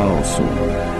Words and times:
chaosu. 0.00 0.42
Welcome 0.44 0.99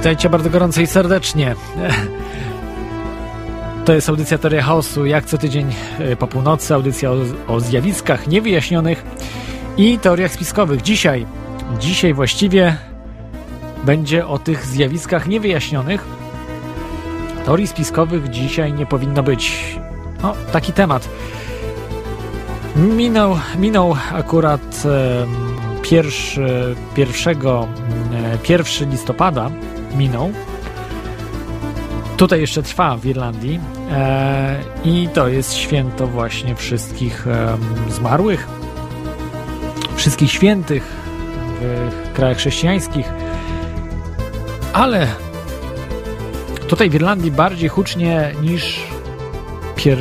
Witajcie 0.00 0.30
bardzo 0.30 0.50
gorąco 0.50 0.80
i 0.80 0.86
serdecznie. 0.86 1.54
To 3.84 3.92
jest 3.92 4.08
audycja 4.08 4.38
Teoria 4.38 4.62
Chaosu, 4.62 5.06
jak 5.06 5.24
co 5.24 5.38
tydzień 5.38 5.74
e, 5.98 6.16
po 6.16 6.26
północy, 6.26 6.74
audycja 6.74 7.10
o, 7.10 7.16
o 7.48 7.60
zjawiskach 7.60 8.26
niewyjaśnionych 8.26 9.04
i 9.76 9.98
teoriach 9.98 10.32
spiskowych. 10.32 10.82
Dzisiaj, 10.82 11.26
dzisiaj 11.78 12.14
właściwie 12.14 12.76
będzie 13.84 14.26
o 14.26 14.38
tych 14.38 14.66
zjawiskach 14.66 15.26
niewyjaśnionych. 15.26 16.04
Teorii 17.44 17.66
spiskowych 17.66 18.30
dzisiaj 18.30 18.72
nie 18.72 18.86
powinno 18.86 19.22
być. 19.22 19.74
No, 20.22 20.34
taki 20.52 20.72
temat. 20.72 21.08
Minął, 22.76 23.36
minął 23.58 23.96
akurat 24.12 24.82
em, 24.84 25.82
pierwszy, 25.82 26.76
pierwszego, 26.94 27.68
e, 28.48 28.52
1 28.52 28.90
listopada 28.90 29.50
minął. 29.94 30.32
Tutaj 32.16 32.40
jeszcze 32.40 32.62
trwa 32.62 32.96
w 32.96 33.06
Irlandii 33.06 33.60
e, 33.90 34.56
i 34.84 35.08
to 35.14 35.28
jest 35.28 35.54
święto 35.54 36.06
właśnie 36.06 36.56
wszystkich 36.56 37.26
em, 37.26 37.92
zmarłych, 37.92 38.48
wszystkich 39.96 40.32
świętych 40.32 41.00
w 41.60 42.12
krajach 42.12 42.36
chrześcijańskich, 42.36 43.12
ale 44.72 45.06
tutaj 46.68 46.90
w 46.90 46.94
Irlandii 46.94 47.30
bardziej 47.30 47.68
hucznie 47.68 48.32
niż 48.42 48.80
pier, 49.76 49.98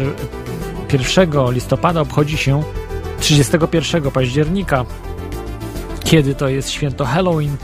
1 0.93 1.31
listopada 1.51 2.01
obchodzi 2.01 2.37
się 2.37 2.63
31 3.19 4.11
października, 4.11 4.85
kiedy 6.03 6.35
to 6.35 6.47
jest 6.47 6.69
święto 6.69 7.05
Halloween, 7.05 7.57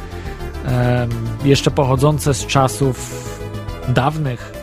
jeszcze 1.44 1.72
pochodzące 1.72 2.34
z 2.34 2.46
czasów 2.46 3.26
dawnych, 3.88 4.54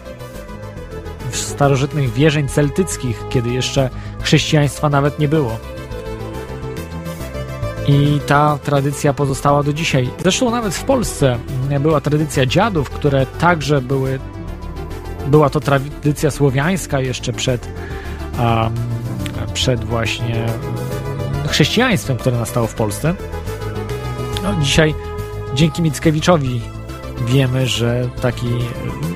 starożytnych 1.30 2.12
wierzeń 2.12 2.48
celtyckich, 2.48 3.24
kiedy 3.30 3.50
jeszcze 3.50 3.90
chrześcijaństwa 4.22 4.88
nawet 4.88 5.18
nie 5.18 5.28
było. 5.28 5.58
I 7.88 8.20
ta 8.26 8.58
tradycja 8.62 9.12
pozostała 9.12 9.62
do 9.62 9.72
dzisiaj. 9.72 10.10
Zresztą 10.22 10.50
nawet 10.50 10.74
w 10.74 10.84
Polsce 10.84 11.38
była 11.80 12.00
tradycja 12.00 12.46
dziadów, 12.46 12.90
które 12.90 13.26
także 13.26 13.80
były. 13.80 14.18
Była 15.26 15.50
to 15.50 15.60
tradycja 15.60 16.30
słowiańska 16.30 17.00
jeszcze 17.00 17.32
przed, 17.32 17.68
um, 18.38 18.74
przed 19.54 19.84
właśnie 19.84 20.46
chrześcijaństwem, 21.48 22.16
które 22.16 22.38
nastało 22.38 22.66
w 22.66 22.74
Polsce. 22.74 23.14
No, 24.42 24.54
dzisiaj 24.60 24.94
dzięki 25.54 25.82
Mickiewiczowi 25.82 26.60
wiemy, 27.26 27.66
że 27.66 28.08
taki, 28.20 28.48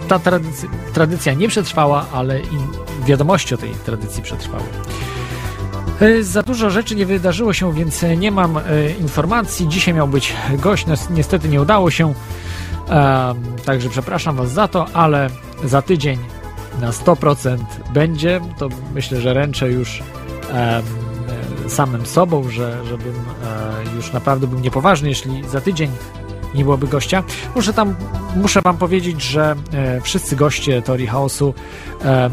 ta 0.09 0.19
tradycja, 0.19 0.69
tradycja 0.93 1.35
nie 1.35 1.49
przetrwała, 1.49 2.07
ale 2.13 2.41
i 2.41 2.59
wiadomości 3.07 3.55
o 3.55 3.59
tej 3.59 3.71
tradycji 3.71 4.23
przetrwały. 4.23 4.65
E, 6.01 6.23
Za 6.23 6.43
dużo 6.43 6.71
rzeczy 6.71 6.97
nie 6.97 7.07
wydarzyło 7.07 7.53
się, 7.53 7.73
więc 7.73 8.05
nie 8.17 8.31
mam 8.31 8.57
e, 8.57 8.63
informacji. 9.01 9.69
Dzisiaj 9.69 9.95
miał 9.95 10.09
być 10.09 10.35
gość, 10.59 10.87
niestety 11.11 11.49
nie 11.49 11.63
udało 11.63 11.91
się. 11.91 12.15
Em, 12.89 13.37
Także 13.65 13.89
przepraszam 13.89 14.37
Was 14.37 14.53
za 14.53 14.69
to, 14.69 14.87
ale 14.93 15.31
za 15.65 15.83
tydzień 15.83 16.19
na 16.81 16.91
100% 16.91 17.59
będzie. 17.95 18.41
To 18.59 18.69
myślę, 18.95 19.21
że 19.21 19.35
ręczę 19.35 19.71
już 19.71 20.03
e, 20.53 20.83
samym 21.69 22.07
sobą, 22.07 22.51
że 22.51 22.79
żebym 22.89 23.15
e, 23.15 23.97
już 23.97 24.13
naprawdę 24.13 24.47
był 24.47 24.59
niepoważny, 24.59 25.09
jeśli 25.09 25.49
za 25.49 25.61
tydzień 25.61 25.91
nie 26.57 26.65
byłoby 26.65 26.87
gościa. 26.87 27.23
Muszę 27.55 27.73
tam, 27.73 27.95
muszę 28.37 28.63
wam 28.63 28.77
powiedzieć, 28.77 29.23
że 29.23 29.57
e, 29.73 30.01
wszyscy 30.01 30.37
goście 30.37 30.83
Teorii 30.83 31.07
Chaosu 31.07 31.55
e, 32.05 32.31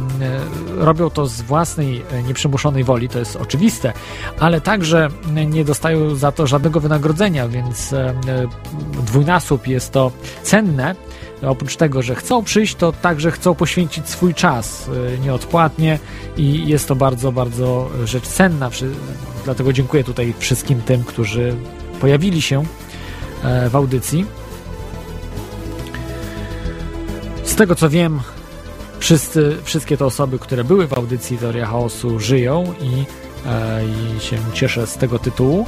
robią 0.77 1.09
to 1.09 1.25
z 1.25 1.41
własnej, 1.41 2.03
e, 2.11 2.23
nieprzymuszonej 2.23 2.83
woli, 2.83 3.09
to 3.09 3.19
jest 3.19 3.35
oczywiste, 3.35 3.93
ale 4.39 4.61
także 4.61 5.09
nie 5.47 5.65
dostają 5.65 6.15
za 6.15 6.31
to 6.31 6.47
żadnego 6.47 6.79
wynagrodzenia, 6.79 7.47
więc 7.47 7.95
dwójnasób 9.05 9.67
jest 9.67 9.91
to 9.91 10.11
cenne. 10.43 10.95
Oprócz 11.41 11.75
tego, 11.75 12.01
że 12.01 12.15
chcą 12.15 12.43
przyjść, 12.43 12.75
to 12.75 12.91
także 12.91 13.31
chcą 13.31 13.55
poświęcić 13.55 14.09
swój 14.09 14.33
czas 14.33 14.89
nieodpłatnie 15.23 15.99
i 16.37 16.67
jest 16.67 16.87
to 16.87 16.95
bardzo, 16.95 17.31
bardzo 17.31 17.89
rzecz 18.05 18.27
cenna. 18.27 18.69
Dlatego 19.45 19.73
dziękuję 19.73 20.03
tutaj 20.03 20.33
wszystkim 20.39 20.81
tym, 20.81 21.03
którzy 21.03 21.55
pojawili 22.01 22.41
się 22.41 22.63
w 23.69 23.75
audycji. 23.75 24.25
Z 27.43 27.55
tego 27.55 27.75
co 27.75 27.89
wiem, 27.89 28.19
wszyscy, 28.99 29.57
wszystkie 29.63 29.97
te 29.97 30.05
osoby, 30.05 30.39
które 30.39 30.63
były 30.63 30.87
w 30.87 30.93
audycji 30.93 31.37
Teoria 31.37 31.65
Chaosu 31.65 32.19
żyją 32.19 32.73
i, 32.81 33.05
e, 33.49 33.81
i 33.85 34.19
się 34.19 34.37
cieszę 34.53 34.87
z 34.87 34.97
tego 34.97 35.19
tytułu. 35.19 35.65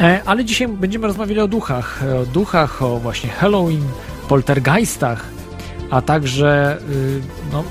E, 0.00 0.20
ale 0.26 0.44
dzisiaj 0.44 0.68
będziemy 0.68 1.06
rozmawiali 1.06 1.40
o 1.40 1.48
duchach. 1.48 2.02
e, 2.02 2.18
O 2.18 2.26
duchach, 2.26 2.82
o 2.82 2.98
właśnie 2.98 3.30
Halloween, 3.30 3.84
poltergeistach, 4.28 5.24
a 5.90 6.02
także 6.02 6.78
y, 6.90 7.20
no, 7.52 7.64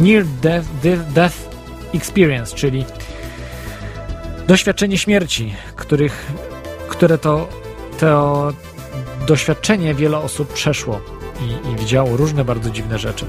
Near 0.00 0.24
Death, 0.24 0.66
de- 0.82 0.96
death 0.96 1.34
Experience, 1.94 2.56
czyli 2.56 2.84
doświadczenie 4.46 4.98
śmierci, 4.98 5.54
których, 5.76 6.32
które 6.88 7.18
to, 7.18 7.48
to 8.00 8.52
doświadczenie 9.26 9.94
wiele 9.94 10.18
osób 10.18 10.52
przeszło 10.52 11.00
i, 11.40 11.72
i 11.72 11.76
widziało 11.76 12.16
różne 12.16 12.44
bardzo 12.44 12.70
dziwne 12.70 12.98
rzeczy. 12.98 13.26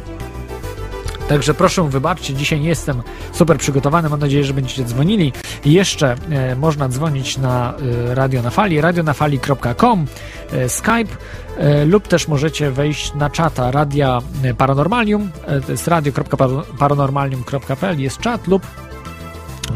Także 1.30 1.54
proszę 1.54 1.90
wybaczcie, 1.90 2.34
dzisiaj 2.34 2.60
nie 2.60 2.70
jestem 2.70 3.04
super 3.32 3.58
przygotowany. 3.58 4.10
Mam 4.10 4.20
nadzieję, 4.20 4.44
że 4.44 4.54
będziecie 4.54 4.84
dzwonili. 4.84 5.34
Jeszcze 5.66 6.16
e, 6.32 6.56
można 6.56 6.90
dzwonić 6.90 7.38
na 7.38 7.74
e, 8.12 8.16
Radio 8.16 8.42
na 8.42 8.50
Fali, 8.50 8.82
radionafali.com, 8.82 10.06
e, 10.52 10.70
Skype 10.70 11.16
e, 11.58 11.86
lub 11.86 12.08
też 12.08 12.28
możecie 12.28 12.72
wejść 12.72 13.14
na 13.14 13.30
czata 13.30 13.72
Radia 13.72 14.20
Paranormalium. 14.58 15.32
E, 15.48 15.62
to 15.62 15.72
jest 15.72 15.88
radio.paranormalium.pl 15.88 18.00
jest 18.00 18.18
czat 18.18 18.48
lub 18.48 18.68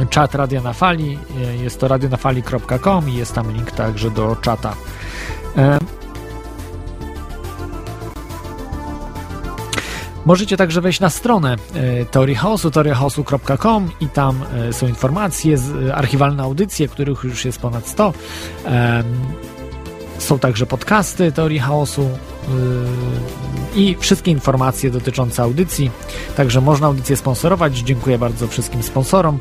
czat 0.09 0.35
Radia 0.35 0.61
na 0.61 0.73
Fali. 0.73 1.19
e, 1.37 1.55
Jest 1.63 1.79
to 1.79 1.87
radionafali.com 1.87 3.09
i 3.09 3.13
jest 3.13 3.33
tam 3.33 3.51
link 3.51 3.71
także 3.71 4.11
do 4.11 4.35
czata. 4.35 4.75
E, 5.57 5.79
Możecie 10.25 10.57
także 10.57 10.81
wejść 10.81 10.99
na 10.99 11.09
stronę 11.09 11.55
e, 12.01 12.05
Teorii 12.05 12.35
Chaosu, 12.35 12.71
i 14.01 14.07
tam 14.09 14.39
są 14.71 14.87
informacje, 14.87 15.57
archiwalne 15.93 16.43
audycje, 16.43 16.87
których 16.91 17.23
już 17.23 17.45
jest 17.45 17.59
ponad 17.59 17.87
100. 17.87 18.13
Em, 18.65 19.05
Są 20.17 20.39
także 20.39 20.65
podcasty 20.65 21.31
Teorii 21.31 21.59
Chaosu 21.59 22.09
i 23.75 23.95
wszystkie 24.00 24.31
informacje 24.31 24.92
dotyczące 24.92 25.44
audycji. 25.44 25.92
Także 26.38 26.62
można 26.62 26.88
audycję 26.88 27.15
sponsorować. 27.15 27.77
Dziękuję 27.77 28.18
bardzo 28.18 28.47
wszystkim 28.47 28.83
sponsorom, 28.83 29.39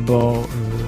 bo 0.00 0.44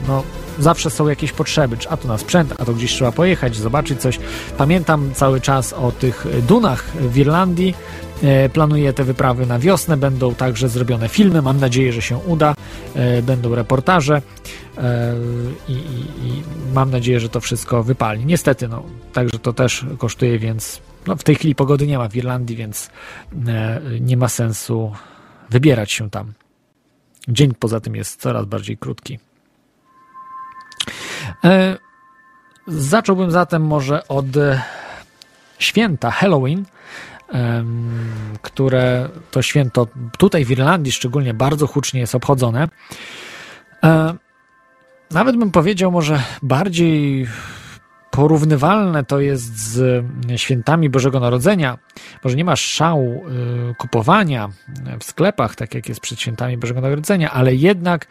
no, 0.09 0.23
zawsze 0.59 0.91
są 0.91 1.09
jakieś 1.09 1.33
potrzeby, 1.33 1.77
a 1.91 1.97
to 1.97 2.09
na 2.09 2.19
sprzęt, 2.19 2.55
a 2.59 2.65
to 2.65 2.73
gdzieś 2.73 2.93
trzeba 2.93 3.13
pojechać, 3.13 3.57
zobaczyć 3.57 4.01
coś. 4.01 4.19
Pamiętam 4.59 5.11
cały 5.15 5.41
czas 5.41 5.73
o 5.73 5.93
tych 5.93 6.27
dunach 6.49 6.85
w 6.97 7.17
Irlandii. 7.17 7.75
Planuję 8.53 8.93
te 8.93 9.05
wyprawy 9.05 9.47
na 9.47 9.59
wiosnę, 9.59 9.97
będą 9.97 10.35
także 10.35 10.69
zrobione 10.69 11.09
filmy, 11.09 11.43
mam 11.43 11.61
nadzieję, 11.61 11.93
że 11.93 12.03
się 12.03 12.19
uda, 12.19 12.55
będą 13.23 13.55
reportaże 13.55 14.23
i, 15.69 15.73
i, 15.73 16.27
i 16.27 16.43
mam 16.75 16.91
nadzieję, 16.91 17.21
że 17.21 17.29
to 17.29 17.41
wszystko 17.41 17.83
wypali. 17.83 18.27
Niestety, 18.27 18.69
no, 18.69 18.83
także 19.13 19.39
to 19.39 19.53
też 19.53 19.87
kosztuje, 19.99 20.39
więc 20.39 20.81
no, 21.07 21.17
w 21.17 21.23
tej 21.23 21.35
chwili 21.35 21.55
pogody 21.55 21.87
nie 21.87 21.99
ma 21.99 22.09
w 22.09 22.17
Irlandii, 22.17 22.57
więc 22.57 22.91
nie 24.01 24.17
ma 24.17 24.29
sensu 24.29 24.93
wybierać 25.51 25.93
się 25.93 26.11
tam. 26.11 26.33
Dzień 27.29 27.55
poza 27.55 27.81
tym 27.81 27.97
jest 27.97 28.21
coraz 28.21 28.47
bardziej 28.47 28.79
krótki. 28.79 29.19
E, 31.45 31.77
zacząłbym 32.67 33.31
zatem 33.31 33.67
może 33.67 34.09
od 34.09 34.27
święta 35.59 36.11
Halloween, 36.11 36.65
które 38.43 39.09
to 39.31 39.43
święto 39.43 39.87
tutaj 40.19 40.45
w 40.45 40.51
Irlandii 40.51 40.93
szczególnie 40.93 41.35
bardzo 41.35 41.67
hucznie 41.67 42.01
jest 42.01 42.15
obchodzone. 42.15 42.69
E, 43.85 44.15
nawet 45.11 45.37
bym 45.37 45.51
powiedział, 45.51 45.91
może 45.93 46.23
bardziej 46.43 47.27
porównywalne 48.11 49.05
to 49.05 49.21
jest 49.21 49.59
z 49.59 50.05
świętami 50.37 50.91
Bożego 50.91 51.21
Narodzenia. 51.21 51.79
Może 52.25 52.37
nie 52.37 52.45
ma 52.45 52.57
szału 52.57 53.29
y, 53.71 53.75
kupowania 53.75 54.49
w 55.01 55.05
sklepach, 55.05 55.55
tak 55.55 55.75
jak 55.75 55.89
jest 55.89 56.01
przed 56.01 56.21
świętami 56.21 56.57
Bożego 56.57 56.81
Narodzenia, 56.81 57.31
ale 57.31 57.55
jednak 57.55 58.07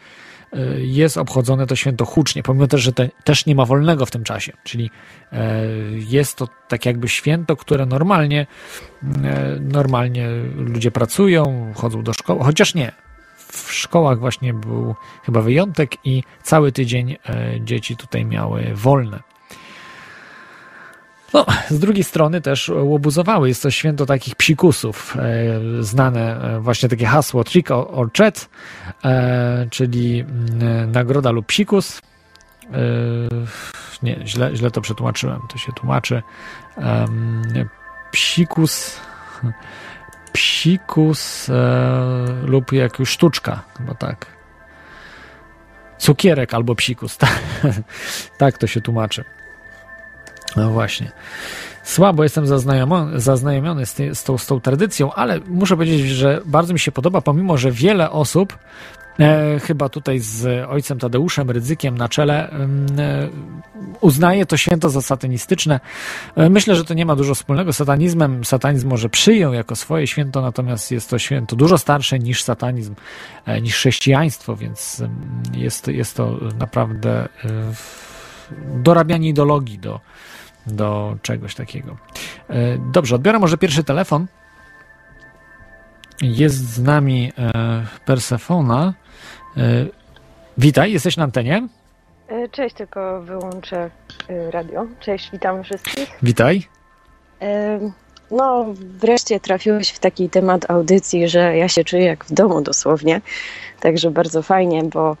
y, 0.54 0.86
jest 0.86 1.16
obchodzone 1.16 1.66
to 1.66 1.76
święto 1.76 2.04
hucznie, 2.04 2.42
pomimo 2.42 2.66
też, 2.66 2.80
że 2.82 2.92
te, 2.92 3.08
też 3.24 3.46
nie 3.46 3.54
ma 3.54 3.64
wolnego 3.64 4.06
w 4.06 4.10
tym 4.10 4.24
czasie. 4.24 4.52
Czyli 4.64 4.90
e, 5.32 5.64
jest 5.92 6.36
to 6.36 6.48
tak 6.68 6.86
jakby 6.86 7.08
święto, 7.08 7.56
które 7.56 7.86
normalnie, 7.86 8.46
e, 9.24 9.58
normalnie 9.60 10.28
ludzie 10.56 10.90
pracują, 10.90 11.72
chodzą 11.76 12.02
do 12.02 12.12
szkoły, 12.12 12.44
chociaż 12.44 12.74
nie. 12.74 12.92
W 13.36 13.72
szkołach 13.72 14.18
właśnie 14.18 14.54
był 14.54 14.94
chyba 15.24 15.40
wyjątek 15.40 15.90
i 16.04 16.22
cały 16.42 16.72
tydzień 16.72 17.12
e, 17.12 17.16
dzieci 17.60 17.96
tutaj 17.96 18.24
miały 18.24 18.70
wolne. 18.74 19.29
No, 21.34 21.46
z 21.68 21.78
drugiej 21.78 22.04
strony 22.04 22.40
też 22.40 22.68
łobuzowały. 22.68 23.48
Jest 23.48 23.62
to 23.62 23.70
święto 23.70 24.06
takich 24.06 24.36
psikusów. 24.36 25.16
E, 25.16 25.82
znane 25.84 26.42
e, 26.56 26.60
właśnie 26.60 26.88
takie 26.88 27.06
hasło 27.06 27.44
trick 27.44 27.70
or 27.70 28.12
treat, 28.12 28.48
e, 29.04 29.66
czyli 29.70 30.20
mm, 30.20 30.92
nagroda 30.92 31.30
lub 31.30 31.46
psikus. 31.46 32.00
Nie, 34.02 34.26
źle, 34.26 34.56
źle 34.56 34.70
to 34.70 34.80
przetłumaczyłem. 34.80 35.40
To 35.48 35.58
się 35.58 35.72
tłumaczy. 35.72 36.22
Psikus 38.10 39.00
psikus 40.32 41.50
lub 42.46 42.72
jak 42.72 42.98
już 42.98 43.10
sztuczka, 43.10 43.62
chyba 43.78 43.94
tak. 43.94 44.26
Cukierek 45.98 46.54
albo 46.54 46.74
psikus, 46.74 47.18
tak, 47.18 47.40
tak 48.38 48.58
to 48.58 48.66
się 48.66 48.80
tłumaczy. 48.80 49.24
No 50.56 50.70
właśnie. 50.70 51.12
Słabo 51.82 52.22
jestem 52.22 52.46
zaznajomiony, 53.16 53.86
z, 53.86 53.96
z, 54.18 54.24
tą, 54.24 54.38
z 54.38 54.46
tą 54.46 54.60
tradycją, 54.60 55.12
ale 55.12 55.40
muszę 55.48 55.76
powiedzieć, 55.76 56.08
że 56.08 56.40
bardzo 56.44 56.72
mi 56.72 56.78
się 56.78 56.92
podoba, 56.92 57.20
pomimo 57.20 57.56
że 57.56 57.70
wiele 57.70 58.10
osób, 58.10 58.58
e, 59.20 59.60
chyba 59.60 59.88
tutaj 59.88 60.18
z 60.18 60.68
ojcem 60.68 60.98
Tadeuszem 60.98 61.50
Rydzykiem 61.50 61.98
na 61.98 62.08
czele, 62.08 62.50
e, 62.50 63.28
uznaje 64.00 64.46
to 64.46 64.56
święto 64.56 64.90
za 64.90 65.02
satanistyczne. 65.02 65.80
E, 66.36 66.50
myślę, 66.50 66.76
że 66.76 66.84
to 66.84 66.94
nie 66.94 67.06
ma 67.06 67.16
dużo 67.16 67.34
wspólnego 67.34 67.72
z 67.72 67.76
satanizmem. 67.76 68.44
Satanizm 68.44 68.88
może 68.88 69.08
przyjął 69.08 69.52
jako 69.52 69.76
swoje 69.76 70.06
święto, 70.06 70.42
natomiast 70.42 70.90
jest 70.90 71.10
to 71.10 71.18
święto 71.18 71.56
dużo 71.56 71.78
starsze 71.78 72.18
niż 72.18 72.42
satanizm, 72.42 72.94
e, 73.46 73.60
niż 73.60 73.74
chrześcijaństwo, 73.74 74.56
więc 74.56 75.02
jest, 75.54 75.88
jest 75.88 76.16
to 76.16 76.38
naprawdę 76.58 77.10
e, 77.24 77.28
dorabianie 78.82 79.28
ideologii 79.28 79.78
do 79.78 80.00
do 80.66 81.16
czegoś 81.22 81.54
takiego. 81.54 81.96
E, 82.48 82.54
dobrze, 82.92 83.14
odbiorę 83.14 83.38
może 83.38 83.58
pierwszy 83.58 83.84
telefon. 83.84 84.26
Jest 86.22 86.56
z 86.56 86.82
nami 86.82 87.32
e, 87.38 87.86
Persefona. 88.06 88.94
E, 89.56 89.60
witaj, 90.58 90.92
jesteś 90.92 91.16
na 91.16 91.24
antenie? 91.24 91.68
Cześć, 92.50 92.74
tylko 92.74 93.22
wyłączę 93.22 93.90
radio. 94.50 94.86
Cześć, 95.00 95.30
witam 95.30 95.64
wszystkich. 95.64 96.10
Witaj. 96.22 96.62
No, 98.30 98.66
wreszcie 98.76 99.40
trafiłeś 99.40 99.90
w 99.90 99.98
taki 99.98 100.28
temat 100.28 100.70
audycji, 100.70 101.28
że 101.28 101.56
ja 101.56 101.68
się 101.68 101.84
czuję 101.84 102.04
jak 102.04 102.24
w 102.24 102.32
domu 102.32 102.60
dosłownie. 102.60 103.20
Także 103.80 104.10
bardzo 104.10 104.42
fajnie, 104.42 104.84
bo 104.84 105.16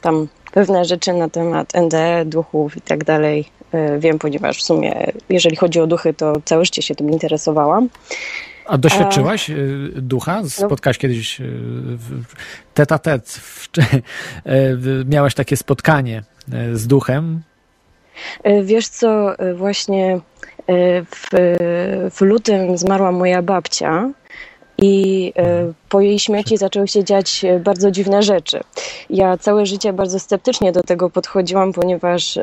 tam 0.00 0.28
pewne 0.52 0.84
rzeczy 0.84 1.12
na 1.12 1.28
temat 1.28 1.74
NDE, 1.74 2.24
duchów 2.24 2.76
i 2.76 2.80
tak 2.80 3.04
dalej 3.04 3.50
wiem, 3.98 4.18
ponieważ 4.18 4.58
w 4.58 4.62
sumie, 4.62 5.12
jeżeli 5.28 5.56
chodzi 5.56 5.80
o 5.80 5.86
duchy, 5.86 6.14
to 6.14 6.32
całe 6.44 6.64
życie 6.64 6.82
się 6.82 6.94
tym 6.94 7.10
interesowałam. 7.10 7.88
A 8.66 8.78
doświadczyłaś 8.78 9.50
A, 9.50 9.52
e, 9.52 9.56
ducha? 9.96 10.40
No. 10.42 10.50
Spotkałaś 10.50 10.96
no, 10.96 11.00
kiedyś 11.00 11.38
tet 12.74 12.92
a 12.92 12.98
tet? 12.98 13.40
Miałaś 15.06 15.34
takie 15.34 15.56
spotkanie 15.56 16.22
e, 16.52 16.76
z 16.76 16.86
duchem? 16.86 17.42
Wiesz 18.62 18.88
co, 18.88 19.34
właśnie 19.54 20.20
w, 21.10 21.28
w 22.10 22.20
lutym 22.20 22.78
zmarła 22.78 23.12
moja 23.12 23.42
babcia 23.42 24.10
i 24.78 25.32
po 25.88 26.00
jej 26.00 26.18
śmierci 26.18 26.56
zaczęły 26.56 26.88
się 26.88 27.04
dziać 27.04 27.44
bardzo 27.60 27.90
dziwne 27.90 28.22
rzeczy. 28.22 28.60
Ja 29.10 29.36
całe 29.36 29.66
życie 29.66 29.92
bardzo 29.92 30.20
sceptycznie 30.20 30.72
do 30.72 30.82
tego 30.82 31.10
podchodziłam, 31.10 31.72
ponieważ 31.72 32.38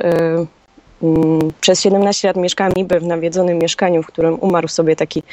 przez 1.62 1.81
17 1.81 2.27
lat 2.27 2.38
mieszkałam 2.38 2.74
niby 2.75 3.00
w 3.00 3.03
nawiedzonym 3.03 3.57
mieszkaniu, 3.57 4.03
w 4.03 4.07
którym 4.07 4.39
umarł 4.39 4.68
sobie 4.68 4.95
taki 4.95 5.24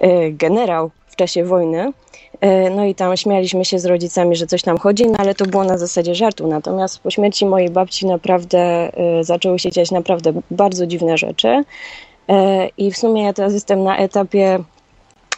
e, 0.00 0.30
generał 0.30 0.90
w 1.06 1.16
czasie 1.16 1.44
wojny. 1.44 1.92
E, 2.40 2.70
no 2.70 2.84
i 2.84 2.94
tam 2.94 3.16
śmialiśmy 3.16 3.64
się 3.64 3.78
z 3.78 3.84
rodzicami, 3.84 4.36
że 4.36 4.46
coś 4.46 4.62
tam 4.62 4.78
chodzi, 4.78 5.06
no 5.06 5.14
ale 5.18 5.34
to 5.34 5.46
było 5.46 5.64
na 5.64 5.78
zasadzie 5.78 6.14
żartu. 6.14 6.46
Natomiast 6.46 6.98
po 6.98 7.10
śmierci 7.10 7.46
mojej 7.46 7.70
babci 7.70 8.06
naprawdę 8.06 8.58
e, 8.58 9.24
zaczęły 9.24 9.58
się 9.58 9.70
dziać 9.70 9.90
naprawdę 9.90 10.32
bardzo 10.50 10.86
dziwne 10.86 11.18
rzeczy. 11.18 11.64
I 12.78 12.92
w 12.92 12.96
sumie 12.96 13.22
ja 13.24 13.32
teraz 13.32 13.52
jestem 13.52 13.84
na 13.84 13.98
etapie 13.98 14.58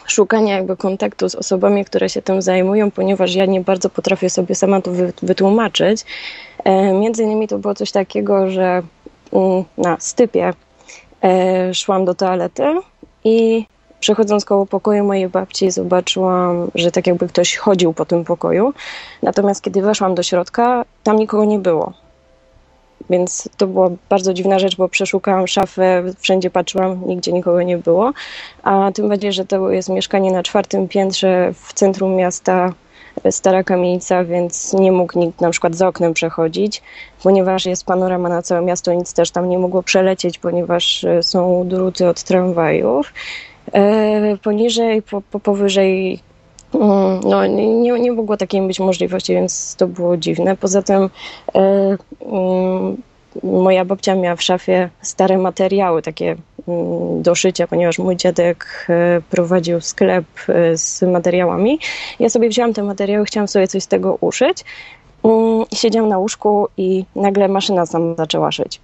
szukania 0.07 0.55
jakby 0.55 0.77
kontaktu 0.77 1.29
z 1.29 1.35
osobami, 1.35 1.85
które 1.85 2.09
się 2.09 2.21
tym 2.21 2.41
zajmują, 2.41 2.91
ponieważ 2.91 3.35
ja 3.35 3.45
nie 3.45 3.61
bardzo 3.61 3.89
potrafię 3.89 4.29
sobie 4.29 4.55
sama 4.55 4.81
to 4.81 4.91
wytłumaczyć. 5.21 6.05
Między 6.93 7.23
innymi 7.23 7.47
to 7.47 7.57
było 7.57 7.73
coś 7.73 7.91
takiego, 7.91 8.49
że 8.49 8.81
na 9.77 9.97
stypie 9.99 10.53
e, 11.23 11.73
szłam 11.73 12.05
do 12.05 12.15
toalety 12.15 12.63
i 13.23 13.65
przechodząc 13.99 14.45
koło 14.45 14.65
pokoju 14.65 15.03
mojej 15.03 15.29
babci 15.29 15.71
zobaczyłam, 15.71 16.71
że 16.75 16.91
tak 16.91 17.07
jakby 17.07 17.27
ktoś 17.27 17.55
chodził 17.55 17.93
po 17.93 18.05
tym 18.05 18.23
pokoju. 18.23 18.73
Natomiast 19.23 19.61
kiedy 19.61 19.81
weszłam 19.81 20.15
do 20.15 20.23
środka, 20.23 20.85
tam 21.03 21.17
nikogo 21.17 21.45
nie 21.45 21.59
było. 21.59 21.93
Więc 23.09 23.49
to 23.57 23.67
była 23.67 23.89
bardzo 24.09 24.33
dziwna 24.33 24.59
rzecz, 24.59 24.77
bo 24.77 24.89
przeszukałam 24.89 25.47
szafę, 25.47 26.03
wszędzie 26.19 26.49
patrzyłam, 26.49 27.07
nigdzie 27.07 27.31
nikogo 27.31 27.61
nie 27.61 27.77
było. 27.77 28.13
A 28.63 28.91
tym 28.91 29.09
bardziej, 29.09 29.33
że 29.33 29.45
to 29.45 29.69
jest 29.69 29.89
mieszkanie 29.89 30.31
na 30.31 30.43
czwartym 30.43 30.87
piętrze 30.87 31.53
w 31.53 31.73
centrum 31.73 32.15
miasta 32.15 32.73
stara 33.29 33.63
kamienica, 33.63 34.23
więc 34.23 34.73
nie 34.73 34.91
mógł 34.91 35.19
nikt 35.19 35.41
na 35.41 35.49
przykład 35.49 35.75
za 35.75 35.87
oknem 35.87 36.13
przechodzić, 36.13 36.81
ponieważ 37.23 37.65
jest 37.65 37.85
panorama 37.85 38.29
na 38.29 38.41
całe 38.41 38.61
miasto, 38.61 38.93
nic 38.93 39.13
też 39.13 39.31
tam 39.31 39.49
nie 39.49 39.59
mogło 39.59 39.83
przelecieć, 39.83 40.39
ponieważ 40.39 41.03
e, 41.03 41.23
są 41.23 41.67
druty 41.67 42.07
od 42.07 42.23
tramwajów. 42.23 43.13
E, 43.73 44.37
poniżej, 44.37 45.01
po, 45.01 45.21
po, 45.21 45.39
powyżej 45.39 46.19
mm, 46.73 47.19
no, 47.23 47.45
nie, 47.47 47.91
nie 47.91 48.11
mogło 48.11 48.37
takiej 48.37 48.61
być 48.61 48.79
możliwości, 48.79 49.33
więc 49.33 49.75
to 49.75 49.87
było 49.87 50.17
dziwne. 50.17 50.57
Poza 50.57 50.81
tym 50.81 51.09
e, 51.55 51.97
mm, 52.25 52.97
moja 53.43 53.85
babcia 53.85 54.15
miała 54.15 54.35
w 54.35 54.43
szafie 54.43 54.89
stare 55.01 55.37
materiały, 55.37 56.01
takie 56.01 56.35
do 57.21 57.35
szycia, 57.35 57.67
ponieważ 57.67 57.99
mój 57.99 58.15
dziadek 58.15 58.87
e, 58.89 59.21
prowadził 59.29 59.81
sklep 59.81 60.25
e, 60.47 60.77
z 60.77 61.01
materiałami. 61.01 61.79
Ja 62.19 62.29
sobie 62.29 62.49
wzięłam 62.49 62.73
te 62.73 62.83
materiały, 62.83 63.25
chciałam 63.25 63.47
sobie 63.47 63.67
coś 63.67 63.83
z 63.83 63.87
tego 63.87 64.17
uszyć. 64.21 64.63
Mm, 65.23 65.65
siedziałam 65.73 66.09
na 66.09 66.17
łóżku 66.17 66.67
i 66.77 67.05
nagle 67.15 67.47
maszyna 67.47 67.85
sam 67.85 68.15
zaczęła 68.15 68.51
szyć. 68.51 68.79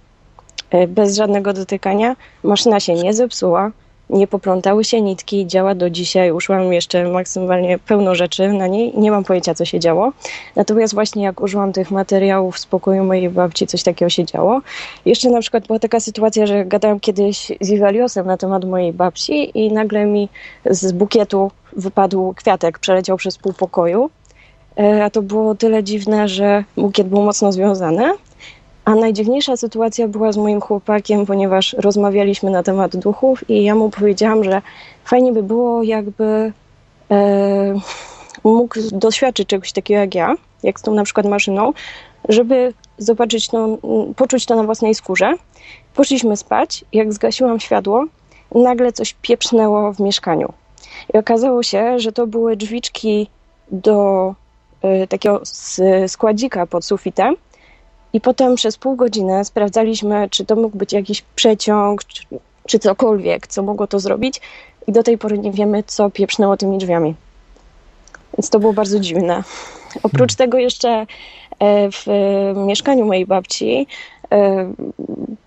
E, 0.70 0.86
bez 0.86 1.16
żadnego 1.16 1.52
dotykania. 1.52 2.16
Maszyna 2.42 2.80
się 2.80 2.94
nie 2.94 3.14
zepsuła, 3.14 3.70
nie 4.10 4.26
poplątały 4.26 4.84
się 4.84 5.00
nitki, 5.00 5.46
działa 5.46 5.74
do 5.74 5.90
dzisiaj. 5.90 6.32
Użyłam 6.32 6.72
jeszcze 6.72 7.08
maksymalnie 7.08 7.78
pełno 7.78 8.14
rzeczy 8.14 8.48
na 8.48 8.66
niej. 8.66 8.92
Nie 8.96 9.10
mam 9.10 9.24
pojęcia, 9.24 9.54
co 9.54 9.64
się 9.64 9.80
działo. 9.80 10.12
Natomiast 10.56 10.94
właśnie 10.94 11.24
jak 11.24 11.40
użyłam 11.40 11.72
tych 11.72 11.90
materiałów 11.90 12.56
w 12.56 12.58
spokoju 12.58 13.04
mojej 13.04 13.30
babci, 13.30 13.66
coś 13.66 13.82
takiego 13.82 14.08
się 14.08 14.24
działo. 14.24 14.60
Jeszcze 15.04 15.30
na 15.30 15.40
przykład 15.40 15.66
była 15.66 15.78
taka 15.78 16.00
sytuacja, 16.00 16.46
że 16.46 16.64
gadałam 16.64 17.00
kiedyś 17.00 17.52
z 17.60 17.70
Iwaliosem 17.70 18.26
na 18.26 18.36
temat 18.36 18.64
mojej 18.64 18.92
babci 18.92 19.58
i 19.58 19.72
nagle 19.72 20.04
mi 20.04 20.28
z 20.64 20.92
bukietu 20.92 21.50
wypadł 21.76 22.34
kwiatek, 22.36 22.78
przeleciał 22.78 23.16
przez 23.16 23.38
pół 23.38 23.52
pokoju. 23.52 24.10
E, 24.78 25.04
a 25.04 25.10
to 25.10 25.22
było 25.22 25.54
tyle 25.54 25.84
dziwne, 25.84 26.28
że 26.28 26.64
bukiet 26.76 27.08
był 27.08 27.22
mocno 27.22 27.52
związany. 27.52 28.12
A 28.88 28.94
najdziwniejsza 28.94 29.56
sytuacja 29.56 30.08
była 30.08 30.32
z 30.32 30.36
moim 30.36 30.60
chłopakiem, 30.60 31.26
ponieważ 31.26 31.76
rozmawialiśmy 31.78 32.50
na 32.50 32.62
temat 32.62 32.96
duchów 32.96 33.50
i 33.50 33.64
ja 33.64 33.74
mu 33.74 33.90
powiedziałam, 33.90 34.44
że 34.44 34.62
fajnie 35.04 35.32
by 35.32 35.42
było, 35.42 35.82
jakby 35.82 36.52
e, 37.10 37.74
mógł 38.44 38.74
doświadczyć 38.92 39.48
czegoś 39.48 39.72
takiego 39.72 40.00
jak 40.00 40.14
ja, 40.14 40.34
jak 40.62 40.80
z 40.80 40.82
tą 40.82 40.94
na 40.94 41.04
przykład 41.04 41.26
maszyną, 41.26 41.72
żeby 42.28 42.74
zobaczyć 42.98 43.48
to, 43.48 43.78
poczuć 44.16 44.46
to 44.46 44.56
na 44.56 44.62
własnej 44.62 44.94
skórze. 44.94 45.34
Poszliśmy 45.94 46.36
spać, 46.36 46.84
jak 46.92 47.12
zgasiłam 47.12 47.60
światło, 47.60 48.04
nagle 48.54 48.92
coś 48.92 49.14
pieprznęło 49.22 49.92
w 49.92 50.00
mieszkaniu. 50.00 50.52
I 51.14 51.18
okazało 51.18 51.62
się, 51.62 51.98
że 51.98 52.12
to 52.12 52.26
były 52.26 52.56
drzwiczki 52.56 53.30
do 53.70 54.34
y, 55.02 55.06
takiego 55.06 55.42
składzika 56.06 56.66
pod 56.66 56.84
sufitem. 56.84 57.36
I 58.18 58.20
potem 58.20 58.54
przez 58.54 58.76
pół 58.76 58.96
godziny 58.96 59.44
sprawdzaliśmy, 59.44 60.28
czy 60.30 60.44
to 60.44 60.56
mógł 60.56 60.78
być 60.78 60.92
jakiś 60.92 61.22
przeciąg, 61.22 62.04
czy, 62.04 62.22
czy 62.66 62.78
cokolwiek, 62.78 63.46
co 63.46 63.62
mogło 63.62 63.86
to 63.86 64.00
zrobić. 64.00 64.40
I 64.86 64.92
do 64.92 65.02
tej 65.02 65.18
pory 65.18 65.38
nie 65.38 65.52
wiemy, 65.52 65.82
co 65.86 66.10
pieprznęło 66.10 66.56
tymi 66.56 66.78
drzwiami. 66.78 67.14
Więc 68.38 68.50
to 68.50 68.58
było 68.58 68.72
bardzo 68.72 69.00
dziwne. 69.00 69.42
Oprócz 70.02 70.34
tego 70.34 70.58
jeszcze 70.58 70.88
e, 70.88 71.06
w 71.90 72.06
mieszkaniu 72.56 73.06
mojej 73.06 73.26
babci 73.26 73.86
e, 74.32 74.72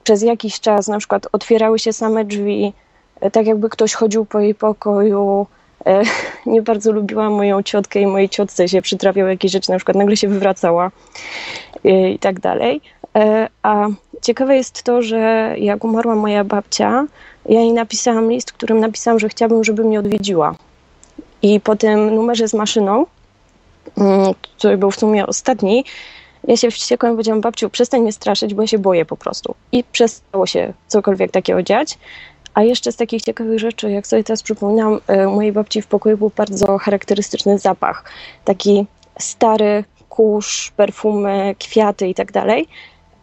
przez 0.04 0.22
jakiś 0.22 0.60
czas 0.60 0.88
na 0.88 0.98
przykład 0.98 1.28
otwierały 1.32 1.80
się 1.80 1.94
same 1.94 2.26
drzwi, 2.26 2.74
e, 3.22 3.32
tak 3.32 3.46
jakby 3.48 3.70
ktoś 3.70 3.94
chodził 3.94 4.26
po 4.26 4.40
jej 4.40 4.56
pokoju. 4.56 5.48
Nie 6.46 6.62
bardzo 6.62 6.92
lubiłam 6.92 7.34
moją 7.34 7.64
ciotkę 7.64 8.02
i 8.02 8.08
mojej 8.08 8.30
ciotce 8.30 8.68
się 8.68 8.82
przytrafiały 8.82 9.30
jakieś 9.30 9.52
rzeczy, 9.52 9.72
na 9.72 9.78
przykład 9.78 9.98
nagle 9.98 10.18
się 10.18 10.28
wywracała 10.28 10.92
i 11.84 12.20
tak 12.20 12.40
dalej. 12.40 12.82
A 13.64 13.88
ciekawe 14.22 14.58
jest 14.58 14.84
to, 14.84 15.02
że 15.02 15.56
jak 15.58 15.84
umarła 15.84 16.16
moja 16.16 16.44
babcia, 16.44 17.06
ja 17.46 17.60
jej 17.60 17.74
napisałam 17.74 18.32
list, 18.32 18.52
w 18.52 18.54
którym 18.54 18.80
napisałam, 18.80 19.20
że 19.20 19.30
chciałabym, 19.30 19.64
żeby 19.64 19.84
mnie 19.84 20.00
odwiedziła. 20.00 20.56
I 21.42 21.60
po 21.60 21.76
tym 21.76 22.16
numerze 22.16 22.48
z 22.48 22.54
maszyną, 22.54 23.06
mm, 23.98 24.34
który 24.58 24.78
był 24.78 24.92
w 24.92 24.96
sumie 24.96 25.28
ostatni, 25.28 25.86
ja 26.48 26.58
się 26.58 26.72
wściekłam 26.72 27.12
i 27.12 27.16
powiedziałam, 27.16 27.42
babciu, 27.42 27.70
przestań 27.70 28.02
mnie 28.02 28.12
straszyć, 28.12 28.54
bo 28.54 28.62
ja 28.62 28.68
się 28.68 28.80
boję 28.80 29.06
po 29.06 29.18
prostu. 29.18 29.56
I 29.72 29.84
przestało 29.84 30.46
się 30.46 30.74
cokolwiek 30.88 31.32
takiego 31.32 31.64
dziać. 31.64 31.98
A 32.54 32.64
jeszcze 32.64 32.92
z 32.92 32.96
takich 32.96 33.22
ciekawych 33.22 33.60
rzeczy, 33.60 33.92
jak 33.92 34.08
sobie 34.08 34.24
teraz 34.24 34.44
przypominam, 34.44 35.00
e, 35.08 35.28
u 35.28 35.32
mojej 35.32 35.52
babci 35.52 35.82
w 35.82 35.88
pokoju 35.88 36.18
był 36.18 36.32
bardzo 36.36 36.78
charakterystyczny 36.78 37.60
zapach. 37.60 38.04
Taki 38.46 38.86
stary 39.20 39.84
kurz, 40.10 40.72
perfumy, 40.72 41.56
kwiaty 41.60 42.08
i 42.08 42.16
tak 42.16 42.32
dalej. 42.32 42.68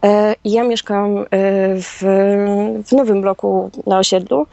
E, 0.05 0.35
ja 0.45 0.65
mieszkam 0.65 1.19
e, 1.19 1.25
w, 1.77 2.03
w 2.85 2.93
nowym 2.93 3.23
bloku 3.23 3.71
na 3.87 3.99
osiedlu 3.99 4.47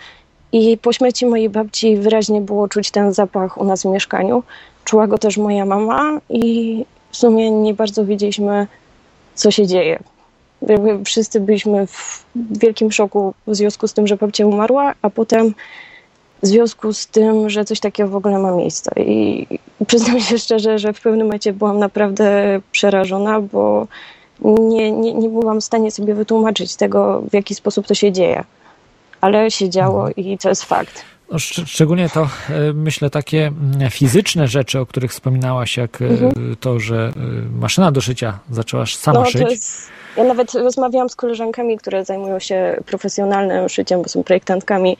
i 0.51 0.77
po 0.77 0.93
śmierci 0.93 1.25
mojej 1.25 1.49
babci 1.49 1.97
wyraźnie 1.97 2.41
było 2.41 2.67
czuć 2.67 2.91
ten 2.91 3.13
zapach 3.13 3.57
u 3.57 3.63
nas 3.63 3.81
w 3.81 3.85
mieszkaniu. 3.85 4.43
Czuła 4.83 5.07
go 5.07 5.17
też 5.17 5.37
moja 5.37 5.65
mama 5.65 6.19
i 6.29 6.85
w 7.11 7.17
sumie 7.17 7.51
nie 7.51 7.73
bardzo 7.73 8.05
wiedzieliśmy, 8.05 8.67
co 9.35 9.51
się 9.51 9.67
dzieje. 9.67 9.99
Jakby 10.69 11.03
wszyscy 11.03 11.39
byliśmy 11.39 11.87
w 11.87 12.25
wielkim 12.35 12.91
szoku 12.91 13.33
w 13.47 13.55
związku 13.55 13.87
z 13.87 13.93
tym, 13.93 14.07
że 14.07 14.17
babcia 14.17 14.45
umarła, 14.45 14.93
a 15.01 15.09
potem 15.09 15.53
w 16.43 16.47
związku 16.47 16.93
z 16.93 17.07
tym, 17.07 17.49
że 17.49 17.65
coś 17.65 17.79
takiego 17.79 18.09
w 18.09 18.15
ogóle 18.15 18.39
ma 18.39 18.51
miejsce. 18.51 18.91
I 18.97 19.47
przyznam 19.87 20.19
się 20.19 20.37
szczerze, 20.37 20.79
że 20.79 20.93
w 20.93 21.01
pewnym 21.01 21.25
momencie 21.25 21.53
byłam 21.53 21.79
naprawdę 21.79 22.59
przerażona, 22.71 23.41
bo 23.41 23.87
nie, 24.41 24.91
nie, 24.91 25.13
nie 25.13 25.29
byłam 25.29 25.61
w 25.61 25.63
stanie 25.63 25.91
sobie 25.91 26.13
wytłumaczyć 26.13 26.75
tego, 26.75 27.23
w 27.29 27.33
jaki 27.33 27.55
sposób 27.55 27.87
to 27.87 27.93
się 27.93 28.11
dzieje 28.11 28.43
ale 29.25 29.51
się 29.51 29.69
działo 29.69 30.07
mhm. 30.07 30.27
i 30.27 30.37
to 30.37 30.49
jest 30.49 30.63
fakt. 30.63 31.05
No, 31.31 31.39
szczególnie 31.39 32.09
to, 32.09 32.21
e, 32.49 32.73
myślę, 32.73 33.09
takie 33.09 33.51
fizyczne 33.91 34.47
rzeczy, 34.47 34.79
o 34.79 34.85
których 34.85 35.11
wspominałaś, 35.11 35.77
jak 35.77 36.01
e, 36.01 36.05
mhm. 36.05 36.55
to, 36.59 36.79
że 36.79 37.13
e, 37.15 37.59
maszyna 37.59 37.91
do 37.91 38.01
szycia 38.01 38.39
zaczęłaś 38.51 38.95
sama 38.95 39.19
no, 39.19 39.25
szyć. 39.25 39.41
Jest, 39.51 39.89
ja 40.17 40.23
nawet 40.23 40.53
rozmawiałam 40.53 41.09
z 41.09 41.15
koleżankami, 41.15 41.77
które 41.77 42.05
zajmują 42.05 42.39
się 42.39 42.77
profesjonalnym 42.85 43.69
szyciem, 43.69 44.01
bo 44.01 44.09
są 44.09 44.23
projektantkami 44.23 44.97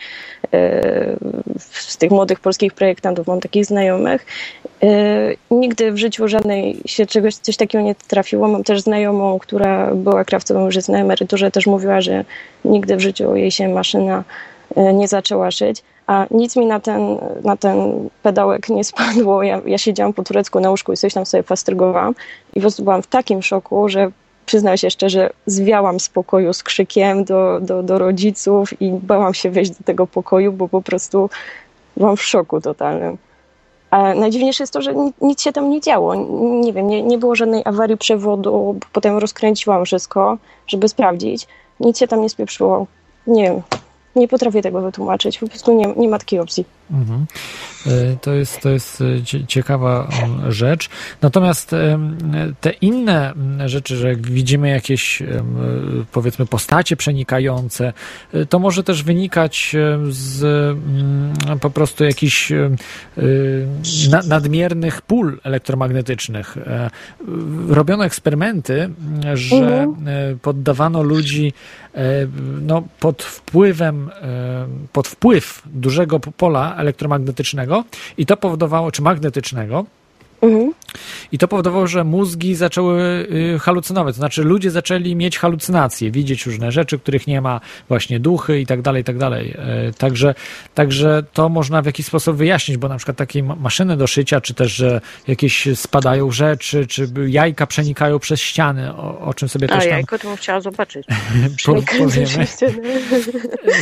z 1.66 1.98
tych 1.98 2.12
młodych 2.12 2.40
polskich 2.40 2.74
projektantów, 2.74 3.28
mam 3.28 3.40
takich 3.40 3.66
znajomych. 3.66 4.26
Nigdy 5.52 5.92
w 5.92 5.98
życiu 5.98 6.28
żadnej 6.28 6.82
się 6.86 7.06
czegoś, 7.06 7.36
coś 7.36 7.58
takiego 7.58 7.84
nie 7.84 7.96
trafiło. 7.96 8.48
Mam 8.48 8.64
też 8.64 8.82
znajomą, 8.82 9.40
która 9.40 9.96
była 9.96 10.26
krawcową, 10.26 10.66
już 10.66 10.76
jest 10.76 10.90
na 10.90 11.00
emeryturze, 11.00 11.52
też 11.52 11.68
mówiła, 11.68 12.02
że 12.02 12.26
nigdy 12.66 12.96
w 12.96 13.02
życiu 13.02 13.36
jej 13.36 13.52
się 13.52 13.70
maszyna 13.70 14.24
nie 14.94 15.08
zaczęła 15.08 15.52
szyć 15.52 15.84
a 16.08 16.26
nic 16.32 16.56
mi 16.56 16.66
na 16.66 16.80
ten, 16.80 17.18
na 17.44 17.58
ten 17.58 18.10
pedałek 18.24 18.70
nie 18.70 18.84
spadło. 18.84 19.44
Ja, 19.44 19.62
ja 19.66 19.78
siedziałam 19.78 20.14
po 20.14 20.24
turecku 20.24 20.60
na 20.60 20.70
łóżku 20.70 20.94
i 20.94 20.98
coś 20.98 21.14
tam 21.14 21.26
sobie 21.26 21.44
fastrygowałam 21.44 22.16
i 22.50 22.54
po 22.54 22.60
prostu 22.60 22.84
byłam 22.84 23.02
w 23.02 23.08
takim 23.08 23.42
szoku, 23.42 23.90
że 23.90 24.12
przyznam 24.46 24.78
się 24.78 24.90
szczerze, 24.90 25.30
zwiałam 25.46 26.00
z 26.00 26.10
pokoju 26.10 26.54
z 26.54 26.64
krzykiem 26.64 27.24
do, 27.24 27.60
do, 27.62 27.84
do 27.84 28.00
rodziców 28.00 28.82
i 28.82 28.92
bałam 28.92 29.34
się 29.34 29.52
wejść 29.52 29.72
do 29.72 29.84
tego 29.84 30.08
pokoju, 30.08 30.52
bo 30.52 30.68
po 30.68 30.82
prostu 30.82 31.30
byłam 31.98 32.18
w 32.18 32.24
szoku 32.24 32.62
totalnym. 32.62 33.18
A 33.92 34.14
najdziwniejsze 34.14 34.64
jest 34.64 34.74
to, 34.74 34.82
że 34.82 34.94
nic 35.22 35.42
się 35.42 35.54
tam 35.54 35.70
nie 35.70 35.82
działo. 35.82 36.16
Nie 36.62 36.74
wiem, 36.74 36.88
nie, 36.88 37.04
nie 37.04 37.18
było 37.18 37.36
żadnej 37.36 37.62
awarii 37.66 37.98
przewodu. 37.98 38.80
Potem 38.94 39.18
rozkręciłam 39.18 39.86
wszystko, 39.86 40.38
żeby 40.68 40.90
sprawdzić. 40.90 41.48
Nic 41.80 41.98
się 42.00 42.08
tam 42.08 42.22
nie 42.22 42.30
spieprzyło. 42.30 42.88
Nie 43.28 43.44
wiem, 43.44 43.62
nie 44.16 44.28
potrafię 44.28 44.62
tego 44.62 44.82
wytłumaczyć. 44.82 45.40
Po 45.40 45.48
prostu 45.48 45.78
nie, 45.78 45.94
nie 45.98 46.08
ma 46.08 46.20
takiej 46.20 46.40
opcji. 46.40 46.66
Mhm. 46.92 47.26
E, 47.88 48.18
to 48.22 48.34
jest, 48.34 48.62
to 48.62 48.70
jest 48.70 49.02
e, 49.02 49.46
ciekawa 49.48 50.08
rzecz. 50.50 50.90
Natomiast 51.22 51.72
te 52.62 52.72
inne 52.72 53.34
rzeczy, 53.66 53.96
że 53.96 54.10
jak 54.10 54.28
widzimy 54.28 54.70
jakieś 54.70 55.24
powiedzmy 56.12 56.46
postacie 56.46 56.96
przenikające, 56.96 57.94
e, 58.34 58.46
to 58.46 58.60
może 58.60 58.84
też 58.84 59.04
wynikać 59.04 59.76
z 60.10 60.78
po 61.62 61.70
prostu 61.70 62.04
jakichś 62.04 62.52
nadmiernych 64.28 65.02
pól 65.02 65.40
elektromagnetycznych. 65.44 66.58
Robiono 67.68 68.06
eksperymenty, 68.06 68.90
że 69.34 69.56
mhm. 69.56 70.40
poddawano 70.40 71.04
ludzi 71.04 71.54
no, 72.62 72.84
pod 73.00 73.24
wpływem, 73.24 74.05
pod 74.94 75.08
wpływ 75.08 75.62
dużego 75.66 76.20
pola 76.20 76.76
elektromagnetycznego 76.78 77.84
i 78.18 78.26
to 78.26 78.38
powodowało, 78.38 78.92
czy 78.92 79.02
magnetycznego, 79.02 79.86
Mhm. 80.42 80.74
I 81.32 81.38
to 81.38 81.48
powodowało, 81.48 81.88
że 81.88 82.04
mózgi 82.04 82.56
zaczęły 82.56 83.28
y, 83.56 83.60
halucynować, 83.60 84.16
to 84.16 84.20
znaczy 84.20 84.44
ludzie 84.44 84.72
zaczęli 84.72 85.16
mieć 85.16 85.38
halucynacje, 85.38 86.12
widzieć 86.12 86.46
różne 86.46 86.72
rzeczy, 86.72 87.00
których 87.00 87.28
nie 87.28 87.42
ma, 87.42 87.62
właśnie 87.88 88.20
duchy 88.20 88.60
i 88.60 88.66
tak 88.66 88.82
dalej, 88.82 89.02
i 89.02 89.04
tak 89.04 89.18
dalej. 89.18 89.54
E, 89.58 89.92
także, 89.98 90.36
także 90.74 91.24
to 91.34 91.50
można 91.50 91.82
w 91.82 91.86
jakiś 91.86 92.06
sposób 92.06 92.38
wyjaśnić, 92.38 92.78
bo 92.78 92.88
na 92.88 92.98
przykład 92.98 93.18
takie 93.18 93.44
maszyny 93.44 93.98
do 93.98 94.08
szycia, 94.08 94.42
czy 94.42 94.54
też, 94.54 94.72
że 94.72 95.02
jakieś 95.28 95.68
spadają 95.76 96.32
rzeczy, 96.32 96.88
czy 96.88 97.08
jajka 97.28 97.68
przenikają 97.68 98.20
przez 98.20 98.42
ściany, 98.42 98.94
o, 98.94 99.20
o 99.20 99.34
czym 99.34 99.50
sobie 99.50 99.68
A, 99.72 99.76
też 99.76 99.84
tam... 99.84 99.94
jajko 99.94 100.20
to 100.20 100.28
bym 100.28 100.38
chciała 100.38 100.62
zobaczyć. 100.62 101.08
po, 101.66 101.74
powiemy. 101.98 102.46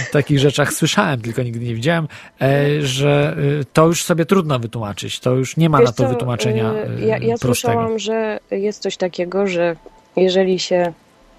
w 0.08 0.12
takich 0.12 0.40
rzeczach 0.40 0.74
słyszałem, 0.74 1.22
tylko 1.22 1.44
nigdy 1.44 1.66
nie 1.66 1.76
widziałem, 1.76 2.08
e, 2.42 2.82
że 2.82 3.38
y, 3.62 3.66
to 3.74 3.88
już 3.88 4.04
sobie 4.04 4.26
trudno 4.26 4.60
wytłumaczyć, 4.60 5.20
to 5.20 5.32
już 5.32 5.58
nie 5.58 5.70
ma 5.70 5.78
Wiesz 5.78 5.88
na 5.88 5.94
to 5.94 6.04
co, 6.04 6.10
wytłumaczenia 6.10 6.74
Y, 6.74 7.06
ja, 7.06 7.18
ja 7.34 7.38
słyszałam, 7.38 8.00
że 8.00 8.40
jest 8.52 8.82
coś 8.82 8.98
takiego, 8.98 9.48
że 9.48 9.76
jeżeli 10.16 10.60
się 10.60 10.94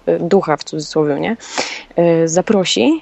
y, 0.07 0.19
ducha 0.19 0.57
w 0.57 0.63
cudzysłowie, 0.63 1.19
nie, 1.19 1.37
y, 2.23 2.27
zaprosi, 2.27 3.01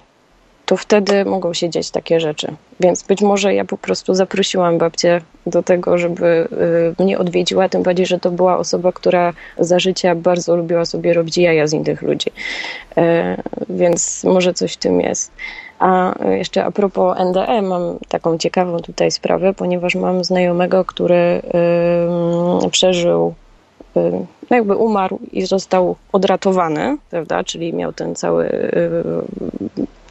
to 0.65 0.77
wtedy 0.77 1.25
mogą 1.25 1.53
się 1.53 1.69
dziać 1.69 1.91
takie 1.91 2.19
rzeczy. 2.19 2.55
Więc 2.79 3.03
być 3.03 3.21
może 3.21 3.53
ja 3.53 3.65
po 3.65 3.77
prostu 3.77 4.13
zaprosiłam 4.13 4.77
babcię 4.77 5.21
do 5.45 5.63
tego, 5.63 5.97
żeby 5.97 6.47
mnie 6.99 7.17
odwiedziła, 7.17 7.69
tym 7.69 7.83
bardziej, 7.83 8.05
że 8.05 8.19
to 8.19 8.31
była 8.31 8.57
osoba, 8.57 8.91
która 8.91 9.33
za 9.59 9.79
życia 9.79 10.15
bardzo 10.15 10.55
lubiła 10.55 10.85
sobie 10.85 11.13
robić 11.13 11.37
jaja 11.37 11.67
z 11.67 11.73
innych 11.73 12.01
ludzi. 12.01 12.31
Więc 13.69 14.23
może 14.23 14.53
coś 14.53 14.73
w 14.73 14.77
tym 14.77 15.01
jest. 15.01 15.31
A 15.79 16.15
jeszcze 16.29 16.65
a 16.65 16.71
propos 16.71 17.17
NDE, 17.19 17.61
mam 17.61 17.97
taką 18.07 18.37
ciekawą 18.37 18.79
tutaj 18.79 19.11
sprawę, 19.11 19.53
ponieważ 19.53 19.95
mam 19.95 20.23
znajomego, 20.23 20.85
który 20.85 21.41
y, 22.65 22.69
przeżył, 22.69 23.33
jakby 24.49 24.75
umarł 24.75 25.19
i 25.31 25.45
został 25.45 25.95
odratowany, 26.11 26.97
prawda? 27.09 27.43
Czyli 27.43 27.73
miał 27.73 27.93
ten 27.93 28.15
cały, 28.15 28.71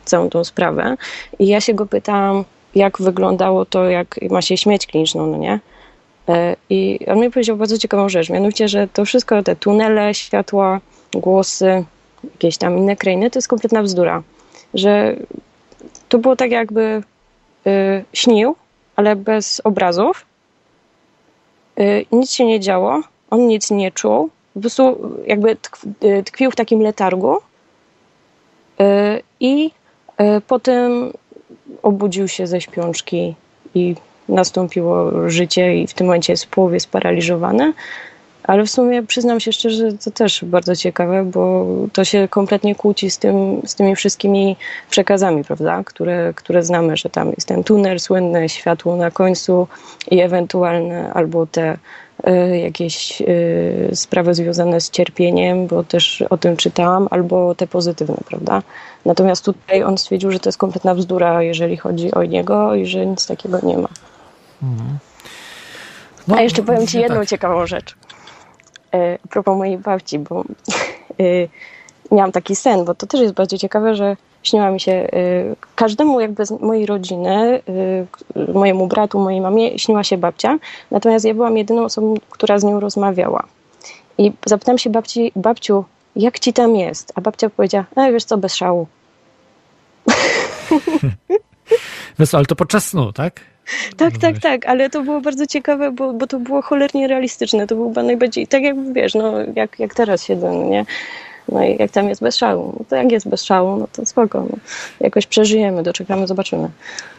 całą 0.04 0.30
tą 0.30 0.44
sprawę. 0.44 0.96
I 1.38 1.46
ja 1.46 1.60
się 1.60 1.74
go 1.74 1.86
pytałam, 1.86 2.44
jak 2.74 3.02
wyglądało 3.02 3.64
to, 3.64 3.88
jak 3.88 4.20
ma 4.30 4.42
się 4.42 4.56
śmieć 4.56 4.86
kliniczną, 4.86 5.26
no 5.26 5.36
nie? 5.36 5.60
I 6.70 6.98
on 7.06 7.20
mi 7.20 7.30
powiedział 7.30 7.56
bardzo 7.56 7.78
ciekawą 7.78 8.08
rzecz, 8.08 8.30
mianowicie, 8.30 8.68
że 8.68 8.88
to 8.88 9.04
wszystko, 9.04 9.42
te 9.42 9.56
tunele, 9.56 10.14
światła, 10.14 10.80
głosy, 11.14 11.84
jakieś 12.24 12.56
tam 12.56 12.78
inne 12.78 12.96
krainy, 12.96 13.30
to 13.30 13.38
jest 13.38 13.48
kompletna 13.48 13.82
bzdura. 13.82 14.22
Że 14.74 15.16
to 16.12 16.18
było 16.18 16.36
tak 16.36 16.50
jakby 16.50 17.02
y, 17.66 18.04
śnił, 18.12 18.56
ale 18.96 19.16
bez 19.16 19.60
obrazów. 19.64 20.26
Y, 21.80 22.06
nic 22.12 22.30
się 22.30 22.44
nie 22.44 22.60
działo, 22.60 23.00
on 23.30 23.46
nic 23.46 23.70
nie 23.70 23.92
czuł. 23.92 24.30
Po 24.54 24.60
prostu 24.60 24.82
jakby 25.26 25.56
y, 26.04 26.22
tkwił 26.24 26.50
w 26.50 26.56
takim 26.56 26.80
letargu. 26.82 27.36
Y, 27.36 29.22
I 29.40 29.70
y, 30.20 30.40
potem 30.46 31.12
obudził 31.82 32.28
się 32.28 32.46
ze 32.46 32.60
śpiączki 32.60 33.34
i 33.74 33.94
nastąpiło 34.28 35.30
życie 35.30 35.76
i 35.76 35.86
w 35.86 35.94
tym 35.94 36.06
momencie 36.06 36.32
jest 36.32 36.44
w 36.44 36.48
połowie 36.48 36.80
sparaliżowany. 36.80 37.72
Ale 38.44 38.64
w 38.64 38.70
sumie 38.70 39.02
przyznam 39.02 39.40
się 39.40 39.52
szczerze, 39.52 39.90
że 39.90 39.98
to 39.98 40.10
też 40.10 40.44
bardzo 40.44 40.76
ciekawe, 40.76 41.24
bo 41.24 41.66
to 41.92 42.04
się 42.04 42.28
kompletnie 42.28 42.74
kłóci 42.74 43.10
z, 43.10 43.18
tym, 43.18 43.62
z 43.66 43.74
tymi 43.74 43.96
wszystkimi 43.96 44.56
przekazami, 44.90 45.44
prawda, 45.44 45.84
które, 45.84 46.32
które 46.34 46.62
znamy, 46.62 46.96
że 46.96 47.10
tam 47.10 47.30
jest 47.30 47.48
ten 47.48 47.64
tunel 47.64 48.00
słynny, 48.00 48.48
światło 48.48 48.96
na 48.96 49.10
końcu 49.10 49.68
i 50.10 50.20
ewentualne 50.20 51.12
albo 51.12 51.46
te 51.46 51.78
y, 52.26 52.58
jakieś 52.58 53.20
y, 53.20 53.90
sprawy 53.94 54.34
związane 54.34 54.80
z 54.80 54.90
cierpieniem, 54.90 55.66
bo 55.66 55.84
też 55.84 56.24
o 56.30 56.38
tym 56.38 56.56
czytałam, 56.56 57.08
albo 57.10 57.54
te 57.54 57.66
pozytywne, 57.66 58.16
prawda. 58.26 58.62
Natomiast 59.04 59.44
tutaj 59.44 59.82
on 59.82 59.98
stwierdził, 59.98 60.32
że 60.32 60.40
to 60.40 60.48
jest 60.48 60.58
kompletna 60.58 60.94
bzdura, 60.94 61.42
jeżeli 61.42 61.76
chodzi 61.76 62.12
o 62.12 62.22
niego 62.24 62.74
i 62.74 62.86
że 62.86 63.06
nic 63.06 63.26
takiego 63.26 63.58
nie 63.62 63.78
ma. 63.78 63.88
Mhm. 64.62 64.98
No, 66.28 66.36
A 66.36 66.42
jeszcze 66.42 66.62
powiem 66.62 66.86
Ci 66.86 67.00
jedną 67.00 67.18
tak. 67.18 67.28
ciekawą 67.28 67.66
rzecz. 67.66 67.96
E, 68.94 69.18
a 69.24 69.28
propos 69.28 69.56
mojej 69.56 69.78
babci, 69.78 70.18
bo 70.18 70.44
e, 71.20 71.24
miałam 72.10 72.32
taki 72.32 72.56
sen, 72.56 72.84
bo 72.84 72.94
to 72.94 73.06
też 73.06 73.20
jest 73.20 73.34
bardzo 73.34 73.58
ciekawe, 73.58 73.94
że 73.94 74.16
śniła 74.42 74.70
mi 74.70 74.80
się 74.80 74.92
e, 74.92 75.08
każdemu 75.76 76.20
jakby 76.20 76.46
z 76.46 76.50
mojej 76.50 76.86
rodziny, 76.86 77.62
mojemu 78.54 78.86
bratu, 78.86 79.18
mojej 79.18 79.40
mamie 79.40 79.78
śniła 79.78 80.04
się 80.04 80.18
babcia, 80.18 80.58
natomiast 80.90 81.24
ja 81.24 81.34
byłam 81.34 81.56
jedyną 81.56 81.84
osobą, 81.84 82.14
która 82.30 82.58
z 82.58 82.64
nią 82.64 82.80
rozmawiała. 82.80 83.46
I 84.18 84.32
zapytam 84.46 84.78
się 84.78 84.90
babci, 84.90 85.32
babciu, 85.36 85.84
jak 86.16 86.38
ci 86.38 86.52
tam 86.52 86.76
jest? 86.76 87.12
A 87.14 87.20
babcia 87.20 87.50
powiedziała, 87.50 87.84
e, 87.96 88.12
wiesz 88.12 88.24
co, 88.24 88.38
bez 88.38 88.54
szału. 88.54 88.86
Wiesz, 92.18 92.34
ale 92.34 92.44
to 92.44 92.56
podczas 92.56 92.88
snu, 92.88 93.12
tak? 93.12 93.40
Tak, 93.96 94.18
tak, 94.18 94.38
tak, 94.38 94.66
ale 94.66 94.90
to 94.90 95.02
było 95.02 95.20
bardzo 95.20 95.46
ciekawe, 95.46 95.92
bo, 95.92 96.12
bo 96.12 96.26
to 96.26 96.38
było 96.38 96.62
cholernie 96.62 97.08
realistyczne. 97.08 97.66
To 97.66 97.74
był 97.74 97.88
chyba 97.88 98.02
najbardziej, 98.02 98.46
tak 98.46 98.62
jak 98.62 98.92
wiesz, 98.92 99.14
no, 99.14 99.32
jak, 99.56 99.78
jak 99.78 99.94
teraz 99.94 100.24
siedzę, 100.24 100.52
no 100.52 100.64
nie? 100.64 100.84
No 101.48 101.64
i 101.64 101.76
jak 101.78 101.90
tam 101.90 102.08
jest 102.08 102.22
bez 102.22 102.36
szału, 102.36 102.76
no 102.78 102.84
to 102.88 102.96
jak 102.96 103.12
jest 103.12 103.28
bez 103.28 103.44
szału, 103.44 103.76
no 103.76 103.88
to 103.92 104.06
spoko. 104.06 104.46
No. 104.50 104.56
Jakoś 105.00 105.26
przeżyjemy, 105.26 105.82
doczekamy, 105.82 106.26
zobaczymy. 106.26 106.68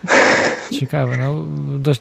Ciekawe. 0.79 1.17
No, 1.17 1.45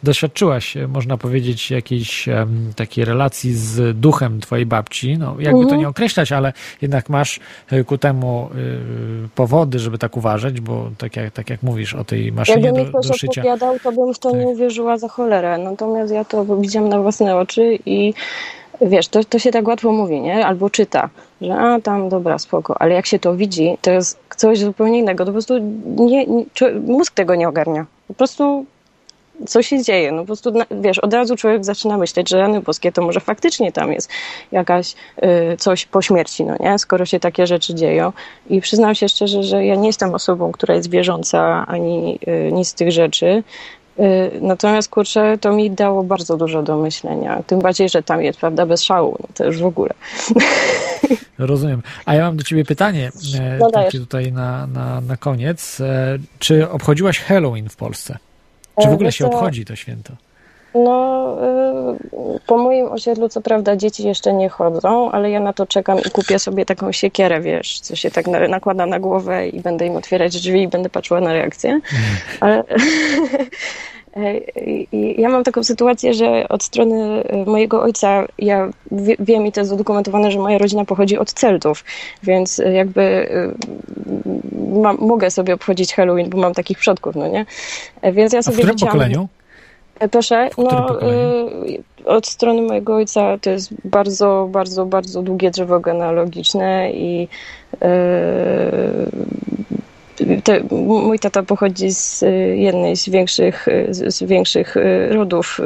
doświadczyłaś, 0.02 0.76
można 0.88 1.17
powiedzieć, 1.17 1.71
jakiejś 1.71 2.29
um, 2.29 2.73
takiej 2.76 3.05
relacji 3.05 3.55
z 3.55 3.99
duchem 3.99 4.41
twojej 4.41 4.67
babci. 4.67 5.19
No, 5.19 5.26
jakby 5.38 5.61
mhm. 5.61 5.69
to 5.69 5.76
nie 5.76 5.89
określać, 5.89 6.32
ale 6.32 6.52
jednak 6.82 7.08
masz 7.08 7.41
e, 7.71 7.85
ku 7.85 7.99
temu 7.99 8.49
y, 9.25 9.28
powody, 9.35 9.78
żeby 9.78 9.99
tak 9.99 10.17
uważać, 10.17 10.61
bo 10.61 10.91
tak 10.99 11.17
jak, 11.17 11.32
tak 11.32 11.50
jak 11.50 11.63
mówisz 11.63 11.95
o 11.95 12.04
tej 12.04 12.32
maszynie 12.32 12.67
Jakby 12.67 12.80
mi 12.80 12.89
ktoś 12.89 13.06
do 13.06 13.15
szycia. 13.15 13.41
opowiadał, 13.41 13.78
to 13.78 13.93
bym 13.93 14.15
w 14.15 14.19
to 14.19 14.30
tak. 14.30 14.41
nie 14.41 14.47
uwierzyła 14.47 14.99
za 14.99 15.08
cholerę. 15.08 15.58
Natomiast 15.58 16.13
ja 16.13 16.25
to 16.25 16.56
widziałam 16.56 16.89
na 16.89 17.02
własne 17.02 17.37
oczy 17.37 17.78
i 17.87 18.15
wiesz, 18.80 19.08
to, 19.08 19.25
to 19.25 19.39
się 19.39 19.50
tak 19.50 19.69
łatwo 19.69 19.93
mówi, 19.93 20.21
nie? 20.21 20.47
Albo 20.47 20.71
czyta, 20.71 21.08
że 21.41 21.54
a 21.54 21.80
tam 21.80 22.08
dobra, 22.08 22.39
spoko, 22.39 22.82
ale 22.82 22.95
jak 22.95 23.06
się 23.06 23.19
to 23.19 23.37
widzi, 23.37 23.78
to 23.82 23.91
jest 23.91 24.19
coś 24.37 24.58
zupełnie 24.58 24.99
innego. 24.99 25.25
To 25.25 25.30
po 25.30 25.32
prostu 25.32 25.58
nie, 25.97 26.26
nie 26.26 26.45
mózg 26.87 27.15
tego 27.15 27.35
nie 27.35 27.49
ogarnia. 27.49 27.87
Po 28.08 28.15
prostu 28.15 28.67
co 29.47 29.63
się 29.63 29.82
dzieje? 29.82 30.13
No 30.13 30.23
po 30.23 30.26
prostu, 30.26 30.52
wiesz, 30.71 30.99
od 30.99 31.15
razu 31.15 31.37
człowiek 31.37 31.65
zaczyna 31.65 31.99
myśleć, 31.99 32.28
że 32.28 32.39
rany 32.39 32.61
boskie 32.61 32.93
to 32.93 33.02
może 33.02 33.21
faktycznie 33.21 33.73
tam 33.73 33.93
jest 33.93 34.11
jakaś 34.52 34.95
y, 35.52 35.56
coś 35.56 35.87
po 35.87 36.02
śmierci, 36.02 36.45
no 36.45 36.56
nie? 36.61 36.78
Skoro 36.78 37.06
się 37.06 37.21
takie 37.21 37.47
rzeczy 37.47 37.75
dzieją. 37.75 38.13
I 38.50 38.61
przyznam 38.61 38.95
się 38.95 39.08
szczerze, 39.08 39.43
że 39.43 39.65
ja 39.65 39.75
nie 39.75 39.87
jestem 39.87 40.15
osobą, 40.15 40.52
która 40.52 40.75
jest 40.75 40.91
wierząca 40.91 41.67
ani 41.67 42.19
y, 42.28 42.52
nic 42.52 42.69
z 42.69 42.75
tych 42.75 42.93
rzeczy. 42.93 43.43
Y, 43.99 44.31
natomiast 44.41 44.91
kurczę, 44.91 45.39
to 45.39 45.52
mi 45.52 45.71
dało 45.71 46.05
bardzo 46.05 46.37
dużo 46.37 46.63
do 46.63 46.76
myślenia. 46.76 47.43
Tym 47.47 47.59
bardziej, 47.59 47.89
że 47.89 48.02
tam 48.02 48.23
jest, 48.23 48.39
prawda, 48.39 48.67
bez 48.67 48.83
szału. 48.83 49.17
No 49.21 49.28
to 49.35 49.45
już 49.45 49.59
w 49.59 49.67
ogóle. 49.67 49.95
Rozumiem. 51.39 51.83
A 52.05 52.15
ja 52.15 52.25
mam 52.25 52.37
do 52.37 52.45
ciebie 52.45 52.65
pytanie, 52.65 53.11
e, 53.41 53.59
no 53.59 53.71
takie 53.71 53.99
tutaj 53.99 54.33
na, 54.33 54.67
na, 54.67 55.00
na 55.00 55.17
koniec. 55.17 55.81
E, 55.81 56.19
czy 56.39 56.71
obchodziłaś 56.71 57.19
Halloween 57.19 57.69
w 57.69 57.76
Polsce? 57.76 58.19
Czy 58.81 58.89
w 58.89 58.91
e, 58.91 58.95
ogóle 58.95 59.13
się 59.13 59.26
obchodzi 59.26 59.65
to 59.65 59.76
święto? 59.76 60.13
No, 60.75 61.37
po 62.47 62.58
moim 62.58 62.87
osiedlu 62.87 63.28
co 63.28 63.41
prawda 63.41 63.76
dzieci 63.76 64.06
jeszcze 64.06 64.32
nie 64.32 64.49
chodzą, 64.49 65.11
ale 65.11 65.30
ja 65.30 65.41
na 65.41 65.52
to 65.52 65.67
czekam 65.67 65.99
i 65.99 66.11
kupię 66.11 66.39
sobie 66.39 66.65
taką 66.65 66.93
siekierę, 66.93 67.41
wiesz, 67.41 67.80
co 67.80 67.97
się 67.97 68.11
tak 68.11 68.26
nakłada 68.26 68.87
na 68.87 69.00
głowę 69.00 69.49
i 69.49 69.61
będę 69.61 69.87
im 69.87 69.97
otwierać 69.97 70.41
drzwi 70.41 70.63
i 70.63 70.69
będę 70.69 70.89
patrzyła 70.89 71.21
na 71.21 71.32
reakcję. 71.32 71.71
Mm. 71.71 71.82
Ale 72.41 72.65
I 74.93 75.15
ja 75.23 75.28
mam 75.28 75.45
taką 75.45 75.65
sytuację, 75.65 76.15
że 76.15 76.49
od 76.49 76.63
strony 76.63 77.25
mojego 77.47 77.82
ojca, 77.82 78.26
ja 78.39 78.69
wiem 79.19 79.47
i 79.47 79.52
to 79.52 79.61
jest 79.61 79.73
udokumentowane, 79.73 80.30
że 80.30 80.39
moja 80.39 80.58
rodzina 80.58 80.85
pochodzi 80.85 81.19
od 81.19 81.32
Celtów, 81.32 81.85
więc 82.23 82.63
jakby 82.73 83.28
mam, 84.82 84.99
mogę 85.00 85.30
sobie 85.30 85.54
obchodzić 85.54 85.95
Halloween, 85.95 86.30
bo 86.30 86.39
mam 86.39 86.54
takich 86.54 86.78
przodków, 86.78 87.17
no 87.17 87.28
nie? 87.28 87.47
Więc 88.13 88.32
ja 88.32 88.43
sobie 88.43 88.56
A 88.56 88.61
w 88.61 88.61
którym 88.61 88.78
pokoleniu? 88.78 89.28
E, 90.02 90.08
proszę, 90.08 90.50
no, 90.58 91.02
y, 91.02 91.82
od 92.04 92.26
strony 92.26 92.62
mojego 92.62 92.97
ojca 92.97 93.38
to 93.38 93.50
jest 93.50 93.75
bardzo, 93.84 94.49
bardzo, 94.50 94.86
bardzo 94.86 95.23
długie 95.23 95.50
drzewo 95.50 95.80
genealogiczne 95.80 96.93
i 96.93 97.28
y, 97.75 97.78
te, 100.45 100.60
mój 100.71 101.19
tata 101.19 101.43
pochodzi 101.43 101.91
z 101.91 102.25
jednej 102.54 102.97
z 102.97 103.08
większych, 103.08 103.67
z 103.88 104.23
większych 104.23 104.76
rodów 105.10 105.60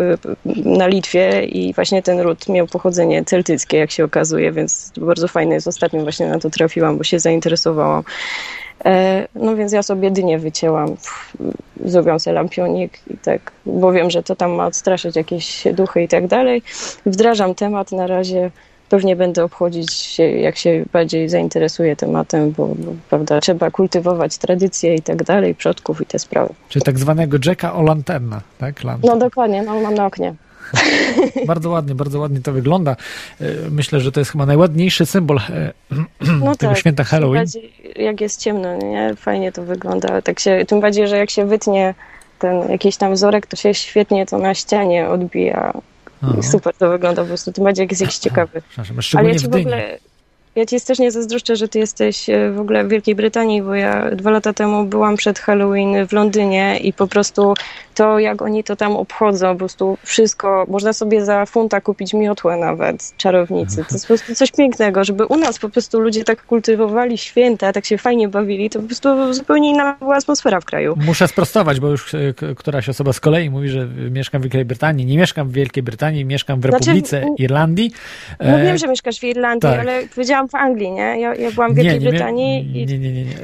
na 0.65 0.87
Litwie 0.87 1.45
i 1.45 1.75
właśnie 1.75 2.03
ten 2.03 2.21
ród 2.21 2.49
miał 2.49 2.67
pochodzenie 2.67 3.25
celtyckie, 3.25 3.79
jak 3.79 3.91
się 3.91 4.05
okazuje, 4.05 4.53
więc 4.53 4.93
bardzo 4.97 5.29
fajne 5.29 5.55
jest. 5.55 5.69
Ostatnio 5.69 6.03
właśnie 6.03 6.27
na 6.27 6.39
to 6.39 6.51
trafiłam, 6.51 6.99
bo 6.99 7.05
się 7.05 7.19
zainteresowałam. 7.19 8.03
E, 8.85 9.29
no 9.35 9.57
więc 9.57 9.73
ja 9.73 9.83
sobie 9.83 10.11
dynię 10.11 10.39
wycięłam, 10.39 10.97
zrobiłam 11.85 12.21
sobie 12.21 12.35
lampionik 12.35 12.99
i 13.11 13.19
tak, 13.19 13.53
bo 13.67 13.93
wiem, 13.93 14.11
że 14.11 14.23
to 14.23 14.37
tam 14.37 14.53
ma 14.53 14.67
odstraszyć 14.67 15.17
jakieś 15.17 15.65
duchy 15.75 16.03
i 16.03 16.09
tak 16.09 16.27
dalej. 16.27 16.63
Wdrażam 17.07 17.55
temat 17.55 17.93
na 17.93 18.07
razie. 18.07 18.51
Pewnie 18.89 19.17
będę 19.17 19.45
obchodzić 19.45 19.93
się, 19.93 20.23
jak 20.23 20.57
się 20.57 20.85
bardziej 20.93 21.29
zainteresuję 21.29 21.97
tematem, 21.97 22.51
bo, 22.51 22.67
bo 22.67 22.93
prawda, 23.11 23.41
trzeba 23.41 23.71
kultywować 23.71 24.39
tradycje 24.39 24.95
i 24.95 25.03
tak 25.03 25.25
dalej, 25.25 25.55
przodków 25.55 26.01
i 26.01 26.07
te 26.07 26.19
sprawy. 26.19 26.55
Czyli 26.69 26.85
tak 26.85 26.99
zwanego 26.99 27.39
Jacka 27.47 27.75
o 27.75 27.83
lanterna, 27.83 28.41
tak? 28.59 28.75
No 29.03 29.17
dokładnie, 29.17 29.63
no 29.63 29.81
mam 29.81 29.95
na 29.95 30.07
oknie. 30.07 30.35
bardzo 31.47 31.71
ładnie, 31.71 31.95
bardzo 31.95 32.21
ładnie 32.21 32.41
to 32.41 32.53
wygląda. 32.53 32.97
E, 33.41 33.45
myślę, 33.71 34.01
że 34.01 34.13
to 34.13 34.21
jest 34.21 34.33
chyba 34.33 34.47
najładniejszy 34.47 35.07
symbol 35.07 35.39
e, 35.39 35.73
no 36.41 36.57
tego 36.57 36.73
tak, 36.73 36.79
święta 36.79 37.05
Halloween. 37.05 37.43
Bardziej, 37.43 37.73
jak 37.97 38.21
jest 38.21 38.41
ciemno, 38.41 38.77
nie? 38.77 39.15
Fajnie 39.17 39.53
to 39.53 39.63
wygląda. 39.63 40.23
Tak 40.23 40.41
się, 40.41 40.65
tym 40.69 40.81
bardziej, 40.81 41.09
że 41.09 41.17
jak 41.17 41.31
się 41.31 41.47
wytnie 41.47 41.95
ten 42.39 42.69
jakiś 42.69 42.97
tam 42.97 43.15
wzorek, 43.15 43.47
to 43.47 43.57
się 43.57 43.75
świetnie 43.75 44.27
to 44.27 44.39
na 44.39 44.55
ścianie 44.55 45.09
odbija. 45.09 45.73
Aha. 46.23 46.43
Super 46.43 46.75
to 46.75 46.91
wygląda 46.91 47.23
po 47.23 47.29
prostu, 47.29 47.53
tym 47.53 47.65
bardziej 47.65 47.83
jak 47.83 47.91
jest 47.91 48.01
jakiś 48.01 48.19
ciekawy. 48.19 48.63
Ale 49.15 49.29
ja 49.29 49.39
ci 49.39 49.49
w 49.49 49.55
ogóle 49.55 49.99
ja 50.57 50.67
ci 50.67 50.81
strasznie 50.81 51.11
zazdroszczę, 51.11 51.57
że 51.57 51.69
ty 51.69 51.79
jesteś 51.79 52.31
e, 52.31 52.51
w 52.51 52.61
ogóle 52.61 52.85
w 52.85 52.89
Wielkiej 52.89 53.15
Brytanii, 53.15 53.63
bo 53.63 53.75
ja 53.75 54.11
dwa 54.11 54.31
lata 54.31 54.53
temu 54.53 54.85
byłam 54.85 55.17
przed 55.17 55.39
Halloween 55.39 56.07
w 56.07 56.13
Londynie 56.13 56.79
i 56.79 56.93
po 56.93 57.07
prostu 57.07 57.55
to, 57.95 58.19
jak 58.19 58.43
oni 58.43 58.65
to 58.65 58.77
tam 58.77 58.97
obchodzą, 58.97 59.53
po 59.53 59.59
prostu 59.59 59.99
wszystko, 60.03 60.65
można 60.69 60.93
sobie 60.93 61.25
za 61.25 61.47
funta 61.47 61.81
kupić 61.81 62.15
miotłę 62.15 62.57
nawet, 62.57 63.15
czarownicy. 63.17 63.77
To 63.77 63.95
jest 63.95 64.05
po 64.05 64.09
prostu 64.09 64.35
coś 64.35 64.53
pięknego, 64.53 65.05
żeby 65.05 65.27
u 65.27 65.37
nas 65.37 65.59
po 65.59 65.69
prostu 65.69 66.01
ludzie 66.01 66.25
tak 66.25 66.43
kultywowali 66.47 67.19
święta, 67.19 67.73
tak 67.73 67.85
się 67.87 67.99
fajnie 67.99 68.29
bawili, 68.29 68.71
to 68.71 68.81
po 68.81 68.87
prostu 68.87 69.33
zupełnie 69.35 69.71
inna 69.71 69.97
była 69.99 70.17
atmosfera 70.17 70.61
w 70.61 70.65
kraju. 70.65 70.95
Muszę 71.07 71.29
sprostować, 71.29 71.81
bo 71.81 71.89
już 71.89 72.15
e, 72.15 72.19
któraś 72.57 72.89
osoba 72.89 73.13
z 73.13 73.21
kolei 73.21 73.51
mówi, 73.51 73.69
że 73.69 73.89
mieszkam 74.11 74.41
w 74.41 74.45
Wielkiej 74.45 74.65
Brytanii. 74.65 75.07
Nie 75.07 75.19
mieszkam 75.19 75.49
w 75.49 75.53
Wielkiej 75.53 75.83
Brytanii, 75.83 76.25
mieszkam 76.25 76.61
w 76.61 76.63
Znaczy, 76.63 76.79
Republice 76.79 77.23
m- 77.23 77.29
Irlandii. 77.39 77.93
No 78.41 78.47
E, 78.59 78.63
wiem, 78.65 78.79
że 78.79 78.89
mieszkasz 78.89 79.21
w 79.21 79.25
Irlandii, 79.25 79.71
tak. 79.71 79.81
ale 79.81 80.03
powiedziałam 80.15 80.46
w 80.49 80.55
Anglii, 80.55 80.91
nie? 80.91 81.21
Ja, 81.21 81.35
ja 81.35 81.51
byłam 81.51 81.73
w 81.73 81.77
Wielkiej 81.77 82.01
nie, 82.01 82.11
Brytanii 82.11 82.67
nie, 82.67 82.87
nie, 82.87 82.99
nie, 82.99 83.13
nie, 83.13 83.25
nie. 83.25 83.35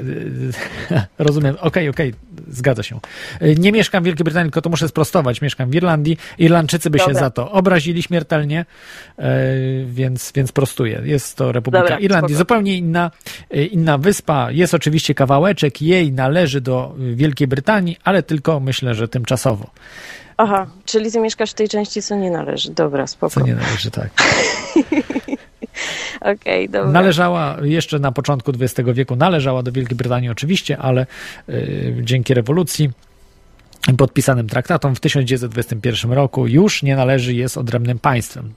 Rozumiem. 1.19 1.57
Okej, 1.61 1.89
okej, 1.89 2.15
zgadza 2.49 2.83
się. 2.83 3.01
Nie 3.59 3.73
mieszkam 3.73 4.03
w 4.03 4.07
Wielkiej 4.07 4.25
Brytanii, 4.25 4.51
tylko 4.51 4.63
to 4.63 4.71
muszę 4.71 4.89
sprostować. 4.89 5.41
Mieszkam 5.41 5.71
w 5.71 5.75
Irlandii. 5.75 6.17
Irlandczycy 6.39 6.91
by 6.91 6.99
się 6.99 7.07
Dobra. 7.07 7.21
za 7.21 7.31
to 7.31 7.51
obrazili 7.51 8.03
śmiertelnie, 8.03 8.65
e, 9.19 9.45
więc, 9.87 10.33
więc 10.35 10.53
prostuję. 10.53 11.03
Jest 11.05 11.37
to 11.37 11.53
Republika 11.53 11.83
Dobra, 11.83 11.99
Irlandii. 11.99 12.35
spoko. 12.35 12.39
Zupełnie 12.39 12.77
inna, 12.77 13.11
e, 13.51 13.65
inna 13.65 13.99
wyspa. 13.99 14.51
Jest 14.51 14.75
oczywiście 14.75 15.15
kawałeczek 15.15 15.83
jej 15.83 16.13
należy 16.13 16.61
do 16.61 16.95
Wielkiej 17.15 17.49
Brytanii, 17.49 17.97
ale 18.05 18.23
tylko 18.23 18.61
myślę, 18.61 18.95
że 18.95 19.09
tymczasowo. 19.09 19.71
Aha, 20.37 20.67
czyli 20.85 21.13
ty 21.13 21.21
mieszkasz 21.21 21.51
w 21.51 21.55
tej 21.55 21.69
części, 21.69 22.03
co 22.03 22.17
nie 22.17 22.31
należy. 22.31 22.73
Dobra, 22.73 23.07
spoko. 23.07 23.31
Co 23.31 23.41
nie 23.41 23.55
należy, 23.55 23.91
tak. 23.91 24.09
Okej, 26.25 26.69
dobra. 26.69 26.91
Należała 26.91 27.57
jeszcze 27.63 27.99
na 27.99 28.13
początku 28.13 28.53
XX 28.61 28.91
wieku, 28.93 29.17
należała 29.17 29.63
do 29.63 29.73
Wielkiej 29.73 29.97
Brytanii 29.97 30.29
oczywiście, 30.29 30.79
ale 30.79 31.07
y, 31.49 31.95
dzięki 32.03 32.35
rewolucji 32.35 32.91
podpisanym 33.97 34.49
traktatom 34.49 34.95
w 34.95 35.01
1921 35.01 36.13
roku 36.13 36.47
już 36.47 36.83
nie 36.83 36.97
należy, 36.97 37.35
jest 37.35 37.59
odrębnym 37.59 37.99
państwem. 37.99 38.53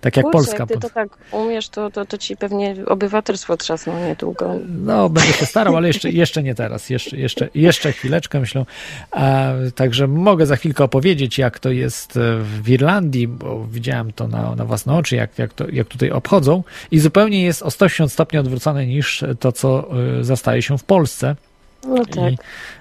Tak 0.00 0.16
jak 0.16 0.24
Kurczę, 0.24 0.38
Polska. 0.38 0.56
jak 0.58 0.68
ty 0.68 0.78
to 0.78 0.90
tak 0.90 1.08
umiesz, 1.32 1.68
to, 1.68 1.90
to, 1.90 2.04
to 2.04 2.18
ci 2.18 2.36
pewnie 2.36 2.76
obywatelstwo 2.86 3.56
trzasną 3.56 4.06
niedługo. 4.06 4.54
No, 4.68 5.08
będę 5.08 5.32
się 5.32 5.46
starał, 5.46 5.76
ale 5.76 5.88
jeszcze, 5.88 6.10
jeszcze 6.10 6.42
nie 6.42 6.54
teraz. 6.54 6.90
Jeszcze, 6.90 7.16
jeszcze, 7.16 7.48
jeszcze 7.54 7.92
chwileczkę, 7.92 8.40
myślę. 8.40 8.66
A, 9.10 9.52
także 9.74 10.08
mogę 10.08 10.46
za 10.46 10.56
chwilkę 10.56 10.84
opowiedzieć, 10.84 11.38
jak 11.38 11.58
to 11.58 11.70
jest 11.70 12.18
w 12.62 12.68
Irlandii, 12.68 13.28
bo 13.28 13.66
widziałem 13.70 14.12
to 14.12 14.28
na, 14.28 14.54
na 14.54 14.64
własne 14.64 14.94
oczy, 14.94 15.16
jak, 15.16 15.38
jak, 15.38 15.52
to, 15.52 15.64
jak 15.72 15.88
tutaj 15.88 16.10
obchodzą. 16.10 16.62
I 16.90 16.98
zupełnie 16.98 17.42
jest 17.42 17.62
o 17.62 17.70
180 17.70 18.12
stopni 18.12 18.38
odwrócone 18.38 18.86
niż 18.86 19.24
to, 19.40 19.52
co 19.52 19.90
e, 20.20 20.24
zastaje 20.24 20.62
się 20.62 20.78
w 20.78 20.84
Polsce. 20.84 21.36
No 21.86 22.04
tak. 22.04 22.32
I 22.32 22.36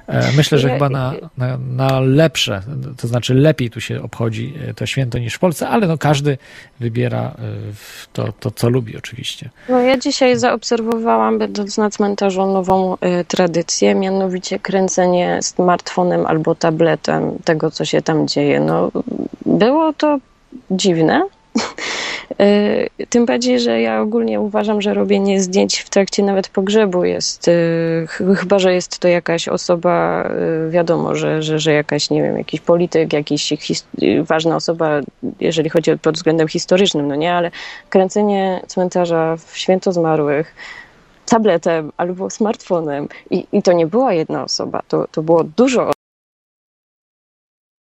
e, 0.07 0.31
myślę, 0.37 0.57
że 0.57 0.69
chyba 0.69 0.89
na, 0.89 1.13
na, 1.37 1.57
na 1.57 1.99
lepsze, 1.99 2.61
to 2.97 3.07
znaczy 3.07 3.33
lepiej 3.33 3.69
tu 3.69 3.81
się 3.81 4.03
obchodzi 4.03 4.53
e, 4.69 4.73
to 4.73 4.85
święto 4.85 5.19
niż 5.19 5.33
w 5.33 5.39
Polsce, 5.39 5.69
ale 5.69 5.87
no 5.87 5.97
każdy 5.97 6.37
wybiera 6.79 7.21
e, 7.21 7.31
to, 8.13 8.33
to, 8.39 8.51
co 8.51 8.69
lubi 8.69 8.97
oczywiście. 8.97 9.49
No 9.69 9.79
ja 9.79 9.97
dzisiaj 9.97 10.37
zaobserwowałam, 10.37 11.39
będąc 11.39 11.77
na 11.77 11.89
cmentarzu, 11.89 12.45
nową 12.45 12.93
y, 12.93 13.25
tradycję, 13.27 13.95
mianowicie 13.95 14.59
kręcenie 14.59 15.39
smartfonem 15.41 16.25
albo 16.25 16.55
tabletem 16.55 17.31
tego, 17.43 17.71
co 17.71 17.85
się 17.85 18.01
tam 18.01 18.27
dzieje. 18.27 18.59
No, 18.59 18.91
było 19.45 19.93
to 19.93 20.19
dziwne. 20.71 21.21
Y, 22.41 23.05
Tym 23.09 23.25
bardziej, 23.25 23.59
że 23.59 23.81
ja 23.81 24.01
ogólnie 24.01 24.39
uważam, 24.39 24.81
że 24.81 24.93
robienie 24.93 25.41
zdjęć 25.41 25.79
w 25.79 25.89
trakcie 25.89 26.23
nawet 26.23 26.49
pogrzebu 26.49 27.03
jest, 27.05 27.47
y, 27.47 28.05
ch- 28.09 28.21
chyba 28.39 28.59
że 28.59 28.73
jest 28.73 28.99
to 28.99 29.07
jakaś 29.07 29.47
osoba, 29.47 30.25
y, 30.67 30.69
wiadomo, 30.69 31.15
że, 31.15 31.41
że, 31.41 31.59
że 31.59 31.73
jakaś, 31.73 32.09
nie 32.09 32.23
wiem, 32.23 32.37
jakiś 32.37 32.61
polityk, 32.61 33.13
jakiś 33.13 33.53
ważna 34.23 34.55
osoba, 34.55 35.01
jeżeli 35.39 35.69
chodzi 35.69 35.97
pod 35.97 36.15
względem 36.15 36.47
historycznym, 36.47 37.07
no 37.07 37.15
nie, 37.15 37.33
ale 37.33 37.51
kręcenie 37.89 38.61
cmentarza 38.67 39.37
w 39.37 39.57
święto 39.57 39.91
zmarłych 39.91 40.55
tabletem 41.25 41.91
albo 41.97 42.29
smartfonem 42.29 43.07
i, 43.29 43.45
i 43.51 43.63
to 43.63 43.73
nie 43.73 43.87
była 43.87 44.13
jedna 44.13 44.43
osoba, 44.43 44.81
to, 44.87 45.07
to 45.11 45.23
było 45.23 45.43
dużo 45.43 45.91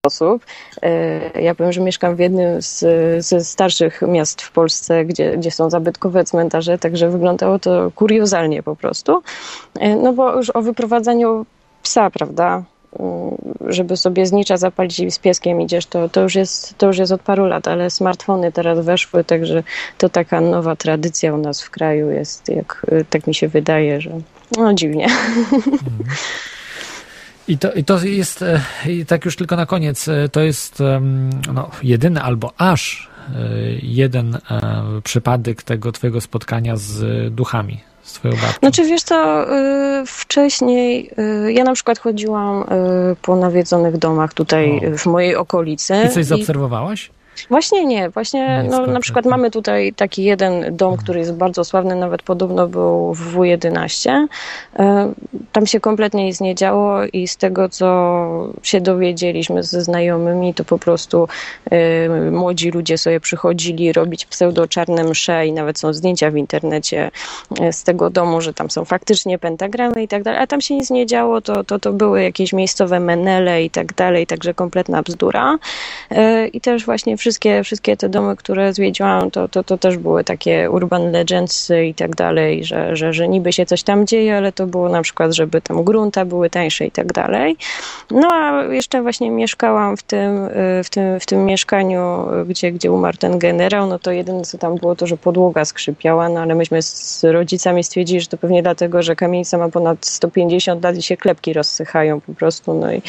osób. 0.06 0.44
E, 0.82 1.42
Ja 1.42 1.54
powiem, 1.54 1.72
że 1.72 1.80
mieszkam 1.80 2.16
w 2.16 2.18
jednym 2.18 2.62
z, 2.62 2.84
ze 3.26 3.44
starszych 3.44 4.02
miast 4.02 4.42
w 4.42 4.52
Polsce, 4.52 5.04
gdzie, 5.04 5.36
gdzie 5.36 5.50
są 5.50 5.70
zabytkowe 5.70 6.24
cmentarze, 6.24 6.78
także 6.78 7.10
wyglądało 7.10 7.58
to 7.58 7.90
kuriozalnie 7.94 8.62
po 8.62 8.76
prostu. 8.76 9.22
E, 9.80 9.96
No 9.96 10.12
bo 10.12 10.36
już 10.36 10.50
o 10.56 10.62
wyprowadzaniu 10.62 11.46
psa, 11.82 12.10
prawda? 12.10 12.62
Mm, 12.98 13.36
Żeby 13.68 13.96
sobie 13.96 14.26
znicza 14.26 14.56
zapalić 14.56 15.00
i 15.00 15.10
z 15.10 15.18
pieskiem 15.18 15.60
idziesz, 15.60 15.86
to, 15.86 16.08
to, 16.08 16.20
już 16.20 16.34
jest, 16.34 16.78
to 16.78 16.86
już 16.86 16.98
jest 16.98 17.12
od 17.12 17.22
paru 17.22 17.44
lat, 17.46 17.68
ale 17.68 17.90
smartfony 17.90 18.52
teraz 18.52 18.84
weszły, 18.84 19.24
także 19.24 19.62
to 19.98 20.08
taka 20.08 20.40
nowa 20.40 20.76
tradycja 20.76 21.34
u 21.34 21.38
nas 21.38 21.62
w 21.62 21.70
kraju 21.70 22.10
jest, 22.10 22.48
jak 22.48 22.86
tak 23.10 23.26
mi 23.26 23.34
się 23.34 23.48
wydaje, 23.48 24.00
że 24.00 24.10
no 24.58 24.74
dziwnie. 24.74 25.06
I 27.50 27.58
to, 27.58 27.72
I 27.72 27.84
to 27.84 28.04
jest, 28.04 28.42
e, 28.42 28.60
i 28.86 29.06
tak 29.06 29.24
już 29.24 29.36
tylko 29.36 29.56
na 29.56 29.66
koniec, 29.66 30.08
e, 30.08 30.28
to 30.28 30.40
jest 30.40 30.82
no, 31.54 31.70
jedyny 31.82 32.22
albo 32.22 32.52
aż 32.58 33.10
e, 33.28 33.38
jeden 33.82 34.38
przypadek 35.04 35.62
tego 35.62 35.92
twojego 35.92 36.20
spotkania 36.20 36.76
z 36.76 37.04
duchami, 37.34 37.80
z 38.02 38.12
twoją 38.12 38.34
babcią. 38.34 38.58
Znaczy 38.58 38.84
wiesz 38.84 39.02
co, 39.02 39.46
y, 40.02 40.06
wcześniej 40.06 41.10
y, 41.46 41.52
ja 41.52 41.64
na 41.64 41.72
przykład 41.72 41.98
chodziłam 41.98 42.62
y, 42.62 42.66
po 43.22 43.36
nawiedzonych 43.36 43.98
domach 43.98 44.34
tutaj 44.34 44.80
O. 44.94 44.98
w 44.98 45.06
mojej 45.06 45.36
okolicy. 45.36 45.94
I 46.06 46.10
coś 46.10 46.24
zaobserwowałaś? 46.24 47.10
Właśnie 47.48 47.86
nie, 47.86 48.10
właśnie 48.10 48.40
Nie, 48.40 48.70
no, 48.70 48.86
na 48.86 49.00
przykład 49.00 49.26
mamy 49.26 49.50
tutaj 49.50 49.92
taki 49.92 50.24
jeden 50.24 50.76
dom, 50.76 50.96
który 50.96 51.18
jest 51.18 51.34
bardzo 51.34 51.64
sławny, 51.64 51.96
nawet 51.96 52.22
podobno 52.22 52.68
był 52.68 53.14
w 53.14 53.36
W11. 53.36 54.26
E, 54.78 55.12
Tam 55.52 55.66
się 55.66 55.80
kompletnie 55.80 56.24
nic 56.24 56.40
nie 56.40 56.54
działo 56.54 57.04
i 57.12 57.28
z 57.28 57.36
tego, 57.36 57.68
co 57.68 58.50
się 58.62 58.80
dowiedzieliśmy 58.80 59.62
ze 59.62 59.82
znajomymi, 59.82 60.54
to 60.54 60.64
po 60.64 60.78
prostu 60.78 61.28
e, 61.70 62.08
młodzi 62.30 62.70
ludzie 62.70 62.98
sobie 62.98 63.20
przychodzili 63.20 63.92
robić 63.92 64.26
pseudo-czarne 64.26 65.04
msze 65.04 65.46
i 65.46 65.52
nawet 65.52 65.78
są 65.78 65.92
zdjęcia 65.92 66.30
w 66.30 66.36
internecie 66.36 67.10
e, 67.60 67.72
z 67.72 67.82
tego 67.82 68.10
domu, 68.10 68.40
że 68.40 68.54
tam 68.54 68.70
są 68.70 68.84
faktycznie 68.84 69.38
pentagramy 69.38 70.02
i 70.02 70.08
tak 70.08 70.22
dalej, 70.22 70.40
a 70.40 70.46
tam 70.46 70.60
się 70.60 70.74
nic 70.74 70.90
nie 70.90 71.06
działo, 71.06 71.40
to, 71.40 71.64
to, 71.64 71.78
to 71.78 71.92
były 71.92 72.22
jakieś 72.22 72.52
miejscowe 72.52 73.00
menele 73.00 73.64
i 73.64 73.70
tak 73.70 73.94
dalej, 73.94 74.26
także 74.26 74.54
kompletna 74.54 75.02
bzdura. 75.02 75.58
I 76.52 76.60
też 76.60 76.84
właśnie 76.84 77.16
wszystkie, 77.30 77.64
wszystkie 77.64 77.96
te 77.96 78.08
domy, 78.08 78.36
które 78.36 78.72
zwiedziłam, 78.72 79.30
to, 79.30 79.48
to, 79.48 79.64
to 79.64 79.78
też 79.78 79.96
były 79.96 80.24
takie 80.24 80.70
urban 80.70 81.12
legends 81.12 81.70
i 81.84 81.94
tak 81.94 82.16
dalej, 82.16 82.64
że, 82.64 82.96
że, 82.96 83.12
że 83.12 83.28
niby 83.28 83.52
się 83.52 83.66
coś 83.66 83.82
tam 83.82 84.06
dzieje, 84.06 84.36
ale 84.36 84.52
to 84.52 84.66
było 84.66 84.88
na 84.88 85.02
przykład, 85.02 85.32
żeby 85.32 85.60
tam 85.60 85.84
grunta 85.84 86.24
były 86.24 86.50
tańsze 86.50 86.86
i 86.86 86.90
tak 86.90 87.12
dalej. 87.12 87.56
No 88.10 88.28
a 88.32 88.64
jeszcze 88.64 89.02
właśnie 89.02 89.30
mieszkałam 89.30 89.96
w 89.96 90.02
tym, 90.02 90.48
w 90.84 90.90
tym, 90.90 91.20
w 91.20 91.26
tym 91.26 91.44
mieszkaniu, 91.44 92.26
gdzie, 92.48 92.72
gdzie 92.72 92.92
umarł 92.92 93.16
ten 93.16 93.38
generał, 93.38 93.86
no 93.86 93.98
to 93.98 94.12
jedyne 94.12 94.42
co 94.42 94.58
tam 94.58 94.76
było 94.76 94.96
to, 94.96 95.06
że 95.06 95.16
podłoga 95.16 95.64
skrzypiała, 95.64 96.28
no 96.28 96.40
ale 96.40 96.54
myśmy 96.54 96.82
z 96.82 97.24
rodzicami 97.24 97.84
stwierdzili, 97.84 98.20
że 98.20 98.26
to 98.26 98.36
pewnie 98.36 98.62
dlatego, 98.62 99.02
że 99.02 99.16
kamienica 99.16 99.58
ma 99.58 99.68
ponad 99.68 100.06
150 100.06 100.84
lat 100.84 100.96
i 100.96 101.02
się 101.02 101.16
klepki 101.16 101.52
rozsychają 101.52 102.20
po 102.20 102.34
prostu, 102.34 102.74
no 102.74 102.92
i 102.92 103.02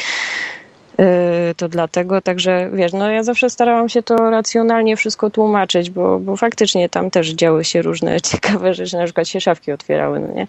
to 1.58 1.70
dlatego, 1.70 2.22
także 2.22 2.70
wiesz, 2.74 2.94
no 2.94 3.12
ja 3.12 3.24
zawsze 3.24 3.50
starałam 3.50 3.90
się 3.90 4.04
to 4.04 4.16
racjonalnie 4.30 4.98
wszystko 4.98 5.30
tłumaczyć, 5.30 5.90
bo, 5.90 6.20
bo 6.20 6.38
faktycznie 6.38 6.90
tam 6.90 7.12
też 7.12 7.30
działy 7.30 7.64
się 7.64 7.82
różne 7.82 8.22
ciekawe 8.32 8.74
rzeczy, 8.74 8.98
na 8.98 9.04
przykład 9.04 9.28
się 9.28 9.42
szafki 9.42 9.72
otwierały, 9.72 10.20
no 10.20 10.28
nie? 10.34 10.48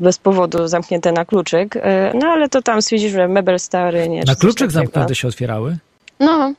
Bez 0.00 0.18
powodu 0.18 0.68
zamknięte 0.68 1.12
na 1.12 1.24
kluczyk, 1.24 1.74
Yy, 1.74 1.82
no 2.20 2.26
ale 2.28 2.48
to 2.48 2.62
tam 2.62 2.82
stwierdzisz, 2.82 3.12
że 3.12 3.28
mebel 3.28 3.60
stary, 3.60 4.08
nie? 4.08 4.22
Na 4.26 4.34
kluczyk 4.34 4.70
zamknięte 4.70 5.14
się 5.14 5.28
otwierały? 5.28 5.76
No, 6.20 6.52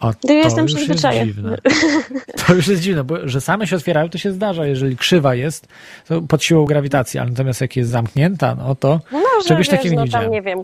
O, 0.00 0.12
To 0.14 0.32
ja 0.32 0.38
jestem 0.38 0.64
jest 0.64 0.76
przyzwyczajona. 0.76 1.24
dziwne. 1.26 1.58
To 2.46 2.54
już 2.54 2.68
jest 2.68 2.82
dziwne, 2.82 3.04
bo 3.04 3.28
że 3.28 3.40
same 3.40 3.66
się 3.66 3.76
otwierają, 3.76 4.08
to 4.08 4.18
się 4.18 4.32
zdarza. 4.32 4.66
Jeżeli 4.66 4.96
krzywa 4.96 5.34
jest, 5.34 5.68
to 6.08 6.22
pod 6.22 6.44
siłą 6.44 6.64
grawitacji, 6.64 7.20
ale 7.20 7.30
natomiast 7.30 7.60
jak 7.60 7.76
jest 7.76 7.90
zamknięta, 7.90 8.54
no 8.54 8.74
to 8.74 9.00
no 9.12 9.20
czegoś 9.46 9.58
wiesz, 9.58 9.68
takiego 9.68 9.96
no 9.96 10.04
nie 10.04 10.10
tam 10.10 10.20
widziałem. 10.20 10.30
nie 10.32 10.42
wiem, 10.42 10.62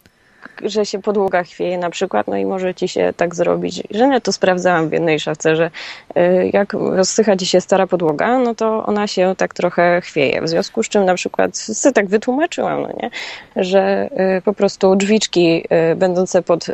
że 0.64 0.86
się 0.86 1.02
podłoga 1.02 1.42
chwieje 1.42 1.78
na 1.78 1.90
przykład, 1.90 2.26
no 2.26 2.36
i 2.36 2.44
może 2.44 2.74
ci 2.74 2.88
się 2.88 3.12
tak 3.16 3.34
zrobić, 3.34 3.82
że 3.90 4.08
nie, 4.08 4.20
to 4.20 4.32
sprawdzałam 4.32 4.88
w 4.88 4.92
jednej 4.92 5.20
szafce, 5.20 5.56
że 5.56 5.70
y, 6.16 6.50
jak 6.52 6.72
rozsycha 6.72 7.36
ci 7.36 7.46
się 7.46 7.60
stara 7.60 7.86
podłoga, 7.86 8.38
no 8.38 8.54
to 8.54 8.86
ona 8.86 9.06
się 9.06 9.34
tak 9.36 9.54
trochę 9.54 10.00
chwieje. 10.00 10.42
W 10.42 10.48
związku 10.48 10.82
z 10.82 10.88
czym 10.88 11.04
na 11.04 11.14
przykład 11.14 11.56
sobie 11.56 11.92
tak 11.92 12.06
wytłumaczyłam, 12.06 12.82
no 12.82 12.88
nie, 13.02 13.10
że 13.56 14.08
y, 14.38 14.42
po 14.42 14.52
prostu 14.52 14.96
drzwiczki 14.96 15.64
y, 15.92 15.96
będące 15.96 16.42
pod 16.42 16.66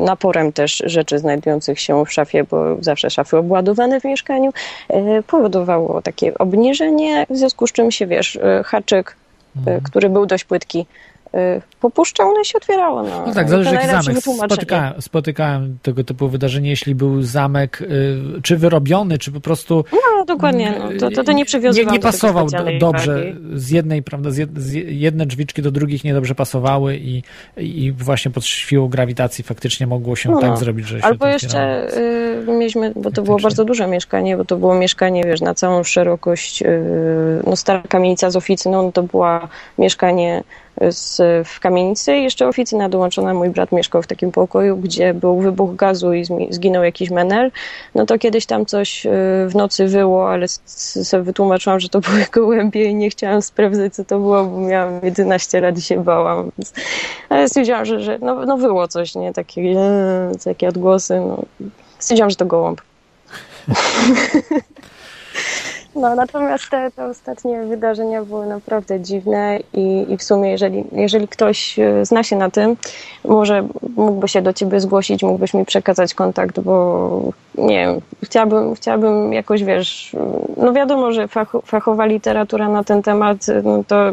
naporem 0.00 0.52
też 0.52 0.82
rzeczy 0.86 1.18
znajdujących 1.18 1.80
się 1.80 2.04
w 2.04 2.12
szafie, 2.12 2.44
bo 2.44 2.76
zawsze 2.80 3.10
szafy 3.10 3.36
obładowane 3.36 4.00
w 4.00 4.04
mieszkaniu, 4.04 4.52
powodowało 5.26 6.02
takie 6.02 6.38
obniżenie, 6.38 7.26
w 7.30 7.36
związku 7.36 7.66
z 7.66 7.72
czym 7.72 7.90
się, 7.90 8.06
wiesz, 8.06 8.38
haczyk, 8.64 9.16
y, 9.56 9.80
który 9.84 10.08
był 10.08 10.26
dość 10.26 10.44
płytki, 10.44 10.86
popuszczał, 11.80 12.32
no 12.34 12.40
i 12.40 12.44
się 12.44 12.58
otwierało. 12.58 13.02
No, 13.02 13.24
No 13.26 13.34
tak, 13.34 13.48
zależy 13.48 13.74
jaki 13.74 13.86
zamek. 13.86 14.18
Spotykałem, 14.22 15.02
spotykałem 15.02 15.78
tego 15.82 16.04
typu 16.04 16.28
wydarzenie, 16.28 16.70
jeśli 16.70 16.94
był 16.94 17.22
zamek 17.22 17.80
y, 17.80 18.42
czy 18.42 18.56
wyrobiony, 18.56 19.18
czy 19.18 19.32
po 19.32 19.40
prostu 19.40 19.84
No, 19.92 20.24
dokładnie, 20.24 20.74
no, 20.78 20.88
to, 21.00 21.10
to, 21.10 21.24
to 21.24 21.32
nie 21.32 21.38
nie, 21.38 21.44
przywiązywałam 21.46 21.92
nie 21.94 21.98
tego 21.98 22.12
pasował 22.12 22.46
do, 22.46 22.64
dobrze 22.80 23.14
wagi. 23.18 23.36
z 23.54 23.70
jednej, 23.70 24.02
prawda, 24.02 24.30
z, 24.30 24.36
jed, 24.36 24.58
z 24.58 24.72
jedne 25.00 25.26
drzwiczki 25.26 25.62
do 25.62 25.70
drugich 25.70 26.04
niedobrze 26.04 26.34
pasowały 26.34 26.96
i, 26.96 27.22
i 27.56 27.92
właśnie 27.92 28.30
pod 28.30 28.44
siłą 28.44 28.88
grawitacji 28.88 29.44
faktycznie 29.44 29.86
mogło 29.86 30.16
się 30.16 30.30
No. 30.30 30.40
tak 30.40 30.56
zrobić, 30.56 30.86
że 30.86 30.98
się 31.00 31.04
Albo 31.04 31.26
jeszcze 31.26 31.88
y, 31.98 32.44
mieliśmy, 32.48 32.92
bo 32.96 33.10
to 33.10 33.22
było 33.22 33.38
bardzo 33.38 33.64
duże 33.64 33.86
mieszkanie, 33.86 34.36
bo 34.36 34.44
to 34.44 34.56
było 34.56 34.74
mieszkanie, 34.74 35.22
wiesz, 35.24 35.40
na 35.40 35.54
całą 35.54 35.84
szerokość, 35.84 36.62
y, 36.62 36.66
no 37.46 37.56
stara 37.56 37.82
kamienica 37.88 38.30
z 38.30 38.36
oficyną, 38.36 38.82
no 38.82 38.92
to 38.92 39.02
była 39.02 39.48
mieszkanie 39.78 40.42
z, 40.90 41.20
w 41.48 41.60
kamienicy 41.60 42.16
jeszcze 42.16 42.48
oficyna 42.48 42.88
dołączona. 42.88 43.34
Mój 43.34 43.50
brat 43.50 43.72
mieszkał 43.72 44.02
w 44.02 44.06
takim 44.06 44.32
pokoju, 44.32 44.76
gdzie 44.76 45.14
był 45.14 45.40
wybuch 45.40 45.76
gazu 45.76 46.12
i 46.12 46.24
zginął 46.50 46.84
jakiś 46.84 47.10
menel. 47.10 47.50
No 47.94 48.06
to 48.06 48.18
kiedyś 48.18 48.46
tam 48.46 48.66
coś 48.66 49.06
y, 49.06 49.10
w 49.48 49.54
nocy 49.54 49.86
wyło, 49.86 50.30
ale 50.30 50.48
sobie 50.48 51.22
wytłumaczyłam, 51.22 51.80
że 51.80 51.88
to 51.88 52.00
były 52.00 52.26
gołębie 52.32 52.84
i 52.84 52.94
nie 52.94 53.10
chciałam 53.10 53.42
sprawdzać, 53.42 53.94
co 53.94 54.04
to 54.04 54.18
było, 54.18 54.44
bo 54.44 54.60
miałam 54.60 55.00
11 55.02 55.60
lat 55.60 55.78
i 55.78 55.82
się 55.82 56.04
bałam. 56.04 56.50
Ale 57.28 57.48
stwierdziłam, 57.48 57.84
że, 57.84 58.00
że 58.00 58.18
no, 58.22 58.46
no 58.46 58.58
było 58.58 58.88
coś, 58.88 59.14
nie? 59.14 59.32
Takie, 59.32 59.60
eee, 59.60 60.38
takie 60.44 60.68
odgłosy. 60.68 61.20
No. 61.20 61.42
Stwierdziłam, 61.98 62.30
że 62.30 62.36
to 62.36 62.46
gołąb. 62.46 62.80
No, 65.96 66.14
natomiast 66.14 66.70
te, 66.70 66.90
te 66.90 67.04
ostatnie 67.06 67.62
wydarzenia 67.62 68.22
były 68.22 68.46
naprawdę 68.46 69.00
dziwne 69.00 69.58
i, 69.72 70.06
i 70.08 70.16
w 70.16 70.22
sumie, 70.22 70.50
jeżeli, 70.50 70.84
jeżeli 70.92 71.28
ktoś 71.28 71.78
e, 71.78 72.04
zna 72.04 72.22
się 72.22 72.36
na 72.36 72.50
tym, 72.50 72.76
może 73.24 73.68
mógłby 73.96 74.28
się 74.28 74.42
do 74.42 74.52
ciebie 74.52 74.80
zgłosić, 74.80 75.22
mógłbyś 75.22 75.54
mi 75.54 75.64
przekazać 75.64 76.14
kontakt, 76.14 76.60
bo 76.60 77.20
nie 77.58 77.78
wiem, 77.78 78.00
chciałabym, 78.24 78.74
chciałabym 78.74 79.32
jakoś, 79.32 79.64
wiesz, 79.64 80.16
no 80.56 80.72
wiadomo, 80.72 81.12
że 81.12 81.28
fach, 81.28 81.52
fachowa 81.64 82.06
literatura 82.06 82.68
na 82.68 82.84
ten 82.84 83.02
temat, 83.02 83.46
no 83.62 83.84
to 83.88 84.10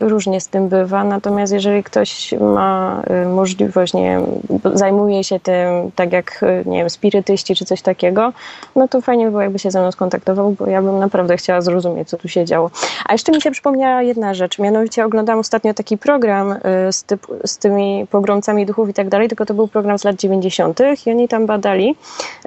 różnie 0.00 0.40
z 0.40 0.48
tym 0.48 0.68
bywa, 0.68 1.04
natomiast 1.04 1.52
jeżeli 1.52 1.82
ktoś 1.82 2.34
ma 2.40 3.02
y, 3.24 3.28
możliwość, 3.28 3.94
nie 3.94 4.02
wiem, 4.02 4.26
zajmuje 4.74 5.24
się 5.24 5.40
tym 5.40 5.90
tak 5.96 6.12
jak, 6.12 6.42
y, 6.42 6.62
nie 6.66 6.78
wiem, 6.78 6.90
spirytyści 6.90 7.56
czy 7.56 7.64
coś 7.64 7.82
takiego, 7.82 8.32
no 8.76 8.88
to 8.88 9.00
fajnie 9.00 9.24
by 9.24 9.30
było, 9.30 9.42
jakby 9.42 9.58
się 9.58 9.70
ze 9.70 9.80
mną 9.80 9.92
skontaktował, 9.92 10.56
bo 10.58 10.66
ja 10.66 10.82
bym 10.82 10.98
naprawdę 10.98 11.36
chciała 11.36 11.60
zrozumieć, 11.60 12.08
co 12.08 12.16
tu 12.16 12.28
się 12.28 12.44
działo. 12.44 12.70
A 13.06 13.12
jeszcze 13.12 13.32
mi 13.32 13.42
się 13.42 13.50
przypomniała 13.50 14.02
jedna 14.02 14.34
rzecz, 14.34 14.58
mianowicie 14.58 15.04
oglądałam 15.04 15.40
ostatnio 15.40 15.74
taki 15.74 15.98
program 15.98 16.52
y, 16.52 16.58
z, 16.92 17.04
z 17.44 17.58
tymi 17.58 18.06
pogromcami 18.10 18.66
duchów 18.66 18.88
i 18.88 18.94
tak 18.94 19.08
dalej, 19.08 19.28
tylko 19.28 19.46
to 19.46 19.54
był 19.54 19.68
program 19.68 19.98
z 19.98 20.04
lat 20.04 20.16
90. 20.16 20.80
i 21.06 21.10
oni 21.10 21.28
tam 21.28 21.46
badali, 21.46 21.96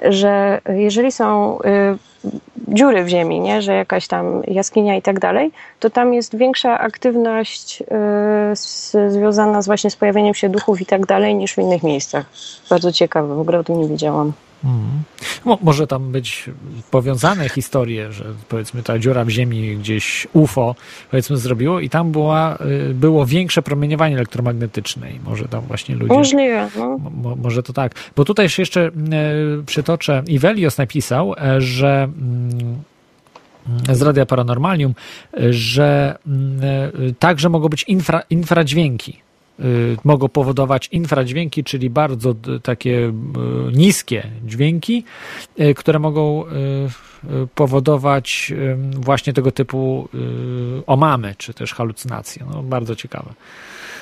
że 0.08 0.60
jeżeli 0.68 1.12
są 1.12 1.58
y, 1.60 1.98
dziury 2.68 3.04
w 3.04 3.08
ziemi, 3.08 3.40
nie? 3.40 3.62
że 3.62 3.72
jakaś 3.72 4.06
tam 4.06 4.42
jaskinia 4.46 4.96
i 4.96 5.02
tak 5.02 5.20
dalej, 5.20 5.50
to 5.80 5.90
tam 5.90 6.14
jest 6.14 6.36
większa 6.36 6.78
aktywność 6.78 7.82
y, 7.82 7.86
z, 8.56 8.96
związana 9.12 9.62
z 9.62 9.66
właśnie 9.66 9.90
z 9.90 9.96
pojawieniem 9.96 10.34
się 10.34 10.48
duchów 10.48 10.80
i 10.80 10.86
tak 10.86 11.06
dalej 11.06 11.34
niż 11.34 11.54
w 11.54 11.58
innych 11.58 11.82
miejscach. 11.82 12.26
Bardzo 12.70 12.92
ciekawe, 12.92 13.34
w 13.34 13.40
ogóle 13.40 13.58
o 13.58 13.64
tym 13.64 13.80
nie 13.80 13.88
wiedziałam. 13.88 14.32
Mhm. 14.66 15.02
Mo, 15.44 15.58
może 15.62 15.86
tam 15.86 16.12
być 16.12 16.50
powiązane 16.90 17.48
historie, 17.48 18.12
że 18.12 18.24
powiedzmy 18.48 18.82
ta 18.82 18.98
dziura 18.98 19.24
w 19.24 19.28
ziemi 19.28 19.76
gdzieś 19.76 20.26
UFO 20.32 20.74
powiedzmy 21.10 21.36
zrobiło 21.36 21.80
i 21.80 21.90
tam 21.90 22.12
była, 22.12 22.58
y, 22.90 22.94
było 22.94 23.26
większe 23.26 23.62
promieniowanie 23.62 24.14
elektromagnetyczne 24.14 25.10
i 25.10 25.20
może 25.20 25.48
tam 25.48 25.60
właśnie 25.64 25.94
ludzie... 25.94 26.14
Możliwe, 26.14 26.68
no. 26.76 26.98
Mo- 26.98 27.10
Mo, 27.10 27.36
może 27.36 27.62
to 27.62 27.72
tak. 27.72 27.94
Bo 28.16 28.24
tutaj 28.24 28.48
się 28.48 28.62
jeszcze 28.62 28.86
e, 28.86 28.92
przytoczę. 29.66 30.22
Ivelios 30.26 30.78
napisał, 30.78 31.34
e, 31.38 31.60
że 31.60 32.02
mm, 32.04 32.82
z 33.92 34.02
Radia 34.02 34.26
Paranormalium, 34.26 34.94
e, 35.34 35.52
że 35.52 36.18
mm, 36.26 36.60
e, 37.10 37.14
także 37.18 37.48
mogą 37.48 37.68
być 37.68 37.82
infra, 37.82 38.22
infradźwięki. 38.30 39.25
E, 39.60 39.62
Mogą 40.04 40.28
powodować 40.28 40.88
infradźwięki, 40.92 41.64
czyli 41.64 41.90
bardzo 41.90 42.34
takie 42.62 43.06
e, 43.06 43.12
niskie 43.72 44.30
dźwięki, 44.44 45.04
e, 45.58 45.74
które 45.74 45.98
mogą 45.98 46.44
powodować 47.54 48.52
właśnie 48.94 49.32
tego 49.32 49.52
typu 49.52 50.08
omamy, 50.86 51.34
czy 51.38 51.54
też 51.54 51.74
halucynacje. 51.74 52.46
No, 52.50 52.62
bardzo 52.62 52.96
ciekawe. 52.96 53.34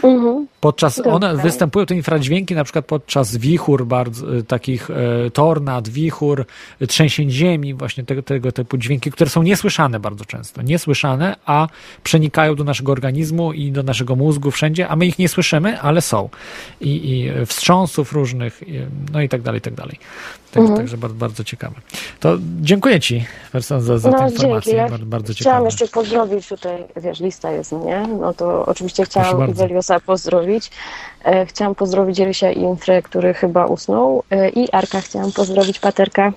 Mhm. 0.02 0.46
Podczas, 0.60 0.96
Dobra. 0.96 1.12
one 1.12 1.36
występują 1.36 1.86
te 1.86 1.94
infradźwięki 1.94 2.54
na 2.54 2.64
przykład 2.64 2.84
podczas 2.84 3.36
wichur, 3.36 3.86
bardzo, 3.86 4.36
y, 4.36 4.42
takich 4.42 4.90
e, 4.90 5.30
tornad, 5.30 5.88
wichur, 5.88 6.46
y, 6.82 6.86
trzęsień 6.86 7.30
ziemi, 7.30 7.74
właśnie 7.74 8.04
tego, 8.04 8.22
tego 8.22 8.52
typu 8.52 8.76
dźwięki, 8.76 9.10
które 9.10 9.30
są 9.30 9.42
niesłyszane 9.42 10.00
bardzo 10.00 10.24
często. 10.24 10.62
Niesłyszane, 10.62 11.36
a 11.46 11.68
przenikają 12.02 12.54
do 12.54 12.64
naszego 12.64 12.92
organizmu 12.92 13.52
i 13.52 13.72
do 13.72 13.82
naszego 13.82 14.16
mózgu 14.16 14.50
wszędzie, 14.50 14.88
a 14.88 14.96
my 14.96 15.06
ich 15.06 15.18
nie 15.18 15.28
słyszymy, 15.28 15.80
ale 15.80 16.00
są. 16.00 16.28
I, 16.80 17.10
i 17.10 17.46
wstrząsów 17.46 18.12
różnych, 18.12 18.60
no 19.12 19.22
i 19.22 19.28
tak 19.28 19.42
dalej, 19.42 19.58
i 19.58 19.62
tak 19.62 19.74
dalej. 19.74 19.98
Tak, 20.54 20.60
Mhm. 20.62 20.76
Także 20.78 20.96
bardzo, 20.96 21.16
bardzo 21.16 21.44
ciekawe. 21.44 21.74
To 22.20 22.36
dziękuję 22.60 23.00
Ci, 23.00 23.24
Person, 23.52 23.80
za, 23.80 23.98
za 23.98 24.12
tę 24.12 24.16
No 24.20 24.28
informację. 24.28 24.72
dzięki. 24.72 24.76
Ja 24.76 24.88
bardzo, 24.88 25.06
bardzo 25.06 25.32
chciałam 25.32 25.56
ciekawe. 25.58 25.66
jeszcze 25.84 25.88
pozdrowić 25.88 26.48
tutaj, 26.48 26.84
wiesz, 26.96 27.20
lista 27.20 27.50
jest, 27.52 27.72
nie? 27.72 28.06
No 28.20 28.32
to 28.34 28.66
oczywiście 28.66 29.04
chciałam. 29.04 29.50
Iweliosa 29.50 30.00
pozdrowić. 30.00 30.70
E, 31.24 31.46
chciałam 31.46 31.74
pozdrowić 31.74 32.18
Rysia 32.18 32.50
i 32.52 32.60
Infrę, 32.60 33.02
który 33.02 33.34
chyba 33.34 33.66
usnął. 33.66 34.22
E, 34.30 34.48
I 34.50 34.70
Arka 34.72 35.00
chciałam 35.00 35.32
pozdrowić, 35.32 35.78
Paterka. 35.78 36.32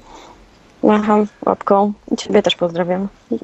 Macham 0.84 1.28
łapką. 1.46 1.94
I 2.12 2.18
Ciebie 2.18 2.42
też 2.42 2.56
pozdrawiam. 2.56 3.08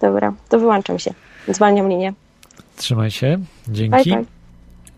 Dobra, 0.00 0.32
to 0.48 0.58
wyłączam 0.58 0.98
się. 0.98 1.14
Zwalniam 1.48 1.88
linię. 1.88 2.12
Trzymaj 2.76 3.10
się. 3.10 3.36
Bye, 3.66 3.74
Dzięki. 3.74 4.10
bye. 4.10 4.24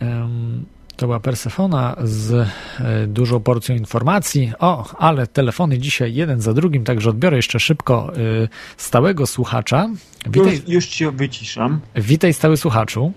Em, 0.00 0.64
To 0.98 1.06
była 1.06 1.20
Persefona 1.20 1.96
z 2.04 2.32
e, 2.32 2.46
dużą 3.06 3.40
porcją 3.40 3.76
informacji. 3.76 4.52
O, 4.58 4.94
ale 4.98 5.26
telefony 5.26 5.78
dzisiaj 5.78 6.14
jeden 6.14 6.40
za 6.40 6.54
drugim, 6.54 6.84
także 6.84 7.10
odbiorę 7.10 7.36
jeszcze 7.36 7.60
szybko 7.60 8.12
e, 8.16 8.48
stałego 8.76 9.26
słuchacza. 9.26 9.88
Witaj, 10.26 10.52
Już, 10.52 10.68
już 10.68 10.86
cię 10.86 11.10
wyciszam. 11.10 11.80
witaj 11.96 12.34
stały 12.34 12.56
słuchaczu. 12.56 13.12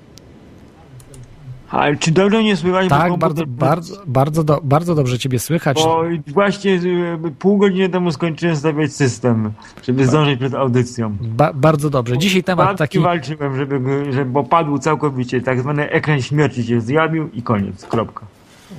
Ale 1.72 1.96
czy 1.96 2.12
dobrze 2.12 2.40
mnie 2.40 2.56
słychać? 2.58 2.90
Tak, 2.90 3.18
bardzo, 3.18 3.44
bardzo, 3.48 3.96
bardzo, 4.08 4.44
do, 4.44 4.62
bardzo 4.64 4.96
dobrze 4.96 5.20
ciebie 5.20 5.40
słychać. 5.40 5.78
Bo 5.84 6.04
właśnie 6.28 6.72
y, 6.72 7.32
pół 7.40 7.58
godziny 7.58 7.90
temu 7.90 8.12
skończyłem 8.12 8.56
stawiać 8.56 8.94
system, 8.94 9.52
żeby 9.84 10.06
zdążyć 10.06 10.40
przed 10.40 10.54
audycją. 10.54 11.18
Ba, 11.22 11.54
bardzo 11.54 11.90
dobrze. 11.90 12.18
Dzisiaj 12.18 12.44
temat 12.44 12.66
Walki 12.66 12.78
taki. 12.78 13.00
walczyłem, 13.00 13.58
żeby, 13.58 14.06
żeby 14.14 14.32
bo 14.32 14.44
padł 14.44 14.78
całkowicie, 14.78 15.42
tak 15.42 15.60
zwany 15.60 15.90
ekran 15.90 16.22
śmierci 16.22 16.64
się 16.64 16.82
zjawił 16.82 17.30
i 17.34 17.42
koniec, 17.42 17.86
kropka. 17.86 18.26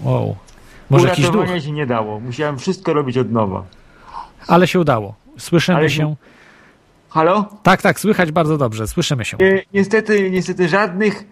Wow. 0.02 0.36
Może 0.90 1.08
jakiś 1.08 1.30
duch, 1.30 1.46
się 1.64 1.72
nie 1.72 1.86
dało, 1.86 2.20
musiałem 2.20 2.58
wszystko 2.58 2.92
robić 2.92 3.18
od 3.18 3.32
nowa. 3.32 3.64
ale 4.48 4.66
się 4.66 4.80
udało. 4.80 5.14
Słyszymy 5.38 5.78
Ale- 5.78 5.90
się. 5.90 6.14
Halo? 7.08 7.44
Tak, 7.62 7.82
tak, 7.82 8.00
słychać 8.00 8.32
bardzo 8.32 8.58
dobrze. 8.58 8.88
Słyszymy 8.88 9.24
się. 9.24 9.36
E, 9.36 9.62
niestety, 9.74 10.30
niestety 10.30 10.68
żadnych. 10.68 11.24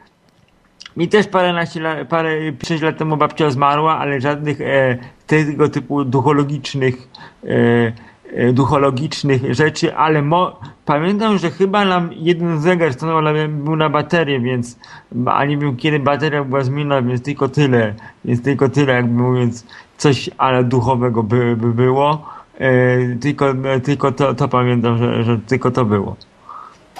Mi 0.97 1.09
też 1.09 1.27
paręnaście 1.27 1.81
lat, 1.81 2.09
parę, 2.09 2.31
sześć 2.65 2.83
lat 2.83 2.99
temu 2.99 3.17
babcia 3.17 3.51
zmarła, 3.51 3.99
ale 3.99 4.21
żadnych 4.21 4.61
e, 4.61 4.99
tego 5.27 5.69
typu 5.69 6.05
duchologicznych, 6.05 7.09
e, 7.45 7.93
e, 8.33 8.53
duchologicznych 8.53 9.55
rzeczy, 9.55 9.97
ale 9.97 10.23
mo, 10.23 10.61
pamiętam, 10.85 11.39
że 11.39 11.51
chyba 11.51 11.85
nam 11.85 12.11
jeden 12.13 12.61
zegar 12.61 12.93
stanął, 12.93 13.19
ale 13.19 13.49
był 13.49 13.77
na 13.77 13.89
baterię, 13.89 14.41
więc, 14.41 14.79
a 15.27 15.45
nie 15.45 15.59
wiem 15.59 15.77
kiedy 15.77 15.99
bateria 15.99 16.45
była 16.45 16.63
zmieniona, 16.63 17.03
więc 17.03 17.23
tylko 17.23 17.49
tyle, 17.49 17.95
więc 18.25 18.43
tylko 18.43 18.69
tyle, 18.69 18.93
jakby 18.93 19.23
mówiąc, 19.23 19.67
coś 19.97 20.31
ale 20.39 20.65
duchowego 20.65 21.23
by, 21.23 21.57
by 21.57 21.73
było. 21.73 22.27
E, 22.59 23.17
tylko 23.17 23.55
tylko 23.85 24.13
to, 24.13 24.35
to 24.35 24.49
pamiętam, 24.49 24.99
że, 24.99 25.25
że 25.25 25.39
tylko 25.39 25.71
to 25.71 25.85
było. 25.85 26.17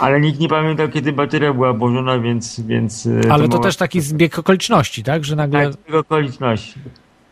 Ale 0.01 0.21
nikt 0.21 0.41
nie 0.41 0.49
pamiętał, 0.49 0.89
kiedy 0.89 1.13
bateria 1.13 1.53
była 1.53 1.73
włożona, 1.73 2.19
więc... 2.19 2.61
więc 2.61 3.07
e, 3.07 3.33
Ale 3.33 3.43
to 3.45 3.49
mogła- 3.57 3.59
też 3.63 3.77
taki 3.77 4.01
zbieg 4.01 4.39
okoliczności, 4.39 5.03
tak? 5.03 5.25
Że 5.25 5.37
nagle 5.37 5.65
Tak, 5.65 5.73
z 5.73 5.77
tych 5.77 5.95
okoliczności. 5.95 6.75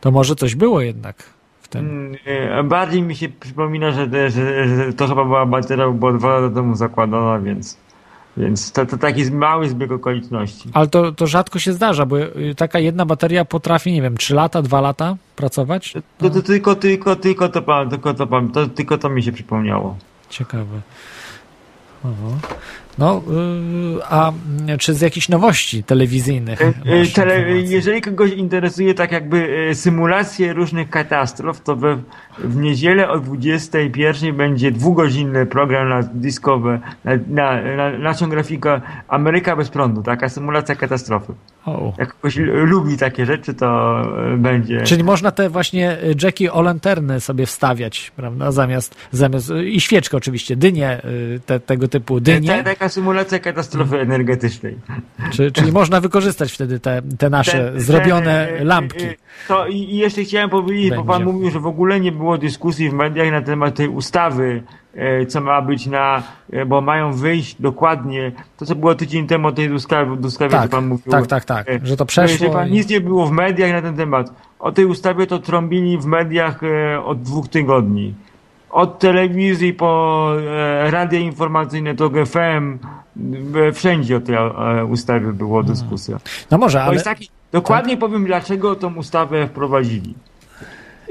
to 0.01 0.11
może 0.11 0.35
coś 0.35 0.55
było 0.55 0.81
jednak 0.81 1.23
w 1.61 1.67
tym. 1.67 1.89
Mm, 1.89 2.15
e, 2.25 2.63
Bardziej 2.63 3.01
mi 3.01 3.15
się 3.15 3.29
przypomina, 3.29 3.91
że, 3.91 4.07
że, 4.31 4.67
że 4.67 4.93
to 4.93 5.07
chyba 5.07 5.25
była 5.25 5.45
bateria, 5.45 5.89
bo 5.89 6.13
dwa 6.13 6.39
lata 6.39 6.55
temu 6.55 6.75
zakładana, 6.75 7.39
więc, 7.39 7.77
więc 8.37 8.71
to, 8.71 8.85
to 8.85 8.97
taki 8.97 9.31
mały 9.31 9.69
zbieg 9.69 9.91
okoliczności. 9.91 10.69
Ale 10.73 10.87
to, 10.87 11.11
to 11.11 11.27
rzadko 11.27 11.59
się 11.59 11.73
zdarza, 11.73 12.05
bo 12.05 12.19
y, 12.19 12.55
taka 12.57 12.79
jedna 12.79 13.05
bateria 13.05 13.45
potrafi, 13.45 13.91
nie 13.93 14.01
wiem, 14.01 14.17
3 14.17 14.35
lata, 14.35 14.61
2 14.61 14.81
lata 14.81 15.15
pracować? 15.35 15.93
To, 16.17 16.29
to 16.29 16.41
tylko, 16.41 16.75
tylko, 16.75 17.15
tylko 17.15 17.49
to, 17.49 17.61
tylko 17.89 18.13
to, 18.13 18.25
pam- 18.27 18.51
to, 18.51 18.67
tylko 18.67 18.97
to 18.97 19.09
mi 19.09 19.23
się 19.23 19.31
przypomniało. 19.31 19.97
Ciekawe. 20.29 20.81
Oho. 22.03 22.37
No, 22.97 23.21
y, 23.97 24.03
a 24.09 24.31
mm, 24.31 24.77
czy 24.77 24.93
z 24.93 25.01
jakichś 25.01 25.29
nowości 25.29 25.83
telewizyjnych? 25.83 26.61
E, 26.61 26.73
e, 26.85 27.05
Tele, 27.05 27.49
jeżeli 27.49 28.01
kogoś 28.01 28.31
interesuje 28.31 28.93
tak 28.93 29.11
jakby 29.11 29.67
e, 29.69 29.75
symulacje 29.75 30.53
różnych 30.53 30.89
katastrof, 30.89 31.61
to 31.61 31.75
we, 31.75 31.97
w 32.37 32.55
niedzielę 32.55 33.09
o 33.09 33.19
21 33.19 34.37
będzie 34.37 34.71
dwugodzinny 34.71 35.45
program 35.45 35.89
na 35.89 36.03
Discover, 36.03 36.79
na, 37.03 37.13
na, 37.27 37.75
na 37.75 37.97
naszą 37.97 38.29
grafikę 38.29 38.81
Ameryka 39.07 39.55
bez 39.55 39.69
prądu, 39.69 40.03
taka 40.03 40.29
symulacja 40.29 40.75
katastrofy. 40.75 41.33
O. 41.65 41.93
Jak 41.97 42.13
ktoś 42.13 42.35
lubi 42.45 42.97
takie 42.97 43.25
rzeczy, 43.25 43.53
to 43.53 43.99
e, 44.33 44.37
będzie. 44.37 44.81
Czyli 44.81 45.03
można 45.03 45.31
te 45.31 45.49
właśnie 45.49 45.97
y, 46.03 46.15
Jackie 46.23 46.53
o 46.53 46.61
lanterny 46.61 47.19
sobie 47.19 47.45
wstawiać, 47.45 48.11
prawda? 48.15 48.51
Zamiast, 48.51 48.95
zamiast 49.11 49.49
y, 49.49 49.69
i 49.69 49.81
świeczkę 49.81 50.17
oczywiście, 50.17 50.55
dynie, 50.55 51.01
te, 51.45 51.59
tego 51.59 51.87
typu 51.87 52.19
dynie. 52.19 52.47
Ta, 52.57 52.63
taka 52.63 52.89
symulacja 52.89 53.39
katastrofy 53.39 53.99
energetycznej. 53.99 54.75
Czy, 55.31 55.51
czyli 55.51 55.71
można 55.71 56.01
wykorzystać 56.01 56.51
wtedy 56.51 56.79
te, 56.79 57.01
te 57.17 57.29
nasze 57.29 57.71
Ten- 57.71 57.79
zrobione 57.81 58.47
ten, 58.47 58.61
e, 58.61 58.63
lampki. 58.63 59.05
e, 59.05 59.15
To 59.47 59.67
i 59.67 59.97
jeszcze 59.97 60.23
chciałem 60.23 60.49
powiedzieć, 60.49 60.89
bo 60.89 60.95
Będzie. 60.95 61.07
pan 61.07 61.23
mówił, 61.23 61.51
że 61.51 61.59
w 61.59 61.67
ogóle 61.67 61.99
nie 61.99 62.11
było 62.11 62.37
dyskusji 62.37 62.89
w 62.89 62.93
mediach 62.93 63.31
na 63.31 63.41
temat 63.41 63.75
tej 63.75 63.87
ustawy, 63.87 64.63
e, 64.67 64.78
co 65.27 65.41
ma 65.41 65.61
być 65.61 65.85
na, 65.87 66.23
e, 66.53 66.65
bo 66.65 66.81
mają 66.81 67.13
wyjść 67.13 67.55
dokładnie, 67.61 68.31
to 68.57 68.65
co 68.65 68.75
było 68.75 68.95
tydzień 68.95 69.27
temu 69.27 69.47
o 69.47 69.51
tej 69.51 69.71
ustawie, 69.71 70.11
ustawie 70.11 70.51
Tak, 70.51 70.63
co 70.63 70.69
pan 70.77 70.87
mówił. 70.87 71.11
tak, 71.11 71.27
tak, 71.27 71.45
tak, 71.45 71.69
e, 71.69 71.79
że 71.83 71.97
to 71.97 72.03
że 72.03 72.05
przeszło. 72.05 72.49
pan, 72.53 72.67
i- 72.67 72.71
Nic 72.71 72.89
nie 72.89 73.01
było 73.01 73.25
w 73.25 73.31
mediach 73.31 73.71
na 73.71 73.81
ten 73.81 73.95
temat. 73.95 74.33
O 74.59 74.71
tej 74.71 74.85
ustawie 74.85 75.27
to 75.27 75.39
trąbili 75.39 75.97
w 75.97 76.05
mediach 76.05 76.59
e, 76.63 77.03
od 77.03 77.21
dwóch 77.21 77.47
tygodni. 77.47 78.13
Od 78.69 78.99
telewizji 78.99 79.73
po 79.73 80.31
e, 80.51 80.91
radia 80.91 81.19
informacyjne, 81.19 81.95
to 81.95 82.09
GFM, 82.09 82.77
e, 83.67 83.71
wszędzie 83.71 84.17
o 84.17 84.19
tej 84.19 84.35
e, 84.35 84.85
ustawie 84.85 85.33
była 85.33 85.63
dyskusja. 85.63 86.17
No 86.51 86.57
może, 86.57 86.83
ale 86.83 87.01
taki, 87.01 87.29
dokładnie 87.51 87.97
powiem, 87.97 88.25
dlaczego 88.25 88.75
tą 88.75 88.95
ustawę 88.95 89.47
wprowadzili. 89.47 90.13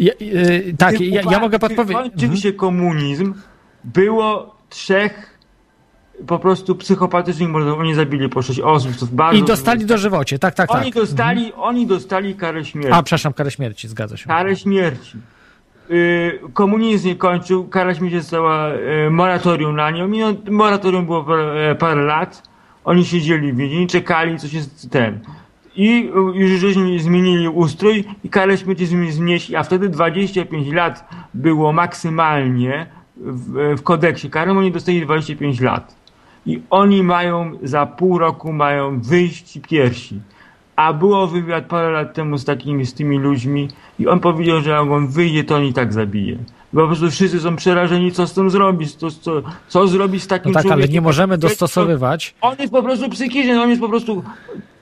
ja, 0.00 0.12
y, 0.22 0.74
tak, 0.78 1.00
ja, 1.00 1.22
ja 1.30 1.38
mogę 1.40 1.58
podpowiedzieć. 1.58 1.96
Mhm. 1.96 2.10
kończył 2.20 2.36
się 2.36 2.52
komunizm, 2.52 3.34
było 3.94 4.54
trzech 4.68 5.38
po 6.26 6.38
prostu 6.38 6.74
psychopatycznych 6.74 7.48
morderców. 7.48 7.80
Oni 7.80 7.94
zabili 7.94 8.28
po 8.28 8.42
sześć 8.42 8.60
osób. 8.60 8.96
To 8.96 9.06
bardzo 9.12 9.38
I 9.38 9.44
dostali 9.44 9.86
dożywocie, 9.86 10.38
tak, 10.38 10.54
tak, 10.54 10.68
tak. 10.68 10.82
Oni 10.82 10.92
dostali, 10.92 11.52
oni 11.52 11.86
dostali 11.86 12.34
karę 12.34 12.64
śmierci. 12.64 12.92
A, 12.92 13.02
przepraszam, 13.02 13.32
karę 13.32 13.50
śmierci, 13.50 13.88
zgadza 13.88 14.16
się. 14.16 14.26
Karę 14.26 14.56
śmierci. 14.56 15.16
Y, 15.90 16.40
komunizm 16.52 17.06
nie 17.08 17.16
kończył, 17.16 17.68
kara 17.68 17.94
śmierci 17.94 18.18
została 18.20 18.70
y, 19.06 19.10
moratorium 19.10 19.76
na 19.76 19.90
nią. 19.90 20.08
Mimo- 20.08 20.50
Moratorium 20.50 21.04
było 21.04 21.24
parę, 21.24 21.74
parę 21.74 22.02
lat. 22.02 22.42
Oni 22.84 23.04
siedzieli 23.04 23.52
w 23.52 23.56
więzieniu, 23.56 23.86
czekali, 23.86 24.38
co 24.38 24.48
się 24.48 24.58
ten. 24.90 25.20
I 25.76 26.10
już 26.34 26.50
żeśmy 26.60 26.98
zmienili 26.98 27.48
ustrój 27.48 28.04
i 28.24 28.28
karę 28.28 28.58
śmierci 28.58 28.86
zmi- 28.86 29.10
znieśli, 29.10 29.56
a 29.56 29.62
wtedy 29.62 29.88
25 29.88 30.72
lat 30.72 31.08
było 31.34 31.72
maksymalnie 31.72 32.86
w, 33.20 33.76
w 33.78 33.82
kodeksie 33.82 34.30
karnym, 34.30 34.58
oni 34.58 34.72
dostali 34.72 35.02
25 35.02 35.60
lat. 35.60 35.94
I 36.46 36.60
oni 36.70 37.02
mają, 37.02 37.52
za 37.62 37.86
pół 37.86 38.18
roku 38.18 38.52
mają 38.52 39.00
wyjść 39.00 39.58
piersi. 39.68 40.20
A 40.76 40.92
było 40.92 41.26
wywiad 41.26 41.66
parę 41.66 41.90
lat 41.90 42.14
temu 42.14 42.38
z 42.38 42.44
takimi, 42.44 42.86
z 42.86 42.94
tymi 42.94 43.18
ludźmi 43.18 43.68
i 43.98 44.06
on 44.08 44.20
powiedział, 44.20 44.60
że 44.60 44.70
jak 44.70 44.80
on 44.80 45.08
wyjdzie, 45.08 45.44
to 45.44 45.56
on 45.56 45.64
i 45.64 45.72
tak 45.72 45.92
zabije. 45.92 46.38
Bo 46.72 46.80
po 46.80 46.86
prostu 46.86 47.10
wszyscy 47.10 47.40
są 47.40 47.56
przerażeni, 47.56 48.12
co 48.12 48.26
z 48.26 48.32
tym 48.32 48.50
zrobić, 48.50 48.94
co, 48.94 49.10
co, 49.10 49.42
co 49.68 49.86
zrobić 49.88 50.22
z 50.22 50.26
takim 50.26 50.52
No 50.52 50.54
tak, 50.54 50.64
ale 50.64 50.74
człowiekiem. 50.74 50.94
nie 50.94 51.00
możemy 51.00 51.38
dostosowywać. 51.38 52.34
On 52.40 52.56
jest 52.58 52.72
po 52.72 52.82
prostu 52.82 53.08
psychiczny, 53.10 53.62
on 53.62 53.68
jest 53.68 53.80
po 53.80 53.88
prostu, 53.88 54.22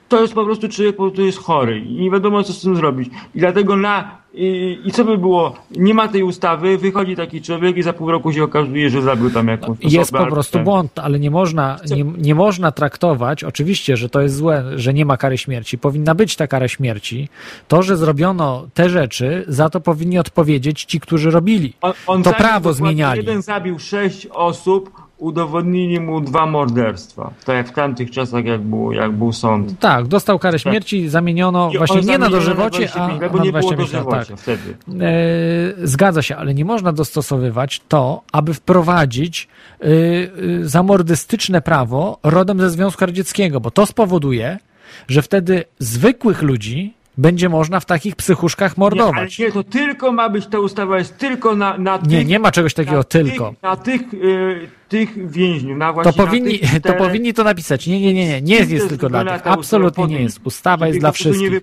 to 0.07 0.21
jest 0.21 0.33
po 0.33 0.45
prostu 0.45 0.69
człowiek, 0.69 0.95
który 0.95 1.25
jest 1.25 1.37
chory 1.37 1.79
i 1.79 1.93
nie 1.93 2.11
wiadomo, 2.11 2.43
co 2.43 2.53
z 2.53 2.61
tym 2.61 2.75
zrobić. 2.75 3.09
I 3.35 3.39
dlatego 3.39 3.77
na, 3.77 4.17
i, 4.33 4.79
i 4.85 4.91
co 4.91 5.05
by 5.05 5.17
było, 5.17 5.55
nie 5.71 5.93
ma 5.93 6.07
tej 6.07 6.23
ustawy, 6.23 6.77
wychodzi 6.77 7.15
taki 7.15 7.41
człowiek 7.41 7.77
i 7.77 7.83
za 7.83 7.93
pół 7.93 8.11
roku 8.11 8.31
się 8.31 8.43
okazuje, 8.43 8.89
że 8.89 9.01
zabił 9.01 9.29
tam 9.29 9.47
jakąś 9.47 9.77
Jest 9.81 10.13
osobę, 10.13 10.25
po 10.25 10.31
prostu 10.31 10.59
błąd, 10.59 10.99
ale 10.99 11.19
nie 11.19 11.31
można, 11.31 11.79
nie, 11.89 12.03
nie 12.03 12.35
można 12.35 12.71
traktować, 12.71 13.43
oczywiście, 13.43 13.97
że 13.97 14.09
to 14.09 14.21
jest 14.21 14.35
złe, 14.35 14.63
że 14.75 14.93
nie 14.93 15.05
ma 15.05 15.17
kary 15.17 15.37
śmierci. 15.37 15.77
Powinna 15.77 16.15
być 16.15 16.35
ta 16.35 16.47
kara 16.47 16.67
śmierci. 16.67 17.29
To, 17.67 17.83
że 17.83 17.97
zrobiono 17.97 18.67
te 18.73 18.89
rzeczy, 18.89 19.45
za 19.47 19.69
to 19.69 19.79
powinni 19.79 20.19
odpowiedzieć 20.19 20.85
ci, 20.85 20.99
którzy 20.99 21.31
robili. 21.31 21.73
On, 21.81 21.93
on 22.07 22.23
To 22.23 22.33
prawo 22.33 22.73
zmieniali. 22.73 23.19
Jeden 23.19 23.41
zabił 23.41 23.79
sześć 23.79 24.27
osób, 24.27 25.06
udowodnili 25.17 25.99
mu 25.99 26.21
dwa 26.21 26.45
morderstwa. 26.45 27.33
Tak 27.45 27.55
jak 27.55 27.67
w 27.67 27.71
tamtych 27.71 28.11
czasach, 28.11 28.45
jak, 28.45 28.61
było, 28.61 28.93
jak 28.93 29.11
był 29.11 29.33
sąd. 29.33 29.79
Tak, 29.79 30.07
dostał 30.07 30.39
karę 30.39 30.59
śmierci, 30.59 31.09
zamieniono 31.09 31.71
I 31.73 31.77
właśnie 31.77 32.01
nie 32.01 32.17
na 32.17 32.29
dożywocie, 32.29 32.89
a 32.93 33.07
25, 33.07 33.21
na 33.21 33.29
bo 33.29 33.43
nie 33.43 33.51
było 33.51 33.71
25 33.71 33.93
lat. 33.93 34.27
Tak. 34.27 34.39
wtedy. 34.39 34.77
E, 35.05 35.87
zgadza 35.87 36.21
się, 36.21 36.35
ale 36.35 36.53
nie 36.53 36.65
można 36.65 36.93
dostosowywać 36.93 37.81
to, 37.87 38.21
aby 38.31 38.53
wprowadzić 38.53 39.47
y, 39.83 39.87
y, 39.87 40.69
zamordystyczne 40.69 41.61
prawo 41.61 42.19
rodem 42.23 42.59
ze 42.59 42.69
Związku 42.69 43.05
Radzieckiego, 43.05 43.59
bo 43.59 43.71
to 43.71 43.85
spowoduje, 43.85 44.59
że 45.07 45.21
wtedy 45.21 45.63
zwykłych 45.79 46.41
ludzi 46.41 46.96
będzie 47.17 47.49
można 47.49 47.79
w 47.79 47.85
takich 47.85 48.15
psychuszkach 48.15 48.77
Nie, 48.77 48.83
ale 48.83 48.89
mordować. 48.95 49.39
nie, 49.39 49.51
to 49.51 49.63
tylko 49.63 50.11
ma 50.11 50.29
być, 50.29 50.47
ta 50.47 50.59
ustawa 50.59 50.97
jest 50.97 51.17
tylko 51.17 51.55
na, 51.55 51.77
na 51.77 51.97
Nie, 52.07 52.17
tych... 52.17 52.27
nie 52.27 52.39
ma 52.39 52.51
czegoś 52.51 52.73
takiego 52.73 52.97
na 52.97 53.03
tylko. 53.03 53.49
Tych, 53.49 53.61
na 53.63 53.75
tych, 53.75 54.13
y, 54.13 54.69
tych 54.89 55.31
więźniów, 55.31 55.77
na 55.77 55.93
To 55.93 56.13
powinni, 56.13 56.59
to 56.59 56.67
czterech, 56.79 56.97
powinni 56.97 57.33
to 57.33 57.43
napisać. 57.43 57.87
Nie, 57.87 58.01
nie, 58.01 58.13
nie, 58.13 58.27
nie. 58.27 58.41
Nie 58.41 58.55
jest, 58.55 58.71
jest 58.71 58.89
tylko 58.89 59.09
dla 59.09 59.25
tych. 59.25 59.47
Absolutnie 59.47 60.07
nie 60.07 60.21
jest. 60.21 60.39
Ustawa 60.43 60.87
jest 60.87 60.99
dla 60.99 61.09
nie 61.09 61.13
wszystkich. 61.13 61.61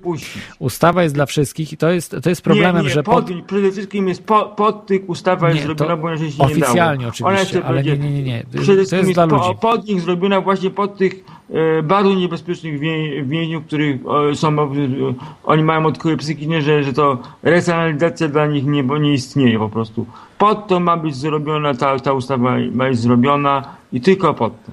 Ustawa 0.59 1.03
jest 1.03 1.15
dla 1.15 1.27
wszystkich 1.27 1.73
i 1.73 1.77
to 1.77 1.91
jest, 1.91 2.17
to 2.23 2.29
jest 2.29 2.43
problemem, 2.43 2.83
nie, 2.83 2.89
nie, 2.89 2.95
że 2.95 3.03
pod, 3.03 3.27
pod, 3.27 3.45
przede 3.47 3.73
wszystkim 3.73 4.09
jest 4.09 4.23
po, 4.25 4.45
pod 4.45 4.87
tych 4.87 5.09
ustawa 5.09 5.49
jest 5.49 5.61
Nie, 5.61 5.67
zrobiona, 5.67 5.97
bo 5.97 6.09
inaczej 6.09 6.33
się 6.33 6.43
nie 6.45 6.49
dało. 6.55 6.63
oficjalnie 6.65 7.05
Ona 7.05 7.09
oczywiście, 7.09 7.65
ale 7.65 7.83
nie, 7.83 7.99
nie, 7.99 8.11
nie, 8.11 8.23
nie. 8.23 8.43
To 8.53 8.59
Przede 8.63 8.79
jest 8.81 8.93
wszystkim 8.93 9.15
dla 9.15 9.25
ludzi. 9.25 9.59
pod 9.61 9.87
nich 9.89 10.01
zrobiona 10.01 10.41
właśnie 10.41 10.71
pod 10.71 10.97
tych 10.99 11.15
bardzo 11.83 12.15
niebezpiecznych 12.15 12.79
wię, 12.79 13.23
więźniów, 13.25 13.65
których 13.65 14.01
e, 14.31 14.35
są, 14.35 14.63
e, 14.63 14.67
oni 15.45 15.63
mają 15.63 15.87
odkryły 15.87 16.17
psychiczne, 16.17 16.63
że, 16.63 16.83
że 16.85 16.93
to 16.93 17.19
resonalizacja 17.43 18.29
dla 18.29 18.47
nich 18.47 18.65
nie, 18.67 18.85
bo 18.85 18.99
nie 18.99 19.13
istnieje 19.13 19.59
po 19.59 19.69
prostu. 19.69 20.07
Pod 20.39 20.67
to 20.67 20.81
ma 20.81 20.97
być 20.97 21.15
zrobiona, 21.17 21.75
ta, 21.75 21.99
ta 21.99 22.13
ustawa 22.13 22.57
ma 22.73 22.85
być 22.89 22.99
zrobiona 22.99 23.63
i 23.93 24.01
tylko 24.01 24.35
pod 24.35 24.53
to. 24.67 24.73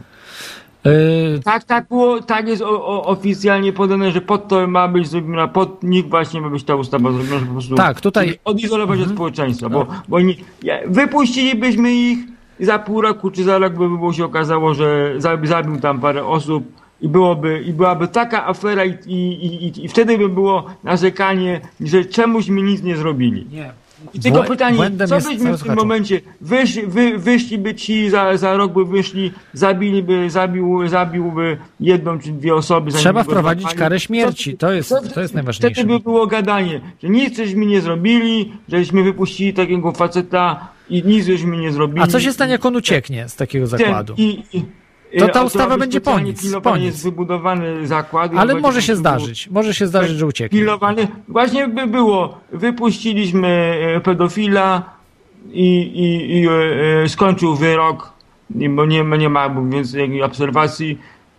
Y, 0.90 1.40
Tak, 1.44 1.64
tak 1.64 1.88
było, 1.88 2.22
tak 2.22 2.48
jest 2.48 2.62
o, 2.62 2.86
o, 2.86 3.06
oficjalnie 3.06 3.74
podane, 3.74 4.12
że 4.12 4.22
pod 4.22 4.48
to 4.48 4.68
ma 4.68 4.88
być 4.88 5.08
zrobiona, 5.08 5.48
pod 5.48 5.84
nich 5.84 6.10
właśnie 6.10 6.42
ma 6.42 6.50
być 6.50 6.64
ta 6.64 6.76
ustawa 6.76 7.12
zrobiona, 7.12 7.40
że 7.40 7.46
po 7.46 7.52
prostu 7.52 7.76
Tak, 7.76 8.02
tutaj- 8.02 8.40
odizolować 8.46 9.00
od 9.02 9.10
społeczeństwa, 9.10 9.70
bo, 9.70 9.88
bo 10.08 10.18
oni, 10.18 10.38
ja, 10.64 10.76
wypuścilibyśmy 10.88 11.94
ich 11.94 12.18
i 12.62 12.66
za 12.66 12.80
pół 12.80 13.02
roku 13.02 13.32
czy 13.32 13.44
za 13.44 13.58
rok 13.58 13.74
by 13.74 13.90
było 13.90 14.14
się 14.14 14.26
okazało, 14.26 14.74
że 14.74 15.14
zabi- 15.18 15.48
zabił 15.48 15.80
tam 15.80 16.00
parę 16.00 16.26
osób 16.26 16.64
i 17.02 17.08
byłoby, 17.08 17.62
i 17.66 17.74
byłaby 17.74 18.08
taka 18.08 18.48
afera 18.48 18.86
i, 18.86 18.96
i, 19.08 19.66
i, 19.66 19.86
i 19.86 19.88
wtedy 19.88 20.18
by 20.18 20.30
było 20.30 20.66
narzekanie, 20.84 21.62
że 21.82 22.06
czemuśmy 22.06 22.62
nic 22.62 22.84
nie 22.84 22.98
zrobili. 22.98 23.46
nie. 23.52 23.72
I 24.14 24.20
tylko 24.20 24.40
Błę- 24.40 24.48
pytanie, 24.48 24.78
co 25.08 25.16
byśmy 25.30 25.58
w 25.58 25.64
tym 25.64 25.76
momencie, 25.76 26.22
wysz, 26.42 26.80
wy, 26.88 27.18
wyszliby 27.18 27.76
ci, 27.76 28.10
za, 28.10 28.38
za 28.38 28.58
rok 28.58 28.74
by 28.74 28.86
wyszli, 28.86 29.32
zabiliby, 29.54 30.30
zabił, 30.30 30.88
zabiłby 30.88 31.58
jedną 31.80 32.20
czy 32.20 32.32
dwie 32.32 32.56
osoby. 32.56 32.92
zanim 32.92 33.04
Trzeba 33.04 33.24
wprowadzić 33.24 33.74
karę 33.74 34.00
śmierci. 34.00 34.58
To 34.58 34.72
jest, 34.72 34.90
Co- 34.90 35.02
to 35.02 35.22
jest 35.22 35.34
najważniejsze. 35.34 35.74
Wtedy 35.74 35.94
by 35.94 36.00
było 36.00 36.28
gadanie, 36.28 36.82
że 37.04 37.10
nic 37.10 37.38
żeśmy 37.38 37.66
nie 37.66 37.82
zrobili, 37.82 38.54
żeśmy 38.70 39.04
wypuścili 39.04 39.54
takiego 39.54 39.92
faceta 39.92 40.68
i 40.92 41.04
nic 41.04 41.26
żeśmy 41.26 41.58
nie 41.58 41.72
zrobili. 41.72 42.02
A 42.02 42.08
co 42.08 42.20
się 42.20 42.34
stanie, 42.34 42.52
jak 42.52 42.66
on 42.66 42.76
ucieknie 42.76 43.30
z 43.30 43.36
takiego 43.36 43.68
zakładu? 43.68 44.14
I, 44.18 44.44
i, 44.54 44.62
To 45.20 45.26
e, 45.26 45.28
ta 45.28 45.40
to 45.40 45.46
ustawa 45.46 45.78
będzie 45.78 46.02
po 46.02 46.20
nic, 46.20 46.56
po 46.64 46.78
nic. 46.78 46.86
Jest 46.86 47.04
wybudowany 47.04 47.88
zakład. 47.88 48.32
Ale 48.38 48.56
może 48.56 48.82
się 48.82 48.96
zdarzyć. 48.96 49.50
Może 49.50 49.74
się 49.74 49.88
zdarzyć, 49.88 50.18
że 50.18 50.26
ucieknie. 50.26 50.60
Pilnowany. 50.60 51.08
Właśnie 51.28 51.68
by 51.68 51.88
było, 51.88 52.38
wypuściliśmy 52.52 53.48
e, 53.96 54.02
pedofila 54.02 54.84
i, 55.52 55.82
i, 55.82 56.38
i 56.38 56.48
e, 56.48 56.52
e, 57.04 57.10
skończył 57.10 57.56
wyrok 57.56 58.22
bo 58.70 58.86
nie, 58.86 59.04
nie 59.04 59.30
ma 59.30 59.50
więc 59.50 59.94
jakiej 59.94 60.24
obserwacji 60.24 60.98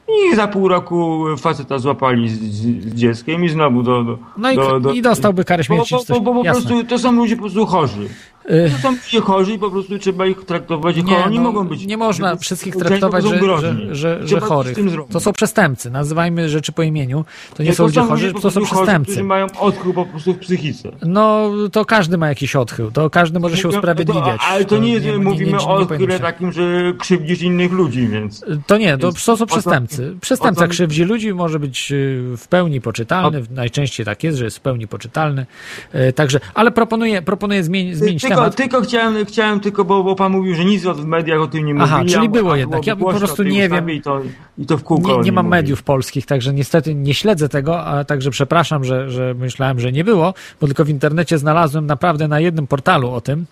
i 0.08 0.36
za 0.36 0.48
pół 0.48 0.68
roku 0.68 1.24
faceta 1.38 1.78
złapali 1.78 2.28
z, 2.28 2.40
z, 2.40 2.94
dzieckiem 2.94 3.44
i 3.44 3.48
znowu 3.48 3.82
do... 3.82 4.04
do 4.04 4.18
No 4.36 4.50
i, 4.50 4.56
do, 4.56 4.80
do, 4.80 4.92
i 4.92 5.02
dostałby 5.02 5.44
karę 5.44 5.60
bo, 5.60 5.64
śmierci. 5.64 5.94
bo, 5.94 6.04
coś. 6.04 6.18
bo, 6.18 6.34
bo 6.34 6.34
po 6.34 6.50
prostu 6.50 6.84
to 6.84 6.98
są 6.98 7.12
ludzie 7.12 7.36
po 7.36 7.42
prostu 7.42 7.66
chorzy. 7.66 8.08
To 8.48 8.78
są 8.82 8.90
ludzie 8.90 9.20
chorzy 9.20 9.52
i 9.52 9.58
po 9.58 9.70
prostu 9.70 9.98
trzeba 9.98 10.26
ich 10.26 10.44
traktować 10.44 10.96
jako 10.96 11.10
Nie, 11.10 11.24
oni 11.24 11.36
no, 11.36 11.42
mogą 11.42 11.68
być. 11.68 11.86
nie 11.86 11.96
można 11.96 12.36
wszystkich 12.36 12.76
traktować, 12.76 13.24
że, 13.24 13.38
że, 13.60 13.94
że, 13.94 14.20
że 14.28 14.40
chorych. 14.40 14.78
To 15.10 15.20
są 15.20 15.32
przestępcy. 15.32 15.90
Nazywajmy 15.90 16.48
rzeczy 16.48 16.72
po 16.72 16.82
imieniu. 16.82 17.24
To 17.54 17.62
nie 17.62 17.68
Nie, 17.68 17.74
są 17.74 17.84
ludzie 17.84 18.00
chorzy, 18.00 18.32
to 18.32 18.50
są 18.50 18.60
chorzy, 18.60 18.74
przestępcy. 18.74 19.12
Którzy 19.12 19.24
mają 19.24 19.46
odchył 19.60 19.94
po 19.94 20.06
prostu 20.06 20.34
w 20.34 20.38
psychice. 20.38 20.92
No, 21.02 21.50
to 21.72 21.84
każdy 21.84 22.18
ma 22.18 22.28
jakiś 22.28 22.56
odchył. 22.56 22.90
To 22.90 23.10
każdy 23.10 23.40
może 23.40 23.56
się 23.56 23.68
Mówią- 23.68 23.78
usprawiedliwiać. 23.78 24.40
To, 24.40 24.46
ale 24.46 24.64
to 24.64 24.78
nie 24.78 24.92
jest, 24.92 25.06
mówimy 25.18 25.58
o 25.58 25.74
odchyle 25.74 26.20
takim, 26.20 26.52
że 26.52 26.92
krzywdzisz 26.98 27.42
innych 27.42 27.72
ludzi, 27.72 28.08
więc... 28.08 28.44
To 28.66 28.76
nie, 28.76 28.98
to, 28.98 29.12
to 29.26 29.36
są 29.36 29.46
przestępcy. 29.46 30.14
Przestępca 30.20 30.68
krzywdzi 30.68 31.04
ludzi, 31.04 31.34
może 31.34 31.58
być 31.58 31.92
y, 31.92 32.22
w 32.36 32.48
pełni 32.48 32.80
poczytalny, 32.80 33.42
najczęściej 33.50 34.06
tak 34.06 34.24
jest, 34.24 34.38
że 34.38 34.44
jest 34.44 34.56
w 34.56 34.60
pełni 34.60 34.88
poczytalny. 34.88 35.46
Y, 35.94 36.12
Także, 36.12 36.40
ale 36.54 36.70
proponuję, 36.70 37.22
proponuję 37.22 37.62
zmienić, 37.62 37.96
zmienić 37.96 38.22
tylko, 38.34 38.50
tylko 38.50 38.80
chciałem, 38.80 39.24
chciałem 39.26 39.60
tylko, 39.60 39.84
bo, 39.84 40.04
bo 40.04 40.14
pan 40.16 40.32
mówił, 40.32 40.54
że 40.54 40.64
nic 40.64 40.82
w 40.84 41.04
mediach 41.06 41.40
o 41.40 41.46
tym 41.46 41.66
nie 41.66 41.74
Aha, 41.80 41.98
mówili. 41.98 42.14
czyli 42.14 42.28
było 42.28 42.56
jednak. 42.56 42.86
Ja 42.86 42.96
po 42.96 43.12
prostu 43.12 43.42
nie 43.42 43.68
wiem. 43.68 43.90
I 43.90 44.00
to, 44.02 44.20
i 44.58 44.66
to 44.66 44.78
w 44.78 44.84
kółko 44.84 45.16
Nie, 45.16 45.22
nie 45.22 45.32
mam 45.32 45.48
mediów 45.48 45.82
polskich, 45.82 46.26
także 46.26 46.54
niestety 46.54 46.94
nie 46.94 47.14
śledzę 47.14 47.48
tego, 47.48 47.84
a 47.84 48.04
także 48.04 48.30
przepraszam, 48.30 48.84
że, 48.84 49.10
że 49.10 49.34
myślałem, 49.34 49.80
że 49.80 49.92
nie 49.92 50.04
było, 50.04 50.34
bo 50.60 50.66
tylko 50.66 50.84
w 50.84 50.88
internecie 50.88 51.38
znalazłem 51.38 51.86
naprawdę 51.86 52.28
na 52.28 52.40
jednym 52.40 52.66
portalu 52.66 53.10
o 53.10 53.20
tym. 53.20 53.46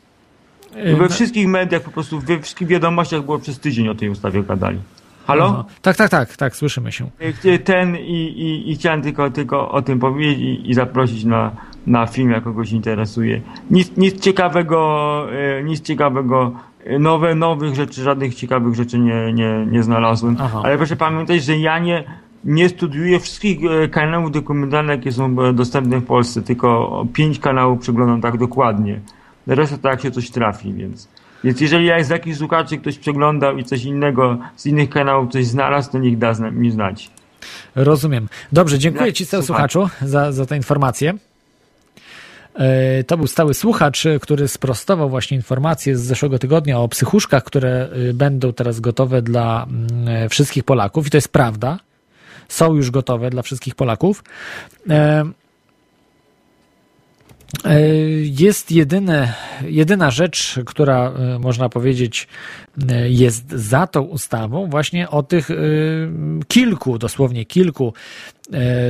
Y, 0.77 0.97
We 0.97 1.03
na- 1.03 1.09
wszystkich 1.09 1.49
mediach, 1.49 1.83
po 1.83 1.91
prostu 1.91 2.21
we 2.21 2.41
wszystkich 2.41 2.69
wiadomościach 2.69 3.25
było 3.25 3.39
przez 3.39 3.59
tydzień 3.61 3.89
o 3.89 3.95
tej 3.95 4.09
ustawie 4.09 4.43
gadali. 4.43 4.79
Halo? 5.31 5.45
Aha. 5.45 5.65
Tak, 5.83 5.97
tak, 5.97 6.11
tak, 6.11 6.37
tak, 6.37 6.57
słyszymy 6.57 6.93
się. 6.93 7.11
Ten 7.65 7.97
i, 7.97 8.23
i, 8.23 8.71
i 8.71 8.75
chciałem 8.75 9.03
tylko, 9.03 9.31
tylko 9.31 9.71
o 9.71 9.83
tym 9.83 9.99
powiedzieć 9.99 10.39
i, 10.39 10.71
i 10.71 10.75
zaprosić 10.75 11.25
na, 11.25 11.51
na 11.87 12.07
film, 12.07 12.31
jak 12.31 12.45
kogoś 12.45 12.73
interesuje. 12.73 13.41
Nic, 13.71 13.97
nic 13.97 14.21
ciekawego, 14.21 15.27
e, 15.33 15.63
nic 15.63 15.81
ciekawego, 15.81 16.53
e, 16.85 16.99
nowe, 16.99 17.35
nowych 17.35 17.75
rzeczy, 17.75 18.03
żadnych 18.03 18.35
ciekawych 18.35 18.75
rzeczy 18.75 18.99
nie, 18.99 19.33
nie, 19.33 19.67
nie 19.67 19.83
znalazłem. 19.83 20.37
Aha. 20.41 20.61
Ale 20.65 20.77
proszę 20.77 20.97
pamiętać, 20.97 21.45
że 21.45 21.59
ja 21.59 21.79
nie, 21.79 22.05
nie 22.45 22.69
studiuję 22.69 23.21
wszystkich 23.21 23.59
e, 23.71 23.89
kanałów 23.89 24.31
dokumentalnych, 24.31 24.97
jakie 24.97 25.13
są 25.13 25.37
e, 25.43 25.53
dostępne 25.53 25.99
w 25.99 26.05
Polsce, 26.05 26.43
tylko 26.43 27.07
pięć 27.13 27.39
kanałów 27.39 27.81
przeglądam 27.81 28.21
tak 28.21 28.39
dokładnie. 28.39 29.01
Reszta 29.47 29.79
to 29.79 29.89
jak 29.89 30.01
się 30.01 30.11
coś 30.11 30.31
trafi, 30.31 30.73
więc. 30.73 31.09
Więc 31.45 31.61
jeżeli 31.61 31.87
jak 31.87 32.05
z 32.05 32.09
jakichś 32.09 32.39
słuchaczy 32.39 32.79
ktoś 32.79 32.99
przeglądał 32.99 33.59
i 33.59 33.65
coś 33.65 33.85
innego 33.85 34.39
z 34.57 34.67
innych 34.67 34.91
kanałów 34.91 35.33
coś 35.33 35.47
znalazł, 35.47 35.93
to 35.93 35.99
niech 35.99 36.19
da 36.19 36.33
mi 36.53 36.71
znać. 36.71 37.11
Rozumiem. 37.75 38.29
Dobrze, 38.53 38.79
dziękuję 38.79 39.13
Ci, 39.13 39.27
stały 39.27 39.43
słuchacz. 39.43 39.73
słuchaczu, 39.73 40.07
za, 40.07 40.33
za 40.33 40.47
tę 40.47 40.57
informację. 40.57 41.15
E, 42.55 43.05
To 43.05 43.17
był 43.17 43.27
stały 43.27 43.55
słuchacz, 43.55 44.07
e, 44.07 44.19
który 44.19 44.49
sprostował 44.49 45.11
właśnie 45.11 45.37
informacje 45.37 45.97
z 45.97 46.01
zeszłego 46.01 46.39
tygodnia 46.39 46.79
o 46.81 46.89
psychuszkach, 46.89 47.45
które 47.45 47.89
e, 48.11 48.15
będą 48.15 48.53
teraz 48.53 48.81
gotowe 48.81 49.23
dla 49.23 49.67
mm, 49.69 50.09
e, 50.09 50.29
wszystkich 50.29 50.65
Polaków. 50.65 51.07
I 51.07 51.11
to 51.11 51.17
jest 51.17 51.29
prawda. 51.33 51.79
Są 52.49 52.75
już 52.75 52.91
gotowe 52.91 53.31
dla 53.31 53.43
wszystkich 53.43 53.75
Polaków. 53.75 54.25
E, 57.65 57.81
Jest 58.23 58.71
jedyne, 58.73 59.35
jedyna 59.63 60.11
rzecz, 60.11 60.61
która 60.67 61.13
e, 61.13 61.39
można 61.39 61.69
powiedzieć 61.69 62.29
e, 62.89 63.11
jest 63.11 63.51
za 63.51 63.87
tą 63.87 64.01
ustawą, 64.03 64.71
właśnie 64.71 65.11
o 65.11 65.23
tych 65.23 65.49
kilku, 66.49 66.99
dosłownie 66.99 67.45
kilku 67.45 67.95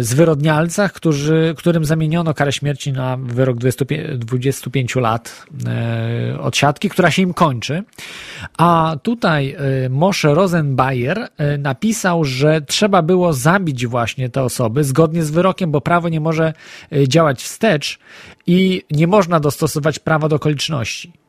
zwyrodnialcach, 0.00 0.92
którzy, 0.92 1.54
którym 1.56 1.84
zamieniono 1.84 2.34
karę 2.34 2.52
śmierci 2.52 2.92
na 2.92 3.16
wyrok 3.16 3.58
25, 3.58 4.18
25 4.18 4.96
lat 4.96 5.46
e, 5.66 6.40
odsiadki, 6.40 6.88
która 6.88 7.10
się 7.10 7.22
im 7.22 7.34
kończy. 7.34 7.82
A 8.58 8.96
tutaj 9.02 9.56
e, 9.58 9.88
Moshe 9.88 10.34
Rosenbayer 10.34 11.18
e, 11.18 11.58
napisał, 11.58 12.24
że 12.24 12.60
trzeba 12.60 13.02
było 13.02 13.32
zabić 13.32 13.86
właśnie 13.86 14.28
te 14.28 14.42
osoby 14.42 14.84
zgodnie 14.84 15.22
z 15.22 15.30
wyrokiem, 15.30 15.70
bo 15.70 15.80
prawo 15.80 16.08
nie 16.08 16.20
może 16.20 16.52
e, 16.92 17.08
działać 17.08 17.42
wstecz 17.42 17.98
i 18.46 18.82
nie 18.90 19.06
można 19.06 19.40
dostosować 19.40 19.98
prawa 19.98 20.28
do 20.28 20.36
okoliczności. 20.36 21.19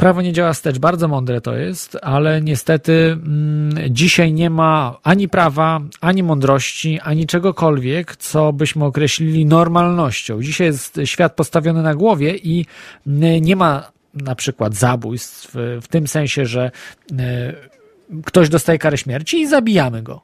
Prawo 0.00 0.22
nie 0.22 0.32
działa 0.32 0.52
wstecz, 0.52 0.78
bardzo 0.78 1.08
mądre 1.08 1.40
to 1.40 1.56
jest, 1.56 1.96
ale 2.02 2.40
niestety 2.40 2.92
mm, 2.92 3.94
dzisiaj 3.94 4.32
nie 4.32 4.50
ma 4.50 4.98
ani 5.02 5.28
prawa, 5.28 5.80
ani 6.00 6.22
mądrości, 6.22 7.00
ani 7.00 7.26
czegokolwiek, 7.26 8.16
co 8.16 8.52
byśmy 8.52 8.84
określili 8.84 9.46
normalnością. 9.46 10.42
Dzisiaj 10.42 10.66
jest 10.66 11.00
świat 11.04 11.34
postawiony 11.34 11.82
na 11.82 11.94
głowie 11.94 12.36
i 12.36 12.66
mm, 13.06 13.42
nie 13.42 13.56
ma 13.56 13.92
na 14.14 14.34
przykład 14.34 14.74
zabójstw 14.74 15.50
w, 15.54 15.88
tym 15.88 16.06
sensie, 16.06 16.46
że 16.46 16.70
y, 17.12 18.24
ktoś 18.24 18.48
dostaje 18.48 18.78
karę 18.78 18.98
śmierci 18.98 19.40
i 19.40 19.48
zabijamy 19.48 20.02
go. 20.02 20.20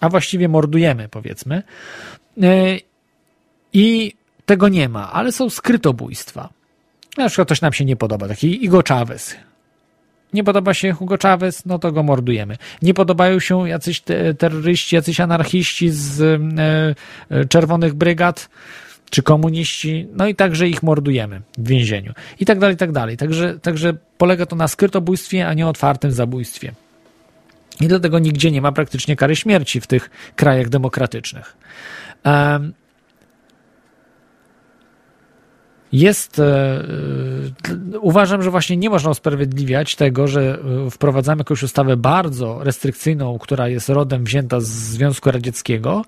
A 0.00 0.08
właściwie 0.08 0.48
mordujemy, 0.48 1.08
powiedzmy. 1.08 1.62
Y, 2.42 2.80
I 3.72 4.12
tego 4.46 4.68
nie 4.68 4.88
ma, 4.88 5.12
ale 5.12 5.32
są 5.32 5.50
skrytobójstwa. 5.50 6.63
Na 7.16 7.28
przykład 7.28 7.48
ktoś 7.48 7.60
nam 7.60 7.72
się 7.72 7.84
nie 7.84 7.96
podoba, 7.96 8.28
taki 8.28 8.64
Igo 8.64 8.82
Chavez. 8.88 9.36
Nie 10.32 10.44
podoba 10.44 10.74
się 10.74 10.92
Hugo 10.92 11.16
Chavez, 11.22 11.66
no 11.66 11.78
to 11.78 11.92
go 11.92 12.02
mordujemy. 12.02 12.56
Nie 12.82 12.94
podobają 12.94 13.40
się 13.40 13.68
jacyś 13.68 14.00
te, 14.00 14.34
terroryści, 14.34 14.96
jacyś 14.96 15.20
anarchiści 15.20 15.90
z 15.90 16.20
e, 16.20 16.38
e, 17.30 17.44
czerwonych 17.44 17.94
brygad, 17.94 18.48
czy 19.10 19.22
komuniści, 19.22 20.08
no 20.14 20.26
i 20.26 20.34
także 20.34 20.68
ich 20.68 20.82
mordujemy 20.82 21.42
w 21.58 21.68
więzieniu. 21.68 22.12
I 22.40 22.44
tak 22.44 22.58
dalej, 22.58 22.74
i 22.74 22.78
tak 22.78 22.92
dalej. 22.92 23.16
Także, 23.16 23.58
także 23.60 23.94
polega 24.18 24.46
to 24.46 24.56
na 24.56 24.68
skrytobójstwie, 24.68 25.46
a 25.46 25.54
nie 25.54 25.66
otwartym 25.66 26.12
zabójstwie. 26.12 26.72
I 27.80 27.88
dlatego 27.88 28.18
nigdzie 28.18 28.50
nie 28.50 28.62
ma 28.62 28.72
praktycznie 28.72 29.16
kary 29.16 29.36
śmierci 29.36 29.80
w 29.80 29.86
tych 29.86 30.10
krajach 30.36 30.68
demokratycznych. 30.68 31.56
Em, 32.24 32.72
jest. 35.94 36.38
e, 36.38 36.44
e, 36.44 37.98
Uważam, 38.00 38.42
że 38.42 38.50
właśnie 38.50 38.76
nie 38.76 38.90
można 38.90 39.10
usprawiedliwiać 39.10 39.96
tego, 39.96 40.28
że 40.28 40.58
e, 40.86 40.90
wprowadzamy 40.90 41.40
jakąś 41.40 41.62
ustawę 41.62 41.96
bardzo 41.96 42.64
restrykcyjną, 42.64 43.38
która 43.38 43.68
jest 43.68 43.88
rodem 43.88 44.24
wzięta 44.24 44.60
z 44.60 44.68
Związku 44.68 45.30
Radzieckiego, 45.30 46.04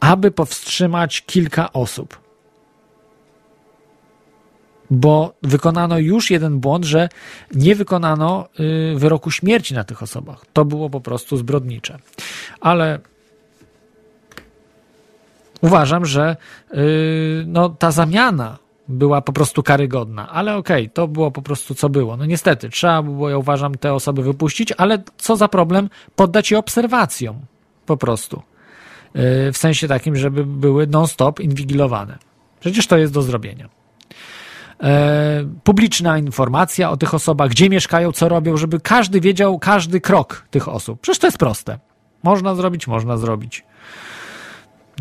aby 0.00 0.30
powstrzymać 0.30 1.22
kilka 1.22 1.72
osób. 1.72 2.18
Bo 4.90 5.34
wykonano 5.42 5.98
już 5.98 6.30
jeden 6.30 6.58
błąd, 6.60 6.84
że 6.84 7.08
nie 7.54 7.74
wykonano 7.74 8.48
y, 8.94 8.98
wyroku 8.98 9.30
śmierci 9.30 9.74
na 9.74 9.84
tych 9.84 10.02
osobach. 10.02 10.44
To 10.52 10.64
było 10.64 10.90
po 10.90 11.00
prostu 11.00 11.36
zbrodnicze. 11.36 11.98
Ale 12.60 12.98
uważam, 15.60 16.06
że 16.06 16.36
y, 16.74 17.44
no, 17.46 17.68
ta 17.68 17.90
zamiana 17.90 18.58
była 18.88 19.20
po 19.20 19.32
prostu 19.32 19.62
karygodna, 19.62 20.28
ale 20.28 20.56
okej, 20.56 20.90
to 20.90 21.08
było 21.08 21.30
po 21.30 21.42
prostu 21.42 21.74
co 21.74 21.88
było. 21.88 22.16
No 22.16 22.26
niestety, 22.26 22.70
trzeba 22.70 23.02
było, 23.02 23.30
ja 23.30 23.38
uważam, 23.38 23.74
te 23.74 23.94
osoby 23.94 24.22
wypuścić, 24.22 24.72
ale 24.76 25.02
co 25.16 25.36
za 25.36 25.48
problem, 25.48 25.88
poddać 26.16 26.50
je 26.50 26.58
obserwacjom 26.58 27.36
po 27.86 27.96
prostu. 27.96 28.42
Y, 29.16 29.52
W 29.52 29.56
sensie 29.58 29.88
takim, 29.88 30.16
żeby 30.16 30.44
były 30.44 30.86
non-stop 30.86 31.40
inwigilowane. 31.40 32.18
Przecież 32.60 32.86
to 32.86 32.96
jest 32.96 33.12
do 33.12 33.22
zrobienia. 33.22 33.68
E, 34.82 35.44
Publiczna 35.64 36.18
informacja 36.18 36.90
o 36.90 36.96
tych 36.96 37.14
osobach, 37.14 37.50
gdzie 37.50 37.70
mieszkają, 37.70 38.12
co 38.12 38.28
robią, 38.28 38.56
żeby 38.56 38.80
każdy 38.80 39.20
wiedział 39.20 39.58
każdy 39.58 40.00
krok 40.00 40.46
tych 40.50 40.68
osób. 40.68 41.00
Przecież 41.00 41.18
to 41.18 41.26
jest 41.26 41.38
proste. 41.38 41.78
Można 42.22 42.54
zrobić, 42.54 42.86
można 42.86 43.16
zrobić. 43.16 43.64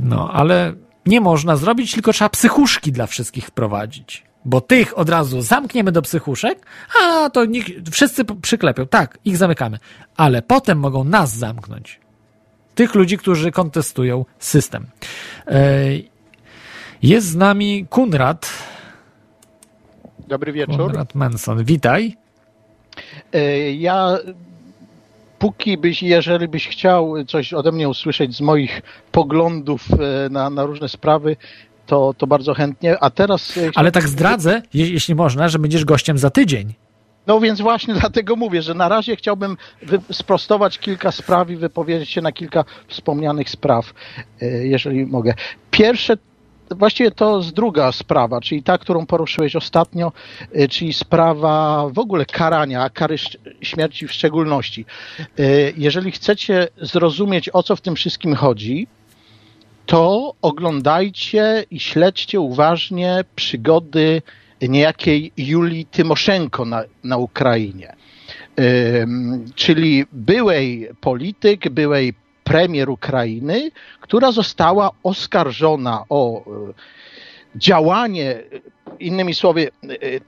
No, 0.02 0.32
ale 0.34 0.74
nie 1.06 1.22
można 1.22 1.56
zrobić, 1.56 1.92
tylko 1.92 2.14
trzeba 2.14 2.30
psychuszki 2.30 2.92
dla 2.92 3.08
wszystkich 3.08 3.46
wprowadzić. 3.48 4.24
Bo 4.46 4.62
tych 4.62 4.98
od 4.98 5.10
razu 5.10 5.42
zamkniemy 5.42 5.92
do 5.92 6.02
psychuszek, 6.02 6.66
a 7.04 7.30
to 7.30 7.46
nikt, 7.46 7.90
wszyscy 7.92 8.26
przyklepią. 8.26 8.88
Tak, 8.88 9.18
ich 9.26 9.38
zamykamy. 9.38 9.80
Ale 10.18 10.42
potem 10.42 10.80
mogą 10.80 11.04
nas 11.04 11.34
zamknąć. 11.36 12.00
Tych 12.76 12.96
ludzi, 12.96 13.18
którzy 13.18 13.52
kontestują 13.52 14.26
system. 14.40 14.86
E, 15.48 15.82
Jest 17.04 17.28
z 17.28 17.36
nami 17.36 17.86
Kunrad, 17.90 18.50
Dobry 20.28 20.52
wieczór. 20.52 20.78
Konrad 20.78 21.16
Manson. 21.16 21.64
Witaj. 21.64 22.18
E, 23.34 23.72
Ja 23.72 24.18
póki 25.46 25.78
byś, 25.78 26.04
jeżeli 26.04 26.48
byś 26.48 26.68
chciał 26.68 27.14
coś 27.28 27.54
ode 27.54 27.72
mnie 27.72 27.90
usłyszeć 27.90 28.36
z 28.36 28.42
moich 28.42 28.82
poglądów 29.12 29.82
e, 29.94 30.30
na, 30.30 30.50
na 30.50 30.66
różne 30.66 30.90
sprawy, 30.90 31.38
to, 31.86 32.14
to 32.18 32.28
bardzo 32.28 32.54
chętnie. 32.54 32.98
A 33.02 33.10
teraz. 33.10 33.58
e, 33.58 33.72
Ale 33.76 33.92
tak 33.92 34.08
zdradzę, 34.08 34.62
je, 34.74 34.90
jeśli 34.90 35.16
można, 35.16 35.50
że 35.50 35.60
będziesz 35.60 35.86
gościem 35.86 36.18
za 36.18 36.30
tydzień. 36.30 36.74
No 37.28 37.40
więc 37.40 37.62
właśnie 37.62 37.94
dlatego 38.02 38.36
mówię, 38.36 38.62
że 38.62 38.74
na 38.74 38.90
razie 38.90 39.16
chciałbym 39.16 39.58
sprostować 40.12 40.80
kilka 40.80 41.12
spraw 41.12 41.50
i 41.50 41.56
wypowiedzieć 41.56 42.10
się 42.10 42.22
na 42.22 42.32
kilka 42.32 42.64
wspomnianych 42.88 43.50
spraw, 43.50 43.94
e, 44.42 44.48
jeżeli 44.48 45.06
mogę. 45.06 45.34
Pierwsze, 45.72 46.18
właściwie 46.72 47.12
to 47.12 47.38
jest 47.38 47.52
druga 47.54 47.92
sprawa, 47.92 48.42
czyli 48.42 48.64
ta, 48.64 48.78
którą 48.78 49.06
poruszyłeś 49.06 49.56
ostatnio, 49.56 50.12
e, 50.54 50.68
czyli 50.68 50.94
sprawa 50.94 51.86
w 51.90 52.00
ogóle 52.00 52.26
karania, 52.26 52.84
a 52.84 52.90
kary 52.90 53.16
śmierci 53.62 54.08
w 54.08 54.14
szczególności. 54.14 54.86
E, 55.20 55.44
Jeżeli 55.78 56.12
chcecie 56.12 56.68
zrozumieć, 56.82 57.50
o 57.54 57.64
co 57.64 57.76
w 57.76 57.82
tym 57.82 57.96
wszystkim 57.96 58.36
chodzi, 58.36 58.88
to 59.86 60.34
oglądajcie 60.42 61.66
i 61.72 61.80
śledźcie 61.80 62.40
uważnie 62.40 63.24
przygody 63.36 64.22
niejakiej 64.62 65.32
Julii 65.38 65.86
Tymoszenko 65.86 66.66
na, 66.66 66.84
na 67.04 67.18
Ukrainie. 67.18 67.96
Czyli 69.56 70.06
byłej 70.12 70.90
polityk, 71.02 71.70
byłej 71.70 72.14
premier 72.46 72.90
Ukrainy, 72.90 73.72
która 74.02 74.32
została 74.32 74.92
oskarżona 75.04 76.04
o 76.10 76.40
y, 76.40 76.74
działanie, 77.56 78.44
innymi 79.00 79.34
słowy, 79.34 79.72
y, 80.04 80.22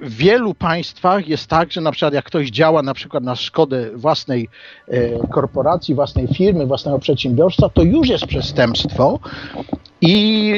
w 0.00 0.16
wielu 0.16 0.54
państwach 0.54 1.28
jest 1.28 1.46
tak, 1.46 1.72
że 1.72 1.80
na 1.80 1.92
przykład 1.92 2.14
jak 2.14 2.24
ktoś 2.24 2.50
działa 2.50 2.82
na 2.82 2.94
przykład 2.94 3.24
na 3.24 3.36
szkodę 3.36 3.90
własnej 3.94 4.48
e, 4.88 5.28
korporacji, 5.28 5.94
własnej 5.94 6.26
firmy, 6.34 6.66
własnego 6.66 6.98
przedsiębiorstwa, 6.98 7.68
to 7.68 7.82
już 7.82 8.08
jest 8.08 8.26
przestępstwo 8.26 9.18
i 10.00 10.54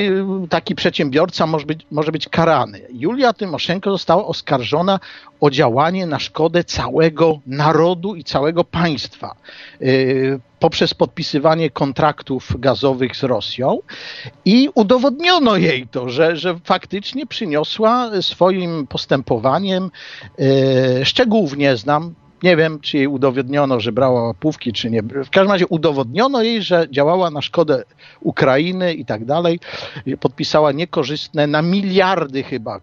taki 0.50 0.74
przedsiębiorca 0.74 1.46
może 1.46 1.66
być, 1.66 1.86
może 1.90 2.12
być 2.12 2.28
karany. 2.28 2.80
Julia 2.92 3.32
Tymoszenko 3.32 3.90
została 3.90 4.26
oskarżona 4.26 5.00
o 5.40 5.50
działanie 5.50 6.06
na 6.06 6.18
szkodę 6.18 6.64
całego 6.64 7.40
narodu 7.46 8.14
i 8.14 8.24
całego 8.24 8.64
państwa 8.64 9.34
e, 9.80 9.86
poprzez 10.58 10.94
podpisywanie 10.94 11.70
kontraktów 11.70 12.48
gazowych 12.58 13.16
z 13.16 13.22
Rosją 13.22 13.78
i 14.44 14.68
udowodniono 14.74 15.56
jej 15.56 15.86
to, 15.88 16.08
że, 16.08 16.36
że 16.36 16.58
faktycznie 16.64 17.26
przyniosła 17.26 18.10
swoim 18.20 18.86
postępowaniem, 18.86 19.90
e, 20.38 21.04
szczegółów 21.04 21.56
nie 21.56 21.76
znam, 21.76 22.14
nie 22.42 22.56
wiem, 22.56 22.80
czy 22.80 22.96
jej 22.96 23.06
udowodniono, 23.06 23.80
że 23.80 23.92
brała 23.92 24.22
łapówki, 24.22 24.72
czy 24.72 24.90
nie. 24.90 25.02
W 25.02 25.30
każdym 25.30 25.52
razie 25.52 25.66
udowodniono 25.66 26.42
jej, 26.42 26.62
że 26.62 26.86
działała 26.90 27.30
na 27.30 27.42
szkodę 27.42 27.84
Ukrainy 28.20 28.94
i 28.94 29.04
tak 29.04 29.24
dalej. 29.24 29.60
Podpisała 30.20 30.72
niekorzystne, 30.72 31.46
na 31.46 31.62
miliardy 31.62 32.42
chyba, 32.42 32.80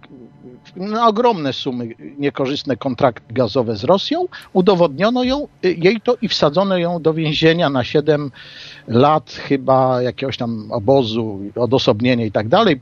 na 0.76 1.08
ogromne 1.08 1.53
sumy 1.53 1.95
niekorzystne 2.18 2.78
kontrakty 2.78 3.34
gazowe 3.34 3.76
z 3.76 3.84
Rosją. 3.84 4.26
Udowodniono 4.53 5.24
ją, 5.24 5.47
jej 5.64 6.01
to 6.01 6.18
i 6.22 6.28
wsadzono 6.28 6.78
ją 6.78 7.01
do 7.01 7.14
więzienia 7.14 7.70
na 7.70 7.84
7 7.84 8.32
lat 8.88 9.32
chyba 9.32 10.01
jakiegoś 10.01 10.38
tam 10.38 10.72
obozu, 10.72 11.39
odosobnienie 11.55 12.26
i 12.26 12.32
tak 12.32 12.47
dalej. 12.47 12.82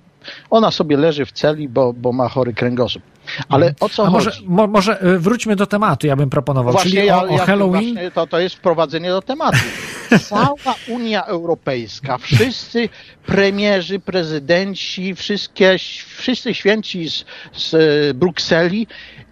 Ona 0.50 0.72
sobie 0.72 0.98
leży 0.98 1.26
w 1.26 1.32
celi, 1.32 1.70
bo, 1.70 1.94
bo 1.94 2.12
ma 2.12 2.30
chory 2.30 2.54
kręgosłup. 2.54 3.04
Ale 3.50 3.74
o 3.80 3.90
co 3.90 4.06
A 4.06 4.10
może, 4.10 4.32
chodzi? 4.32 4.46
mo, 4.48 4.68
może 4.68 5.06
y, 5.06 5.20
wróćmy 5.20 5.56
do 5.56 5.66
tematu, 5.66 6.08
ja 6.08 6.16
bym 6.16 6.30
proponował, 6.30 6.74
Właśnie 6.74 6.92
czyli 6.92 7.08
ja, 7.08 7.18
o, 7.18 7.22
o 7.22 7.38
ja 7.38 7.46
Halloween. 7.46 7.98
To, 8.14 8.28
to 8.28 8.40
jest 8.40 8.56
wprowadzenie 8.56 9.10
do 9.10 9.22
tematu. 9.22 9.58
Cała 10.30 10.76
Unia 10.88 11.26
Europejska, 11.26 12.18
wszyscy 12.18 12.90
premierzy, 13.26 14.00
prezydenci, 14.00 15.16
wszystkie, 15.16 15.78
wszyscy 16.18 16.54
święci 16.54 17.10
z, 17.10 17.26
z 17.54 17.74
e, 17.74 18.14
Brukseli 18.14 18.88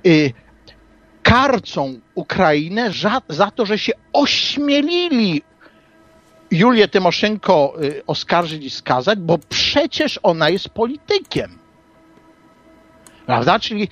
y, 0.05 0.33
karcą 1.23 1.99
Ukrainę 2.15 2.91
za, 2.91 3.21
za 3.29 3.51
to, 3.51 3.65
że 3.65 3.77
się 3.77 3.93
ośmielili 4.13 5.41
Julię 6.51 6.87
Tymoszenko 6.87 7.73
y, 7.83 8.01
oskarżyć 8.07 8.63
i 8.63 8.69
skazać, 8.69 9.19
bo 9.19 9.37
przecież 9.49 10.19
ona 10.23 10.49
jest 10.49 10.69
politykiem. 10.69 11.62
Prawda? 13.25 13.59
Czyli 13.59 13.87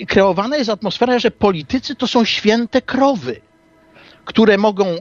y, 0.00 0.06
kreowana 0.06 0.56
jest 0.56 0.70
atmosfera, 0.70 1.18
że 1.18 1.30
politycy 1.30 1.94
to 1.94 2.06
są 2.06 2.24
święte 2.24 2.82
krowy, 2.82 3.40
które 4.24 4.58
mogą 4.58 4.86
y, 4.86 4.98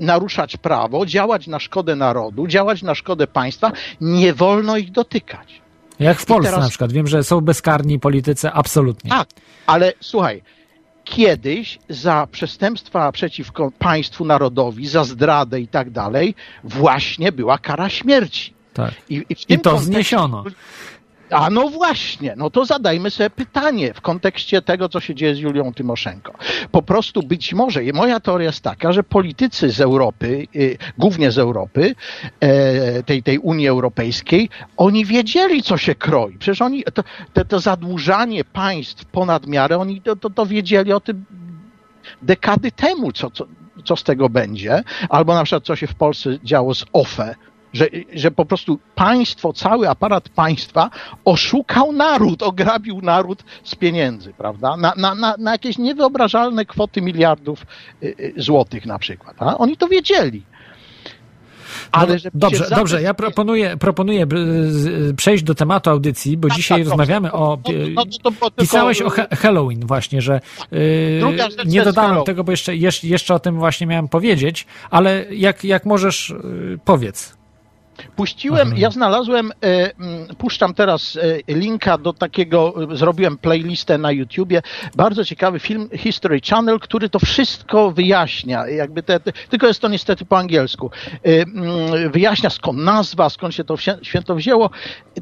naruszać 0.00 0.56
prawo, 0.56 1.06
działać 1.06 1.46
na 1.46 1.58
szkodę 1.58 1.96
narodu, 1.96 2.46
działać 2.46 2.82
na 2.82 2.94
szkodę 2.94 3.26
państwa. 3.26 3.72
Nie 4.00 4.34
wolno 4.34 4.76
ich 4.76 4.90
dotykać. 4.92 5.60
Jak 6.00 6.18
w 6.20 6.26
Polsce 6.26 6.50
teraz- 6.50 6.64
na 6.64 6.68
przykład. 6.68 6.92
Wiem, 6.92 7.06
że 7.06 7.24
są 7.24 7.40
bezkarni 7.40 7.98
politycy, 8.00 8.50
absolutnie. 8.50 9.10
Tak, 9.10 9.28
ale 9.66 9.92
słuchaj, 10.00 10.42
kiedyś 11.04 11.78
za 11.88 12.28
przestępstwa 12.32 13.12
przeciwko 13.12 13.70
państwu, 13.78 14.24
narodowi, 14.24 14.86
za 14.88 15.04
zdradę 15.04 15.60
i 15.60 15.68
tak 15.68 15.90
dalej, 15.90 16.34
właśnie 16.64 17.32
była 17.32 17.58
kara 17.58 17.88
śmierci. 17.88 18.54
Tak. 18.74 18.90
I, 19.08 19.14
i, 19.14 19.36
I 19.48 19.58
to 19.58 19.70
kontekście- 19.70 19.80
zniesiono. 19.92 20.44
A 21.30 21.50
no 21.50 21.68
właśnie, 21.68 22.34
no 22.36 22.50
to 22.50 22.64
zadajmy 22.64 23.10
sobie 23.10 23.30
pytanie 23.30 23.94
w 23.94 24.00
kontekście 24.00 24.62
tego, 24.62 24.88
co 24.88 25.00
się 25.00 25.14
dzieje 25.14 25.34
z 25.34 25.38
Julią 25.38 25.74
Tymoszenko. 25.74 26.32
Po 26.70 26.82
prostu 26.82 27.22
być 27.22 27.54
może, 27.54 27.80
moja 27.92 28.20
teoria 28.20 28.46
jest 28.46 28.60
taka, 28.60 28.92
że 28.92 29.02
politycy 29.02 29.70
z 29.70 29.80
Europy, 29.80 30.46
y, 30.56 30.78
głównie 30.98 31.30
z 31.30 31.38
Europy, 31.38 31.94
e, 32.40 33.02
tej, 33.02 33.22
tej 33.22 33.38
Unii 33.38 33.68
Europejskiej, 33.68 34.48
oni 34.76 35.04
wiedzieli, 35.04 35.62
co 35.62 35.76
się 35.76 35.94
kroi. 35.94 36.38
Przecież 36.38 36.62
oni, 36.62 36.84
to, 36.94 37.02
to, 37.32 37.44
to 37.44 37.60
zadłużanie 37.60 38.44
państw 38.44 39.04
ponad 39.04 39.46
miarę, 39.46 39.78
oni 39.78 40.02
to, 40.02 40.16
to, 40.16 40.30
to 40.30 40.46
wiedzieli 40.46 40.92
o 40.92 41.00
tym 41.00 41.24
dekady 42.22 42.72
temu, 42.72 43.12
co, 43.12 43.30
co, 43.30 43.46
co 43.84 43.96
z 43.96 44.04
tego 44.04 44.28
będzie. 44.28 44.82
Albo 45.08 45.34
na 45.34 45.44
przykład, 45.44 45.64
co 45.64 45.76
się 45.76 45.86
w 45.86 45.94
Polsce 45.94 46.38
działo 46.44 46.74
z 46.74 46.84
OFE, 46.92 47.34
że, 47.72 47.86
że 48.14 48.30
po 48.30 48.44
prostu 48.44 48.78
państwo, 48.94 49.52
cały 49.52 49.88
aparat 49.88 50.28
państwa 50.28 50.90
oszukał 51.24 51.92
naród, 51.92 52.42
ograbił 52.42 53.00
naród 53.02 53.44
z 53.64 53.74
pieniędzy, 53.74 54.32
prawda? 54.38 54.76
Na, 54.76 54.92
na, 54.96 55.14
na, 55.14 55.34
na 55.38 55.52
jakieś 55.52 55.78
niewyobrażalne 55.78 56.64
kwoty 56.64 57.02
miliardów 57.02 57.66
y, 58.02 58.14
y, 58.20 58.34
złotych 58.36 58.86
na 58.86 58.98
przykład. 58.98 59.36
A? 59.38 59.58
Oni 59.58 59.76
to 59.76 59.88
wiedzieli. 59.88 60.42
Ale 61.92 62.18
żeby 62.18 62.30
No, 62.34 62.40
dobrze, 62.40 62.64
się 62.64 62.74
dobrze. 62.74 63.02
Ja 63.02 63.14
proponuję, 63.14 63.76
proponuję 63.76 64.26
przejść 65.16 65.44
do 65.44 65.54
tematu 65.54 65.90
audycji, 65.90 66.36
bo 66.36 66.48
Tak, 66.48 66.56
dzisiaj 66.56 66.78
tak, 66.78 66.84
dobrze. 66.84 66.90
rozmawiamy 66.90 67.32
o. 67.32 67.58
No, 67.68 67.72
no, 67.94 68.04
to- 68.22 68.30
tylko- 68.30 68.50
Pisałeś 68.50 69.02
o 69.02 69.10
he- 69.10 69.26
Halloween 69.36 69.86
właśnie, 69.86 70.22
że 70.22 70.40
yy, 70.70 71.20
nie 71.66 71.82
dodałem 71.82 72.24
tego, 72.24 72.44
bo 72.44 72.50
jeszcze, 72.50 72.76
jeszcze, 72.76 73.06
jeszcze 73.06 73.34
o 73.34 73.38
tym 73.38 73.58
właśnie 73.58 73.86
miałem 73.86 74.08
powiedzieć, 74.08 74.66
ale 74.90 75.24
jak, 75.30 75.64
jak 75.64 75.86
możesz, 75.86 76.34
yy, 76.44 76.78
powiedz. 76.84 77.39
Puściłem, 78.16 78.60
Mhm. 78.60 78.78
ja 78.80 78.90
znalazłem, 78.90 79.52
e, 79.52 79.54
mm, 79.64 80.26
puszczam 80.38 80.74
teraz 80.74 81.18
e, 81.48 81.54
linka 81.54 81.98
do 81.98 82.12
takiego, 82.12 82.74
e, 82.92 82.96
zrobiłem 82.96 83.38
playlistę 83.38 83.98
na 83.98 84.12
YouTubie, 84.12 84.62
bardzo 84.96 85.24
ciekawy 85.24 85.58
film 85.58 85.88
History 85.96 86.40
Channel, 86.50 86.80
który 86.80 87.08
to 87.08 87.18
wszystko 87.18 87.90
wyjaśnia, 87.90 88.68
jakby 88.68 89.02
te, 89.02 89.20
tylko 89.20 89.66
jest 89.66 89.80
to 89.80 89.88
niestety 89.88 90.24
po 90.24 90.38
angielsku, 90.38 90.90
mm, 91.22 92.10
wyjaśnia 92.12 92.50
skąd 92.50 92.78
nazwa, 92.78 93.30
skąd 93.30 93.54
się 93.54 93.64
to 93.64 93.76
święto 94.02 94.34
wzięło, 94.34 94.70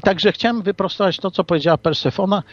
także 0.01 0.31
chciałem 0.31 0.61
wyprostować 0.61 1.17
to, 1.17 1.31
co 1.31 1.43
powiedziała 1.43 1.77
Persefona, 1.77 2.43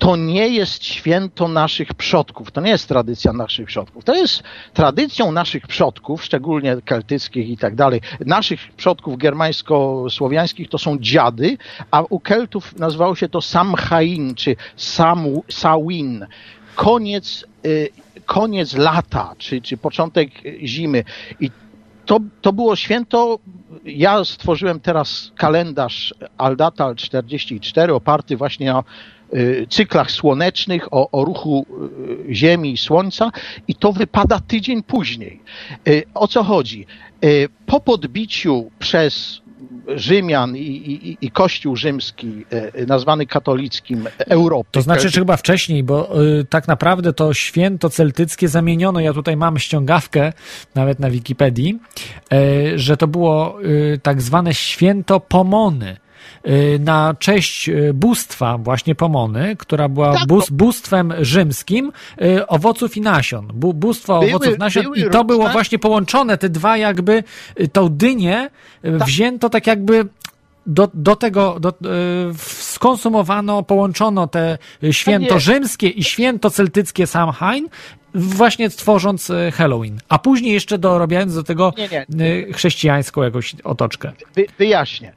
to 0.00 0.16
nie 0.16 0.48
jest 0.48 0.84
święto 0.84 1.48
naszych 1.48 1.94
przodków, 1.94 2.50
to 2.50 2.60
nie 2.60 2.70
jest 2.70 2.88
tradycja 2.88 3.32
naszych 3.32 3.66
przodków. 3.66 4.04
To 4.04 4.14
jest 4.14 4.42
tradycją 4.74 5.32
naszych 5.32 5.66
przodków, 5.66 6.24
szczególnie 6.24 6.76
keltyckich 6.84 7.48
i 7.48 7.56
tak 7.56 7.74
dalej. 7.74 8.00
Naszych 8.26 8.60
przodków 8.76 9.18
germańsko-słowiańskich 9.18 10.68
to 10.68 10.78
są 10.78 10.98
dziady, 10.98 11.58
a 11.90 12.02
u 12.02 12.20
Keltów 12.20 12.78
nazywało 12.78 13.14
się 13.14 13.28
to 13.28 13.40
Samhain 13.40 14.34
czy 14.34 14.56
Samu, 14.76 15.44
Samhain. 15.48 16.26
Koniec, 16.74 17.44
y, 17.66 17.88
koniec 18.26 18.76
lata, 18.76 19.34
czy, 19.38 19.60
czy 19.60 19.76
początek 19.76 20.30
zimy. 20.64 21.04
I 21.40 21.50
to, 22.06 22.20
to 22.40 22.52
było 22.52 22.76
święto. 22.76 23.38
Ja 23.84 24.24
stworzyłem 24.24 24.80
teraz 24.80 25.32
kalendarz 25.36 26.14
Aldatal 26.38 26.96
44, 26.96 27.94
oparty 27.94 28.36
właśnie 28.36 28.72
y, 28.72 28.82
cyklach 29.68 30.10
słonecznych, 30.10 30.92
o, 30.94 31.10
o 31.10 31.24
ruchu 31.24 31.66
y, 32.30 32.34
Ziemi 32.34 32.72
i 32.72 32.76
Słońca, 32.76 33.32
i 33.68 33.74
to 33.74 33.92
wypada 33.92 34.40
tydzień 34.46 34.82
później. 34.82 35.40
Y, 35.88 36.02
O 36.14 36.28
co 36.28 36.44
chodzi? 36.44 36.86
Y, 37.24 37.48
Po 37.66 37.80
podbiciu 37.80 38.70
przez 38.78 39.40
Rzymian 39.96 40.56
i, 40.56 40.60
i, 40.60 41.16
i 41.26 41.30
Kościół 41.30 41.76
rzymski, 41.76 42.44
y, 42.78 42.86
nazwany 42.86 43.26
katolickim, 43.26 44.08
Europy. 44.18 44.68
To 44.72 44.82
znaczy, 44.82 45.10
czy 45.10 45.18
chyba 45.18 45.36
wcześniej, 45.36 45.82
bo 45.82 46.22
y, 46.22 46.44
tak 46.44 46.68
naprawdę 46.68 47.12
to 47.12 47.34
święto 47.34 47.90
celtyckie 47.90 48.48
zamieniono, 48.48 49.00
ja 49.00 49.12
tutaj 49.12 49.36
mam 49.36 49.58
ściągawkę, 49.58 50.32
nawet 50.74 51.00
na 51.00 51.10
Wikipedii, 51.10 51.78
y, 52.32 52.78
że 52.78 52.96
to 52.96 53.06
było 53.06 53.62
y, 53.64 54.00
tak 54.02 54.22
zwane 54.22 54.54
święto 54.54 55.20
Pomony. 55.20 55.96
Y, 56.46 56.78
na 56.84 57.14
cześć 57.18 57.68
y, 57.68 57.90
bóstwa 57.94 58.58
właśnie 58.58 58.94
Pomony, 58.94 59.56
która 59.56 59.88
była 59.88 60.12
Tak, 60.14 60.26
bóz, 60.28 60.50
bóstwem 60.50 61.12
rzymskim 61.20 61.92
y, 62.22 62.46
owoców 62.46 62.96
i 62.96 63.00
nasion. 63.00 63.46
Bó- 63.46 63.74
Bóstwo 63.74 64.20
Były- 64.20 64.34
owoców 64.34 64.58
nasion 64.58 64.84
i 64.96 65.10
to 65.10 65.24
było 65.24 65.48
właśnie 65.48 65.78
połączone, 65.78 66.38
te 66.38 66.48
dwa 66.48 66.76
jakby, 66.76 67.24
tą 67.72 67.88
dynię 67.88 68.50
y, 68.84 68.98
wzięto 69.06 69.50
tak 69.50 69.66
jakby 69.66 70.06
do, 70.66 70.90
do 70.94 71.16
tego 71.16 71.60
do, 71.60 71.72
skonsumowano, 72.64 73.62
połączono 73.62 74.26
te 74.26 74.58
święto 74.90 75.38
rzymskie 75.40 75.88
i 75.88 76.04
święto 76.04 76.50
celtyckie 76.50 77.06
Samhain, 77.06 77.68
właśnie 78.14 78.70
tworząc 78.70 79.32
Halloween. 79.54 79.98
A 80.08 80.18
później 80.18 80.52
jeszcze 80.52 80.78
dorobiając 80.78 81.34
do 81.34 81.42
tego 81.42 81.72
Nie, 81.78 82.06
nie. 82.08 82.52
chrześcijańską 82.52 83.22
jakąś 83.22 83.54
otoczkę. 83.64 84.12
Wy, 84.34 84.46
wyjaśnię. 84.58 85.12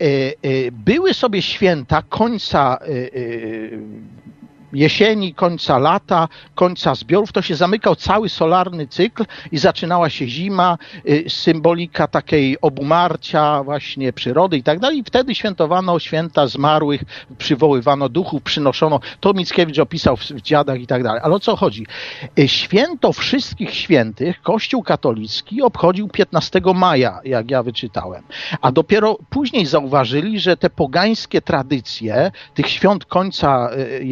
E, 0.00 0.04
e, 0.04 0.72
Były 0.72 1.14
sobie 1.14 1.42
święta 1.42 2.02
końca 2.02 2.78
e, 2.80 2.86
jesieni, 4.72 5.34
końca 5.34 5.78
lata, 5.78 6.28
końca 6.54 6.94
zbiorów. 6.94 7.32
To 7.32 7.42
się 7.42 7.54
zamykał 7.54 7.96
cały 7.96 8.28
solarny 8.28 8.86
cykl 8.86 9.24
i 9.52 9.58
zaczynała 9.58 10.10
się 10.10 10.26
zima, 10.26 10.78
e, 11.08 11.30
symbolika 11.30 12.06
takiej 12.06 12.60
obumarcia 12.60 13.62
właśnie 13.62 14.12
przyrody 14.12 14.56
i 14.56 14.62
tak 14.62 14.78
dalej. 14.78 14.98
I 14.98 15.04
wtedy 15.04 15.34
świętowano 15.34 15.98
święta 15.98 16.46
zmarłych, 16.46 17.02
przywoływano 17.38 18.08
duchów, 18.08 18.42
przynoszono. 18.42 19.00
To 19.20 19.32
Mickiewicz 19.32 19.78
opisał 19.78 20.16
w, 20.16 20.20
w 20.20 20.40
dziadach 20.40 20.80
i 20.80 20.86
tak 20.86 21.02
dalej. 21.02 21.20
Ale 21.24 21.34
o 21.34 21.40
co 21.40 21.56
chodzi? 21.56 21.86
E, 22.38 22.48
Święto 22.48 23.12
wszystkich 23.12 23.74
świętych 23.74 24.42
Kościół 24.42 24.82
katolicki 24.82 25.62
obchodził 25.62 26.08
15 26.08 26.60
maja, 26.74 27.20
jak 27.24 27.50
ja 27.50 27.62
wyczytałem. 27.62 28.22
A 28.60 28.72
dopiero 28.72 29.18
później 29.30 29.66
zauważyli, 29.66 30.40
że 30.40 30.56
te 30.56 30.70
pogańskie 30.70 31.42
tradycje 31.42 32.30
tych 32.54 32.68
świąt 32.68 33.04
końca 33.04 33.70
e, 33.70 34.04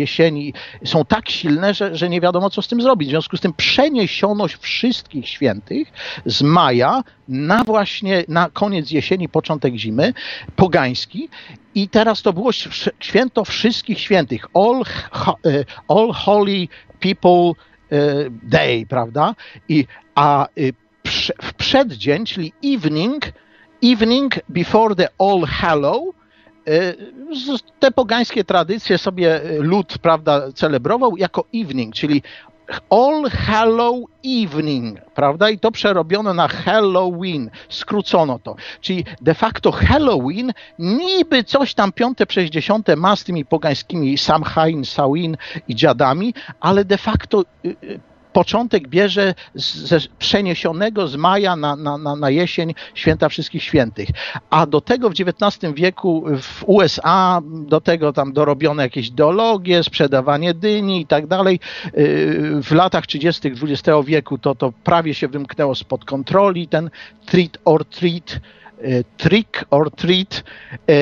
są 0.84 1.04
tak 1.04 1.30
silne, 1.30 1.74
że, 1.74 1.96
że 1.96 2.08
nie 2.08 2.20
wiadomo, 2.20 2.50
co 2.50 2.62
z 2.62 2.68
tym 2.68 2.82
zrobić. 2.82 3.08
W 3.08 3.10
związku 3.10 3.36
z 3.36 3.40
tym 3.40 3.52
przeniesiono 3.52 4.46
wszystkich 4.60 5.28
świętych 5.28 5.92
z 6.26 6.42
maja 6.42 7.02
na 7.28 7.64
właśnie 7.64 8.24
na 8.28 8.50
koniec 8.50 8.90
jesieni, 8.90 9.28
początek 9.28 9.74
zimy, 9.74 10.14
pogański. 10.56 11.28
I 11.74 11.88
teraz 11.88 12.22
to 12.22 12.32
było 12.32 12.50
święto 13.00 13.44
wszystkich 13.44 14.00
świętych. 14.00 14.46
All, 14.54 14.82
e, 15.46 15.64
all 15.88 16.12
Holy 16.12 16.68
People 17.00 17.52
e, 17.92 18.30
Day, 18.42 18.86
prawda? 18.86 19.34
I, 19.68 19.86
a 20.14 20.46
y, 20.58 20.72
w 21.42 21.54
przeddzień, 21.54 22.26
czyli 22.26 22.52
evening, 22.64 23.32
evening 23.82 24.34
before 24.48 24.94
the 24.94 25.08
All 25.18 25.42
Hallow, 25.46 26.14
te 27.78 27.90
pogańskie 27.90 28.44
tradycje 28.44 28.98
sobie 28.98 29.44
y, 29.44 29.58
lud, 29.62 29.98
prawda, 29.98 30.52
celebrował 30.52 31.16
jako 31.16 31.44
evening, 31.54 31.94
czyli 31.94 32.22
All 32.90 33.30
Hallow 33.30 34.04
Evening, 34.24 35.00
prawda? 35.14 35.50
I 35.50 35.58
to 35.58 35.70
przerobiono 35.72 36.34
na 36.34 36.48
Halloween, 36.48 37.50
skrócono 37.68 38.38
to. 38.38 38.56
Czyli 38.80 39.04
de 39.20 39.34
facto 39.34 39.72
Halloween 39.72 40.52
niby 40.78 41.44
coś 41.44 41.74
tam 41.74 41.92
piąte 41.92 42.26
przez 42.26 42.50
dziesiąte 42.50 42.96
ma 42.96 43.16
z 43.16 43.24
tymi 43.24 43.44
pogańskimi 43.44 44.18
Samhain, 44.18 44.84
Samhain 44.84 45.36
i 45.68 45.74
dziadami, 45.74 46.34
ale 46.60 46.84
de 46.84 46.98
facto 46.98 47.44
y, 47.64 47.68
y, 47.84 48.00
początek 48.32 48.88
bierze 48.88 49.34
z, 49.54 49.74
ze 49.76 49.98
przeniesionego 50.18 51.08
z 51.08 51.16
maja 51.16 51.56
na, 51.56 51.76
na, 51.76 52.16
na, 52.16 52.30
jesień 52.30 52.74
święta 52.94 53.28
wszystkich 53.28 53.62
świętych. 53.62 54.08
A 54.50 54.66
do 54.66 54.80
tego 54.80 55.10
w 55.10 55.12
XIX 55.12 55.74
wieku 55.74 56.24
w 56.42 56.64
USA, 56.66 57.40
do 57.44 57.80
tego 57.80 58.12
tam 58.12 58.32
dorobiono 58.32 58.82
jakieś 58.82 59.08
ideologie, 59.08 59.82
sprzedawanie 59.82 60.54
dyni 60.54 61.00
i 61.00 61.06
tak 61.06 61.26
dalej. 61.26 61.60
Yy, 61.84 62.62
W 62.62 62.72
latach 62.72 63.06
30. 63.06 63.48
XX 63.48 63.88
wieku 64.04 64.38
to, 64.38 64.54
to 64.54 64.72
prawie 64.84 65.14
się 65.14 65.28
wymknęło 65.28 65.74
spod 65.74 66.04
kontroli, 66.04 66.68
ten 66.68 66.90
treat 67.26 67.58
or 67.64 67.84
treat 67.84 68.40
trick 69.16 69.64
or 69.70 69.90
treat. 69.90 70.44
E, 70.88 70.92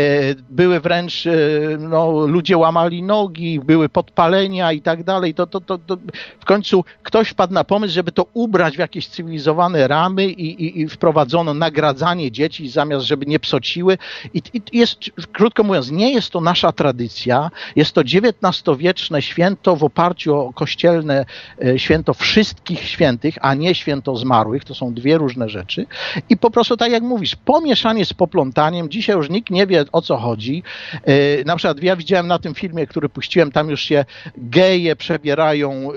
Były 0.50 0.80
wręcz, 0.80 1.26
e, 1.26 1.30
no, 1.78 2.26
ludzie 2.26 2.58
łamali 2.58 3.02
nogi, 3.02 3.60
były 3.60 3.88
podpalenia 3.88 4.72
i 4.72 4.80
tak 4.80 5.04
dalej. 5.04 5.34
To, 5.34 5.46
to, 5.46 5.60
to, 5.60 5.78
to 5.78 5.96
w 6.40 6.44
końcu 6.44 6.84
ktoś 7.02 7.28
wpadł 7.28 7.54
na 7.54 7.64
pomysł, 7.64 7.94
żeby 7.94 8.12
to 8.12 8.26
ubrać 8.34 8.76
w 8.76 8.78
jakieś 8.78 9.08
cywilizowane 9.08 9.88
ramy 9.88 10.26
i, 10.26 10.64
i, 10.64 10.80
i 10.80 10.88
wprowadzono 10.88 11.54
nagradzanie 11.54 12.30
dzieci 12.30 12.68
zamiast, 12.68 13.06
żeby 13.06 13.26
nie 13.26 13.38
psociły. 13.38 13.98
I, 14.34 14.42
I 14.52 14.78
jest, 14.78 14.98
krótko 15.32 15.62
mówiąc, 15.62 15.90
nie 15.90 16.12
jest 16.12 16.30
to 16.30 16.40
nasza 16.40 16.72
tradycja, 16.72 17.50
jest 17.76 17.92
to 17.92 18.00
XIX-wieczne 18.00 19.22
święto 19.22 19.76
w 19.76 19.84
oparciu 19.84 20.36
o 20.36 20.52
kościelne 20.52 21.24
e, 21.64 21.78
święto 21.78 22.14
wszystkich 22.14 22.84
świętych, 22.84 23.34
a 23.40 23.54
nie 23.54 23.74
święto 23.74 24.16
zmarłych. 24.16 24.64
To 24.64 24.74
są 24.74 24.94
dwie 24.94 25.18
różne 25.18 25.48
rzeczy. 25.48 25.86
I 26.30 26.36
po 26.36 26.50
prostu, 26.50 26.76
tak 26.76 26.92
jak 26.92 27.02
mówisz, 27.02 27.36
pomieszanie 27.68 28.04
z 28.04 28.12
poplątaniem. 28.12 28.88
Dzisiaj 28.88 29.16
już 29.16 29.30
nikt 29.30 29.50
nie 29.50 29.66
wie, 29.66 29.84
o 29.92 30.02
co 30.02 30.16
chodzi. 30.16 30.62
E, 31.04 31.44
Na 31.44 31.56
przykład 31.56 31.82
ja 31.82 31.96
widziałem 31.96 32.26
na 32.26 32.38
tym 32.38 32.54
filmie, 32.54 32.86
który 32.86 33.08
puściłem, 33.08 33.52
tam 33.52 33.70
już 33.70 33.80
się 33.82 34.04
geje 34.36 34.96
przebierają. 34.96 35.90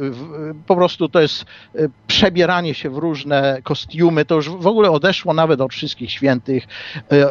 Po 0.68 0.76
prostu 0.76 1.10
to 1.10 1.22
jest 1.22 1.46
e, 1.76 1.88
przebieranie 2.08 2.74
się 2.74 2.90
w 2.90 2.98
różne 2.98 3.60
kostiumy. 3.64 4.26
To 4.26 4.36
już 4.36 4.50
w 4.50 4.68
ogóle 4.68 4.92
odeszło 4.92 5.34
nawet 5.34 5.62
od 5.62 5.72
wszystkich 5.72 6.12
świętych. 6.12 6.68
E, 7.12 7.28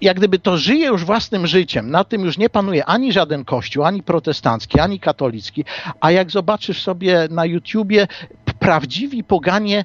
jak 0.00 0.16
gdyby 0.16 0.38
to 0.38 0.56
żyje 0.56 0.86
już 0.86 1.04
własnym 1.04 1.46
życiem. 1.46 1.90
Na 1.90 2.04
tym 2.04 2.20
już 2.24 2.38
nie 2.38 2.50
panuje 2.50 2.84
ani 2.84 3.12
żaden 3.12 3.44
kościół, 3.44 3.84
ani 3.84 4.02
protestancki, 4.02 4.80
ani 4.80 5.00
katolicki. 5.00 5.64
A 6.00 6.10
jak 6.10 6.30
zobaczysz 6.30 6.82
sobie 6.82 7.28
na 7.30 7.44
YouTubie, 7.46 8.06
prawdziwi 8.58 9.24
poganie 9.24 9.84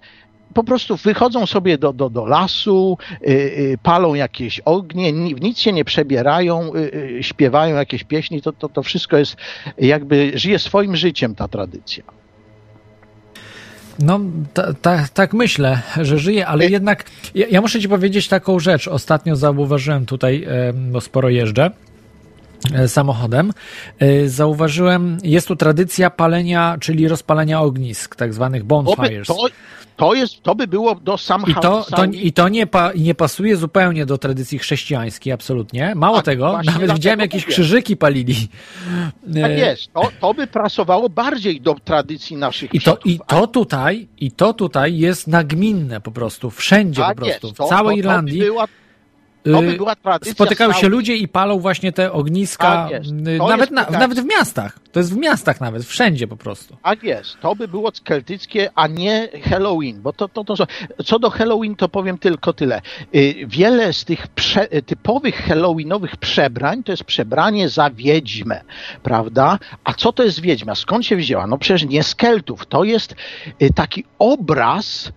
po 0.56 0.64
prostu 0.64 0.96
wychodzą 0.96 1.46
sobie 1.46 1.78
do, 1.78 1.94
do, 1.94 2.10
do 2.10 2.26
lasu, 2.26 2.98
y, 3.22 3.32
y, 3.32 3.78
palą 3.84 4.14
jakieś 4.14 4.60
ognie, 4.60 5.14
w 5.14 5.42
nic 5.42 5.60
się 5.60 5.74
nie 5.74 5.86
przebierają, 5.86 6.72
y, 6.76 7.20
śpiewają 7.22 7.76
jakieś 7.76 8.04
pieśni. 8.04 8.42
To, 8.42 8.52
to, 8.52 8.70
to 8.70 8.84
wszystko 8.84 9.18
jest 9.18 9.36
jakby 9.78 10.32
żyje 10.36 10.60
swoim 10.60 10.96
życiem 10.96 11.36
ta 11.36 11.48
tradycja. 11.48 12.04
No, 14.00 14.20
ta, 14.54 14.74
ta, 14.74 15.06
tak 15.14 15.34
myślę, 15.34 15.82
że 16.02 16.20
żyje, 16.20 16.48
ale 16.48 16.68
jednak 16.68 17.04
ja, 17.36 17.48
ja 17.48 17.62
muszę 17.62 17.80
ci 17.80 17.90
powiedzieć 17.90 18.28
taką 18.28 18.60
rzecz. 18.60 18.88
Ostatnio 18.88 19.36
zauważyłem 19.36 20.06
tutaj, 20.06 20.48
bo 20.74 21.02
sporo 21.02 21.30
jeżdżę 21.30 21.72
e, 22.74 22.88
samochodem, 22.88 23.52
e, 24.00 24.30
zauważyłem, 24.30 25.18
jest 25.24 25.48
tu 25.48 25.56
tradycja 25.56 26.10
palenia, 26.10 26.78
czyli 26.80 27.08
rozpalania 27.08 27.62
ognisk, 27.62 28.16
tak 28.16 28.34
zwanych 28.34 28.64
bonfires. 28.64 29.28
to, 29.28 29.38
to, 29.96 30.14
jest, 30.14 30.44
to 30.44 30.56
by 30.56 30.68
było 30.68 30.96
do 30.96 31.18
sam 31.18 31.44
I 31.48 31.54
to, 31.54 31.86
to, 31.96 32.06
I 32.06 32.32
to 32.34 32.50
nie, 32.50 32.68
pa, 32.68 32.92
nie 32.96 33.16
pasuje 33.16 33.58
zupełnie 33.58 34.06
do 34.06 34.18
tradycji 34.18 34.60
chrześcijańskiej, 34.60 35.34
absolutnie. 35.34 35.96
Mało 35.96 36.16
Tak, 36.16 36.26
tego, 36.26 36.60
nawet 36.66 36.94
widziałem 36.94 37.20
jakieś 37.20 37.44
mówię. 37.44 37.54
krzyżyki 37.54 37.98
palili. 37.98 38.36
Tak 39.34 39.52
E, 39.52 39.60
jest. 39.60 39.94
To, 39.94 40.10
to 40.22 40.34
by 40.34 40.48
pasowało 40.48 41.10
bardziej 41.10 41.62
do 41.62 41.76
tradycji 41.86 42.38
naszych 42.38 42.74
I 42.74 42.82
to. 42.82 42.98
I 43.06 43.20
to 43.28 43.48
tutaj, 43.48 44.08
i 44.18 44.32
to 44.32 44.54
tutaj 44.54 44.98
jest 44.98 45.28
nagminne 45.28 46.02
po 46.02 46.12
prostu, 46.12 46.50
wszędzie 46.50 47.02
Tak 47.02 47.18
po 47.18 47.26
prostu, 47.26 47.48
jest. 47.48 47.60
w 47.62 47.68
całej 47.70 47.96
to, 47.96 48.00
Irlandii. 48.00 48.40
To 48.40 48.46
by 48.46 48.52
była, 48.52 48.66
to 48.68 48.70
by 48.70 48.72
y, 48.72 48.74
była 48.74 49.35
tradycja 50.04 50.34
Spotykają 50.34 50.74
się 50.74 50.90
ludzie 50.90 51.16
i 51.16 51.28
palą 51.28 51.60
właśnie 51.60 51.92
te 51.92 52.12
ogniska, 52.12 52.90
Tak 52.92 53.04
y, 53.04 53.38
nawet, 53.50 53.72
na, 53.72 53.90
nawet 53.90 54.20
w 54.20 54.26
miastach. 54.26 54.80
To 54.92 55.00
jest 55.00 55.14
w 55.14 55.18
miastach 55.18 55.62
nawet, 55.62 55.86
wszędzie 55.86 56.28
po 56.28 56.38
prostu. 56.38 56.78
Tak 56.84 57.04
jest. 57.04 57.40
To 57.42 57.56
by 57.56 57.68
było 57.68 57.92
keltyckie, 58.04 58.70
a 58.76 58.88
nie 58.88 59.30
Halloween. 59.50 60.02
Bo 60.02 60.14
to, 60.14 60.28
to, 60.28 60.44
to, 60.44 60.56
co- 61.06 61.20
do 61.20 61.30
Halloween, 61.30 61.76
to 61.76 61.90
powiem 61.90 62.18
tylko 62.18 62.54
tyle. 62.54 62.82
Y, 63.16 63.36
Wiele 63.48 63.94
z 63.94 64.06
tych 64.06 64.28
prze, 64.28 64.68
typowych 64.68 65.36
Halloweenowych 65.36 66.18
przebrań 66.18 66.84
to 66.84 66.92
jest 66.92 67.04
przebranie 67.04 67.70
za 67.70 67.90
wiedźmę, 67.90 68.62
prawda? 69.04 69.60
A 69.84 69.94
co 69.94 70.14
to 70.14 70.24
jest 70.24 70.40
wiedźma? 70.40 70.76
Skąd 70.76 71.06
się 71.06 71.16
wzięła? 71.16 71.48
No 71.48 71.58
przecież 71.58 71.86
nie 71.86 72.04
z 72.04 72.16
Keltów. 72.16 72.66
To 72.66 72.84
jest 72.84 73.16
y, 73.62 73.74
taki 73.74 74.04
obraz 74.20 75.12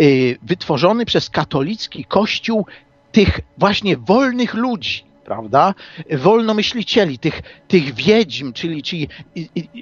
y, 0.00 0.38
wytworzony 0.42 1.04
przez 1.04 1.30
katolicki 1.30 2.04
kościół 2.04 2.66
tych 3.12 3.40
właśnie 3.58 3.96
wolnych 3.96 4.54
ludzi, 4.54 5.04
prawda? 5.24 5.74
Wolnomyślicieli, 6.10 7.18
tych, 7.18 7.42
tych 7.68 7.94
wiedźm, 7.94 8.52
czyli, 8.52 8.82
czyli 8.82 9.08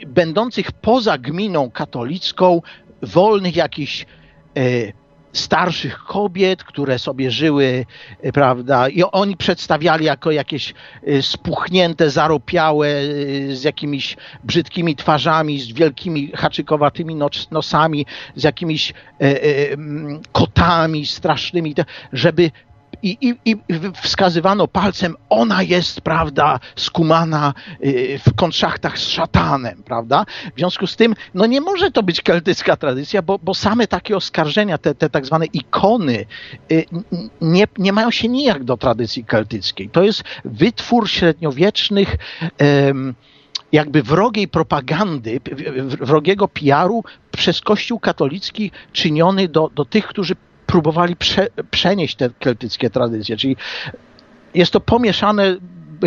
będących 0.07 0.72
poza 0.72 1.18
gminą 1.18 1.70
katolicką, 1.70 2.62
wolnych 3.03 3.57
jakichś 3.57 4.07
e, 4.57 4.93
starszych 5.33 5.99
kobiet, 5.99 6.64
które 6.64 6.99
sobie 6.99 7.31
żyły, 7.31 7.87
e, 8.22 8.33
prawda? 8.33 8.89
I 8.89 9.03
oni 9.03 9.37
przedstawiali 9.37 10.05
jako 10.05 10.31
jakieś 10.31 10.74
e, 11.07 11.22
spuchnięte, 11.22 12.11
zaropiałe, 12.11 12.89
z 13.53 13.62
jakimiś 13.62 14.16
brzydkimi 14.45 14.97
twarzami, 14.97 15.61
z 15.61 15.72
wielkimi 15.72 16.33
haczykowatymi 16.35 17.16
nosami, 17.51 18.07
z 18.37 18.45
jakimiś 18.45 18.93
kotami 20.33 21.07
strasznymi, 21.07 21.74
żeby 22.12 22.51
i, 23.03 23.19
i, 23.21 23.35
i 23.45 23.57
wskazywano 24.03 24.69
palcem, 24.69 25.17
ona 25.29 25.63
jest, 25.63 26.01
prawda, 26.01 26.61
skumana 26.77 27.55
y, 27.85 28.21
w 28.27 28.35
konszachtach 28.35 28.99
z 28.99 29.09
szatanem, 29.09 29.83
prawda? 29.83 30.27
W 30.57 30.59
związku 30.59 30.87
z 30.87 30.97
tym, 30.97 31.15
no 31.35 31.47
nie 31.47 31.61
może 31.61 31.91
to 31.91 32.03
być 32.03 32.23
keltycka 32.23 32.77
tradycja, 32.77 33.23
bo, 33.23 33.39
bo 33.39 33.55
same 33.55 33.87
takie 33.87 34.17
oskarżenia, 34.17 34.79
te, 34.79 34.95
te 34.95 35.11
tak 35.11 35.27
zwane 35.27 35.47
ikony, 35.47 36.27
y, 36.73 36.85
nie, 37.41 37.65
nie 37.79 37.93
mają 37.93 38.11
się 38.11 38.29
nijak 38.29 38.65
do 38.65 38.77
tradycji 38.77 39.25
keltyckiej. 39.25 39.89
To 39.89 40.03
jest 40.03 40.23
wytwór 40.45 41.11
średniowiecznych 41.11 42.17
jakby 43.73 44.03
wrogiej 44.03 44.49
propagandy, 44.49 45.41
wrogiego 46.01 46.49
PR-u 46.49 47.05
przez 47.31 47.61
Kościół 47.61 47.99
katolicki 47.99 48.71
czyniony 48.93 49.49
do, 49.49 49.71
do 49.75 49.85
tych, 49.85 50.07
którzy 50.07 50.37
próbowali 50.71 51.16
prze, 51.16 51.49
przenieść 51.71 52.14
te 52.14 52.31
keltyckie 52.39 52.91
tradycje. 52.91 53.37
Czyli 53.37 53.57
jest 54.55 54.73
to 54.73 54.81
pomieszane, 54.81 55.57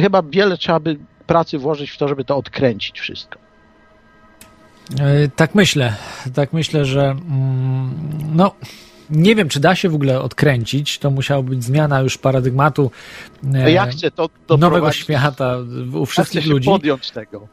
chyba 0.02 0.24
wiele 0.24 0.58
trzeba 0.58 0.80
by 0.80 0.98
pracy 1.28 1.58
włożyć 1.58 1.92
w 1.92 1.98
to, 1.98 2.08
żeby 2.08 2.26
to 2.26 2.38
odkręcić 2.38 3.00
wszystko. 3.00 3.40
E, 5.00 5.28
tak 5.36 5.56
myślę. 5.56 5.96
Tak 6.34 6.54
myślę, 6.54 6.86
że 6.86 7.02
mm, 7.02 7.92
no 8.36 8.52
nie 9.10 9.36
wiem, 9.36 9.50
czy 9.50 9.60
da 9.60 9.76
się 9.76 9.90
w 9.90 9.96
ogóle 9.96 10.22
odkręcić. 10.22 11.00
To 11.00 11.12
musiała 11.12 11.42
być 11.42 11.64
zmiana 11.64 12.02
już 12.02 12.18
paradygmatu 12.18 12.92
e, 13.54 13.72
ja 13.72 13.86
chcę 13.86 14.12
to 14.12 14.30
nowego 14.58 14.92
świata 14.92 15.58
u 15.94 16.06
wszystkich 16.06 16.36
ja 16.36 16.42
chcę 16.42 16.50
ludzi. 16.50 16.66
podjąć 16.70 17.12
tego. 17.12 17.48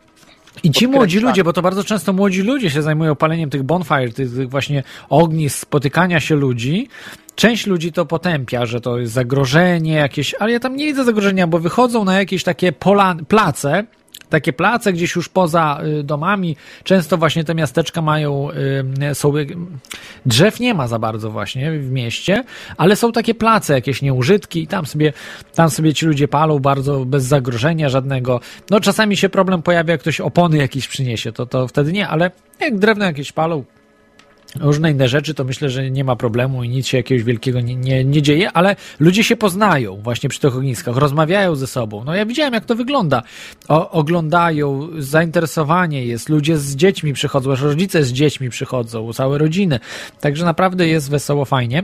I 0.62 0.70
ci 0.70 0.88
młodzi 0.88 1.18
ludzie, 1.18 1.44
bo 1.44 1.52
to 1.52 1.62
bardzo 1.62 1.84
często 1.84 2.12
młodzi 2.12 2.42
ludzie 2.42 2.70
się 2.70 2.82
zajmują 2.82 3.16
paleniem 3.16 3.50
tych 3.50 3.62
bonfire, 3.62 4.12
tych, 4.12 4.34
tych 4.34 4.50
właśnie 4.50 4.82
ognisk, 5.08 5.58
spotykania 5.58 6.20
się 6.20 6.34
ludzi. 6.34 6.88
Część 7.34 7.66
ludzi 7.66 7.92
to 7.92 8.06
potępia, 8.06 8.66
że 8.66 8.80
to 8.80 8.98
jest 8.98 9.12
zagrożenie 9.12 9.92
jakieś, 9.92 10.34
ale 10.34 10.52
ja 10.52 10.60
tam 10.60 10.76
nie 10.76 10.86
widzę 10.86 11.04
zagrożenia, 11.04 11.46
bo 11.46 11.58
wychodzą 11.58 12.04
na 12.04 12.18
jakieś 12.18 12.44
takie 12.44 12.72
pola, 12.72 13.16
place, 13.28 13.84
takie 14.30 14.52
place 14.52 14.92
gdzieś 14.92 15.16
już 15.16 15.28
poza 15.28 15.80
y, 16.00 16.02
domami. 16.02 16.56
Często 16.84 17.16
właśnie 17.16 17.44
te 17.44 17.54
miasteczka 17.54 18.02
mają, 18.02 18.48
y, 19.10 19.14
są, 19.14 19.32
drzew 20.26 20.60
nie 20.60 20.74
ma 20.74 20.88
za 20.88 20.98
bardzo 20.98 21.30
właśnie 21.30 21.70
w 21.78 21.90
mieście, 21.90 22.44
ale 22.76 22.96
są 22.96 23.12
takie 23.12 23.34
place, 23.34 23.74
jakieś 23.74 24.02
nieużytki 24.02 24.62
i 24.62 24.66
tam 24.66 24.86
sobie, 24.86 25.12
tam 25.54 25.70
sobie 25.70 25.94
ci 25.94 26.06
ludzie 26.06 26.28
palą 26.28 26.58
bardzo 26.58 27.04
bez 27.04 27.24
zagrożenia 27.24 27.88
żadnego. 27.88 28.40
No 28.70 28.80
czasami 28.80 29.16
się 29.16 29.28
problem 29.28 29.62
pojawia, 29.62 29.92
jak 29.92 30.00
ktoś 30.00 30.20
opony 30.20 30.56
jakieś 30.56 30.88
przyniesie, 30.88 31.32
to, 31.32 31.46
to 31.46 31.68
wtedy 31.68 31.92
nie, 31.92 32.08
ale 32.08 32.30
jak 32.60 32.78
drewno 32.78 33.04
jakieś 33.04 33.32
palą, 33.32 33.64
różne 34.60 34.90
inne 34.90 35.08
rzeczy, 35.08 35.34
to 35.34 35.44
myślę, 35.44 35.70
że 35.70 35.90
nie 35.90 36.04
ma 36.04 36.16
problemu 36.16 36.64
i 36.64 36.68
nic 36.68 36.86
się 36.86 36.96
jakiegoś 36.96 37.24
wielkiego 37.24 37.60
nie, 37.60 37.76
nie, 37.76 38.04
nie 38.04 38.22
dzieje, 38.22 38.52
ale 38.52 38.76
ludzie 39.00 39.24
się 39.24 39.36
poznają 39.36 39.96
właśnie 39.96 40.28
przy 40.28 40.40
tych 40.40 40.56
ogniskach, 40.56 40.96
rozmawiają 40.96 41.56
ze 41.56 41.66
sobą. 41.66 42.04
No 42.04 42.14
ja 42.14 42.26
widziałem, 42.26 42.54
jak 42.54 42.64
to 42.64 42.74
wygląda. 42.74 43.22
O, 43.68 43.90
oglądają, 43.90 44.88
zainteresowanie 44.98 46.06
jest, 46.06 46.28
ludzie 46.28 46.58
z 46.58 46.76
dziećmi 46.76 47.12
przychodzą, 47.12 47.54
rodzice 47.54 48.04
z 48.04 48.12
dziećmi 48.12 48.50
przychodzą, 48.50 49.12
całe 49.12 49.38
rodziny. 49.38 49.80
Także 50.20 50.44
naprawdę 50.44 50.88
jest 50.88 51.10
wesoło, 51.10 51.44
fajnie. 51.44 51.82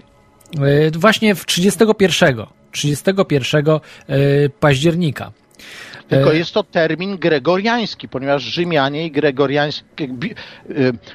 Yy, 0.60 0.90
właśnie 0.90 1.34
w 1.34 1.46
31, 1.46 2.36
31 2.72 3.64
yy, 4.08 4.50
października 4.60 5.32
tylko 6.08 6.32
e, 6.32 6.36
jest 6.38 6.54
to 6.54 6.62
termin 6.62 7.16
gregoriański, 7.16 8.08
ponieważ 8.08 8.42
Rzymianie 8.42 9.06
i 9.06 9.10
gregoriański, 9.10 10.04
e, 10.04 10.08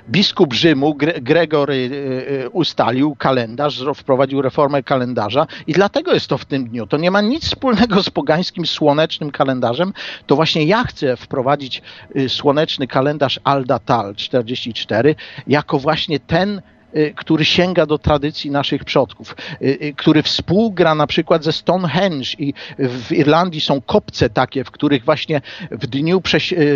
biskup 0.09 0.53
Rzymu, 0.53 0.95
Gregory 1.21 1.89
e, 2.45 2.49
ustalił 2.49 3.15
kalendarz, 3.15 3.83
wprowadził 3.95 4.41
reformę 4.41 4.83
kalendarza 4.83 5.47
i 5.67 5.73
dlatego 5.73 6.13
jest 6.13 6.27
to 6.27 6.37
w 6.37 6.45
tym 6.45 6.69
dniu. 6.69 6.87
To 6.87 6.97
nie 6.97 7.11
ma 7.11 7.21
nic 7.21 7.45
wspólnego 7.45 8.03
z 8.03 8.09
pogańskim 8.09 8.65
słonecznym 8.65 9.31
kalendarzem. 9.31 9.93
To 10.27 10.35
właśnie 10.35 10.65
ja 10.65 10.83
chcę 10.83 11.17
wprowadzić 11.17 11.81
słoneczny 12.27 12.87
kalendarz 12.87 13.39
Alda 13.43 13.79
Tal 13.79 14.15
44 14.15 15.15
jako 15.47 15.79
właśnie 15.79 16.19
ten 16.19 16.61
który 17.15 17.45
sięga 17.45 17.85
do 17.85 17.97
tradycji 17.97 18.51
naszych 18.51 18.85
przodków, 18.85 19.35
y, 19.61 19.65
y, 19.65 19.93
który 19.97 20.23
współgra 20.23 20.95
na 20.95 21.07
przykład 21.07 21.43
ze 21.43 21.53
Stonehenge 21.53 22.29
i 22.39 22.53
w 22.79 23.11
Irlandii 23.11 23.61
są 23.61 23.81
kopce 23.81 24.29
takie, 24.29 24.63
w 24.63 24.71
których 24.71 25.05
właśnie 25.05 25.41
w 25.71 25.87
dniu 25.87 26.21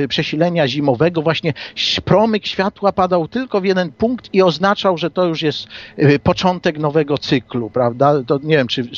przesilenia 0.10 0.68
zimowego 0.68 1.22
właśnie 1.22 1.54
promyk 2.06 2.48
światła 2.48 2.92
padał 2.92 3.28
tylko 3.28 3.62
w 3.62 3.66
jeden 3.66 3.92
punkt 3.92 4.30
i 4.34 4.42
oznaczał, 4.42 4.98
że 4.98 5.12
to 5.12 5.26
już 5.26 5.42
jest 5.42 5.68
początek 6.24 6.80
nowego 6.80 7.18
cyklu, 7.18 7.70
prawda? 7.70 8.24
To 8.28 8.40
nie 8.44 8.58
wiem, 8.58 8.68
czy 8.68 8.90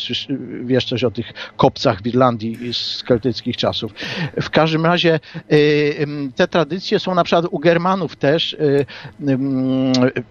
wiesz 0.63 0.85
coś 0.85 1.03
o 1.03 1.11
tych 1.11 1.33
kopcach 1.57 2.01
w 2.01 2.07
Irlandii 2.07 2.73
z 2.73 3.03
keltyckich 3.03 3.57
czasów. 3.57 3.93
W 4.41 4.49
każdym 4.49 4.85
razie 4.85 5.19
te 6.35 6.47
tradycje 6.47 6.99
są 6.99 7.15
na 7.15 7.23
przykład 7.23 7.45
u 7.51 7.59
Germanów 7.59 8.15
też, 8.15 8.57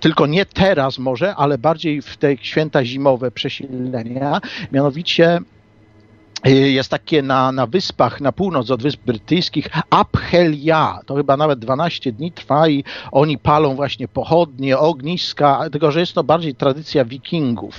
tylko 0.00 0.26
nie 0.26 0.46
te 0.46 0.74
teraz 0.76 0.98
może, 0.98 1.34
ale 1.34 1.58
bardziej 1.58 2.02
w 2.02 2.16
te 2.16 2.36
święta 2.36 2.84
zimowe 2.84 3.30
przesilenia, 3.30 4.40
mianowicie 4.72 5.40
y, 6.46 6.50
jest 6.50 6.90
takie 6.90 7.22
na, 7.22 7.52
na 7.52 7.66
wyspach, 7.66 8.20
na 8.20 8.32
północ 8.32 8.70
od 8.70 8.82
Wysp 8.82 9.00
Brytyjskich, 9.06 9.68
Abhelia. 9.90 11.00
To 11.06 11.14
chyba 11.14 11.36
nawet 11.36 11.58
12 11.58 12.12
dni 12.12 12.32
trwa 12.32 12.68
i 12.68 12.84
oni 13.12 13.38
palą 13.38 13.74
właśnie 13.74 14.08
pochodnie, 14.08 14.78
ogniska, 14.78 15.60
tylko 15.72 15.90
że 15.90 16.00
jest 16.00 16.12
to 16.12 16.24
bardziej 16.24 16.54
tradycja 16.54 17.04
wikingów. 17.04 17.76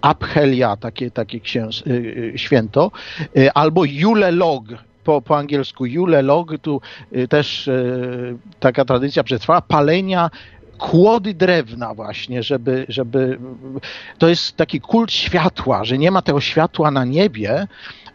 Abhelia, 0.00 0.76
takie, 0.76 1.10
takie 1.10 1.40
księs, 1.40 1.82
y, 1.86 1.90
y, 1.90 2.38
święto. 2.38 2.90
Albo 3.54 3.84
Jule 3.84 4.30
Log, 4.30 4.64
po, 5.04 5.22
po 5.22 5.38
angielsku 5.38 5.86
Jule 5.86 6.22
Log, 6.22 6.58
tu 6.62 6.80
też 7.28 7.70
taka 8.60 8.84
tradycja 8.84 9.24
przetrwała, 9.24 9.60
palenia 9.60 10.30
kłody 10.80 11.34
drewna 11.34 11.94
właśnie, 11.94 12.42
żeby, 12.42 12.86
żeby... 12.88 13.38
To 14.18 14.28
jest 14.28 14.56
taki 14.56 14.80
kult 14.80 15.12
światła, 15.12 15.84
że 15.84 15.98
nie 15.98 16.10
ma 16.10 16.22
tego 16.22 16.40
światła 16.40 16.90
na 16.90 17.04
niebie, 17.04 17.66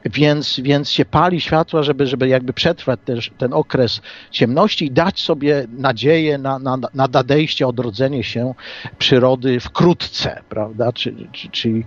więc, 0.06 0.60
więc 0.60 0.90
się 0.90 1.06
pali 1.06 1.42
światła, 1.42 1.84
żeby, 1.84 2.08
żeby 2.08 2.28
jakby 2.28 2.54
przetrwać 2.54 3.00
też 3.06 3.32
ten 3.38 3.54
okres 3.54 4.02
ciemności 4.32 4.86
i 4.86 4.92
dać 4.92 5.20
sobie 5.20 5.68
nadzieję 5.78 6.38
na, 6.38 6.60
na, 6.60 6.78
na 6.78 7.08
nadejście, 7.08 7.68
odrodzenie 7.68 8.24
się 8.24 8.54
przyrody 8.98 9.60
wkrótce, 9.60 10.42
prawda? 10.50 10.94
Czy, 10.94 11.16
czy, 11.32 11.50
czyli 11.50 11.86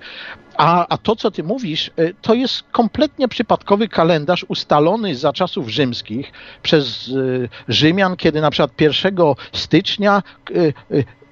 a, 0.59 0.87
a 0.89 0.99
to, 0.99 1.17
co 1.17 1.31
ty 1.31 1.43
mówisz, 1.43 1.91
y, 1.99 2.15
to 2.23 2.35
jest 2.35 2.63
kompletnie 2.73 3.29
przypadkowy 3.29 3.89
kalendarz 3.89 4.45
ustalony 4.49 5.15
za 5.15 5.33
czasów 5.33 5.69
rzymskich 5.69 6.33
przez 6.63 7.09
y, 7.09 7.49
Rzymian, 7.69 8.17
kiedy 8.17 8.41
na 8.41 8.51
przykład 8.51 8.81
1 8.81 9.17
stycznia 9.53 10.23
y, 10.51 10.73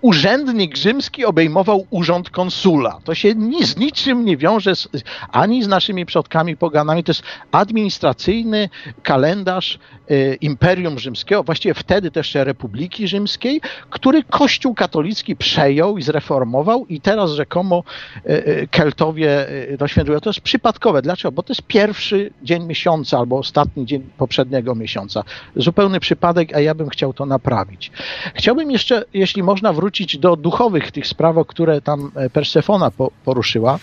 urzędnik 0.07 0.77
rzymski 0.77 1.25
obejmował 1.25 1.87
urząd 1.91 2.31
konsula. 2.31 3.01
To 3.05 3.15
się 3.15 3.35
ni, 3.35 3.65
z 3.65 3.77
niczym 3.77 4.25
nie 4.25 4.37
wiąże 4.37 4.77
z, 4.77 4.89
ani 5.33 5.63
z 5.63 5.69
naszymi 5.69 6.07
przodkami 6.07 6.57
poganami. 6.57 7.05
To 7.05 7.11
jest 7.11 7.23
administracyjny 7.53 8.69
kalendarz 9.03 9.79
y, 10.11 10.39
Imperium 10.41 10.99
Rzymskiego, 10.99 11.43
właściwie 11.43 11.75
wtedy 11.75 12.11
też 12.11 12.35
Republiki 12.35 13.09
Rzymskiej, 13.09 13.61
który 13.91 14.23
Kościół 14.25 14.75
katolicki 14.75 15.37
przejął 15.37 15.99
i 15.99 16.03
zreformował 16.03 16.87
i 16.87 17.01
teraz 17.01 17.31
rzekomo 17.31 17.85
y, 18.17 18.31
y, 18.31 18.69
Keltowie 18.71 19.51
y, 19.73 19.79
to 19.79 19.89
świętują. 19.89 20.21
To 20.21 20.31
jest 20.31 20.41
przypadkowe. 20.41 21.03
Dlaczego? 21.03 21.33
Bo 21.33 21.43
to 21.43 21.53
jest 21.53 21.63
pierwszy 21.63 22.31
dzień 22.43 22.67
miesiąca 22.67 23.19
albo 23.19 23.39
ostatni 23.39 23.87
dzień 23.87 24.03
poprzedniego 24.19 24.75
miesiąca. 24.75 25.23
Zupełny 25.57 26.01
przypadek, 26.01 26.57
a 26.57 26.61
ja 26.61 26.75
bym 26.75 26.89
chciał 26.89 27.13
to 27.13 27.27
naprawić. 27.27 27.91
Chciałbym 28.35 28.71
jeszcze, 28.71 29.05
jeśli 29.15 29.43
można, 29.43 29.73
wrócić 29.73 29.96
wrócić 29.97 30.19
do 30.19 30.37
duchowych 30.37 30.91
tych 30.91 31.07
spraw, 31.07 31.37
które 31.47 31.81
tam 31.81 32.13
e, 32.15 32.31
Persefona 32.31 32.91
po, 32.91 33.11
poruszyła. 33.25 33.79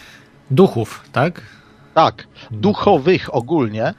Duchów, 0.51 1.09
tak? 1.11 1.41
Tak, 1.93 2.27
duchowych 2.51 3.35
ogólnie. 3.35 3.93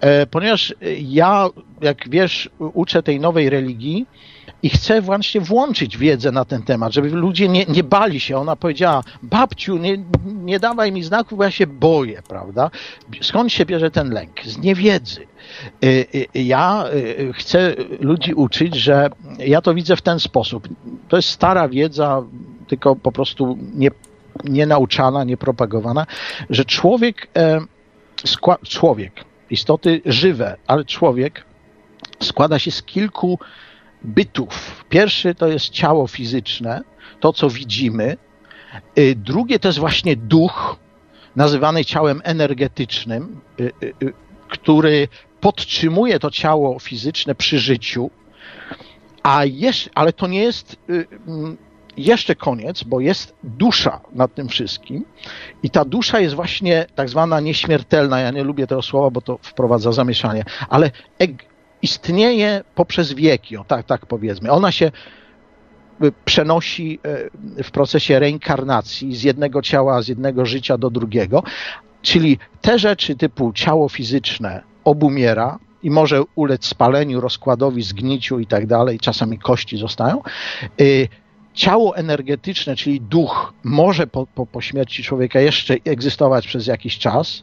E, 0.00 0.26
ponieważ 0.26 0.74
ja, 1.00 1.48
jak 1.80 2.08
wiesz, 2.08 2.50
uczę 2.58 3.02
tej 3.02 3.20
nowej 3.20 3.50
religii 3.50 4.06
i 4.62 4.68
chcę 4.68 5.02
właśnie 5.02 5.40
włączyć 5.40 5.98
wiedzę 5.98 6.32
na 6.32 6.44
ten 6.44 6.62
temat, 6.62 6.92
żeby 6.92 7.10
ludzie 7.10 7.48
nie, 7.48 7.64
nie 7.64 7.84
bali 7.84 8.20
się. 8.20 8.38
Ona 8.38 8.56
powiedziała, 8.56 9.02
babciu, 9.22 9.76
nie, 9.76 9.98
nie 10.26 10.58
dawaj 10.60 10.92
mi 10.92 11.02
znaków, 11.02 11.38
bo 11.38 11.44
ja 11.44 11.50
się 11.50 11.66
boję, 11.66 12.22
prawda? 12.28 12.70
Skąd 13.22 13.52
się 13.52 13.66
bierze 13.66 13.90
ten 13.90 14.10
lęk? 14.10 14.44
Z 14.44 14.58
niewiedzy. 14.58 15.26
Y, 15.84 16.06
y, 16.14 16.42
ja 16.42 16.84
y, 16.92 17.32
chcę 17.32 17.74
ludzi 18.00 18.34
uczyć, 18.34 18.74
że 18.74 19.10
ja 19.38 19.60
to 19.60 19.74
widzę 19.74 19.96
w 19.96 20.02
ten 20.02 20.20
sposób. 20.20 20.68
To 21.08 21.16
jest 21.16 21.28
stara 21.28 21.68
wiedza, 21.68 22.22
tylko 22.66 22.96
po 22.96 23.12
prostu 23.12 23.58
nie, 23.74 23.90
nie 24.44 24.66
nauczana, 24.66 25.24
nie 25.24 25.36
propagowana, 25.36 26.06
że 26.50 26.64
człowiek, 26.64 27.28
e, 27.36 27.60
człowiek, 28.62 29.24
istoty 29.50 30.02
żywe, 30.06 30.56
ale 30.66 30.84
człowiek 30.84 31.44
składa 32.20 32.58
się 32.58 32.70
z 32.70 32.82
kilku 32.82 33.38
bytów. 34.02 34.84
Pierwszy 34.88 35.34
to 35.34 35.48
jest 35.48 35.68
ciało 35.68 36.06
fizyczne, 36.06 36.82
to 37.20 37.32
co 37.32 37.50
widzimy. 37.50 38.16
Drugie 39.16 39.58
to 39.58 39.68
jest 39.68 39.78
właśnie 39.78 40.16
duch, 40.16 40.76
nazywany 41.36 41.84
ciałem 41.84 42.20
energetycznym, 42.24 43.40
który 44.48 45.08
podtrzymuje 45.40 46.18
to 46.18 46.30
ciało 46.30 46.78
fizyczne 46.78 47.34
przy 47.34 47.58
życiu, 47.58 48.10
a 49.22 49.44
jeszcze, 49.44 49.90
ale 49.94 50.12
to 50.12 50.26
nie 50.26 50.42
jest 50.42 50.76
y, 50.90 51.06
mm, 51.26 51.56
jeszcze 51.96 52.34
koniec, 52.34 52.82
bo 52.82 53.00
jest 53.00 53.34
dusza 53.44 54.00
nad 54.12 54.34
tym 54.34 54.48
wszystkim 54.48 55.04
i 55.62 55.70
ta 55.70 55.84
dusza 55.84 56.20
jest 56.20 56.34
właśnie 56.34 56.86
tak 56.94 57.08
zwana 57.08 57.40
nieśmiertelna. 57.40 58.20
Ja 58.20 58.30
nie 58.30 58.44
lubię 58.44 58.66
tego 58.66 58.82
słowa, 58.82 59.10
bo 59.10 59.20
to 59.20 59.38
wprowadza 59.42 59.92
zamieszanie, 59.92 60.44
ale 60.68 60.90
istnieje 61.82 62.64
poprzez 62.74 63.12
wieki, 63.12 63.56
o 63.56 63.64
tak, 63.64 63.86
tak 63.86 64.06
powiedzmy. 64.06 64.50
Ona 64.50 64.72
się 64.72 64.92
y, 66.04 66.12
przenosi 66.24 66.98
y, 67.58 67.62
w 67.62 67.70
procesie 67.70 68.18
reinkarnacji 68.18 69.16
z 69.16 69.22
jednego 69.22 69.62
ciała, 69.62 70.02
z 70.02 70.08
jednego 70.08 70.46
życia 70.46 70.78
do 70.78 70.90
drugiego, 70.90 71.42
czyli 72.02 72.38
te 72.60 72.78
rzeczy 72.78 73.16
typu 73.16 73.52
ciało 73.52 73.88
fizyczne 73.88 74.62
obumiera, 74.88 75.58
i 75.82 75.90
może 75.90 76.22
ulec 76.34 76.66
spaleniu, 76.66 77.20
rozkładowi, 77.20 77.82
zgniciu 77.82 78.40
i 78.40 78.46
tak 78.46 78.66
dalej, 78.66 78.98
czasami 78.98 79.38
kości 79.38 79.76
zostają. 79.76 80.22
Y, 80.80 81.08
Ciało 81.54 81.96
energetyczne, 81.96 82.76
czyli 82.76 83.00
duch, 83.00 83.54
może 83.64 84.06
po, 84.06 84.26
po, 84.26 84.46
po 84.46 84.60
śmierci 84.60 85.02
człowieka 85.02 85.40
jeszcze 85.40 85.76
egzystować 85.84 86.46
przez 86.46 86.66
jakiś 86.66 86.98
czas. 86.98 87.42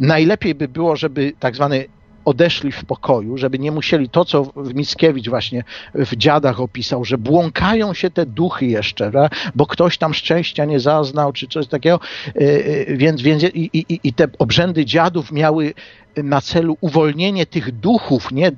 Najlepiej 0.00 0.54
by 0.54 0.68
było, 0.68 0.96
żeby 0.96 1.32
tak 1.40 1.54
zwany 1.54 1.84
odeszli 2.24 2.72
w 2.72 2.84
pokoju, 2.84 3.38
żeby 3.38 3.58
nie 3.58 3.72
musieli 3.72 4.08
to, 4.08 4.24
co 4.24 4.52
Mickiewicz 4.74 5.28
właśnie 5.28 5.64
w 5.94 6.16
dziadach 6.16 6.60
opisał, 6.60 7.04
że 7.04 7.18
błąkają 7.18 7.94
się 7.94 8.10
te 8.10 8.26
duchy 8.26 8.66
jeszcze, 8.66 9.10
bo 9.54 9.66
ktoś 9.66 9.98
tam 9.98 10.14
szczęścia 10.14 10.64
nie 10.64 10.80
zaznał, 10.80 11.32
czy 11.32 11.46
coś 11.46 11.66
takiego, 11.66 12.00
Y, 12.36 12.44
y, 12.88 12.96
więc, 12.96 13.22
więc 13.22 13.42
i, 13.42 13.70
i, 13.72 14.00
i 14.04 14.12
te 14.12 14.28
obrzędy 14.38 14.84
dziadów 14.84 15.32
miały 15.32 15.74
na 16.16 16.40
celu 16.40 16.76
uwolnienie 16.80 17.46
tych 17.46 17.72
duchów, 17.72 18.32
nie, 18.32 18.52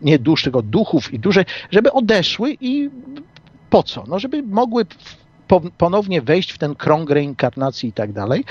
nie 0.00 0.18
dusz, 0.18 0.42
tylko 0.42 0.62
duchów 0.62 1.14
i 1.14 1.18
duszy, 1.18 1.44
żeby 1.70 1.92
odeszły 1.92 2.56
i 2.60 2.90
po 3.70 3.82
co? 3.82 4.04
No, 4.08 4.18
żeby 4.18 4.42
mogły 4.42 4.86
po, 5.52 5.60
ponownie 5.78 6.22
wejść 6.22 6.52
w 6.52 6.58
ten 6.58 6.74
krąg 6.74 7.10
reinkarnacji 7.10 7.88
i 7.88 7.92
tak 7.92 8.12
dalej. 8.12 8.44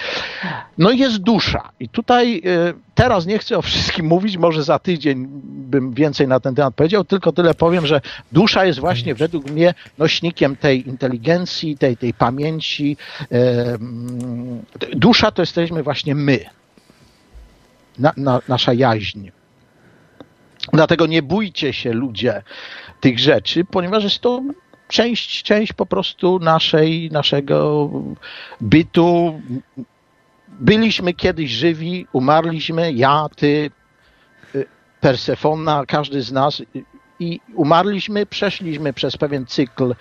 No 0.78 0.92
i 0.92 0.98
jest 0.98 1.18
dusza. 1.18 1.70
I 1.80 1.90
tutaj 1.90 2.42
y, 2.46 2.74
teraz 2.96 3.26
nie 3.26 3.40
chcę 3.40 3.58
o 3.58 3.62
wszystkim 3.62 4.06
mówić, 4.06 4.38
może 4.38 4.64
za 4.64 4.80
tydzień 4.80 5.28
bym 5.44 5.94
więcej 5.94 6.28
na 6.28 6.40
ten 6.40 6.56
temat 6.56 6.76
powiedział, 6.76 7.04
tylko 7.04 7.32
tyle 7.32 7.54
powiem, 7.54 7.88
że 7.88 8.02
dusza 8.32 8.66
jest 8.66 8.80
właśnie 8.80 9.16
według 9.16 9.52
mnie 9.52 9.74
nośnikiem 9.98 10.56
tej 10.56 10.90
inteligencji, 10.90 11.78
tej, 11.78 11.98
tej 11.98 12.14
pamięci. 12.14 12.98
Mm, 13.30 14.62
dusza 14.94 15.32
to 15.32 15.42
jesteśmy 15.42 15.84
właśnie 15.84 16.16
my. 16.16 16.40
Na, 18.00 18.14
na, 18.18 18.42
nasza 18.48 18.74
jaźń. 18.74 19.30
Dlatego 20.74 21.06
nie 21.06 21.22
bójcie 21.22 21.74
się 21.74 21.94
ludzie 21.94 22.44
tych 23.00 23.20
rzeczy, 23.20 23.66
ponieważ 23.66 24.04
jest 24.04 24.20
to 24.20 24.42
część, 24.88 25.44
część 25.44 25.74
po 25.74 25.86
prostu 25.86 26.40
naszej, 26.40 27.10
naszego 27.12 27.90
bytu. 28.62 29.42
Byliśmy 30.48 31.14
kiedyś 31.14 31.52
żywi, 31.52 32.08
umarliśmy, 32.14 32.94
ja, 32.94 33.28
ty, 33.36 33.72
Persefona, 35.02 35.86
każdy 35.88 36.22
z 36.22 36.32
nas 36.32 36.62
i 37.22 37.40
umarliśmy, 37.56 38.26
przeszliśmy 38.26 38.94
przez 38.94 39.18
pewien 39.18 39.46
cykl 39.46 39.92
e, 39.92 39.96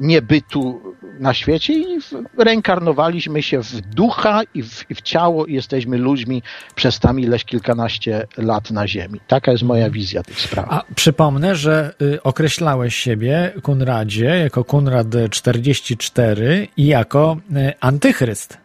niebytu 0.00 0.80
na 1.20 1.34
świecie 1.34 1.74
i 1.74 1.98
reinkarnowaliśmy 2.38 3.42
się 3.42 3.62
w 3.62 3.80
ducha 3.80 4.40
i 4.54 4.62
w, 4.62 4.90
i 4.90 4.94
w 4.94 5.02
ciało 5.02 5.46
i 5.46 5.54
jesteśmy 5.54 5.98
ludźmi 5.98 6.42
przez 6.74 7.00
tam 7.00 7.20
ileś 7.20 7.44
kilkanaście 7.44 8.26
lat 8.36 8.70
na 8.70 8.88
ziemi. 8.88 9.20
Taka 9.26 9.52
jest 9.52 9.64
moja 9.64 9.90
wizja 9.90 10.22
tych 10.22 10.40
spraw. 10.40 10.66
A 10.70 10.84
przypomnę, 10.94 11.56
że 11.56 11.94
y, 12.02 12.22
określałeś 12.22 12.96
siebie, 12.96 13.52
Kunradzie, 13.62 14.24
jako 14.24 14.64
Kunrad 14.64 15.06
44 15.30 16.68
i 16.76 16.86
jako 16.86 17.36
y, 17.56 17.72
antychryst. 17.80 18.61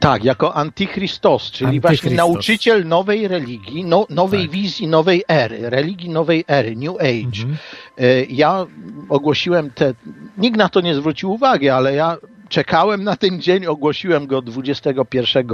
Tak, 0.00 0.24
jako 0.24 0.54
antychrystos, 0.54 1.50
czyli 1.50 1.66
Antychrystos. 1.66 2.00
właśnie 2.00 2.16
nauczyciel 2.16 2.86
nowej 2.86 3.28
religii, 3.28 3.84
no, 3.84 4.06
nowej 4.10 4.42
Tak. 4.42 4.50
wizji, 4.50 4.86
nowej 4.86 5.24
ery, 5.28 5.70
religii 5.70 6.08
nowej 6.10 6.44
ery, 6.48 6.76
New 6.76 6.96
Age. 7.00 7.42
Mhm. 7.42 7.56
E, 7.98 8.24
Ja 8.24 8.66
ogłosiłem 9.08 9.70
te, 9.70 9.94
nikt 10.38 10.56
na 10.58 10.68
to 10.68 10.80
nie 10.80 10.94
zwrócił 10.94 11.32
uwagi, 11.32 11.68
ale 11.68 11.94
ja 11.94 12.16
czekałem 12.48 13.04
na 13.04 13.16
ten 13.16 13.40
dzień, 13.40 13.66
ogłosiłem 13.66 14.26
go 14.26 14.42
21 14.42 15.46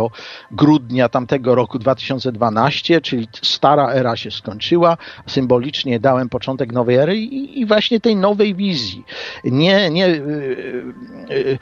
grudnia 0.50 1.08
tamtego 1.08 1.54
roku 1.54 1.78
2012, 1.78 3.00
czyli 3.00 3.28
stara 3.42 3.90
era 3.92 4.16
się 4.16 4.30
skończyła, 4.30 4.96
symbolicznie 5.26 6.00
dałem 6.00 6.28
początek 6.28 6.72
nowej 6.72 6.96
ery 6.96 7.16
i, 7.18 7.60
i 7.60 7.66
właśnie 7.66 8.00
tej 8.00 8.16
nowej 8.16 8.54
wizji. 8.54 9.04
Nie, 9.44 9.90
nie, 9.90 10.08
yy, 10.08 10.56
yy, 11.28 11.58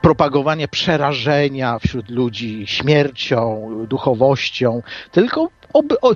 propagowanie 0.00 0.68
przerażenia 0.68 1.78
wśród 1.78 2.10
ludzi 2.10 2.66
śmiercią, 2.66 3.70
duchowością, 3.88 4.82
tylko 5.12 5.48
oby, 5.72 6.00
o, 6.00 6.14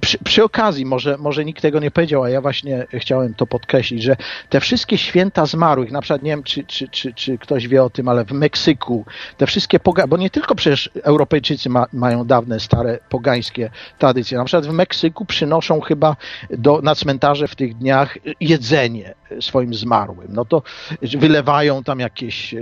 przy, 0.00 0.18
przy 0.18 0.44
okazji, 0.44 0.84
może, 0.84 1.18
może 1.18 1.44
nikt 1.44 1.62
tego 1.62 1.80
nie 1.80 1.90
powiedział, 1.90 2.22
a 2.22 2.30
ja 2.30 2.40
właśnie 2.40 2.86
chciałem 2.94 3.34
to 3.34 3.46
podkreślić, 3.46 4.02
że 4.02 4.16
te 4.48 4.60
wszystkie 4.60 4.98
święta 4.98 5.46
zmarłych, 5.46 5.92
na 5.92 6.00
przykład 6.00 6.22
nie 6.22 6.30
wiem, 6.30 6.42
czy, 6.42 6.64
czy, 6.64 6.88
czy, 6.88 7.14
czy 7.14 7.38
ktoś 7.38 7.68
wie 7.68 7.84
o 7.84 7.90
tym, 7.90 8.08
ale 8.08 8.24
w 8.24 8.32
Meksyku, 8.32 9.04
te 9.36 9.46
wszystkie, 9.46 9.78
poga- 9.78 10.08
bo 10.08 10.16
nie 10.16 10.30
tylko 10.30 10.54
przecież 10.54 10.90
Europejczycy 11.02 11.68
ma, 11.68 11.86
mają 11.92 12.24
dawne, 12.24 12.60
stare, 12.60 12.98
pogańskie 13.08 13.70
tradycje, 13.98 14.38
na 14.38 14.44
przykład 14.44 14.66
w 14.66 14.72
Meksyku 14.72 15.24
przynoszą 15.24 15.80
chyba 15.80 16.16
do, 16.50 16.80
na 16.82 16.94
cmentarze 16.94 17.48
w 17.48 17.56
tych 17.56 17.76
dniach 17.76 18.18
jedzenie 18.40 19.14
swoim 19.40 19.74
zmarłym. 19.74 20.28
No 20.28 20.44
to 20.44 20.62
wylewają 21.02 21.84
tam 21.84 22.00
jakieś 22.00 22.54
e, 22.54 22.60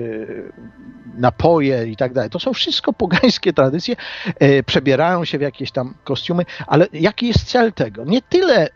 napoje 1.18 1.86
i 1.86 1.96
tak 1.96 2.12
dalej. 2.12 2.30
To 2.30 2.38
są 2.38 2.52
wszystko 2.52 2.92
pogańskie 2.92 3.52
tradycje, 3.52 3.96
e, 4.38 4.62
przebierają 4.62 5.24
się 5.24 5.38
w 5.38 5.40
jakieś 5.40 5.70
tam 5.70 5.94
kostiumy, 6.04 6.27
ale 6.66 6.86
jaki 6.92 7.26
jest 7.26 7.44
cel 7.44 7.72
tego? 7.72 8.04
Nie 8.04 8.22
tyle 8.22 8.66
e, 8.66 8.68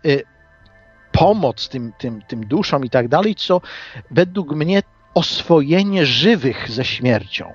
pomoc 1.13 1.69
tym, 1.69 1.93
tym, 1.99 2.23
tym 2.29 2.47
duszom 2.47 2.85
i 2.85 2.91
tak 2.91 3.09
dalej, 3.09 3.35
co 3.35 3.61
według 4.11 4.55
mnie 4.55 4.83
oswojenie 5.15 6.07
żywych 6.07 6.71
ze 6.71 6.85
śmiercią, 6.85 7.53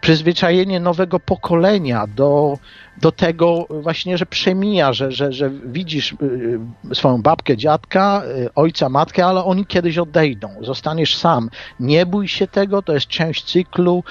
przyzwyczajenie 0.00 0.80
nowego 0.80 1.20
pokolenia 1.20 2.06
do, 2.06 2.58
do 3.00 3.12
tego 3.12 3.66
właśnie, 3.70 4.18
że 4.18 4.26
przemija, 4.26 4.92
że, 4.92 5.12
że, 5.12 5.32
że 5.32 5.50
widzisz 5.50 6.12
y, 6.12 6.60
swoją 6.94 7.22
babkę, 7.22 7.56
dziadka, 7.56 8.22
y, 8.24 8.54
ojca, 8.54 8.88
matkę, 8.88 9.26
ale 9.26 9.44
oni 9.44 9.66
kiedyś 9.66 9.98
odejdą, 9.98 10.56
zostaniesz 10.60 11.16
sam. 11.16 11.50
Nie 11.80 12.06
bój 12.06 12.28
się 12.28 12.46
tego, 12.46 12.82
to 12.82 12.92
jest 12.92 13.06
część 13.06 13.44
cyklu. 13.44 14.04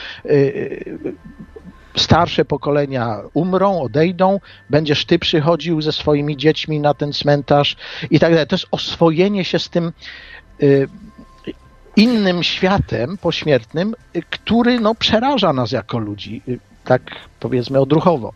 Starsze 1.98 2.46
pokolenia 2.46 3.18
umrą, 3.34 3.82
odejdą, 3.82 4.40
będziesz 4.70 5.06
ty 5.06 5.20
przychodził 5.20 5.82
ze 5.82 5.92
swoimi 5.92 6.38
dziećmi 6.38 6.80
na 6.80 6.94
ten 6.94 7.14
cmentarz 7.14 7.76
i 8.12 8.20
tak 8.20 8.32
dalej. 8.32 8.48
To 8.48 8.56
jest 8.56 8.68
oswojenie 8.72 9.46
się 9.46 9.60
z 9.60 9.70
tym 9.70 9.92
y, 10.64 10.88
innym 11.96 12.44
światem 12.44 13.18
pośmiertnym, 13.18 13.96
y, 14.16 14.22
który 14.30 14.80
no, 14.80 14.96
przeraża 14.96 15.54
nas 15.54 15.72
jako 15.72 15.98
ludzi, 15.98 16.42
y, 16.48 16.60
tak 16.84 17.02
powiedzmy 17.40 17.80
odruchowo. 17.80 18.34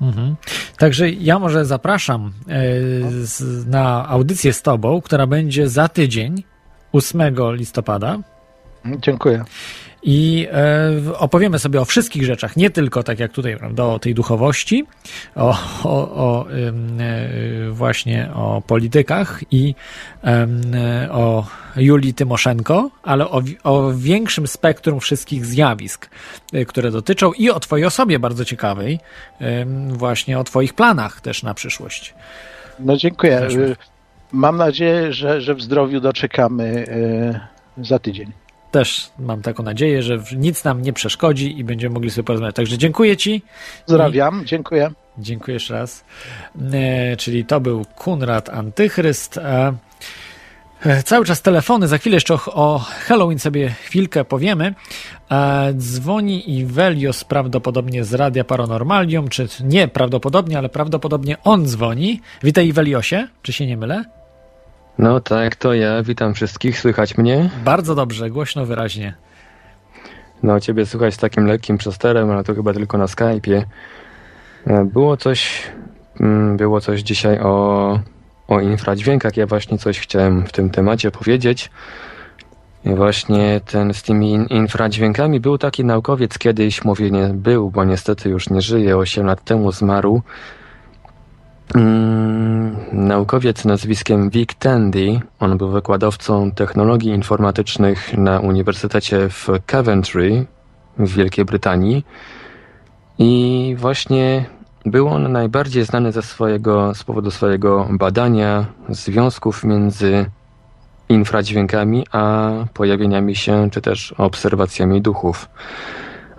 Mhm. 0.00 0.36
Także 0.78 1.10
ja 1.10 1.38
może 1.38 1.64
zapraszam 1.64 2.32
e, 2.48 2.52
z, 3.26 3.66
na 3.66 4.08
audycję 4.08 4.52
z 4.52 4.62
Tobą, 4.62 5.00
która 5.00 5.26
będzie 5.26 5.68
za 5.68 5.88
tydzień, 5.88 6.42
8 6.92 7.34
listopada. 7.52 8.18
Dziękuję. 8.98 9.44
I 10.08 10.46
e, 10.52 11.18
opowiemy 11.18 11.58
sobie 11.58 11.80
o 11.80 11.84
wszystkich 11.84 12.24
rzeczach, 12.24 12.56
nie 12.56 12.70
tylko 12.70 13.02
tak 13.02 13.18
jak 13.18 13.32
tutaj, 13.32 13.56
prawda, 13.56 13.84
o 13.84 13.98
tej 13.98 14.14
duchowości, 14.14 14.86
o, 15.34 15.58
o, 15.84 16.14
o 16.14 16.46
e, 16.50 17.70
właśnie 17.70 18.30
o 18.34 18.62
politykach 18.66 19.40
i 19.50 19.74
e, 20.24 20.48
o 21.12 21.46
Julii 21.76 22.14
Tymoszenko, 22.14 22.90
ale 23.02 23.28
o, 23.28 23.42
o 23.64 23.92
większym 23.92 24.46
spektrum 24.46 25.00
wszystkich 25.00 25.46
zjawisk, 25.46 26.10
które 26.66 26.90
dotyczą 26.90 27.32
i 27.32 27.50
o 27.50 27.60
Twojej 27.60 27.86
osobie 27.86 28.18
bardzo 28.18 28.44
ciekawej, 28.44 28.98
właśnie 29.88 30.38
o 30.38 30.44
Twoich 30.44 30.74
planach 30.74 31.20
też 31.20 31.42
na 31.42 31.54
przyszłość. 31.54 32.14
No 32.78 32.96
dziękuję. 32.96 33.42
Y, 33.42 33.76
Mam 34.32 34.56
nadzieję, 34.56 35.12
że, 35.12 35.40
że 35.40 35.54
w 35.54 35.62
zdrowiu 35.62 36.00
doczekamy 36.00 36.64
y, 37.78 37.84
za 37.84 37.98
tydzień. 37.98 38.32
Też 38.76 39.10
mam 39.18 39.42
taką 39.42 39.62
nadzieję, 39.62 40.02
że 40.02 40.18
nic 40.36 40.64
nam 40.64 40.82
nie 40.82 40.92
przeszkodzi 40.92 41.58
i 41.58 41.64
będziemy 41.64 41.94
mogli 41.94 42.10
sobie 42.10 42.24
porozmawiać. 42.24 42.56
Także 42.56 42.78
dziękuję 42.78 43.16
Ci. 43.16 43.42
Pozdrawiam, 43.86 44.42
dziękuję. 44.44 44.90
Dziękuję 45.18 45.54
jeszcze 45.54 45.74
raz. 45.74 46.04
E, 46.72 47.16
czyli 47.16 47.44
to 47.44 47.60
był 47.60 47.84
Kunrad 47.84 48.48
Antychryst. 48.48 49.38
E, 49.38 49.72
Cały 51.04 51.24
czas 51.24 51.42
telefony, 51.42 51.88
za 51.88 51.98
chwilę 51.98 52.16
jeszcze 52.16 52.34
o, 52.34 52.40
o 52.46 52.78
Halloween 52.78 53.38
sobie 53.38 53.68
chwilkę 53.70 54.24
powiemy. 54.24 54.74
E, 55.30 55.72
dzwoni 55.74 56.58
Ivelios 56.58 57.24
prawdopodobnie 57.24 58.04
z 58.04 58.14
Radia 58.14 58.44
Paranormalium, 58.44 59.28
czy 59.28 59.48
nie 59.60 59.88
prawdopodobnie, 59.88 60.58
ale 60.58 60.68
prawdopodobnie 60.68 61.36
on 61.44 61.66
dzwoni. 61.66 62.20
Witaj 62.42 62.68
Iweliosie, 62.68 63.28
czy 63.42 63.52
się 63.52 63.66
nie 63.66 63.76
mylę? 63.76 64.04
No 64.98 65.20
tak, 65.20 65.56
to 65.56 65.74
ja. 65.74 66.02
Witam 66.02 66.34
wszystkich. 66.34 66.80
Słychać 66.80 67.18
mnie? 67.18 67.50
Bardzo 67.64 67.94
dobrze, 67.94 68.30
głośno, 68.30 68.66
wyraźnie. 68.66 69.14
No, 70.42 70.60
ciebie 70.60 70.86
słychać 70.86 71.14
z 71.14 71.18
takim 71.18 71.46
lekkim 71.46 71.78
przesterem, 71.78 72.30
ale 72.30 72.44
to 72.44 72.54
chyba 72.54 72.72
tylko 72.72 72.98
na 72.98 73.06
Skype'ie. 73.06 73.62
E, 74.66 74.84
Było 74.84 75.16
coś, 75.16 75.62
mm, 76.20 76.56
było 76.56 76.80
coś 76.80 77.00
dzisiaj 77.00 77.40
o, 77.40 78.00
o 78.48 78.60
infradźwiękach. 78.60 79.36
Ja 79.36 79.46
właśnie 79.46 79.78
coś 79.78 80.00
chciałem 80.00 80.46
w 80.46 80.52
tym 80.52 80.70
temacie 80.70 81.10
powiedzieć. 81.10 81.70
I 82.84 82.94
właśnie 82.94 83.60
ten 83.66 83.94
z 83.94 84.02
tymi 84.02 84.32
in- 84.32 84.46
infradźwiękami 84.46 85.40
był 85.40 85.58
taki 85.58 85.84
naukowiec 85.84 86.38
kiedyś, 86.38 86.84
mówię 86.84 87.10
nie 87.10 87.26
był, 87.34 87.70
bo 87.70 87.84
niestety 87.84 88.28
już 88.28 88.50
nie 88.50 88.60
żyje, 88.60 88.96
8 88.96 89.26
lat 89.26 89.44
temu 89.44 89.72
zmarł. 89.72 90.22
Mm, 91.74 92.76
naukowiec 92.92 93.64
nazwiskiem 93.64 94.30
Vic 94.30 94.54
Tandy. 94.58 95.20
On 95.40 95.58
był 95.58 95.70
wykładowcą 95.70 96.50
technologii 96.50 97.10
informatycznych 97.10 98.18
na 98.18 98.40
Uniwersytecie 98.40 99.28
w 99.28 99.48
Coventry 99.66 100.46
w 100.98 101.14
Wielkiej 101.14 101.44
Brytanii. 101.44 102.04
I 103.18 103.74
właśnie 103.78 104.44
był 104.84 105.08
on 105.08 105.32
najbardziej 105.32 105.84
znany 105.84 106.12
ze 106.12 106.22
swojego, 106.22 106.94
z 106.94 107.04
powodu 107.04 107.30
swojego 107.30 107.88
badania 107.90 108.66
związków 108.88 109.64
między 109.64 110.30
infradźwiękami 111.08 112.06
a 112.12 112.50
pojawieniami 112.74 113.36
się, 113.36 113.68
czy 113.70 113.80
też 113.80 114.14
obserwacjami 114.18 115.02
duchów. 115.02 115.48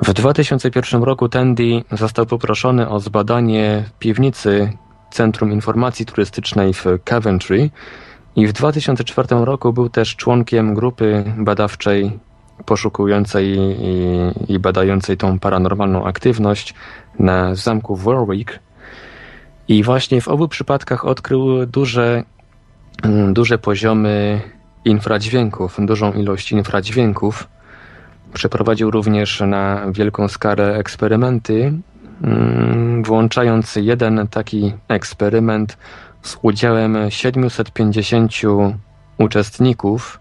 W 0.01 0.13
2001 0.13 1.03
roku 1.03 1.29
Tandy 1.29 1.83
został 1.91 2.25
poproszony 2.25 2.89
o 2.89 2.99
zbadanie 2.99 3.83
piwnicy 3.99 4.71
Centrum 5.11 5.51
Informacji 5.51 6.05
Turystycznej 6.05 6.73
w 6.73 6.85
Coventry 7.05 7.69
i 8.35 8.47
w 8.47 8.53
2004 8.53 9.27
roku 9.31 9.73
był 9.73 9.89
też 9.89 10.15
członkiem 10.15 10.73
grupy 10.73 11.23
badawczej 11.37 12.19
poszukującej 12.65 13.57
i, 13.57 14.53
i 14.53 14.59
badającej 14.59 15.17
tą 15.17 15.39
paranormalną 15.39 16.05
aktywność 16.05 16.73
na 17.19 17.55
zamku 17.55 17.95
Warwick. 17.95 18.59
I 19.67 19.83
właśnie 19.83 20.21
w 20.21 20.27
obu 20.27 20.47
przypadkach 20.47 21.05
odkrył 21.05 21.65
duże, 21.65 22.23
mm, 23.03 23.33
duże 23.33 23.57
poziomy 23.57 24.41
infradźwięków, 24.85 25.77
dużą 25.79 26.13
ilość 26.13 26.51
infradźwięków. 26.51 27.47
Przeprowadził 28.33 28.91
również 28.91 29.41
na 29.47 29.91
wielką 29.91 30.27
skalę 30.27 30.75
eksperymenty, 30.75 31.73
włączając 33.01 33.75
jeden 33.75 34.27
taki 34.27 34.73
eksperyment 34.87 35.77
z 36.21 36.37
udziałem 36.41 36.97
750 37.09 38.31
uczestników 39.17 40.19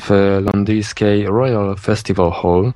w 0.00 0.38
londyńskiej 0.54 1.26
Royal 1.26 1.76
Festival 1.76 2.30
Hall. 2.30 2.72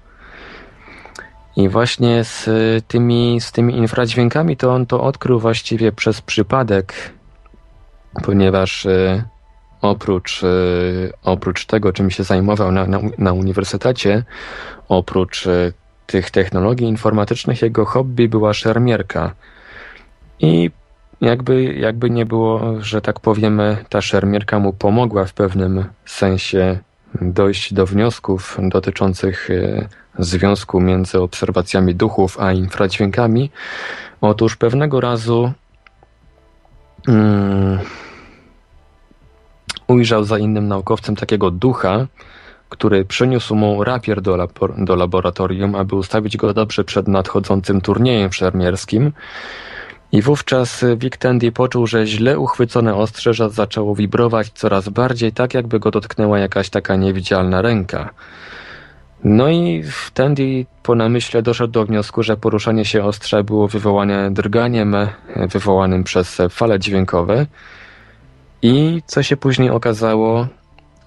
I 1.57 1.69
właśnie 1.69 2.25
z 2.25 2.49
tymi, 2.89 3.41
z 3.41 3.53
tymi 3.53 3.77
infradźwiękami 3.77 4.57
to 4.57 4.75
on 4.75 4.87
to 4.87 5.03
odkrył 5.03 5.41
właściwie 5.41 5.93
przez 5.93 6.21
przypadek, 6.21 6.95
ponieważ 8.25 8.87
e, 8.87 9.25
oprócz, 9.81 10.45
e, 10.45 10.49
oprócz 11.23 11.67
tego, 11.67 11.93
czym 11.93 12.11
się 12.11 12.25
zajmował 12.25 12.73
na, 12.73 12.87
na, 12.87 13.01
na 13.19 13.33
uniwersytecie, 13.33 14.25
oprócz 14.89 15.47
e, 15.47 15.73
tych 16.07 16.31
technologii 16.31 16.87
informatycznych, 16.89 17.63
jego 17.63 17.85
hobby 17.85 18.29
była 18.29 18.55
szermierka. 18.55 19.35
I 20.41 20.71
jakby, 21.21 21.65
jakby 21.65 22.11
nie 22.11 22.27
było, 22.27 22.81
że 22.81 23.01
tak 23.01 23.21
powiemy, 23.21 23.77
ta 23.89 24.01
szermierka 24.03 24.59
mu 24.59 24.73
pomogła 24.73 25.25
w 25.25 25.33
pewnym 25.33 25.85
sensie 26.05 26.79
dojść 27.21 27.75
do 27.75 27.87
wniosków 27.87 28.59
dotyczących 28.63 29.51
e, 29.51 29.89
związku 30.19 30.81
między 30.81 31.21
obserwacjami 31.21 31.95
duchów 31.95 32.41
a 32.41 32.53
infradźwiękami. 32.53 33.51
Otóż 34.21 34.57
pewnego 34.57 35.01
razu 35.01 35.53
mm, 37.09 37.79
ujrzał 39.87 40.25
za 40.25 40.39
innym 40.39 40.69
naukowcem 40.69 41.17
takiego 41.17 41.51
ducha, 41.51 42.07
który 42.73 43.05
przyniósł 43.05 43.55
mu 43.55 43.85
rapier 43.85 44.23
do, 44.23 44.49
do 44.79 44.97
laboratorium, 44.97 45.75
aby 45.75 45.97
ustawić 45.97 46.37
go 46.37 46.55
dobrze 46.55 46.85
przed 46.85 47.09
nadchodzącym 47.09 47.81
turniejem 47.81 48.33
szermierskim. 48.33 49.13
I 50.13 50.23
wówczas 50.23 50.85
Vic 50.97 51.17
Tandy 51.19 51.53
poczuł, 51.53 51.87
że 51.87 52.07
źle 52.07 52.39
uchwycone 52.39 52.95
ostrzeże 52.95 53.51
zaczęło 53.51 53.95
wibrować 53.95 54.51
coraz 54.55 54.89
bardziej, 54.89 55.33
tak 55.33 55.55
jakby 55.55 55.81
go 55.81 55.91
dotknęła 55.91 56.39
jakaś 56.39 56.71
taka 56.71 56.97
niewidzialna 56.97 57.63
ręka. 57.63 58.11
No 59.25 59.51
i 59.51 59.85
Tandy 60.15 60.67
po 60.83 60.95
namyśle 60.95 61.43
doszedł 61.43 61.73
do 61.73 61.85
wniosku, 61.85 62.23
że 62.23 62.37
poruszanie 62.37 62.85
się 62.85 63.05
ostrza 63.05 63.43
było 63.43 63.69
wywołane 63.69 64.31
drganiem 64.31 64.97
wywołanym 65.37 66.05
przez 66.05 66.39
fale 66.51 66.79
dźwiękowe. 66.79 67.47
I 68.63 69.03
co 69.07 69.23
się 69.23 69.37
później 69.37 69.71
okazało, 69.71 70.47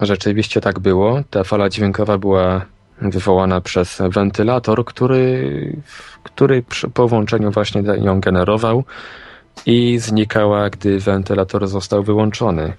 rzeczywiście 0.00 0.60
tak 0.60 0.78
było. 0.78 1.22
Ta 1.30 1.44
fala 1.44 1.68
dźwiękowa 1.68 2.18
była 2.18 2.66
wywołana 3.02 3.60
przez 3.60 4.02
wentylator, 4.10 4.84
który, 4.84 5.76
który 6.22 6.64
po 6.94 7.08
włączeniu 7.08 7.50
właśnie 7.50 7.82
ją 7.82 8.20
generował 8.20 8.84
i 9.66 9.98
znikała, 9.98 10.70
gdy 10.70 11.00
wentylator 11.00 11.68
został 11.68 12.02
wyłączony. 12.02 12.72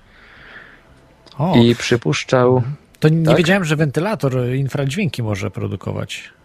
O, 1.37 1.55
I 1.55 1.75
przypuszczał, 1.75 2.63
to 2.99 3.09
nie 3.09 3.25
tak? 3.25 3.37
wiedziałem, 3.37 3.65
że 3.65 3.75
wentylator 3.75 4.33
infradźwięki 4.55 5.23
może 5.23 5.51
produkować. 5.51 6.36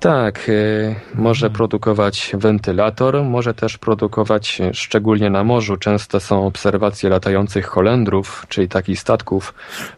Tak, 0.00 0.48
y, 0.48 0.94
może 1.14 1.50
produkować 1.50 2.30
wentylator, 2.34 3.24
może 3.24 3.54
też 3.54 3.78
produkować, 3.78 4.58
szczególnie 4.72 5.30
na 5.30 5.44
morzu, 5.44 5.76
często 5.76 6.20
są 6.20 6.46
obserwacje 6.46 7.10
latających 7.10 7.66
Holendrów, 7.66 8.46
czyli 8.48 8.68
takich 8.68 9.00
statków. 9.00 9.54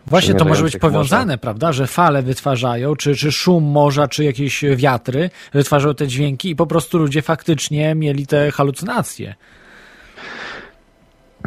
Właśnie 0.06 0.34
to 0.34 0.44
może 0.44 0.62
być 0.62 0.72
przemierzających 0.72 0.82
morza. 0.82 1.16
powiązane, 1.16 1.38
prawda, 1.38 1.72
że 1.72 1.86
fale 1.86 2.22
wytwarzają, 2.22 2.96
czy, 2.96 3.16
czy 3.16 3.32
szum 3.32 3.64
morza, 3.64 4.08
czy 4.08 4.24
jakieś 4.24 4.64
wiatry 4.76 5.30
wytwarzają 5.52 5.94
te 5.94 6.06
dźwięki 6.06 6.50
i 6.50 6.56
po 6.56 6.66
prostu 6.66 6.98
ludzie 6.98 7.22
faktycznie 7.22 7.94
mieli 7.94 8.26
te 8.26 8.50
halucynacje. 8.50 9.34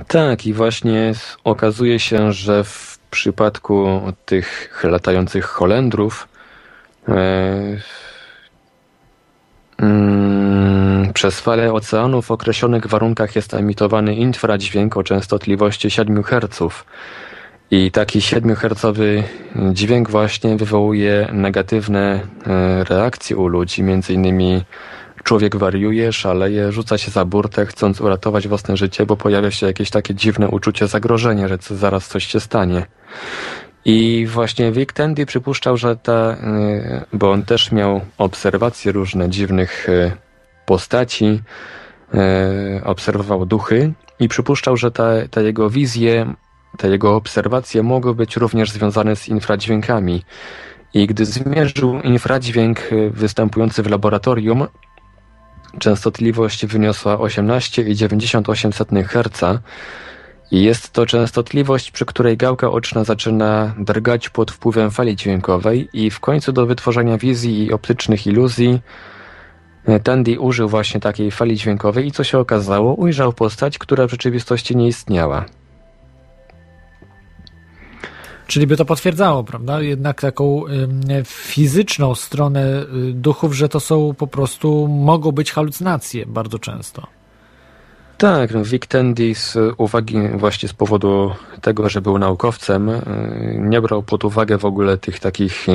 Tak, 0.07 0.45
i 0.45 0.53
właśnie 0.53 1.13
okazuje 1.43 1.99
się, 1.99 2.33
że 2.33 2.63
w 2.63 2.99
przypadku 3.11 4.01
tych 4.25 4.83
latających 4.83 5.45
Holendrów 5.45 6.27
e, 7.07 7.77
mm, 9.77 11.13
przez 11.13 11.39
fale 11.39 11.73
oceanu 11.73 12.21
w 12.21 12.31
określonych 12.31 12.87
warunkach 12.87 13.35
jest 13.35 13.53
emitowany 13.53 14.15
infradźwięk 14.15 14.97
o 14.97 15.03
częstotliwości 15.03 15.91
7 15.91 16.23
Hz. 16.23 16.83
I 17.71 17.91
taki 17.91 18.19
7-hercowy 18.19 19.23
dźwięk 19.71 20.09
właśnie 20.09 20.55
wywołuje 20.55 21.27
negatywne 21.33 22.19
e, 22.47 22.83
reakcje 22.83 23.37
u 23.37 23.47
ludzi, 23.47 23.83
między 23.83 24.13
innymi 24.13 24.63
człowiek 25.23 25.55
wariuje, 25.55 26.13
szaleje, 26.13 26.71
rzuca 26.71 26.97
się 26.97 27.11
za 27.11 27.25
burtę, 27.25 27.65
chcąc 27.65 28.01
uratować 28.01 28.47
własne 28.47 28.77
życie, 28.77 29.05
bo 29.05 29.17
pojawia 29.17 29.51
się 29.51 29.67
jakieś 29.67 29.89
takie 29.89 30.15
dziwne 30.15 30.47
uczucie 30.47 30.87
zagrożenia, 30.87 31.47
że 31.47 31.57
zaraz 31.61 32.07
coś 32.07 32.25
się 32.27 32.39
stanie. 32.39 32.85
I 33.85 34.27
właśnie 34.29 34.71
Vic 34.71 34.93
Tandy 34.93 35.25
przypuszczał, 35.25 35.77
że 35.77 35.95
ta, 35.95 36.31
y, 36.33 36.37
bo 37.13 37.31
on 37.31 37.43
też 37.43 37.71
miał 37.71 38.01
obserwacje 38.17 38.91
różne 38.91 39.29
dziwnych 39.29 39.89
y, 39.89 40.11
postaci, 40.65 41.41
y, 42.13 42.83
obserwował 42.83 43.45
duchy 43.45 43.93
i 44.19 44.27
przypuszczał, 44.27 44.77
że 44.77 44.91
ta, 44.91 45.09
ta 45.31 45.41
jego 45.41 45.69
wizje, 45.69 46.33
te 46.77 46.89
jego 46.89 47.15
obserwacje 47.15 47.83
mogły 47.83 48.15
być 48.15 48.35
również 48.35 48.71
związane 48.71 49.15
z 49.15 49.27
infradźwiękami. 49.27 50.23
I 50.93 51.07
gdy 51.07 51.25
zmierzył 51.25 52.01
infradźwięk 52.01 52.79
występujący 53.11 53.83
w 53.83 53.89
laboratorium, 53.89 54.67
częstotliwość 55.79 56.65
wyniosła 56.65 57.17
18,98 57.17 59.03
Hz 59.03 59.61
jest 60.61 60.91
to 60.91 61.05
częstotliwość, 61.05 61.91
przy 61.91 62.05
której 62.05 62.37
gałka 62.37 62.71
oczna 62.71 63.03
zaczyna 63.03 63.75
drgać 63.77 64.29
pod 64.29 64.51
wpływem 64.51 64.91
fali 64.91 65.15
dźwiękowej 65.15 65.89
i 65.93 66.09
w 66.09 66.19
końcu 66.19 66.51
do 66.51 66.65
wytworzenia 66.65 67.17
wizji 67.17 67.65
i 67.65 67.73
optycznych 67.73 68.27
iluzji 68.27 68.81
e, 69.85 69.99
Tandy 69.99 70.39
użył 70.39 70.69
właśnie 70.69 70.99
takiej 70.99 71.31
fali 71.31 71.57
dźwiękowej 71.57 72.07
i 72.07 72.11
co 72.11 72.23
się 72.23 72.39
okazało? 72.39 72.93
Ujrzał 72.93 73.33
postać, 73.33 73.77
która 73.77 74.07
w 74.07 74.11
rzeczywistości 74.11 74.75
nie 74.75 74.87
istniała. 74.87 75.45
Czyli 78.47 78.67
by 78.67 78.77
to 78.77 78.85
potwierdzało, 78.85 79.43
prawda? 79.43 79.81
Jednak 79.81 80.21
taką 80.21 80.63
fizyczną 81.25 82.15
stronę 82.15 82.85
y, 83.09 83.13
duchów, 83.13 83.53
że 83.53 83.69
to 83.69 83.79
są 83.79 84.13
po 84.13 84.27
prostu, 84.27 84.87
mogą 84.87 85.31
być 85.31 85.51
halucynacje 85.51 86.25
bardzo 86.25 86.59
często. 86.59 87.22
Tak, 88.17 88.53
no 88.53 88.63
Vic 88.63 88.87
Tandy 88.87 89.35
z 89.35 89.57
uwagi 89.77 90.17
właśnie 90.33 90.69
z 90.69 90.73
powodu 90.73 91.31
tego, 91.61 91.89
że 91.89 92.01
był 92.01 92.17
naukowcem, 92.17 92.89
y, 92.89 93.01
nie 93.59 93.81
brał 93.81 94.03
pod 94.03 94.25
uwagę 94.25 94.57
w 94.57 94.65
ogóle 94.65 94.97
tych 94.97 95.19
takich 95.19 95.67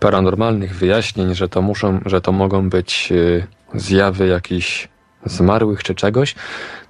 paranormalnych 0.00 0.76
wyjaśnień, 0.76 1.34
że 1.34 1.48
to 1.48 1.62
muszą, 1.62 2.00
że 2.06 2.20
to 2.20 2.32
mogą 2.32 2.70
być 2.70 3.08
y, 3.12 3.46
zjawy 3.74 4.26
jakichś 4.26 4.88
zmarłych 5.24 5.82
czy 5.82 5.94
czegoś, 5.94 6.34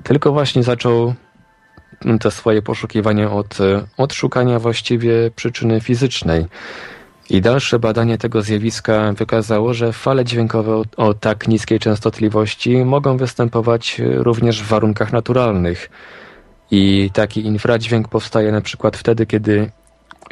tylko 0.03 0.33
właśnie 0.33 0.63
zaczął 0.63 1.15
te 2.21 2.31
swoje 2.31 2.63
poszukiwania 2.63 3.31
od, 3.31 3.59
od 3.97 4.15
szukania 4.15 4.59
właściwie 4.59 5.31
przyczyny 5.37 5.81
fizycznej. 5.81 6.47
I 7.31 7.41
dalsze 7.41 7.79
badanie 7.79 8.19
tego 8.19 8.43
zjawiska 8.43 9.13
wykazało, 9.13 9.75
że 9.75 9.93
fale 9.93 10.25
dźwiękowe 10.25 10.83
o, 10.97 11.15
tak 11.15 11.49
niskiej 11.49 11.79
częstotliwości 11.79 12.85
mogą 12.85 13.17
występować 13.17 14.01
również 14.05 14.63
w 14.63 14.67
warunkach 14.67 15.13
naturalnych. 15.13 15.91
I 16.71 17.11
taki 17.13 17.47
infradźwięk 17.47 18.09
powstaje 18.09 18.53
na 18.53 18.61
przykład 18.61 18.97
wtedy, 18.97 19.27
kiedy 19.27 19.71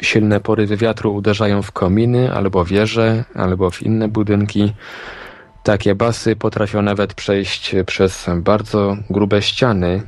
silne 0.01 0.39
porywy 0.39 0.77
wiatru 0.77 1.15
uderzają 1.15 1.61
w 1.61 1.71
kominy, 1.71 2.33
albo 2.33 2.65
wieże, 2.65 3.23
albo 3.35 3.69
w 3.69 3.83
inne 3.83 4.07
budynki. 4.07 4.73
Takie 5.63 5.95
basy 5.95 6.35
potrafią 6.35 6.81
nawet 6.81 7.13
przejść 7.13 7.75
przez 7.85 8.25
bardzo 8.35 8.97
grube 9.09 9.41
ściany. 9.41 10.01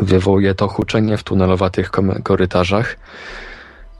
Wywołuje 0.00 0.54
to 0.54 0.68
huczenie 0.68 1.16
w 1.16 1.22
tunelowatych 1.22 1.90
korytarzach. 2.22 2.96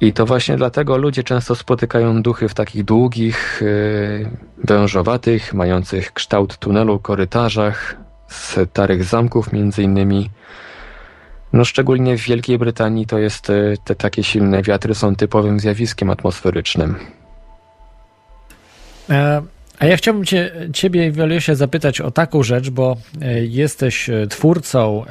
I 0.05 0.13
to 0.13 0.27
właśnie 0.27 0.57
dlatego 0.57 0.97
ludzie 0.97 1.23
często 1.23 1.55
spotykają 1.55 2.23
duchy 2.23 2.49
w 2.49 2.55
takich 2.55 2.85
długich, 2.85 3.63
yy, 3.63 4.31
wężowatych, 4.65 5.55
mających 5.55 6.13
kształt 6.13 6.59
tunelu 6.59 6.99
korytarzach, 6.99 7.97
starych 8.29 9.05
zamków 9.05 9.53
między 9.53 9.83
innymi. 9.83 10.31
No 11.53 11.65
szczególnie 11.65 12.19
w 12.19 12.21
Wielkiej 12.21 12.59
Brytanii 12.59 13.07
to 13.07 13.19
jest, 13.19 13.49
yy, 13.49 13.77
te 13.85 13.95
takie 13.95 14.23
silne 14.23 14.63
wiatry 14.63 14.95
są 14.95 15.17
typowym 15.17 15.61
zjawiskiem 15.61 16.11
atmosferycznym. 16.11 16.97
E 19.11 19.43
a 19.79 19.87
ja 19.87 19.97
chciałbym 19.97 20.25
cię, 20.25 20.53
Ciebie, 20.73 21.11
Wioliosie, 21.11 21.57
zapytać 21.57 22.01
o 22.01 22.11
taką 22.11 22.43
rzecz, 22.43 22.71
bo 22.71 22.97
e, 23.23 23.45
jesteś 23.45 24.11
e, 24.11 24.27
twórcą 24.27 25.05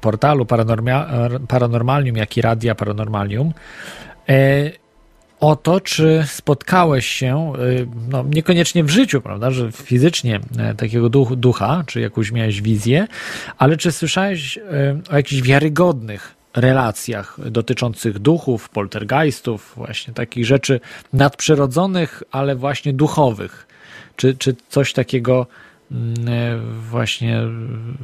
portalu 0.00 0.46
Paranormalium, 1.48 2.16
jak 2.16 2.36
i 2.36 2.42
Radia 2.42 2.74
Paranormalium. 2.74 3.52
E, 4.30 4.70
o 5.40 5.56
to, 5.56 5.80
czy 5.80 6.24
spotkałeś 6.26 7.06
się, 7.06 7.52
no 8.08 8.24
niekoniecznie 8.34 8.84
w 8.84 8.90
życiu, 8.90 9.20
prawda, 9.20 9.50
że 9.50 9.72
fizycznie 9.72 10.40
takiego 10.76 11.08
ducha, 11.36 11.84
czy 11.86 12.00
jakąś 12.00 12.32
miałeś 12.32 12.62
wizję, 12.62 13.06
ale 13.58 13.76
czy 13.76 13.92
słyszałeś 13.92 14.58
o 15.10 15.16
jakichś 15.16 15.42
wiarygodnych 15.42 16.34
relacjach 16.56 17.50
dotyczących 17.50 18.18
duchów, 18.18 18.68
poltergeistów, 18.68 19.72
właśnie 19.76 20.14
takich 20.14 20.46
rzeczy 20.46 20.80
nadprzyrodzonych, 21.12 22.22
ale 22.30 22.56
właśnie 22.56 22.92
duchowych. 22.92 23.66
Czy, 24.16 24.34
czy 24.34 24.56
coś 24.68 24.92
takiego 24.92 25.46
mm, 25.90 26.14
e, 26.28 26.58
właśnie 26.90 27.42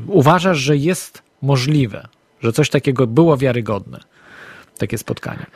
uważasz, 0.06 0.58
że 0.58 0.76
jest 0.76 1.22
możliwe, 1.42 2.08
że 2.42 2.52
coś 2.52 2.70
takiego 2.70 3.06
było 3.06 3.36
wiarygodne, 3.36 4.00
takie 4.78 4.98
spotkanie? 4.98 5.46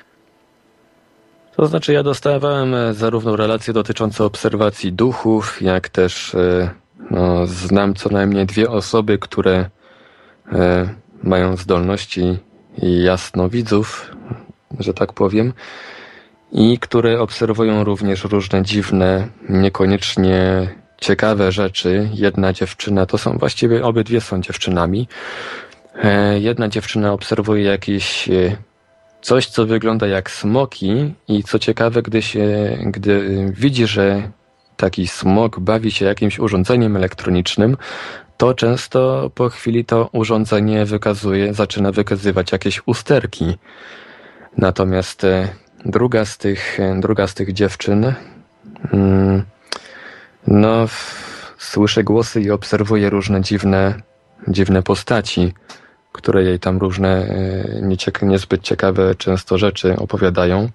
To 1.61 1.67
znaczy, 1.67 1.93
ja 1.93 2.03
dostawałem 2.03 2.75
e, 2.75 2.95
zarówno 2.95 3.37
relacje 3.37 3.75
dotyczące 3.75 4.25
obserwacji 4.25 4.93
duchów, 4.93 5.63
jak 5.63 5.89
też 5.89 6.35
e, 6.35 6.71
no, 7.11 7.47
znam 7.47 7.95
co 7.95 8.09
najmniej 8.09 8.47
dwie 8.47 8.71
osoby, 8.71 9.19
które 9.19 9.71
mają 11.23 11.57
zdolności 11.57 12.39
jasnowidzów, 12.83 14.11
że 14.79 14.95
tak 14.95 15.13
powiem 15.13 15.53
i 16.53 16.79
które 16.79 17.21
obserwują 17.21 17.85
również 17.85 18.25
różne 18.25 18.63
dziwne, 18.63 19.29
niekoniecznie 19.49 20.69
ciekawe 21.01 21.53
rzeczy. 21.53 22.09
Jedna 22.15 22.53
dziewczyna, 22.53 23.07
to 23.07 23.19
są 23.19 23.39
właściwie 23.39 23.85
obydwie 23.85 24.21
są 24.21 24.41
dziewczynami. 24.41 25.09
E, 26.03 26.41
jedna 26.41 26.69
dziewczyna 26.69 27.13
obserwuje 27.13 27.65
jakieś 27.65 28.29
e, 28.29 28.57
coś, 29.23 29.47
co 29.47 29.67
wygląda 29.67 30.07
jak 30.07 30.31
smoki 30.31 31.15
i 31.29 31.45
co 31.45 31.59
ciekawe, 31.59 32.03
gdy 32.03 32.23
się, 32.23 32.77
gdy 32.87 33.47
widzi, 33.57 33.87
że 33.87 34.31
taki 34.77 35.09
smok 35.09 35.61
bawi 35.61 35.91
się 35.91 36.05
jakimś 36.05 36.39
urządzeniem 36.39 36.97
elektronicznym, 36.97 37.77
to 38.37 38.55
często 38.55 39.31
po 39.35 39.49
chwili 39.49 39.85
to 39.85 40.09
urządzenie 40.13 40.85
wykazuje, 40.85 41.55
zaczyna 41.55 41.93
wykazywać 41.93 42.53
jakieś 42.53 42.83
usterki. 42.87 43.59
Natomiast 44.57 45.25
e, 45.25 45.49
druga 45.85 46.25
z 46.25 46.39
tych, 46.39 46.79
druga 47.01 47.27
z 47.27 47.35
tych 47.35 47.53
dziewczyn, 47.53 48.15
mm, 48.93 49.43
no, 50.47 50.87
słyszę 51.59 52.05
głosy 52.05 52.41
i 52.41 52.51
obserwuję 52.51 53.11
różne 53.11 53.41
dziwne, 53.41 53.95
dziwne 54.49 54.83
postaci, 54.83 55.53
które 56.13 56.45
jej 56.45 56.59
tam 56.59 56.79
różne 56.79 57.09
e, 57.09 57.81
nieciek- 57.83 58.27
niezbyt 58.27 58.63
ciekawe 58.63 59.15
często 59.15 59.59
rzeczy 59.59 59.97
opowiadają. 59.97 60.69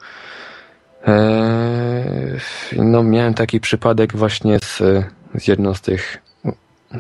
E, 1.08 2.40
no, 2.78 3.04
miałem 3.04 3.34
taki 3.34 3.60
przypadek 3.60 4.16
właśnie 4.16 4.60
z, 4.60 4.82
z 5.36 5.48
jedną 5.48 5.74
z 5.74 5.82
tych, 5.82 6.18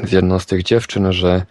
z 0.04 0.12
jedną 0.12 0.40
z 0.40 0.46
tych 0.46 0.64
dziewczyn, 0.64 1.12
że, 1.12 1.46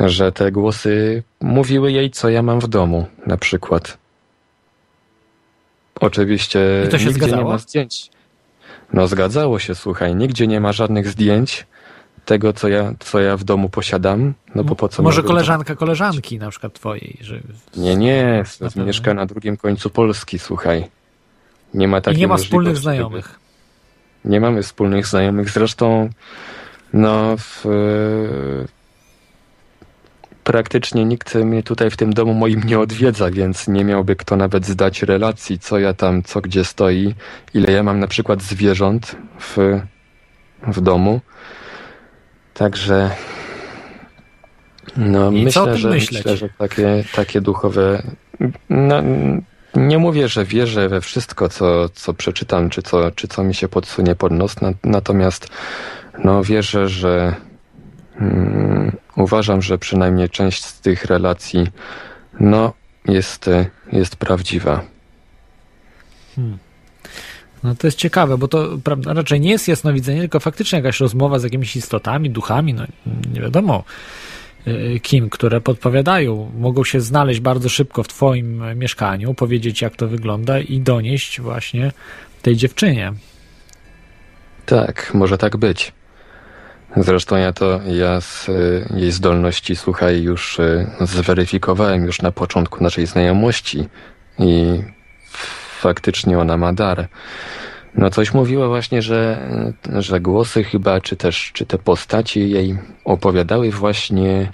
że 0.00 0.32
te 0.32 0.52
głosy 0.52 1.22
mówiły 1.40 1.92
jej, 1.92 2.10
co 2.10 2.28
ja 2.30 2.42
mam 2.42 2.60
w 2.60 2.68
domu, 2.68 3.06
na 3.26 3.36
przykład. 3.36 3.98
Oczywiście 6.00 6.60
I 6.86 6.88
to 6.88 6.98
się 6.98 7.06
nigdzie 7.06 7.20
zgadzało? 7.20 7.42
nie 7.42 7.48
ma 7.48 7.58
zdjęć. 7.58 8.10
No 8.92 9.06
zgadzało 9.06 9.58
się, 9.58 9.74
słuchaj, 9.74 10.14
nigdzie 10.16 10.46
nie 10.46 10.60
ma 10.60 10.72
żadnych 10.72 11.08
zdjęć 11.08 11.66
tego, 12.24 12.52
co 12.52 12.68
ja, 12.68 12.92
co 12.98 13.20
ja 13.20 13.36
w 13.36 13.44
domu 13.44 13.68
posiadam, 13.68 14.34
no 14.54 14.64
bo 14.64 14.76
po 14.76 14.88
co... 14.88 15.02
Może 15.02 15.22
koleżanka 15.22 15.76
koleżanki 15.76 16.38
na 16.38 16.50
przykład 16.50 16.72
twojej, 16.72 17.18
że... 17.20 17.40
To... 17.40 17.80
Nie, 17.80 17.96
nie, 17.96 18.44
Na 18.60 18.66
pewno. 18.68 18.84
mieszka 18.84 19.14
na 19.14 19.26
drugim 19.26 19.56
końcu 19.56 19.90
Polski, 19.90 20.38
słuchaj. 20.38 20.84
Nie 21.74 21.88
ma 21.88 21.98
I 21.98 22.02
takiej 22.02 22.20
nie 22.20 22.28
ma 22.28 22.36
wspólnych 22.36 22.74
żeby- 22.74 22.82
znajomych. 22.82 23.38
Nie 24.24 24.40
mamy 24.40 24.62
wspólnych 24.62 25.06
znajomych, 25.06 25.50
zresztą 25.50 26.08
no 26.92 27.36
w, 27.38 27.64
praktycznie 30.44 31.04
nikt 31.04 31.34
mnie 31.34 31.62
tutaj 31.62 31.90
w 31.90 31.96
tym 31.96 32.12
domu 32.12 32.34
moim 32.34 32.62
nie 32.64 32.78
odwiedza, 32.80 33.30
więc 33.30 33.68
nie 33.68 33.84
miałby 33.84 34.16
kto 34.16 34.36
nawet 34.36 34.66
zdać 34.66 35.02
relacji, 35.02 35.58
co 35.58 35.78
ja 35.78 35.94
tam, 35.94 36.22
co 36.22 36.40
gdzie 36.40 36.64
stoi, 36.64 37.14
ile 37.54 37.72
ja 37.72 37.82
mam 37.82 38.00
na 38.00 38.06
przykład 38.06 38.42
zwierząt 38.42 39.16
w, 39.40 39.80
w 40.66 40.80
domu. 40.80 41.20
Także 42.62 43.10
no 44.96 45.30
I 45.30 45.44
myślę, 45.44 45.76
że 45.76 45.88
myśleć? 45.88 46.24
myślę, 46.24 46.36
że 46.36 46.48
takie, 46.48 47.04
takie 47.14 47.40
duchowe 47.40 48.02
no, 48.70 49.02
nie 49.74 49.98
mówię, 49.98 50.28
że 50.28 50.44
wierzę 50.44 50.88
we 50.88 51.00
wszystko, 51.00 51.48
co, 51.48 51.88
co 51.88 52.14
przeczytam, 52.14 52.70
czy 52.70 52.82
co, 52.82 53.10
czy 53.10 53.28
co 53.28 53.44
mi 53.44 53.54
się 53.54 53.68
podsunie 53.68 54.14
pod 54.14 54.32
nos, 54.32 54.60
na, 54.60 54.72
natomiast 54.84 55.48
no, 56.24 56.44
wierzę, 56.44 56.88
że 56.88 57.34
mm, 58.20 58.96
uważam, 59.16 59.62
że 59.62 59.78
przynajmniej 59.78 60.30
część 60.30 60.64
z 60.64 60.80
tych 60.80 61.04
relacji 61.04 61.66
no, 62.40 62.72
jest, 63.04 63.50
jest 63.92 64.16
prawdziwa. 64.16 64.84
No 67.62 67.74
to 67.74 67.86
jest 67.86 67.98
ciekawe, 67.98 68.38
bo 68.38 68.48
to 68.48 68.78
prawda, 68.84 69.12
raczej 69.12 69.40
nie 69.40 69.50
jest 69.50 69.68
jasnowidzenie, 69.68 70.20
tylko 70.20 70.40
faktycznie 70.40 70.76
jakaś 70.76 71.00
rozmowa 71.00 71.38
z 71.38 71.42
jakimiś 71.42 71.76
istotami, 71.76 72.30
duchami, 72.30 72.74
no 72.74 72.84
nie 73.34 73.40
wiadomo 73.40 73.84
y, 74.66 75.00
kim, 75.02 75.30
które 75.30 75.60
podpowiadają. 75.60 76.52
Mogą 76.58 76.84
się 76.84 77.00
znaleźć 77.00 77.40
bardzo 77.40 77.68
szybko 77.68 78.02
w 78.02 78.08
twoim 78.08 78.78
mieszkaniu, 78.78 79.34
powiedzieć 79.34 79.82
jak 79.82 79.96
to 79.96 80.08
wygląda 80.08 80.60
i 80.60 80.80
donieść 80.80 81.40
właśnie 81.40 81.92
tej 82.42 82.56
dziewczynie. 82.56 83.12
Tak, 84.66 85.14
może 85.14 85.38
tak 85.38 85.56
być. 85.56 85.92
Zresztą 86.96 87.36
ja 87.36 87.52
to, 87.52 87.80
ja 87.86 88.20
z 88.20 88.48
y, 88.48 88.88
jej 88.96 89.12
zdolności, 89.12 89.76
słuchaj, 89.76 90.22
już 90.22 90.58
y, 90.58 90.86
zweryfikowałem 91.00 92.04
już 92.04 92.22
na 92.22 92.32
początku 92.32 92.84
naszej 92.84 93.06
znajomości 93.06 93.88
i 94.38 94.82
faktycznie 95.82 96.38
ona 96.38 96.56
ma 96.56 96.72
dar. 96.72 97.08
No 97.94 98.10
coś 98.10 98.34
mówiła 98.34 98.68
właśnie, 98.68 99.02
że, 99.02 99.48
że 99.98 100.20
głosy 100.20 100.64
chyba, 100.64 101.00
czy 101.00 101.16
też, 101.16 101.50
czy 101.52 101.66
te 101.66 101.78
postaci 101.78 102.50
jej 102.50 102.78
opowiadały 103.04 103.70
właśnie 103.70 104.52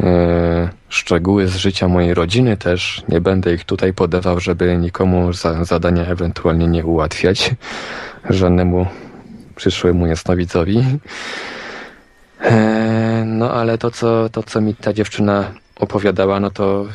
e, 0.00 0.68
szczegóły 0.88 1.48
z 1.48 1.56
życia 1.56 1.88
mojej 1.88 2.14
rodziny 2.14 2.56
też. 2.56 3.02
Nie 3.08 3.20
będę 3.20 3.54
ich 3.54 3.64
tutaj 3.64 3.92
podawał, 3.92 4.40
żeby 4.40 4.76
nikomu 4.76 5.32
za, 5.32 5.64
zadania 5.64 6.06
ewentualnie 6.06 6.66
nie 6.66 6.84
ułatwiać. 6.84 7.54
Żadnemu 8.30 8.86
przyszłemu 9.56 10.06
jasnowidzowi. 10.06 10.84
E, 12.40 13.24
no 13.26 13.52
ale 13.52 13.78
to 13.78 13.90
co, 13.90 14.28
to, 14.28 14.42
co 14.42 14.60
mi 14.60 14.74
ta 14.74 14.92
dziewczyna 14.92 15.52
opowiadała, 15.76 16.40
no 16.40 16.50
to 16.50 16.86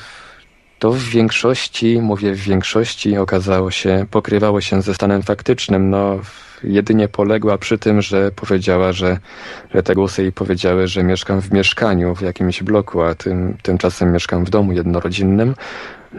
to 0.79 0.91
w 0.91 1.03
większości, 1.03 2.01
mówię 2.01 2.33
w 2.33 2.39
większości, 2.39 3.17
okazało 3.17 3.71
się, 3.71 4.05
pokrywało 4.11 4.61
się 4.61 4.81
ze 4.81 4.93
stanem 4.93 5.21
faktycznym. 5.21 5.89
No, 5.89 6.19
jedynie 6.63 7.07
poległa 7.07 7.57
przy 7.57 7.77
tym, 7.77 8.01
że 8.01 8.31
powiedziała, 8.31 8.91
że, 8.91 9.17
że 9.73 9.83
te 9.83 9.95
głosy 9.95 10.21
jej 10.21 10.31
powiedziały, 10.31 10.87
że 10.87 11.03
mieszkam 11.03 11.41
w 11.41 11.51
mieszkaniu, 11.51 12.15
w 12.15 12.21
jakimś 12.21 12.63
bloku, 12.63 13.01
a 13.01 13.15
tym, 13.15 13.57
tymczasem 13.61 14.13
mieszkam 14.13 14.45
w 14.45 14.49
domu 14.49 14.71
jednorodzinnym. 14.71 15.55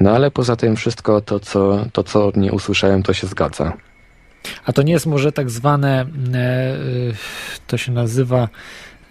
No 0.00 0.10
ale 0.10 0.30
poza 0.30 0.56
tym 0.56 0.76
wszystko 0.76 1.20
to, 1.20 1.40
co, 1.40 1.86
to, 1.92 2.02
co 2.02 2.26
od 2.26 2.36
niej 2.36 2.50
usłyszałem, 2.50 3.02
to 3.02 3.12
się 3.12 3.26
zgadza. 3.26 3.72
A 4.64 4.72
to 4.72 4.82
nie 4.82 4.92
jest 4.92 5.06
może 5.06 5.32
tak 5.32 5.50
zwane, 5.50 6.00
e, 6.00 6.06
to 7.66 7.76
się 7.76 7.92
nazywa 7.92 8.48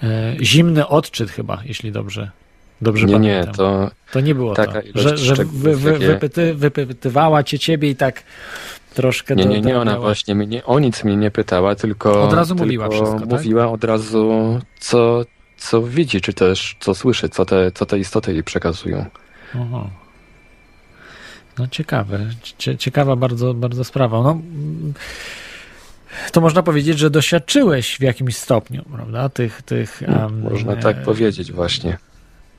e, 0.03 0.35
zimny 0.41 0.87
odczyt 0.87 1.31
chyba, 1.31 1.61
jeśli 1.65 1.91
dobrze 1.91 2.31
Dobrze 2.81 3.05
nie, 3.05 3.13
pamiętam. 3.13 3.47
Nie, 3.47 3.53
to, 3.53 3.91
to 4.11 4.19
nie 4.19 4.35
było 4.35 4.55
to, 4.55 4.63
że, 4.95 5.17
że 5.17 5.35
wy, 5.35 5.75
wy, 5.75 5.97
wypyty, 5.97 6.53
wypytywała 6.53 7.43
cię 7.43 7.59
ciebie 7.59 7.89
i 7.89 7.95
tak 7.95 8.23
troszkę... 8.93 9.35
Nie, 9.35 9.45
nie, 9.45 9.61
nie, 9.61 9.79
ona 9.79 9.99
właśnie 9.99 10.35
mnie, 10.35 10.65
o 10.65 10.79
nic 10.79 11.03
mnie 11.03 11.15
nie 11.15 11.31
pytała, 11.31 11.75
tylko... 11.75 12.23
Od 12.23 12.33
razu 12.33 12.55
mówiła 12.55 12.89
wszystko, 12.89 13.19
tak? 13.19 13.29
Mówiła 13.29 13.71
od 13.71 13.83
razu, 13.83 14.59
co, 14.79 15.25
co 15.57 15.81
widzi, 15.81 16.21
czy 16.21 16.33
też 16.33 16.75
co 16.79 16.95
słyszy, 16.95 17.29
co 17.29 17.45
te, 17.45 17.71
co 17.71 17.85
te 17.85 17.99
istoty 17.99 18.33
jej 18.33 18.43
przekazują. 18.43 19.05
Aha. 19.55 19.89
No 21.57 21.67
ciekawe, 21.67 22.19
ciekawa 22.77 23.15
bardzo, 23.15 23.53
bardzo 23.53 23.83
sprawa. 23.83 24.23
No, 24.23 24.41
to 26.31 26.41
można 26.41 26.63
powiedzieć, 26.63 26.99
że 26.99 27.09
doświadczyłeś 27.09 27.97
w 27.97 28.01
jakimś 28.01 28.37
stopniu, 28.37 28.83
prawda, 28.95 29.29
tych... 29.29 29.61
tych 29.61 30.01
um, 30.07 30.41
można 30.41 30.75
tak 30.75 30.97
e... 30.97 31.01
powiedzieć 31.01 31.51
właśnie 31.51 31.97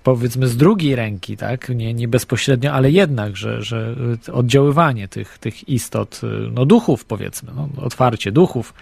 powiedzmy 0.02 0.48
z 0.48 0.56
drugiej 0.56 0.96
ręki, 0.96 1.36
tak, 1.36 1.68
nie, 1.68 1.94
nie 1.94 2.08
bezpośrednio, 2.08 2.72
ale 2.72 2.90
jednak, 2.90 3.36
że, 3.36 3.62
że 3.62 3.94
oddziaływanie 4.32 5.08
tych, 5.08 5.38
tych 5.38 5.68
istot, 5.68 6.20
no 6.52 6.66
duchów 6.66 7.04
powiedzmy, 7.04 7.52
no, 7.56 7.68
otwarcie 7.84 8.32
duchów, 8.32 8.74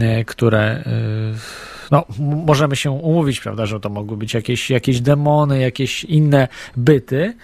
e, 0.00 0.24
które 0.24 0.60
e, 0.60 0.82
no, 1.90 2.04
możemy 2.18 2.76
się 2.76 2.90
umówić, 2.90 3.40
prawda, 3.40 3.66
że 3.66 3.80
to 3.80 3.88
mogły 3.88 4.16
być 4.16 4.34
jakieś, 4.34 4.70
jakieś 4.70 5.00
demony, 5.00 5.60
jakieś 5.60 6.04
inne 6.04 6.48
byty, 6.76 7.34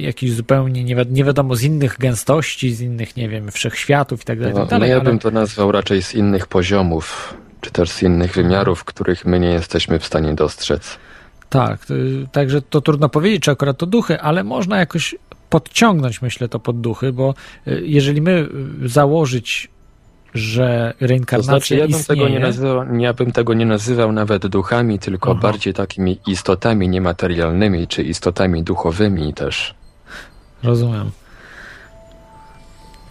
jakieś 0.00 0.32
zupełnie 0.32 0.84
nie, 0.84 0.96
wi 0.96 1.02
nie 1.10 1.24
wiadomo 1.24 1.56
z 1.56 1.62
innych 1.62 1.98
gęstości, 1.98 2.74
z 2.74 2.80
innych, 2.80 3.16
nie 3.16 3.28
wiem, 3.28 3.50
wszechświatów 3.50 4.22
i 4.22 4.24
tak 4.24 4.38
dalej. 4.38 4.54
No, 4.54 4.60
tak 4.60 4.70
dalej 4.70 4.88
no 4.88 4.94
ja 4.94 5.00
ale... 5.00 5.10
bym 5.10 5.18
to 5.18 5.30
nazwał 5.30 5.72
raczej 5.72 6.02
z 6.02 6.14
innych 6.14 6.46
poziomów, 6.46 7.34
czy 7.60 7.70
też 7.70 7.90
z 7.90 8.02
innych 8.02 8.32
wymiarów, 8.34 8.84
których 8.84 9.24
my 9.24 9.40
nie 9.40 9.50
jesteśmy 9.50 9.98
w 9.98 10.06
stanie 10.06 10.34
dostrzec. 10.34 10.98
Tak, 11.50 11.86
także 12.32 12.62
to 12.62 12.80
trudno 12.80 13.08
powiedzieć, 13.08 13.42
czy 13.42 13.50
akurat 13.50 13.78
to 13.78 13.86
duchy, 13.86 14.20
ale 14.20 14.44
można 14.44 14.78
jakoś 14.78 15.14
podciągnąć, 15.50 16.22
myślę, 16.22 16.48
to 16.48 16.60
pod 16.60 16.80
duchy, 16.80 17.12
bo 17.12 17.34
y, 17.66 17.82
jeżeli 17.84 18.20
my 18.20 18.48
y, 18.84 18.88
założyć, 18.88 19.68
że 20.34 20.94
reinkarnacja 21.00 21.52
to 21.52 21.58
znaczy, 21.58 21.76
ja 21.76 21.88
bym 21.88 21.90
istnieje... 21.90 22.22
Tego 22.22 22.34
nie 22.34 22.40
nazywał, 22.40 22.98
ja 22.98 23.12
bym 23.12 23.32
tego 23.32 23.54
nie 23.54 23.66
nazywał 23.66 24.12
nawet 24.12 24.46
duchami, 24.46 24.98
tylko 24.98 25.30
Aha. 25.30 25.40
bardziej 25.40 25.74
takimi 25.74 26.18
istotami 26.26 26.88
niematerialnymi, 26.88 27.86
czy 27.86 28.02
istotami 28.02 28.62
duchowymi 28.62 29.34
też. 29.34 29.74
Rozumiem. 30.62 31.10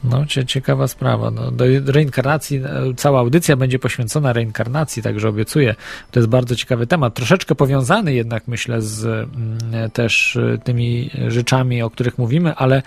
No, 0.10 0.26
ciekawa 0.48 0.88
sprawa. 0.88 1.32
No, 1.32 1.52
do 1.52 1.65
reinkarnacji, 1.86 2.57
e, 2.57 2.94
cała 2.95 3.19
audycja 3.19 3.56
będzie 3.56 3.80
poświęcona 3.80 4.34
reinkarnacji, 4.34 5.03
także 5.03 5.30
obiecuję. 5.30 5.76
To 6.11 6.19
jest 6.19 6.30
bardzo 6.30 6.56
ciekawy 6.56 6.88
temat. 6.88 7.14
Troszeczkę 7.14 7.56
powiązany 7.56 8.14
jednak, 8.14 8.48
myślę, 8.48 8.82
z 8.82 9.06
mm, 9.06 9.91
też 9.91 10.36
e, 10.36 10.57
tymi 10.57 11.10
rzeczami, 11.27 11.82
o 11.82 11.90
których 11.90 12.18
mówimy, 12.18 12.56
ale 12.56 12.82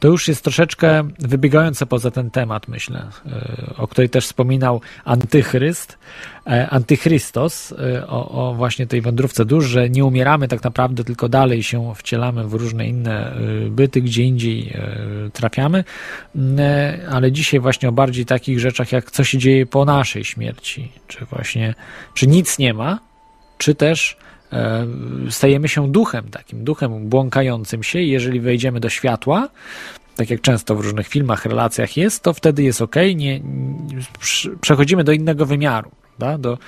to 0.00 0.08
już 0.08 0.28
jest 0.28 0.44
troszeczkę 0.44 1.08
wybiegające 1.18 1.86
poza 1.86 2.10
ten 2.10 2.30
temat, 2.30 2.68
myślę, 2.68 3.06
e, 3.26 3.74
o 3.76 3.88
której 3.88 4.08
też 4.08 4.24
wspominał 4.24 4.80
Antychryst. 5.04 5.98
E, 6.46 6.70
Antychrystos, 6.70 7.72
e, 7.72 8.06
o, 8.06 8.48
o, 8.50 8.54
właśnie 8.54 8.86
tej 8.86 9.00
wędrówce 9.00 9.44
dusz, 9.44 9.64
że 9.64 9.90
nie 9.90 10.04
umieramy 10.04 10.48
tak 10.48 10.64
naprawdę, 10.64 11.04
tylko 11.04 11.28
dalej 11.28 11.62
się 11.62 11.94
wcielamy 11.96 12.48
w 12.48 12.54
różne 12.54 12.88
inne 12.88 13.32
e, 13.32 13.38
byty, 13.70 14.00
gdzie 14.00 14.22
indziej 14.22 14.74
trafiamy, 15.32 15.84
ale 17.10 17.32
dzisiaj 17.32 17.60
właśnie 17.60 17.88
o 17.88 17.92
bardziej 17.92 18.26
takich 18.26 18.60
rzeczach, 18.60 18.92
jak 18.92 19.10
co 19.10 19.24
się 19.24 19.38
dzieje 19.38 19.66
po 19.66 19.84
naszej 19.84 20.24
śmierci, 20.24 20.92
czy 21.06 21.24
właśnie, 21.24 21.74
czy 22.14 22.26
nic 22.26 22.58
nie 22.58 22.74
ma, 22.74 22.98
czy 23.58 23.74
też 23.74 24.16
stajemy 25.30 25.68
się 25.68 25.92
duchem, 25.92 26.28
takim 26.28 26.64
duchem 26.64 27.08
błąkającym 27.08 27.82
się 27.82 28.00
i 28.00 28.10
jeżeli 28.10 28.40
wejdziemy 28.40 28.80
do 28.80 28.88
światła, 28.88 29.48
tak 30.16 30.30
jak 30.30 30.40
często 30.40 30.74
w 30.74 30.80
różnych 30.80 31.08
filmach, 31.08 31.46
relacjach 31.46 31.96
jest, 31.96 32.22
to 32.22 32.32
wtedy 32.32 32.62
jest 32.62 32.82
ok, 32.82 32.96
nie, 33.14 33.40
przechodzimy 34.60 35.04
do 35.04 35.12
innego 35.12 35.46
wymiaru 35.46 35.90
prawda, 36.18 36.38
do 36.38 36.58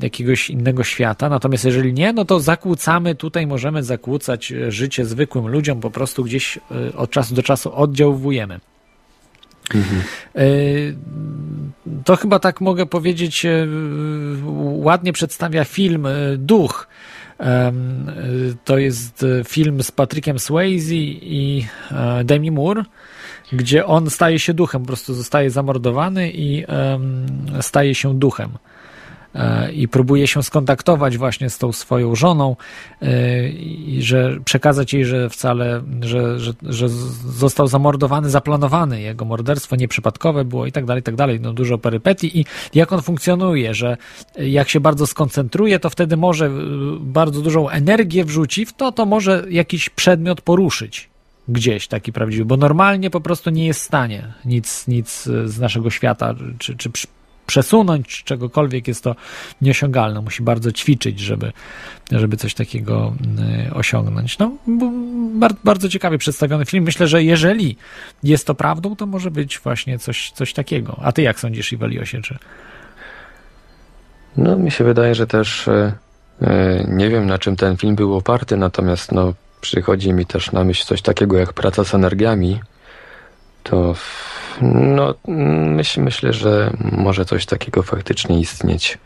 jakiegoś 0.00 0.50
innego 0.50 0.84
świata. 0.84 1.28
Natomiast 1.28 1.64
jeżeli 1.64 1.92
nie, 1.92 2.12
no 2.12 2.24
to 2.24 2.40
zakłócamy, 2.40 3.14
tutaj 3.14 3.46
możemy 3.46 3.82
zakłócać 3.82 4.52
e, 4.52 4.72
życie 4.72 5.04
zwykłym 5.04 5.48
ludziom, 5.48 5.80
po 5.80 5.90
prostu 5.90 6.24
gdzieś 6.24 6.58
e, 6.58 6.96
od 6.96 7.10
czasu 7.10 7.34
do 7.34 7.42
czasu 7.42 7.74
oddziałujemy. 7.74 8.60
Mhm. 9.74 10.02
E, 10.34 10.42
to 12.04 12.16
chyba 12.16 12.38
tak 12.38 12.60
mogę 12.60 12.86
powiedzieć, 12.86 13.46
ładnie 14.62 15.12
przedstawia 15.12 15.64
film 15.64 16.08
Duch. 16.38 16.88
To 18.64 18.78
jest 18.78 19.24
film 19.48 19.82
z 19.82 19.90
Patrickiem 19.90 20.38
Swayze 20.38 20.94
i 20.94 21.66
Demi 22.24 22.50
Moore, 22.50 22.82
gdzie 23.52 23.86
on 23.86 24.10
staje 24.10 24.38
się 24.38 24.54
duchem, 24.54 24.82
po 24.82 24.86
prostu 24.86 25.14
zostaje 25.14 25.50
zamordowany 25.50 26.30
i 26.34 26.64
staje 27.60 27.94
się 27.94 28.18
duchem. 28.18 28.50
E, 29.36 29.72
i 29.72 29.88
próbuje 29.88 30.26
się 30.26 30.42
skontaktować 30.42 31.18
właśnie 31.18 31.50
z 31.50 31.58
tą 31.58 31.72
swoją 31.72 32.14
żoną 32.14 32.56
e, 33.02 33.48
i 33.48 34.02
że 34.02 34.36
przekazać 34.44 34.94
jej, 34.94 35.04
że 35.04 35.30
wcale, 35.30 35.82
że, 36.00 36.40
że, 36.40 36.52
że 36.62 36.88
został 36.88 37.66
zamordowany, 37.66 38.30
zaplanowany, 38.30 39.00
jego 39.00 39.24
morderstwo 39.24 39.76
nieprzypadkowe 39.76 40.44
było 40.44 40.66
i 40.66 40.72
tak 40.72 40.84
dalej, 40.84 41.02
tak 41.02 41.14
dalej, 41.14 41.40
no 41.40 41.52
dużo 41.52 41.78
perypetii. 41.78 42.40
I 42.40 42.44
jak 42.74 42.92
on 42.92 43.02
funkcjonuje, 43.02 43.74
że 43.74 43.96
jak 44.38 44.68
się 44.68 44.80
bardzo 44.80 45.06
skoncentruje, 45.06 45.78
to 45.78 45.90
wtedy 45.90 46.16
może 46.16 46.46
e, 46.46 46.50
bardzo 47.00 47.42
dużą 47.42 47.68
energię 47.68 48.24
wrzuci 48.24 48.66
w 48.66 48.72
to, 48.72 48.92
to 48.92 49.06
może 49.06 49.44
jakiś 49.50 49.90
przedmiot 49.90 50.40
poruszyć 50.40 51.08
gdzieś 51.48 51.88
taki 51.88 52.12
prawdziwy, 52.12 52.44
bo 52.44 52.56
normalnie 52.56 53.10
po 53.10 53.20
prostu 53.20 53.50
nie 53.50 53.66
jest 53.66 53.80
w 53.80 53.84
stanie 53.84 54.32
nic, 54.44 54.88
nic 54.88 55.22
z 55.44 55.58
naszego 55.58 55.90
świata, 55.90 56.34
czy, 56.58 56.76
czy 56.76 56.90
przesunąć 57.46 58.24
czegokolwiek, 58.24 58.88
jest 58.88 59.04
to 59.04 59.16
nieosiągalne. 59.60 60.20
Musi 60.20 60.42
bardzo 60.42 60.72
ćwiczyć, 60.72 61.20
żeby, 61.20 61.52
żeby 62.12 62.36
coś 62.36 62.54
takiego 62.54 63.14
y, 63.68 63.74
osiągnąć. 63.74 64.38
No, 64.38 64.52
bardzo, 65.34 65.58
bardzo 65.64 65.88
ciekawie 65.88 66.18
przedstawiony 66.18 66.66
film. 66.66 66.84
Myślę, 66.84 67.06
że 67.06 67.22
jeżeli 67.22 67.76
jest 68.22 68.46
to 68.46 68.54
prawdą, 68.54 68.96
to 68.96 69.06
może 69.06 69.30
być 69.30 69.58
właśnie 69.58 69.98
coś, 69.98 70.30
coś 70.30 70.52
takiego. 70.52 71.00
A 71.02 71.12
ty 71.12 71.22
jak 71.22 71.40
sądzisz, 71.40 71.72
Iweliosie, 71.72 72.22
czy... 72.22 72.38
No, 74.36 74.56
mi 74.56 74.70
się 74.70 74.84
wydaje, 74.84 75.14
że 75.14 75.26
też 75.26 75.68
e, 75.68 75.92
e, 76.42 76.84
nie 76.88 77.10
wiem, 77.10 77.26
na 77.26 77.38
czym 77.38 77.56
ten 77.56 77.76
film 77.76 77.94
był 77.94 78.14
oparty, 78.14 78.56
natomiast 78.56 79.12
no, 79.12 79.34
przychodzi 79.60 80.12
mi 80.12 80.26
też 80.26 80.52
na 80.52 80.64
myśl 80.64 80.84
coś 80.84 81.02
takiego 81.02 81.38
jak 81.38 81.52
praca 81.52 81.84
z 81.84 81.94
energiami. 81.94 82.60
To 83.70 83.94
no, 84.62 85.14
myśl, 85.28 86.00
myślę, 86.00 86.32
że 86.32 86.72
może 86.92 87.24
coś 87.24 87.46
takiego 87.46 87.82
faktycznie 87.82 88.40
istnieć. 88.40 88.98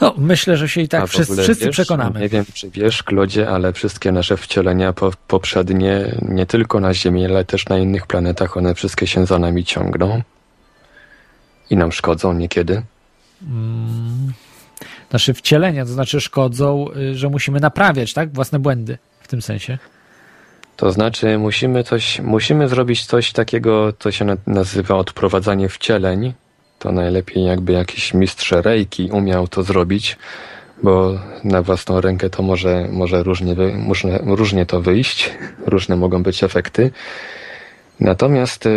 No, 0.00 0.14
myślę, 0.18 0.56
że 0.56 0.68
się 0.68 0.80
i 0.80 0.88
tak 0.88 1.06
wszyscy, 1.06 1.42
wszyscy 1.42 1.64
wiesz, 1.64 1.72
przekonamy. 1.72 2.20
Nie 2.20 2.28
wiem, 2.28 2.44
czy 2.54 2.70
wiesz, 2.70 3.02
Klodzie, 3.02 3.48
ale 3.48 3.72
wszystkie 3.72 4.12
nasze 4.12 4.36
wcielenia 4.36 4.92
po, 4.92 5.10
poprzednie, 5.28 6.18
nie 6.22 6.46
tylko 6.46 6.80
na 6.80 6.94
Ziemi, 6.94 7.26
ale 7.26 7.44
też 7.44 7.68
na 7.68 7.78
innych 7.78 8.06
planetach, 8.06 8.56
one 8.56 8.74
wszystkie 8.74 9.06
się 9.06 9.26
za 9.26 9.38
nami 9.38 9.64
ciągną 9.64 10.22
i 11.70 11.76
nam 11.76 11.92
szkodzą 11.92 12.32
niekiedy. 12.32 12.82
Hmm. 13.40 14.32
Nasze 15.12 15.34
wcielenia, 15.34 15.84
to 15.84 15.92
znaczy 15.92 16.20
szkodzą, 16.20 16.86
y, 16.96 17.14
że 17.14 17.28
musimy 17.28 17.60
naprawiać, 17.60 18.12
tak? 18.12 18.32
Własne 18.32 18.58
błędy 18.58 18.98
w 19.20 19.28
tym 19.28 19.42
sensie. 19.42 19.78
To 20.76 20.92
znaczy 20.92 21.38
musimy 21.38 21.84
coś, 21.84 22.20
musimy 22.20 22.68
zrobić 22.68 23.06
coś 23.06 23.32
takiego, 23.32 23.92
co 23.98 24.12
się 24.12 24.36
nazywa 24.46 24.96
odprowadzanie 24.96 25.68
wcieleń. 25.68 26.32
To 26.78 26.92
najlepiej 26.92 27.44
jakby 27.44 27.72
jakiś 27.72 28.14
mistrz 28.14 28.52
rejki 28.52 29.10
umiał 29.12 29.48
to 29.48 29.62
zrobić. 29.62 30.16
bo 30.82 31.18
na 31.44 31.62
własną 31.62 32.00
rękę 32.00 32.30
to 32.30 32.42
może, 32.42 32.88
może 32.90 33.22
różnie, 33.22 33.54
różne, 33.88 34.18
różnie 34.24 34.66
to 34.66 34.80
wyjść, 34.80 35.30
różne 35.66 35.96
mogą 35.96 36.22
być 36.22 36.44
efekty. 36.44 36.90
Natomiast 38.00 38.66
y, 38.66 38.70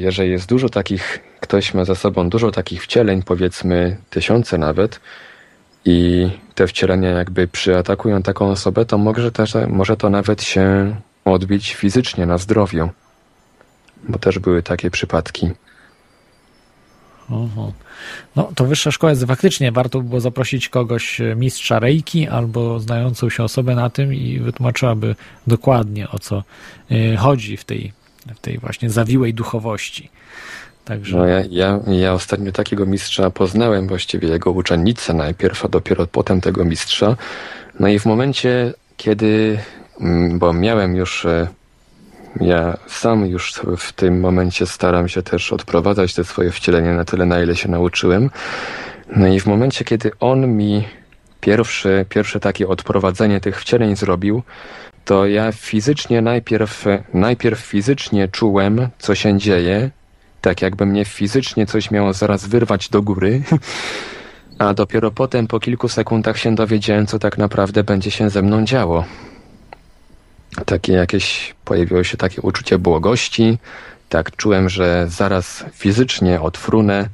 jeżeli 0.00 0.30
jest 0.30 0.48
dużo 0.48 0.68
takich, 0.68 1.20
ktoś 1.40 1.74
ma 1.74 1.84
za 1.84 1.94
sobą 1.94 2.28
dużo 2.28 2.50
takich 2.50 2.82
wcieleń, 2.82 3.22
powiedzmy 3.22 3.96
tysiące 4.10 4.58
nawet, 4.58 5.00
i 5.84 6.30
te 6.54 6.66
wcielenia 6.66 7.10
jakby 7.10 7.48
przyatakują 7.48 8.22
taką 8.22 8.50
osobę, 8.50 8.84
to 8.84 8.98
może, 8.98 9.32
też, 9.32 9.54
może 9.68 9.96
to 9.96 10.10
nawet 10.10 10.42
się 10.42 10.94
odbić 11.32 11.74
fizycznie 11.74 12.26
na 12.26 12.38
zdrowiu. 12.38 12.90
Bo 14.08 14.18
też 14.18 14.38
były 14.38 14.62
takie 14.62 14.90
przypadki. 14.90 15.50
Oho. 17.30 17.72
No 18.36 18.50
to 18.54 18.64
wyższa 18.64 18.90
szkoła 18.90 19.10
jest 19.10 19.24
faktycznie, 19.24 19.72
warto 19.72 20.00
było 20.00 20.20
zaprosić 20.20 20.68
kogoś, 20.68 21.20
e, 21.20 21.34
mistrza 21.36 21.78
rejki 21.78 22.28
albo 22.28 22.80
znającą 22.80 23.30
się 23.30 23.44
osobę 23.44 23.74
na 23.74 23.90
tym 23.90 24.14
i 24.14 24.38
wytłumaczyłaby 24.38 25.16
dokładnie 25.46 26.08
o 26.08 26.18
co 26.18 26.42
e, 26.90 27.16
chodzi 27.16 27.56
w 27.56 27.64
tej, 27.64 27.92
w 28.34 28.40
tej 28.40 28.58
właśnie 28.58 28.90
zawiłej 28.90 29.34
duchowości. 29.34 30.10
Także... 30.84 31.16
No 31.16 31.26
ja, 31.26 31.44
ja, 31.50 31.80
ja 31.86 32.12
ostatnio 32.12 32.52
takiego 32.52 32.86
mistrza 32.86 33.30
poznałem, 33.30 33.88
właściwie 33.88 34.28
jego 34.28 34.50
uczennicę 34.50 35.14
najpierw, 35.14 35.64
a 35.64 35.68
dopiero 35.68 36.06
potem 36.06 36.40
tego 36.40 36.64
mistrza. 36.64 37.16
No 37.80 37.88
i 37.88 37.98
w 37.98 38.06
momencie, 38.06 38.74
kiedy, 38.96 39.58
bo 40.30 40.52
miałem 40.52 40.96
już, 40.96 41.24
e, 41.26 41.48
ja 42.40 42.76
sam 42.86 43.26
już 43.26 43.60
w 43.78 43.92
tym 43.92 44.20
momencie 44.20 44.66
staram 44.66 45.08
się 45.08 45.22
też 45.22 45.52
odprowadzać 45.52 46.14
te 46.14 46.24
swoje 46.24 46.50
wcielenie 46.50 46.92
na 46.92 47.04
tyle, 47.04 47.26
na 47.26 47.42
ile 47.42 47.56
się 47.56 47.68
nauczyłem. 47.68 48.30
No 49.16 49.26
i 49.26 49.40
w 49.40 49.46
momencie, 49.46 49.84
kiedy 49.84 50.10
on 50.20 50.56
mi 50.56 50.88
pierwszy, 51.40 52.06
pierwsze 52.08 52.40
takie 52.40 52.68
odprowadzenie 52.68 53.40
tych 53.40 53.60
wcieleń 53.60 53.96
zrobił, 53.96 54.42
to 55.04 55.26
ja 55.26 55.52
fizycznie 55.52 56.22
najpierw, 56.22 56.84
najpierw 57.14 57.60
fizycznie 57.60 58.28
czułem, 58.28 58.88
co 58.98 59.14
się 59.14 59.38
dzieje, 59.38 59.90
tak 60.40 60.62
jakby 60.62 60.86
mnie 60.86 61.04
fizycznie 61.04 61.66
coś 61.66 61.90
miało 61.90 62.12
zaraz 62.12 62.46
wyrwać 62.46 62.88
do 62.88 63.02
góry, 63.02 63.42
a 64.58 64.74
dopiero 64.74 65.10
potem 65.10 65.46
po 65.46 65.60
kilku 65.60 65.88
sekundach 65.88 66.38
się 66.38 66.54
dowiedziałem, 66.54 67.06
co 67.06 67.18
tak 67.18 67.38
naprawdę 67.38 67.84
będzie 67.84 68.10
się 68.10 68.30
ze 68.30 68.42
mną 68.42 68.64
działo. 68.64 69.04
Takie 70.66 70.92
jakieś, 70.92 71.54
pojawiło 71.64 72.04
się 72.04 72.16
takie 72.16 72.42
uczucie 72.42 72.78
błogości, 72.78 73.58
tak 74.08 74.36
czułem, 74.36 74.68
że 74.68 75.06
zaraz 75.08 75.64
fizycznie 75.72 76.40
odfrunę, 76.40 77.08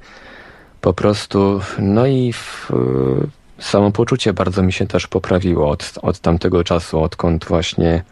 po 0.81 0.93
prostu, 0.93 1.61
no 1.79 2.07
i 2.07 2.33
w, 2.33 2.73
samopoczucie 3.59 4.33
bardzo 4.33 4.63
mi 4.63 4.73
się 4.73 4.87
też 4.87 5.07
poprawiło 5.07 5.71
od, 5.71 5.93
od 6.03 6.21
tamtego 6.21 6.65
czasu, 6.65 7.03
odkąd 7.03 7.45
właśnie 7.45 8.05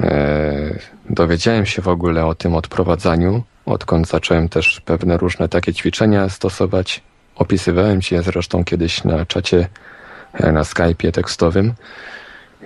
e, 0.00 0.78
dowiedziałem 1.10 1.66
się 1.66 1.82
w 1.82 1.88
ogóle 1.88 2.26
o 2.26 2.34
tym 2.34 2.54
odprowadzaniu 2.54 3.42
odkąd 3.66 4.08
zacząłem 4.08 4.48
też 4.48 4.80
pewne 4.80 5.16
różne 5.16 5.48
takie 5.48 5.74
ćwiczenia 5.74 6.28
stosować. 6.28 7.02
Opisywałem 7.36 8.02
Ci 8.02 8.14
je 8.14 8.22
zresztą 8.22 8.64
kiedyś 8.64 9.04
na 9.04 9.26
czacie 9.26 9.68
e, 10.32 10.52
na 10.52 10.62
Skype'ie 10.62 11.12
tekstowym, 11.12 11.72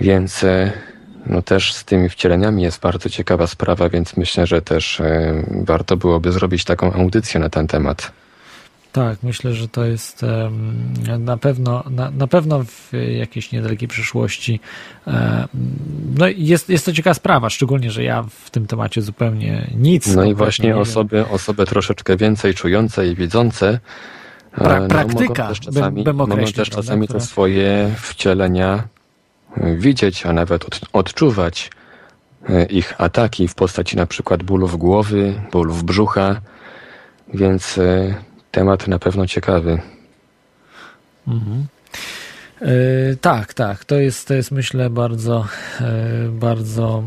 więc 0.01 0.45
e, 0.45 0.73
no 1.27 1.43
też 1.43 1.75
z 1.75 1.85
tymi 1.85 2.09
wcieleniami 2.09 2.63
jest 2.63 2.81
bardzo 2.81 3.11
ciekawa 3.11 3.47
sprawa, 3.47 3.89
więc 3.89 4.17
myślę, 4.17 4.47
że 4.47 4.63
też 4.63 5.01
e, 5.01 5.45
warto 5.65 5.97
byłoby 5.97 6.33
zrobić 6.33 6.65
taką 6.65 6.93
audycję 6.93 7.41
na 7.41 7.49
ten 7.49 7.67
temat. 7.67 8.13
Tak, 8.93 9.23
myślę, 9.23 9.55
że 9.55 9.69
to 9.69 9.85
jest 9.85 10.25
na 11.19 11.37
pewno, 11.37 11.85
na, 11.91 12.11
na 12.11 12.27
pewno 12.27 12.65
w 12.65 12.93
jakiejś 13.19 13.53
niedalekiej 13.53 13.89
przyszłości. 13.89 14.61
No 16.19 16.27
jest, 16.37 16.69
jest 16.69 16.87
to 16.87 16.93
ciekawa 16.93 17.15
sprawa, 17.15 17.51
szczególnie, 17.51 17.91
że 17.91 18.05
ja 18.05 18.23
w 18.23 18.51
tym 18.51 18.67
temacie 18.67 19.03
zupełnie 19.03 19.71
nic. 19.77 20.15
No 20.15 20.25
i 20.25 20.35
właśnie 20.35 20.77
osoby, 20.77 21.29
osoby 21.29 21.67
troszeczkę 21.67 22.17
więcej 22.17 22.55
czujące 22.55 23.09
i 23.09 23.15
widzące. 23.15 23.79
Pra, 24.53 24.81
praktyka, 24.89 25.25
no, 25.25 25.29
mogą 25.29 25.49
też 25.49 25.61
czasami, 25.61 25.95
bym, 25.95 26.05
bym 26.05 26.17
mogą 26.17 26.37
też 26.37 26.71
czasami 26.71 27.09
te 27.09 27.21
swoje 27.21 27.95
wcielenia 27.97 28.83
widzieć, 29.57 30.27
a 30.27 30.33
nawet 30.33 30.65
od, 30.65 30.81
odczuwać 30.93 31.71
ich 32.71 33.01
ataki 33.01 33.49
w 33.49 33.55
postaci 33.55 33.97
na 33.97 34.07
przykład 34.07 34.43
bólów 34.43 34.77
głowy, 34.77 35.41
bólów 35.53 35.85
brzucha, 35.85 36.41
więc 37.35 37.79
temat 38.51 38.89
na 38.89 38.99
pewno 38.99 39.27
ciekawy. 39.27 39.81
Mhm. 41.29 41.67
Yy, 42.61 43.17
tak, 43.21 43.55
tak. 43.55 43.85
To 43.85 43.99
jest, 43.99 44.29
to 44.29 44.35
jest 44.35 44.51
myślę 44.51 44.91
bardzo, 44.91 45.47
yy, 45.81 45.87
bardzo 46.33 47.03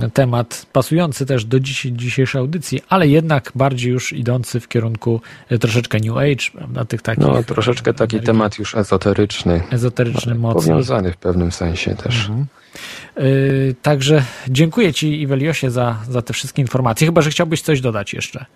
yy, 0.00 0.10
temat 0.10 0.66
pasujący 0.72 1.26
też 1.26 1.44
do 1.44 1.60
dziś, 1.60 1.86
dzisiejszej 1.92 2.38
audycji, 2.38 2.82
ale 2.88 3.08
jednak 3.08 3.52
bardziej 3.54 3.92
już 3.92 4.12
idący 4.12 4.60
w 4.60 4.68
kierunku 4.68 5.20
troszeczkę 5.60 5.98
New 5.98 6.16
Age, 6.16 6.50
prawda? 6.52 6.84
Tych 6.84 7.02
takich, 7.02 7.24
no, 7.24 7.42
troszeczkę 7.42 7.94
taki 7.94 8.20
temat 8.20 8.58
już 8.58 8.74
ezoteryczny. 8.74 9.62
Ezoteryczny, 9.70 10.34
mocno. 10.34 10.62
Powiązany 10.62 11.12
w 11.12 11.16
pewnym 11.16 11.52
sensie 11.52 11.94
też. 11.94 12.28
Mhm. 12.28 12.46
Także 13.82 14.24
dziękuję 14.48 14.92
Ci, 14.92 15.20
Iweliosie, 15.20 15.70
za, 15.70 15.96
za 16.10 16.22
te 16.22 16.32
wszystkie 16.32 16.62
informacje. 16.62 17.06
Chyba, 17.06 17.22
że 17.22 17.30
chciałbyś 17.30 17.62
coś 17.62 17.80
dodać 17.80 18.12
jeszcze. 18.14 18.46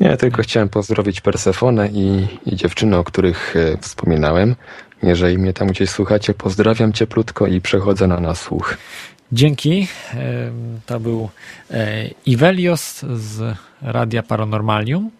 Nie, 0.00 0.16
tylko 0.16 0.42
chciałem 0.42 0.68
pozdrowić 0.68 1.20
Persefonę 1.20 1.88
i, 1.88 2.26
i 2.46 2.56
dziewczyny, 2.56 2.96
o 2.96 3.04
których 3.04 3.56
e, 3.56 3.78
wspominałem. 3.78 4.56
Jeżeli 5.02 5.38
mnie 5.38 5.52
tam 5.52 5.68
gdzieś 5.68 5.90
słuchacie, 5.90 6.34
pozdrawiam 6.34 6.92
cieplutko 6.92 7.46
i 7.46 7.60
przechodzę 7.60 8.06
na 8.06 8.20
nasłuch. 8.20 8.76
Dzięki. 9.32 9.88
To 10.86 11.00
był 11.00 11.28
e, 11.70 12.08
Ivelios 12.26 13.00
z 13.14 13.56
Radia 13.82 14.22
Paranormalium. 14.22 15.10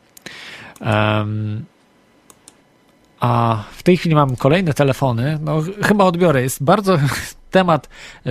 A 3.20 3.64
w 3.72 3.82
tej 3.82 3.96
chwili 3.96 4.14
mam 4.14 4.36
kolejne 4.36 4.74
telefony. 4.74 5.38
No, 5.42 5.62
chyba 5.82 6.04
odbiorę. 6.04 6.42
Jest 6.42 6.62
bardzo 6.62 6.98
temat 7.50 7.88
e, 8.26 8.30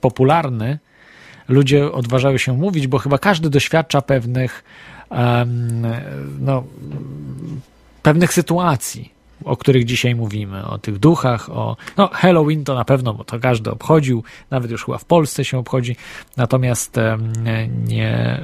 popularny 0.00 0.78
ludzie 1.48 1.92
odważają 1.92 2.38
się 2.38 2.52
mówić, 2.52 2.86
bo 2.86 2.98
chyba 2.98 3.18
każdy 3.18 3.50
doświadcza 3.50 4.02
pewnych, 4.02 4.64
no, 6.40 6.64
pewnych 8.02 8.32
sytuacji, 8.32 9.13
o 9.44 9.56
których 9.56 9.84
dzisiaj 9.84 10.14
mówimy, 10.14 10.66
o 10.66 10.78
tych 10.78 10.98
duchach, 10.98 11.50
o 11.50 11.76
no 11.96 12.08
Halloween 12.12 12.64
to 12.64 12.74
na 12.74 12.84
pewno, 12.84 13.14
bo 13.14 13.24
to 13.24 13.40
każdy 13.40 13.70
obchodził, 13.70 14.24
nawet 14.50 14.70
już 14.70 14.84
chyba 14.84 14.98
w 14.98 15.04
Polsce 15.04 15.44
się 15.44 15.58
obchodzi, 15.58 15.96
natomiast 16.36 16.96
nie, 17.86 18.40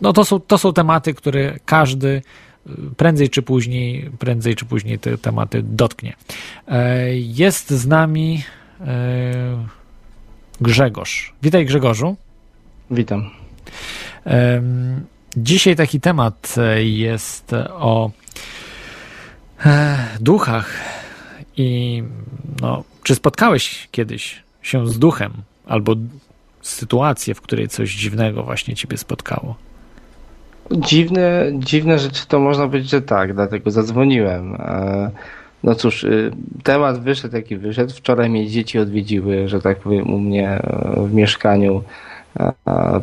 no 0.00 0.12
to 0.12 0.24
są, 0.24 0.40
to 0.40 0.58
są 0.58 0.72
tematy, 0.72 1.14
które 1.14 1.58
każdy 1.64 2.22
prędzej 2.96 3.30
czy 3.30 3.42
później, 3.42 4.10
prędzej 4.18 4.56
czy 4.56 4.64
później 4.64 4.98
te 4.98 5.18
tematy 5.18 5.62
dotknie. 5.62 6.16
E, 6.68 7.14
jest 7.14 7.70
z 7.70 7.86
nami 7.86 8.42
e, 8.80 9.66
Grzegorz. 10.60 11.34
Witaj 11.42 11.66
Grzegorzu. 11.66 12.16
Witam. 12.90 13.30
Dzisiaj 15.36 15.76
taki 15.76 16.00
temat 16.00 16.54
e, 16.58 16.84
jest 16.84 17.52
o 17.70 18.10
duchach 20.20 20.70
i 21.56 22.02
no, 22.60 22.84
czy 23.02 23.14
spotkałeś 23.14 23.88
kiedyś 23.90 24.42
się 24.62 24.88
z 24.88 24.98
duchem 24.98 25.32
albo 25.66 25.94
sytuację, 26.62 27.34
w 27.34 27.40
której 27.40 27.68
coś 27.68 27.94
dziwnego 27.94 28.42
właśnie 28.42 28.74
ciebie 28.74 28.96
spotkało? 28.96 29.56
Dziwne, 30.72 31.52
dziwne 31.54 31.98
rzeczy 31.98 32.26
to 32.28 32.40
można 32.40 32.66
powiedzieć, 32.66 32.90
że 32.90 33.02
tak, 33.02 33.34
dlatego 33.34 33.70
zadzwoniłem. 33.70 34.54
E, 34.54 35.10
no 35.62 35.74
cóż, 35.74 36.04
y, 36.04 36.30
temat 36.62 37.02
wyszedł 37.02 37.36
jaki 37.36 37.56
wyszedł. 37.56 37.94
Wczoraj 37.94 38.30
mnie 38.30 38.48
dzieci 38.48 38.78
odwiedziły, 38.78 39.48
że 39.48 39.60
tak 39.60 39.78
powiem, 39.78 40.14
u 40.14 40.18
mnie 40.18 40.48
e, 40.48 40.94
w 41.08 41.14
mieszkaniu, 41.14 41.82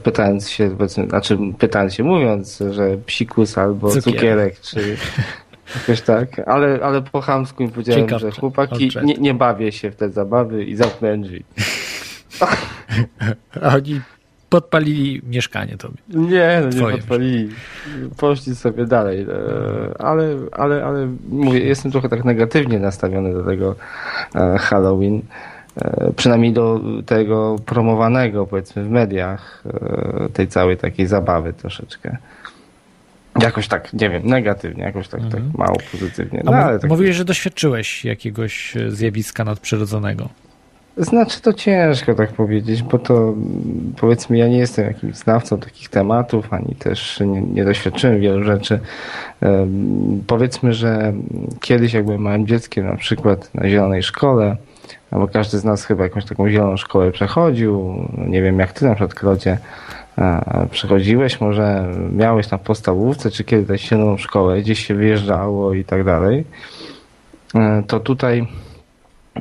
pytając 0.03 0.49
się, 0.49 0.77
znaczy 1.09 1.38
pytając 1.59 1.93
się, 1.93 2.03
mówiąc, 2.03 2.63
że 2.71 2.97
psikus 3.05 3.57
albo 3.57 3.89
Cukier. 3.89 4.13
cukierek, 4.13 4.59
czy 4.59 4.97
jakoś 5.76 6.02
tak, 6.02 6.39
ale, 6.48 6.80
ale 6.84 7.02
po 7.02 7.22
chamsku 7.22 7.64
im 7.64 7.69
powiedziałem, 7.69 8.19
że 8.19 8.31
chłopaki, 8.31 8.89
nie, 9.03 9.14
nie 9.14 9.34
bawię 9.34 9.72
się 9.72 9.91
w 9.91 9.95
te 9.95 10.10
zabawy 10.10 10.65
i 10.65 10.76
zamknąłem 10.76 11.22
drzwi. 11.22 11.44
A 13.61 13.76
oni 13.76 14.02
podpalili 14.49 15.22
mieszkanie 15.30 15.77
tobie. 15.77 15.98
Nie, 16.10 16.61
no 16.64 16.88
nie 16.88 16.91
podpalili. 16.91 17.49
Poszli 18.18 18.56
sobie 18.56 18.85
dalej. 18.85 19.22
E, 19.22 20.02
ale, 20.02 20.35
ale, 20.52 20.85
ale 20.85 21.07
mówię, 21.30 21.60
jestem 21.60 21.91
trochę 21.91 22.10
tak 22.10 22.26
negatywnie 22.26 22.80
nastawiony 22.80 23.34
do 23.34 23.44
tego 23.44 23.76
e, 24.35 24.57
Halloween. 24.57 25.22
E, 25.76 26.11
przynajmniej 26.15 26.53
do 26.53 26.81
tego 27.06 27.56
promowanego, 27.65 28.48
powiedzmy, 28.48 28.84
w 28.84 28.89
mediach, 28.89 29.64
tej 30.34 30.48
całej 30.48 30.77
takiej 30.77 31.07
zabawy 31.07 31.53
troszeczkę. 31.53 32.18
Jakoś 33.41 33.68
tak, 33.68 33.93
nie 33.93 34.09
wiem, 34.09 34.22
negatywnie, 34.26 34.84
jakoś 34.84 35.07
tak, 35.07 35.22
tak 35.31 35.41
mało 35.57 35.77
pozytywnie. 35.91 36.41
No, 36.43 36.51
ale 36.51 36.80
tak, 36.80 36.89
Mówiłeś, 36.89 37.15
że 37.15 37.26
doświadczyłeś 37.26 38.05
jakiegoś 38.05 38.77
e, 38.77 38.91
zjawiska 38.91 39.43
nadprzyrodzonego. 39.43 40.30
Znaczy 40.97 41.41
to 41.41 41.53
ciężko 41.53 42.14
tak 42.14 42.34
powiedzieć, 42.34 42.84
bo 42.84 42.99
to 42.99 43.14
mm, 43.14 43.93
powiedzmy 43.99 44.38
ja 44.38 44.47
nie 44.47 44.57
jestem 44.57 44.85
jakimś 44.85 45.15
znawcą 45.15 45.59
takich 45.59 45.89
tematów, 45.89 46.53
ani 46.53 46.76
też 46.76 47.19
nie, 47.19 47.41
nie 47.41 47.65
doświadczyłem 47.65 48.19
wielu 48.19 48.43
rzeczy. 48.43 48.80
Em, 49.41 50.23
Powiedzmy, 50.27 50.73
że 50.73 51.14
kiedyś 51.61 51.93
jak 51.93 52.05
byłem 52.05 52.22
małym 52.22 52.47
dzieckiem, 52.47 52.85
na 52.85 52.95
przykład 52.95 53.49
na 53.53 53.69
zielonej 53.69 54.03
szkole, 54.03 54.57
albo 55.11 55.27
każdy 55.27 55.57
z 55.57 55.64
nas 55.64 55.85
chyba 55.85 56.03
jakąś 56.03 56.26
taką 56.26 56.49
zieloną 56.49 56.77
szkołę 56.77 57.11
przechodził, 57.11 58.07
nie 58.18 58.41
wiem 58.41 58.59
jak 58.59 58.73
ty 58.73 58.85
na 58.85 58.95
przykład 58.95 59.14
Klodzie, 59.14 59.57
przechodziłeś, 60.72 61.41
może 61.41 61.94
miałeś 62.11 62.48
tam 62.48 62.60
w 62.60 62.61
podstawówce, 62.61 63.31
czy 63.31 63.44
kiedy 63.44 63.65
tę 63.65 63.77
zieloną 63.77 64.18
szkołę, 64.18 64.61
gdzieś 64.61 64.88
się 64.88 64.95
wyjeżdżało 64.95 65.73
i 65.73 65.84
tak 65.84 66.03
dalej, 66.03 66.45
E, 67.56 67.84
to 67.88 67.99
tutaj 67.99 68.48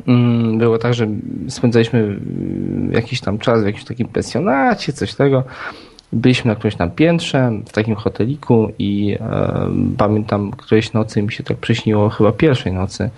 Mm, 0.06 0.58
Było 0.58 0.78
tak, 0.78 0.94
że 0.94 1.06
spędzaliśmy 1.48 1.98
mm, 1.98 2.92
jakiś 2.92 3.20
tam 3.20 3.38
czas 3.38 3.62
w 3.62 3.66
jakimś 3.66 3.84
takim 3.84 4.08
pensjonacie, 4.08 4.92
coś 4.92 5.14
tego. 5.14 5.44
Byliśmy 6.12 6.48
na 6.48 6.54
którymś 6.54 6.76
tam 6.76 6.90
piętrze, 6.90 7.52
w 7.66 7.72
takim 7.72 7.94
hoteliku 7.94 8.72
i 8.78 9.16
e, 9.20 9.68
pamiętam 9.98 10.50
którejś 10.50 10.92
nocy 10.92 11.22
mi 11.22 11.32
się 11.32 11.44
tak 11.44 11.56
przyśniło, 11.56 12.08
chyba 12.08 12.32
pierwszej 12.32 12.72
nocy, 12.72 13.10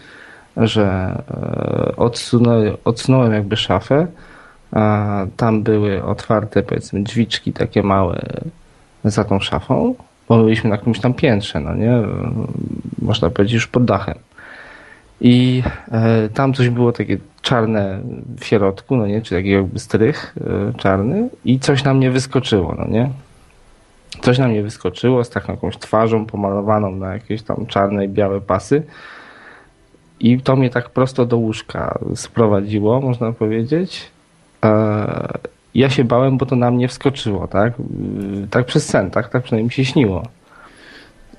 że 0.57 0.87
e, 1.31 1.97
odsunę, 1.97 2.73
odsunąłem 2.85 3.33
jakby 3.33 3.57
szafę, 3.57 4.07
a 4.73 5.27
tam 5.37 5.63
były 5.63 6.05
otwarte 6.05 6.63
powiedzmy 6.63 7.03
drzwiczki 7.03 7.53
takie 7.53 7.83
małe 7.83 8.21
za 9.05 9.25
tą 9.25 9.41
szafą, 9.41 9.95
bo 10.29 10.43
byliśmy 10.43 10.71
na 10.71 10.77
którymś 10.77 11.01
tam 11.01 11.15
piętrze, 11.15 11.61
no 11.61 11.75
nie? 11.75 12.03
Można 13.03 13.31
powiedzieć 13.31 13.55
już 13.55 13.67
pod 13.67 13.85
dachem. 13.85 14.15
I 15.21 15.63
e, 15.93 16.29
tam 16.29 16.55
coś 16.55 16.69
było 16.69 16.93
takie 16.93 17.19
czarne 17.43 18.01
w 18.41 18.45
środku, 18.45 18.97
no 18.97 19.07
nie, 19.07 19.23
czy 19.23 19.35
taki 19.35 19.51
jakby 19.51 19.79
strych 19.79 20.35
e, 20.41 20.79
czarny 20.79 21.29
i 21.45 21.59
coś 21.59 21.85
na 21.85 21.95
mnie 21.95 22.11
wyskoczyło, 22.11 22.75
no 22.79 22.87
nie. 22.89 23.11
Coś 24.21 24.39
na 24.39 24.49
mnie 24.49 24.63
wyskoczyło 24.63 25.25
z 25.25 25.31
taką 25.31 25.53
jakąś 25.53 25.77
twarzą 25.77 26.27
pomalowaną 26.27 26.91
na 26.91 27.13
jakieś 27.13 27.43
tam 27.43 27.67
czarne 27.67 28.05
i 28.05 28.09
białe 28.09 28.41
pasy. 28.41 28.83
I 30.21 30.41
to 30.41 30.57
mnie 30.57 30.71
tak 30.71 30.91
prosto 30.91 31.27
do 31.27 31.37
łóżka 31.37 31.99
sprowadziło, 32.15 33.01
można 33.01 33.33
powiedzieć. 33.33 34.11
E, 34.65 35.39
ja 35.75 35.91
się 35.91 36.05
bałem, 36.05 36.39
bo 36.39 36.47
to 36.47 36.57
na 36.57 36.71
mnie 36.71 36.89
wskoczyło, 36.89 37.49
tak? 37.49 37.73
Y, 38.45 38.47
Tak 38.51 38.67
przez 38.67 38.87
sen, 38.87 39.11
tak? 39.11 39.29
Tak 39.29 39.43
przynajmniej 39.43 39.65
mi 39.65 39.73
się 39.73 39.85
śniło. 39.85 40.23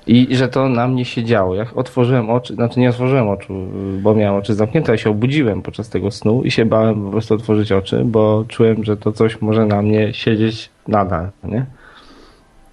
I 0.06 0.36
że 0.36 0.48
to 0.48 0.68
na 0.68 0.88
mnie 0.88 1.04
się 1.04 1.24
działo. 1.24 1.54
Jak 1.54 1.76
otworzyłem 1.76 2.30
oczy, 2.30 2.54
znaczy 2.54 2.80
nie 2.80 2.90
otworzyłem 2.90 3.28
oczu, 3.28 3.54
bo 4.02 4.14
miałem 4.14 4.34
oczy 4.38 4.54
zamknięte, 4.54 4.92
ja 4.92 4.98
się 4.98 5.10
obudziłem 5.10 5.62
podczas 5.62 5.88
tego 5.88 6.10
snu 6.10 6.42
i 6.42 6.50
się 6.50 6.64
bałem 6.64 7.04
po 7.04 7.10
prostu 7.10 7.34
otworzyć 7.34 7.72
oczy, 7.72 8.02
bo 8.04 8.44
czułem, 8.48 8.84
że 8.84 8.96
to 8.96 9.12
coś 9.12 9.40
może 9.40 9.66
na 9.66 9.82
mnie 9.82 10.14
siedzieć 10.14 10.70
nadal, 10.88 11.28
nie? 11.44 11.66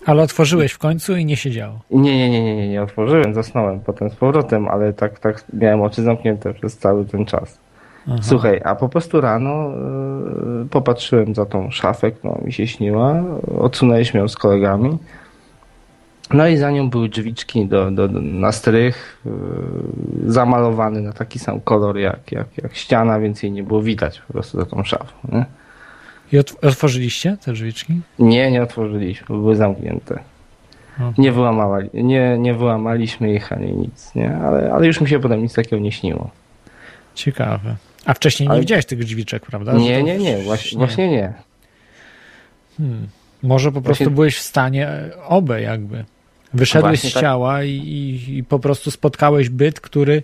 Ale 0.06 0.24
otworzyłeś 0.24 0.72
w 0.72 0.78
końcu 0.78 1.16
i 1.16 1.26
nie 1.26 1.38
siedziało. 1.38 1.80
Nie, 1.92 2.18
nie, 2.18 2.30
nie, 2.30 2.44
nie, 2.44 2.56
nie, 2.56 2.70
nie 2.70 2.82
otworzyłem, 2.82 3.34
zasnąłem 3.34 3.80
potem 3.80 4.10
z 4.10 4.16
powrotem, 4.16 4.68
ale 4.68 4.94
tak, 4.94 5.20
tak 5.20 5.44
miałem 5.54 5.82
oczy 5.82 6.02
zamknięte 6.04 6.54
przez 6.54 6.78
cały 6.78 7.06
ten 7.06 7.26
czas. 7.26 7.58
Aha. 8.08 8.18
Słuchaj, 8.22 8.62
a 8.66 8.76
po 8.76 8.90
prostu 8.90 9.22
rano 9.22 9.70
yy, 10.62 10.66
popatrzyłem 10.70 11.36
za 11.36 11.46
tą 11.46 11.72
szafę, 11.72 12.12
która 12.12 12.38
mi 12.46 12.54
się 12.54 12.68
śniła, 12.68 13.24
odsunęliśmy 13.60 14.20
ją 14.20 14.28
z 14.28 14.36
kolegami. 14.36 14.98
No 16.34 16.48
i 16.48 16.58
za 16.58 16.72
nią 16.72 16.90
były 16.90 17.10
drzwiczki 17.10 17.66
do, 17.66 17.92
do, 17.92 18.08
do, 18.08 18.22
na 18.22 18.52
strych, 18.52 19.22
yy, 19.26 20.32
zamalowane 20.32 21.02
na 21.02 21.14
taki 21.14 21.40
sam 21.40 21.62
kolor 21.62 21.98
jak, 21.98 22.32
jak, 22.32 22.48
jak 22.64 22.76
ściana, 22.76 23.20
więc 23.20 23.44
jej 23.44 23.52
nie 23.52 23.64
było 23.64 23.82
widać 23.82 24.20
po 24.28 24.34
prostu 24.34 24.58
za 24.60 24.66
tą 24.66 24.84
szafą. 24.84 25.14
Nie, 25.32 25.46
I 26.32 26.38
otw- 26.44 26.68
otworzyliście 26.68 27.38
te 27.46 27.54
drzwiczki? 27.54 28.02
nie, 28.20 28.52
nie 28.52 28.64
otworzyliśmy, 28.64 29.28
były 29.28 29.56
zamknięte. 29.56 30.20
Nie, 31.18 31.32
wyłamali, 31.32 31.90
nie, 31.94 32.38
nie 32.40 32.54
wyłamaliśmy 32.54 33.34
ich 33.34 33.52
ani 33.54 33.74
nic, 33.74 34.16
nie? 34.16 34.38
Ale, 34.38 34.74
ale 34.74 34.88
już 34.88 35.02
mi 35.02 35.08
się 35.08 35.20
potem 35.20 35.42
nic 35.42 35.54
takiego 35.54 35.80
nie 35.82 35.92
śniło. 35.92 36.30
Ciekawe. 37.16 37.76
A 38.08 38.14
wcześniej 38.14 38.48
nie 38.48 38.52
Ale- 38.52 38.60
widziałeś 38.60 38.86
tych 38.86 39.00
drzwiczek, 39.00 39.46
prawda? 39.46 39.74
Nie, 39.74 40.04
nie, 40.04 40.18
nie, 40.18 40.38
właśnie, 40.38 40.78
właśnie 40.78 41.10
nie. 41.10 41.34
Hmm. 42.78 43.08
Może 43.44 43.72
po 43.72 43.82
prostu 43.82 44.04
Właśnie- 44.04 44.16
byłeś 44.16 44.38
w 44.38 44.42
stanie 44.42 44.88
e, 44.88 45.24
obę 45.24 45.62
jakby. 45.62 46.06
Wyszedłeś 46.54 47.00
z 47.00 47.14
tak. 47.14 47.22
ciała 47.22 47.64
i, 47.64 47.72
i, 47.72 48.38
i 48.38 48.44
po 48.44 48.60
prostu 48.60 48.92
spotkałeś 48.92 49.50
byt, 49.50 49.80
który 49.80 50.24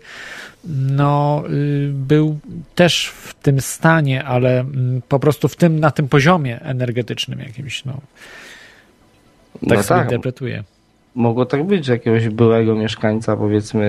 no, 0.68 1.44
y, 1.50 1.90
był 1.94 2.40
też 2.76 3.08
w 3.08 3.34
tym 3.34 3.62
stanie, 3.62 4.24
ale 4.24 4.60
mm, 4.60 5.02
po 5.10 5.20
prostu 5.20 5.48
w 5.48 5.56
tym, 5.56 5.80
na 5.80 5.92
tym 5.92 6.08
poziomie 6.08 6.62
energetycznym 6.62 7.40
jakimś, 7.40 7.86
no. 7.86 7.94
Tak 9.54 9.62
No 9.62 9.84
sobie 9.84 10.00
tak, 10.00 10.04
interpretuję. 10.04 10.64
Mogło 11.16 11.46
tak 11.46 11.64
być, 11.64 11.86
że 11.86 11.94
jakiegoś 11.94 12.30
byłego 12.30 12.76
mieszkańca 12.76 13.38
powiedzmy 13.38 13.86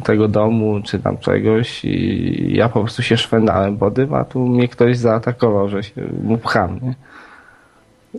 e, 0.00 0.04
tego 0.04 0.28
domu 0.28 0.80
czy 0.84 0.98
tam 0.98 1.18
czegoś 1.18 1.84
i 1.84 2.56
ja 2.56 2.68
po 2.68 2.80
prostu 2.80 3.02
się 3.02 3.16
szwendałem 3.16 3.78
po 3.78 3.90
tym, 3.90 4.14
a 4.14 4.24
tu 4.24 4.46
mnie 4.48 4.68
ktoś 4.68 4.96
zaatakował, 4.96 5.68
że 5.68 5.82
się 5.82 6.02
mu 6.22 6.38
pcham, 6.38 6.80
nie? 6.82 6.94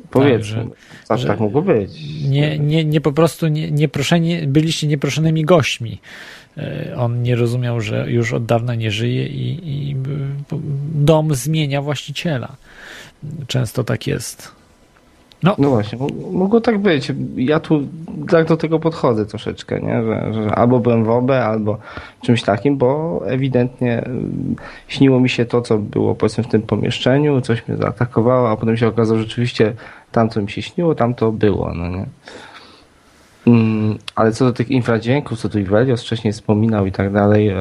Powiedzmy, 0.09 0.43
że- 0.45 0.65
zawsze 1.05 1.21
że- 1.21 1.27
tak 1.27 1.39
mogło 1.39 1.61
być. 1.61 1.91
Nie, 2.29 2.59
nie, 2.59 2.85
nie 2.85 3.01
po 3.01 3.11
prostu 3.11 3.47
nie, 3.47 3.71
nieproszeni, 3.71 4.47
byliście 4.47 4.87
nieproszonymi 4.87 5.45
gośćmi. 5.45 5.99
E, 6.57 6.93
On 6.97 7.21
nie 7.23 7.35
rozumiał, 7.35 7.81
że 7.81 8.11
już 8.11 8.33
od 8.33 8.45
dawna 8.45 8.75
nie 8.75 8.91
żyje 8.91 9.27
i, 9.27 9.59
i 9.89 9.91
y, 9.95 9.95
dom 10.95 11.35
zmienia 11.35 11.81
właściciela. 11.81 12.55
Często 13.47 13.83
tak 13.83 14.07
jest. 14.07 14.58
No 15.57 15.69
właśnie, 15.69 15.97
mo- 15.97 16.07
mogło 16.31 16.61
tak 16.61 16.77
być. 16.77 17.11
Ja 17.35 17.59
tu 17.59 17.81
tak 18.29 18.47
do 18.47 18.57
tego 18.57 18.79
podchodzę 18.79 19.25
troszeczkę, 19.25 19.79
nie? 19.79 20.03
Że, 20.03 20.33
że 20.33 20.55
albo 20.55 20.79
byłem 20.79 21.03
w 21.03 21.09
obę, 21.09 21.45
albo 21.45 21.77
czymś 22.21 22.43
takim, 22.43 22.77
bo 22.77 23.21
ewidentnie 23.25 24.03
ym, 24.07 24.55
śniło 24.87 25.19
mi 25.19 25.29
się 25.29 25.45
to, 25.45 25.61
co 25.61 25.77
było 25.77 26.15
powiedzmy 26.15 26.43
w 26.43 26.47
tym 26.47 26.61
pomieszczeniu, 26.61 27.41
coś 27.41 27.67
mnie 27.67 27.77
zaatakowało, 27.77 28.49
a 28.49 28.57
potem 28.57 28.77
się 28.77 28.87
okazało, 28.87 29.17
że 29.19 29.23
rzeczywiście 29.25 29.73
tam, 30.11 30.29
co 30.29 30.41
mi 30.41 30.51
się 30.51 30.61
śniło, 30.61 30.95
tam 30.95 31.13
to 31.15 31.31
było, 31.31 31.73
no 31.73 31.87
nie? 31.89 32.05
Mm, 33.47 33.97
Ale 34.15 34.31
co 34.31 34.45
do 34.45 34.53
tych 34.53 34.71
infradźwięków, 34.71 35.39
co 35.39 35.49
tu 35.49 35.59
Iwelios 35.59 36.01
wcześniej 36.01 36.33
wspominał 36.33 36.85
i 36.85 36.91
tak 36.91 37.13
dalej, 37.13 37.51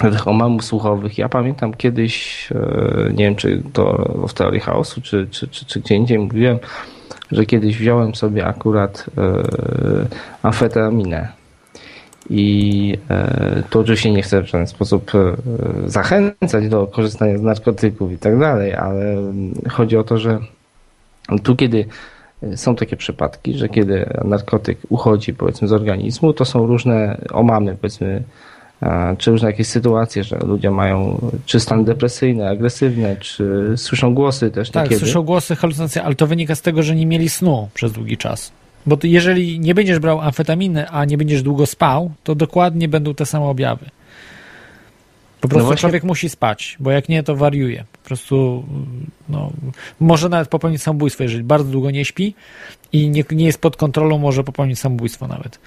tych 0.00 0.28
omamów 0.28 0.64
słuchowych. 0.64 1.18
Ja 1.18 1.28
pamiętam 1.28 1.74
kiedyś, 1.74 2.48
e, 2.52 3.10
nie 3.12 3.24
wiem 3.24 3.36
czy 3.36 3.62
to 3.72 4.14
w 4.28 4.34
teorii 4.34 4.60
chaosu, 4.60 5.00
czy, 5.00 5.26
czy, 5.30 5.48
czy, 5.48 5.66
czy 5.66 5.80
gdzie 5.80 5.94
indziej 5.94 6.18
mówiłem, 6.18 6.58
że 7.32 7.46
kiedyś 7.46 7.78
wziąłem 7.78 8.14
sobie 8.14 8.46
akurat 8.46 9.06
e, 9.18 9.42
amfetaminę. 10.42 11.28
I 12.30 12.98
e, 13.10 13.62
tu 13.70 13.80
oczywiście 13.80 14.12
nie 14.12 14.22
chcę 14.22 14.42
w 14.42 14.46
żaden 14.46 14.66
sposób 14.66 15.12
zachęcać 15.86 16.68
do 16.68 16.86
korzystania 16.86 17.38
z 17.38 17.42
narkotyków 17.42 18.12
i 18.12 18.18
tak 18.18 18.38
dalej, 18.38 18.74
ale 18.74 19.12
mm, 19.12 19.54
chodzi 19.70 19.96
o 19.96 20.04
to, 20.04 20.18
że 20.18 20.38
tu 21.42 21.56
kiedy 21.56 21.86
są 22.56 22.76
takie 22.76 22.96
przypadki, 22.96 23.54
że 23.54 23.68
kiedy 23.68 24.10
narkotyk 24.24 24.78
uchodzi 24.88 25.34
powiedzmy 25.34 25.68
z 25.68 25.72
organizmu, 25.72 26.32
to 26.32 26.44
są 26.44 26.66
różne 26.66 27.20
omamy 27.32 27.76
powiedzmy 27.80 28.22
czy 29.18 29.30
różne 29.30 29.48
jakieś 29.50 29.66
sytuacje, 29.66 30.24
że 30.24 30.38
ludzie 30.38 30.70
mają 30.70 31.30
czy 31.46 31.60
stan 31.60 31.84
depresyjny, 31.84 32.48
agresywne, 32.48 33.16
czy 33.16 33.72
słyszą 33.76 34.14
głosy 34.14 34.50
też 34.50 34.70
Tak, 34.70 34.84
niekiedy. 34.84 35.00
słyszał 35.00 35.24
głosy, 35.24 35.56
halucynacje, 35.56 36.02
ale 36.02 36.14
to 36.14 36.26
wynika 36.26 36.54
z 36.54 36.62
tego, 36.62 36.82
że 36.82 36.94
nie 36.96 37.06
mieli 37.06 37.28
snu 37.28 37.68
przez 37.74 37.92
długi 37.92 38.16
czas. 38.16 38.52
Bo 38.86 38.98
jeżeli 39.02 39.60
nie 39.60 39.74
będziesz 39.74 39.98
brał 39.98 40.20
amfetaminy, 40.20 40.88
a 40.88 41.04
nie 41.04 41.18
będziesz 41.18 41.42
długo 41.42 41.66
spał, 41.66 42.10
to 42.24 42.34
dokładnie 42.34 42.88
będą 42.88 43.14
te 43.14 43.26
same 43.26 43.44
objawy. 43.46 43.86
Po 45.40 45.48
prostu 45.48 45.66
właśnie- 45.66 45.80
człowiek 45.80 46.04
musi 46.04 46.28
spać, 46.28 46.76
bo 46.80 46.90
jak 46.90 47.08
nie, 47.08 47.22
to 47.22 47.36
wariuje. 47.36 47.84
Po 47.92 48.08
prostu 48.08 48.64
no, 49.28 49.50
może 50.00 50.28
nawet 50.28 50.48
popełnić 50.48 50.82
samobójstwo, 50.82 51.22
jeżeli 51.22 51.44
bardzo 51.44 51.70
długo 51.72 51.90
nie 51.90 52.04
śpi 52.04 52.34
i 52.92 53.08
nie, 53.10 53.24
nie 53.30 53.46
jest 53.46 53.60
pod 53.60 53.76
kontrolą, 53.76 54.18
może 54.18 54.44
popełnić 54.44 54.78
samobójstwo 54.78 55.26
nawet. 55.28 55.58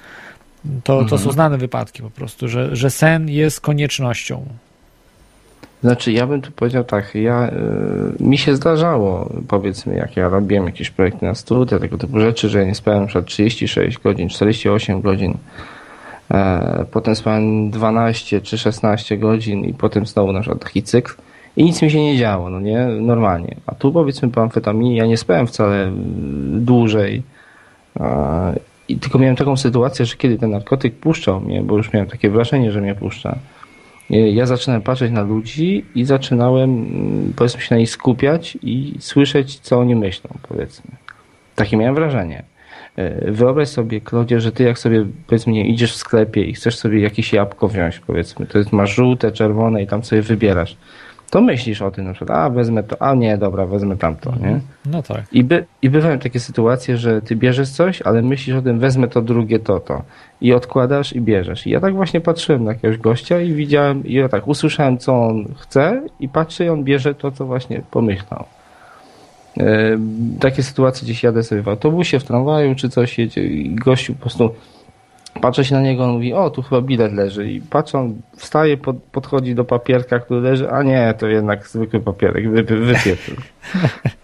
To, 0.84 0.94
to 0.96 1.02
Mhm. 1.02 1.22
są 1.22 1.32
znane 1.32 1.58
wypadki 1.58 2.02
po 2.02 2.10
prostu, 2.10 2.48
że, 2.48 2.76
że 2.76 2.90
sen 2.90 3.30
jest 3.30 3.62
koniecznością. 3.62 4.46
Znaczy, 5.84 6.12
ja 6.12 6.28
bym 6.28 6.42
tu 6.42 6.52
powiedział 6.52 6.84
tak, 6.84 7.16
ja, 7.16 7.50
y, 8.20 8.24
mi 8.24 8.38
się 8.38 8.56
zdarzało, 8.56 9.30
powiedzmy, 9.48 9.96
jak 9.96 10.18
ja 10.18 10.30
robiłem 10.30 10.66
jakieś 10.66 10.90
projekty 10.90 11.26
na 11.26 11.36
studia, 11.36 11.80
tego 11.80 11.98
typu 11.98 12.20
rzeczy, 12.20 12.50
że 12.50 12.60
ja 12.60 12.66
nie 12.66 12.76
spałem 12.76 13.06
przykład 13.06 13.26
36 13.26 13.98
godzin, 13.98 14.30
48 14.30 15.02
godzin, 15.02 15.38
e, 16.32 16.86
potem 16.92 17.16
spałem 17.16 17.70
12 17.70 18.42
czy 18.42 18.58
16 18.58 19.18
godzin 19.18 19.66
i 19.66 19.74
potem 19.74 20.06
znowu 20.06 20.32
na 20.32 20.42
przykład 20.42 20.64
taki 20.64 20.84
cykl 20.84 21.14
i 21.58 21.64
nic 21.64 21.82
mi 21.82 21.92
się 21.92 22.04
nie 22.04 22.18
działo, 22.18 22.50
no 22.50 22.60
nie, 22.60 22.86
normalnie. 22.86 23.56
A 23.66 23.76
tu 23.76 23.92
powiedzmy 23.92 24.30
po 24.30 24.42
amfetaminie 24.42 24.98
ja 24.98 25.06
nie 25.06 25.18
spałem 25.18 25.48
wcale 25.48 25.92
dłużej 26.52 27.24
I 28.90 28.98
tylko 28.98 29.20
miałem 29.20 29.36
taką 29.36 29.58
sytuację, 29.58 30.06
że 30.06 30.16
kiedy 30.16 30.38
ten 30.38 30.52
narkotyk 30.52 30.96
puszczał 30.96 31.42
mnie, 31.42 31.62
bo 31.64 31.78
już 31.78 31.94
miałem 31.94 32.10
takie 32.10 32.30
wrażenie, 32.30 32.72
że 32.72 32.82
mnie 32.82 32.96
puszcza, 32.96 33.38
y, 34.12 34.16
ja 34.16 34.46
zaczynałem 34.46 34.82
patrzeć 34.82 35.12
na 35.12 35.22
ludzi 35.22 35.86
i 35.96 36.06
zaczynałem, 36.06 36.70
mm, 36.70 37.34
powiedzmy, 37.36 37.62
się 37.62 37.76
na 37.76 37.80
nich 37.80 37.90
skupiać 37.90 38.58
i 38.62 38.96
słyszeć, 39.00 39.60
co 39.60 39.80
oni 39.80 39.96
myślą, 39.96 40.30
powiedzmy. 40.50 40.92
Takie 41.56 41.78
miałem 41.78 41.96
wrażenie. 41.96 42.44
Y, 43.00 43.32
Wyobraź 43.32 43.68
sobie, 43.68 44.02
Klodzie, 44.02 44.42
że 44.42 44.52
ty 44.52 44.64
jak 44.64 44.80
sobie, 44.80 45.06
powiedzmy, 45.28 45.64
idziesz 45.64 45.94
w 45.94 45.96
sklepie 45.96 46.44
i 46.44 46.54
chcesz 46.54 46.78
sobie 46.78 47.00
jakieś 47.00 47.34
jabłko 47.34 47.68
wziąć, 47.68 48.00
powiedzmy, 48.00 48.46
to 48.46 48.58
jest, 48.58 48.72
masz 48.72 48.96
żółte, 48.96 49.32
czerwone 49.32 49.84
i 49.84 49.88
tam 49.88 50.04
sobie 50.04 50.22
wybierasz. 50.22 50.78
To 51.30 51.42
myślisz 51.42 51.82
o 51.82 51.92
tym 51.92 52.06
na 52.06 52.14
przykład, 52.14 52.38
a 52.38 52.50
wezmę 52.50 52.84
to, 52.84 53.02
a 53.02 53.16
nie, 53.16 53.38
dobra, 53.38 53.66
wezmę 53.66 53.98
tamto, 53.98 54.34
nie? 54.42 54.60
No 54.86 55.04
tak. 55.04 55.24
I, 55.32 55.44
by, 55.44 55.66
I 55.82 55.90
bywają 55.90 56.20
takie 56.20 56.40
sytuacje, 56.40 56.98
że 56.98 57.22
ty 57.22 57.36
bierzesz 57.36 57.70
coś, 57.70 58.02
ale 58.02 58.22
myślisz 58.22 58.56
o 58.56 58.62
tym, 58.62 58.80
wezmę 58.80 59.08
to 59.08 59.22
drugie, 59.22 59.60
to, 59.60 59.80
to. 59.80 60.04
I 60.42 60.54
odkładasz 60.54 61.14
i 61.14 61.22
bierzesz. 61.22 61.68
I 61.68 61.70
ja 61.70 61.80
tak 61.80 61.96
właśnie 61.96 62.22
patrzyłem 62.22 62.64
na 62.64 62.72
jakiegoś 62.72 62.98
gościa 62.98 63.42
i 63.42 63.54
widziałem, 63.54 64.06
i 64.06 64.14
ja 64.14 64.30
tak 64.30 64.48
usłyszałem, 64.48 64.98
co 64.98 65.24
on 65.28 65.46
chce 65.58 66.02
i 66.20 66.30
patrzę 66.30 66.66
i 66.66 66.70
on 66.70 66.84
bierze 66.84 67.16
to, 67.16 67.32
co 67.32 67.46
właśnie 67.46 67.82
pomyślał. 67.92 68.46
E, 69.60 69.98
takie 70.40 70.64
sytuacje 70.64 71.06
gdzieś 71.06 71.24
jadę 71.24 71.44
sobie 71.44 71.62
w 71.62 71.68
autobusie, 71.68 72.20
w 72.20 72.24
tramwaju 72.24 72.76
czy 72.76 72.90
coś 72.90 73.18
jedzie 73.18 73.44
i 73.44 73.76
gościu 73.76 74.14
po 74.14 74.20
prostu 74.20 74.50
patrzę 75.42 75.66
się 75.66 75.76
na 75.76 75.82
niego, 75.82 76.04
on 76.04 76.12
mówi, 76.12 76.34
o 76.34 76.50
tu 76.50 76.62
chyba 76.62 76.82
bilet 76.82 77.14
leży 77.14 77.52
i 77.52 77.62
patrzę, 77.62 78.00
on 78.00 78.22
wstaje, 78.36 78.78
pod, 78.78 78.96
podchodzi 79.12 79.56
do 79.56 79.66
papierka, 79.66 80.20
który 80.20 80.42
leży, 80.42 80.72
a 80.72 80.84
nie, 80.84 81.14
to 81.18 81.28
jednak 81.28 81.68
zwykły 81.68 82.00
papierek, 82.00 82.50
wy. 82.50 82.66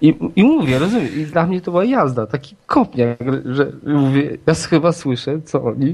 I, 0.02 0.16
I 0.36 0.44
mówię, 0.44 0.80
rozumiem, 0.80 1.10
i 1.16 1.26
dla 1.26 1.48
mnie 1.48 1.62
to 1.62 1.72
była 1.72 1.86
jazda, 1.86 2.28
taki 2.28 2.56
kopniak, 2.66 3.18
że 3.46 3.72
mówię, 3.86 4.38
ja 4.48 4.54
chyba 4.54 4.92
słyszę, 4.92 5.42
co 5.42 5.64
oni 5.64 5.94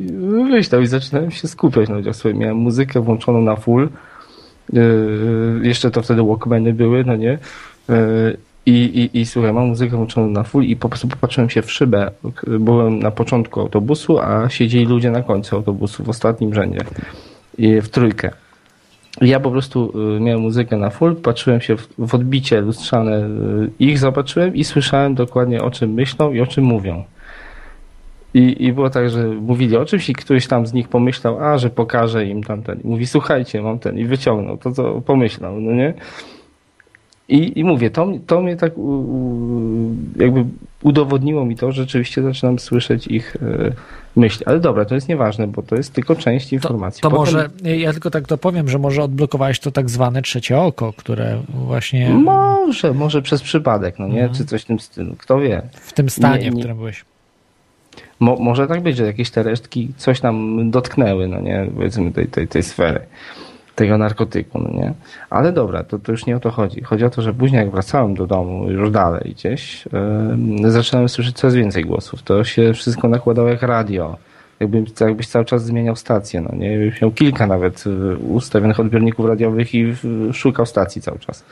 myślą 0.49 0.81
i 0.81 0.87
zaczynałem 0.87 1.31
się 1.31 1.47
skupiać 1.47 1.89
na 1.89 1.95
ludziach 1.95 2.15
swoich. 2.15 2.35
Miałem 2.35 2.57
muzykę 2.57 3.01
włączoną 3.01 3.41
na 3.41 3.55
full, 3.55 3.89
yy, 4.73 5.59
jeszcze 5.63 5.91
to 5.91 6.01
wtedy 6.01 6.23
Walkmany 6.23 6.73
były, 6.73 7.03
no 7.03 7.15
nie, 7.15 7.39
yy, 7.89 8.37
i, 8.65 8.71
i, 8.71 9.19
I 9.19 9.25
słuchaj, 9.25 9.53
mam 9.53 9.67
muzykę 9.67 9.95
włączoną 9.95 10.27
na 10.27 10.43
full 10.43 10.63
i 10.63 10.75
po 10.75 10.89
prostu 10.89 11.07
popatrzyłem 11.07 11.49
się 11.49 11.61
w 11.61 11.71
szybę. 11.71 12.11
Byłem 12.47 12.99
na 12.99 13.11
początku 13.11 13.59
autobusu, 13.59 14.19
a 14.19 14.49
siedzieli 14.49 14.85
ludzie 14.85 15.11
na 15.11 15.21
końcu 15.21 15.55
autobusu, 15.55 16.03
w 16.03 16.09
ostatnim 16.09 16.53
rzędzie. 16.53 16.79
I 17.57 17.81
w 17.81 17.89
trójkę. 17.89 18.31
I 19.21 19.29
ja 19.29 19.39
po 19.39 19.51
prostu 19.51 19.93
y, 20.17 20.19
miałem 20.19 20.41
muzykę 20.41 20.77
na 20.77 20.89
full, 20.89 21.15
patrzyłem 21.15 21.61
się 21.61 21.77
w, 21.77 21.87
w 21.97 22.15
odbicie 22.15 22.61
lustrzane, 22.61 23.17
y, 23.19 23.71
ich 23.79 23.99
zobaczyłem 23.99 24.55
i 24.55 24.63
słyszałem 24.63 25.15
dokładnie 25.15 25.61
o 25.61 25.71
czym 25.71 25.93
myślą 25.93 26.33
i 26.33 26.41
o 26.41 26.47
czym 26.47 26.63
mówią. 26.63 27.03
I, 28.33 28.65
I 28.65 28.73
było 28.73 28.89
tak, 28.89 29.09
że 29.09 29.27
mówili 29.27 29.77
o 29.77 29.85
czymś 29.85 30.09
i 30.09 30.13
któryś 30.13 30.47
tam 30.47 30.67
z 30.67 30.73
nich 30.73 30.87
pomyślał, 30.87 31.43
a, 31.43 31.57
że 31.57 31.69
pokaże 31.69 32.25
im 32.25 32.43
tamten. 32.43 32.79
I 32.83 32.87
mówi, 32.87 33.07
słuchajcie, 33.07 33.61
mam 33.61 33.79
ten. 33.79 33.97
I 33.97 34.05
wyciągnął 34.05 34.57
to, 34.57 34.71
co 34.71 35.01
pomyślał, 35.01 35.61
no 35.61 35.71
nie? 35.71 35.93
I, 37.31 37.59
I 37.59 37.63
mówię, 37.63 37.89
to, 37.89 38.07
to 38.27 38.41
mnie 38.41 38.57
tak 38.57 38.77
u, 38.77 38.81
u, 38.81 39.95
jakby 40.15 40.45
udowodniło 40.83 41.45
mi 41.45 41.55
to, 41.55 41.71
że 41.71 41.81
rzeczywiście 41.81 42.23
zaczynam 42.23 42.59
słyszeć 42.59 43.07
ich 43.07 43.35
e, 43.35 43.71
myśli. 44.15 44.45
Ale 44.45 44.59
dobra, 44.59 44.85
to 44.85 44.95
jest 44.95 45.09
nieważne, 45.09 45.47
bo 45.47 45.61
to 45.61 45.75
jest 45.75 45.93
tylko 45.93 46.15
część 46.15 46.53
informacji. 46.53 47.01
To, 47.01 47.09
to 47.09 47.15
Potem... 47.15 47.33
może, 47.33 47.49
ja 47.77 47.91
tylko 47.91 48.11
tak 48.11 48.27
dopowiem, 48.27 48.69
że 48.69 48.79
może 48.79 49.03
odblokowałeś 49.03 49.59
to 49.59 49.71
tak 49.71 49.89
zwane 49.89 50.21
trzecie 50.21 50.59
oko, 50.59 50.93
które 50.93 51.37
właśnie... 51.49 52.09
Może, 52.09 52.93
może 52.93 53.21
przez 53.21 53.41
przypadek, 53.41 53.99
no 53.99 54.07
nie? 54.07 54.21
Mhm. 54.21 54.33
Czy 54.33 54.45
coś 54.45 54.61
w 54.61 54.65
tym 54.65 54.79
stylu, 54.79 55.15
kto 55.17 55.39
wie. 55.39 55.61
W 55.71 55.93
tym 55.93 56.09
stanie, 56.09 56.43
nie, 56.43 56.49
nie... 56.49 56.51
w 56.51 56.57
którym 56.57 56.77
byłeś. 56.77 57.05
Mo, 58.19 58.35
może 58.35 58.67
tak 58.67 58.81
być, 58.83 58.97
że 58.97 59.05
jakieś 59.05 59.29
te 59.31 59.43
resztki 59.43 59.91
coś 59.97 60.21
nam 60.21 60.71
dotknęły, 60.71 61.27
no 61.27 61.39
nie? 61.39 61.67
Powiedzmy 61.75 62.11
tej, 62.11 62.27
tej, 62.27 62.47
tej 62.47 62.63
sfery 62.63 62.99
tego 63.81 63.97
narkotyku, 63.97 64.59
no 64.59 64.69
nie? 64.69 64.93
Ale 65.29 65.51
dobra, 65.51 65.83
to, 65.83 65.99
to 65.99 66.11
już 66.11 66.25
nie 66.25 66.35
o 66.35 66.39
to 66.39 66.51
chodzi. 66.51 66.81
Chodzi 66.81 67.05
o 67.05 67.09
to, 67.09 67.21
że 67.21 67.33
później 67.33 67.59
jak 67.59 67.71
wracałem 67.71 68.15
do 68.15 68.27
domu, 68.27 68.71
już 68.71 68.91
dalej 68.91 69.31
gdzieś, 69.35 69.85
yy, 70.61 70.71
zaczynałem 70.71 71.09
słyszeć 71.09 71.35
coraz 71.35 71.55
więcej 71.55 71.83
głosów. 71.83 72.23
To 72.23 72.43
się 72.43 72.73
wszystko 72.73 73.07
nakładało 73.07 73.49
jak 73.49 73.61
radio. 73.61 74.17
Jakbym, 74.59 74.85
jakbyś 74.99 75.27
cały 75.27 75.45
czas 75.45 75.65
zmieniał 75.65 75.95
stację, 75.95 76.41
no 76.41 76.55
nie? 76.55 76.91
Miał 77.01 77.11
kilka 77.11 77.47
nawet 77.47 77.83
y, 77.87 78.17
ustawionych 78.17 78.79
odbiorników 78.79 79.25
radiowych 79.25 79.75
i 79.75 79.95
szukał 80.33 80.65
stacji 80.65 81.01
cały 81.01 81.19
czas 81.19 81.45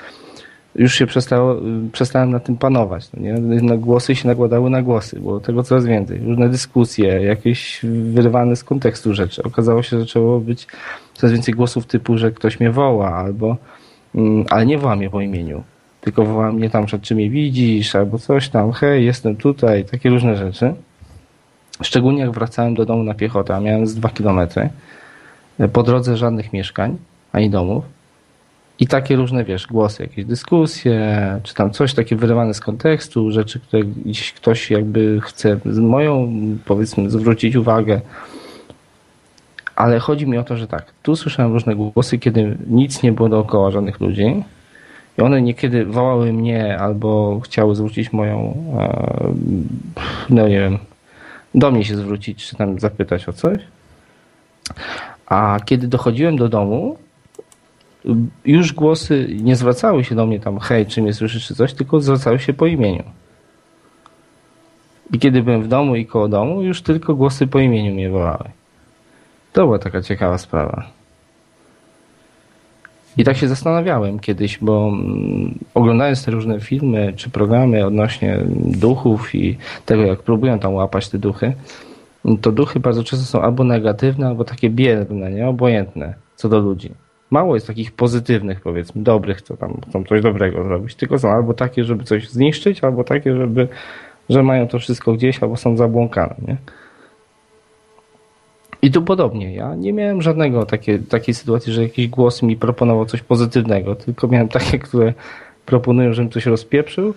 już 0.80 0.95
się 0.95 1.07
przestało, 1.07 1.56
przestałem 1.91 2.31
na 2.31 2.39
tym 2.39 2.57
panować. 2.57 3.10
No 3.14 3.22
nie? 3.22 3.34
Na 3.61 3.77
głosy 3.77 4.15
się 4.15 4.27
nakładały 4.27 4.69
na 4.69 4.81
głosy, 4.81 5.19
było 5.19 5.39
tego 5.39 5.64
coraz 5.64 5.85
więcej. 5.85 6.19
Różne 6.19 6.49
dyskusje, 6.49 7.07
jakieś 7.07 7.80
wyrwane 8.14 8.56
z 8.56 8.64
kontekstu 8.64 9.14
rzeczy. 9.14 9.43
Okazało 9.43 9.84
się, 9.84 9.89
że 9.89 9.99
zaczęło 9.99 10.39
być 10.39 10.68
coraz 11.14 11.34
więcej 11.34 11.53
głosów 11.53 11.85
typu, 11.85 12.18
że 12.18 12.31
ktoś 12.31 12.60
mnie 12.60 12.72
woła, 12.72 13.15
albo 13.15 13.57
mm, 14.15 14.45
ale 14.49 14.65
nie 14.65 14.77
woła 14.77 14.95
mnie 14.95 15.10
po 15.10 15.22
imieniu, 15.22 15.64
tylko 16.01 16.26
woła 16.26 16.51
mnie 16.51 16.69
tam, 16.69 16.85
czy 17.01 17.15
mnie 17.15 17.30
widzisz, 17.30 17.95
albo 17.95 18.19
coś 18.19 18.49
tam, 18.49 18.72
hej, 18.72 19.06
jestem 19.06 19.35
tutaj, 19.35 19.85
takie 19.85 20.10
różne 20.10 20.35
rzeczy. 20.35 20.73
Szczególnie 21.81 22.22
jak 22.22 22.31
wracałem 22.31 22.76
do 22.76 22.85
domu 22.85 23.03
na 23.03 23.14
piechotę, 23.14 23.56
a 23.56 23.60
miałem 23.60 23.88
z 23.88 23.95
dwa 23.95 24.10
kilometry, 24.10 24.69
po 25.73 25.84
drodze 25.84 26.18
żadnych 26.18 26.53
mieszkań, 26.53 26.97
ani 27.31 27.49
domów, 27.49 27.98
i 28.80 28.88
takie 28.88 29.15
różne, 29.15 29.43
wiesz, 29.43 29.68
głosy, 29.68 30.03
jakieś 30.03 30.26
dyskusje, 30.26 31.39
czy 31.43 31.53
tam 31.53 31.72
coś 31.72 31.93
takie 31.93 32.15
wyrywane 32.15 32.53
z 32.53 32.60
kontekstu, 32.60 33.31
rzeczy, 33.31 33.60
które 33.60 33.84
gdzieś 33.84 34.34
ktoś 34.34 34.72
jakby 34.72 35.22
chce 35.22 35.60
moją, 35.65 36.31
powiedzmy, 36.65 37.10
zwrócić 37.10 37.56
uwagę. 37.56 38.01
Ale 39.76 39.99
chodzi 39.99 40.27
mi 40.27 40.38
o 40.38 40.43
to, 40.43 40.57
że 40.57 40.68
tak, 40.68 40.85
tu 41.03 41.15
słyszałem 41.15 41.53
różne 41.53 41.76
głosy, 41.76 42.19
kiedy 42.19 42.57
nic 42.68 43.03
nie 43.03 43.11
było 43.11 43.30
dookoła 43.30 43.72
żadnych 43.72 43.99
ludzi. 43.99 44.43
I 45.18 45.22
one 45.22 45.41
niekiedy 45.41 45.85
wołały 45.85 46.34
mnie 46.34 46.77
albo 46.77 47.39
chciały 47.39 47.76
zwrócić 47.76 48.14
moją, 48.14 48.64
e, 48.80 49.34
no 50.30 50.47
nie 50.47 50.60
wiem, 50.60 50.77
do 51.56 51.72
mnie 51.72 51.85
się 51.85 51.97
zwrócić, 51.97 52.45
czy 52.45 52.56
tam 52.56 52.80
zapytać 52.80 53.30
o 53.30 53.34
coś. 53.34 53.57
A 55.26 55.57
kiedy 55.65 55.88
dochodziłem 55.88 56.38
do 56.38 56.49
domu, 56.49 56.97
już 58.45 58.73
głosy 58.73 59.27
nie 59.41 59.55
zwracały 59.55 60.03
się 60.03 60.15
do 60.15 60.26
mnie 60.26 60.39
tam, 60.39 60.59
hej, 60.59 60.85
czy 60.85 61.01
mnie 61.01 61.13
słyszysz, 61.13 61.47
czy 61.47 61.55
coś, 61.55 61.73
tylko 61.73 62.01
zwracały 62.01 62.39
się 62.39 62.53
po 62.53 62.65
imieniu. 62.65 63.03
I 65.13 65.19
kiedy 65.19 65.43
byłem 65.43 65.63
w 65.63 65.67
domu 65.67 65.95
i 65.95 66.05
koło 66.05 66.27
domu, 66.27 66.61
już 66.61 66.81
tylko 66.81 67.15
głosy 67.15 67.47
po 67.47 67.59
imieniu 67.59 67.93
mnie 67.93 68.09
wołały. 68.09 68.49
To 69.53 69.65
była 69.65 69.80
taka 69.80 70.01
ciekawa 70.01 70.38
sprawa. 70.38 70.85
I 73.17 73.23
tak 73.23 73.38
się 73.38 73.47
zastanawiałem 73.47 74.19
kiedyś, 74.19 74.57
bo 74.61 74.88
mm, 74.88 75.59
oglądając 75.73 76.26
te 76.26 76.31
różne 76.31 76.59
filmy 76.59 77.13
czy 77.15 77.30
programy 77.30 77.85
odnośnie 77.85 78.39
duchów 78.65 79.35
i 79.35 79.57
tego, 79.85 80.03
jak 80.03 80.19
próbują 80.19 80.59
tam 80.59 80.73
łapać 80.73 81.09
te 81.09 81.17
duchy, 81.17 81.53
to 82.41 82.51
duchy 82.51 82.80
bardzo 82.80 83.03
często 83.03 83.26
są 83.26 83.41
albo 83.41 83.63
negatywne, 83.63 84.27
albo 84.27 84.43
takie 84.43 84.69
biedne, 84.69 85.31
nie? 85.31 85.47
obojętne 85.47 86.13
co 86.35 86.49
do 86.49 86.59
ludzi 86.59 86.91
mało 87.31 87.56
jest 87.56 87.68
takich 87.68 87.91
pozytywnych, 87.91 88.61
powiedzmy, 88.61 89.03
dobrych, 89.03 89.41
co 89.41 89.57
tam 89.57 89.73
chcą 89.89 90.03
coś 90.03 90.22
dobrego 90.22 90.64
zrobić, 90.64 90.95
tylko 90.95 91.19
są 91.19 91.31
albo 91.31 91.53
takie, 91.53 91.84
żeby 91.84 92.03
coś 92.03 92.30
zniszczyć, 92.30 92.84
albo 92.84 93.03
takie, 93.03 93.35
żeby, 93.35 93.68
że 94.30 94.43
mają 94.43 94.68
to 94.68 94.80
wszystko 94.80 95.14
gdzieś, 95.14 95.43
albo 95.43 95.57
są 95.57 95.77
zabłąkane, 95.77 96.35
nie? 96.47 96.57
I 98.81 98.91
tu 98.91 99.01
podobnie, 99.01 99.56
ja 99.56 99.76
nie 99.76 99.93
miałem 99.93 100.22
żadnego 100.22 100.65
takie, 100.65 100.99
takiej 100.99 101.34
sytuacji, 101.34 101.73
że 101.73 101.84
jakiś 101.84 102.07
głos 102.07 102.43
mi 102.43 102.57
proponował 102.57 103.06
coś 103.06 103.22
pozytywnego, 103.22 103.95
tylko 103.95 104.27
miałem 104.27 104.47
takie, 104.47 104.80
które 104.80 105.14
proponują, 105.65 106.14
żebym 106.14 106.31
coś 106.31 106.45
rozpieprzył, 106.45 107.14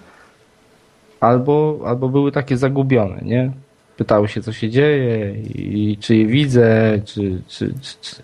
albo, 1.21 1.81
albo 1.87 2.09
były 2.09 2.33
takie 2.33 2.57
zagubione, 2.57 3.21
nie? 3.23 3.53
Pytały 3.97 4.29
się, 4.29 4.43
co 4.43 4.53
się 4.53 4.71
dzieje 4.71 5.35
i 5.55 5.97
czy 6.01 6.17
je 6.17 6.27
widzę, 6.27 7.01
czy, 7.05 7.43
czy, 7.49 7.75
czy, 7.81 7.95
czy 8.01 8.23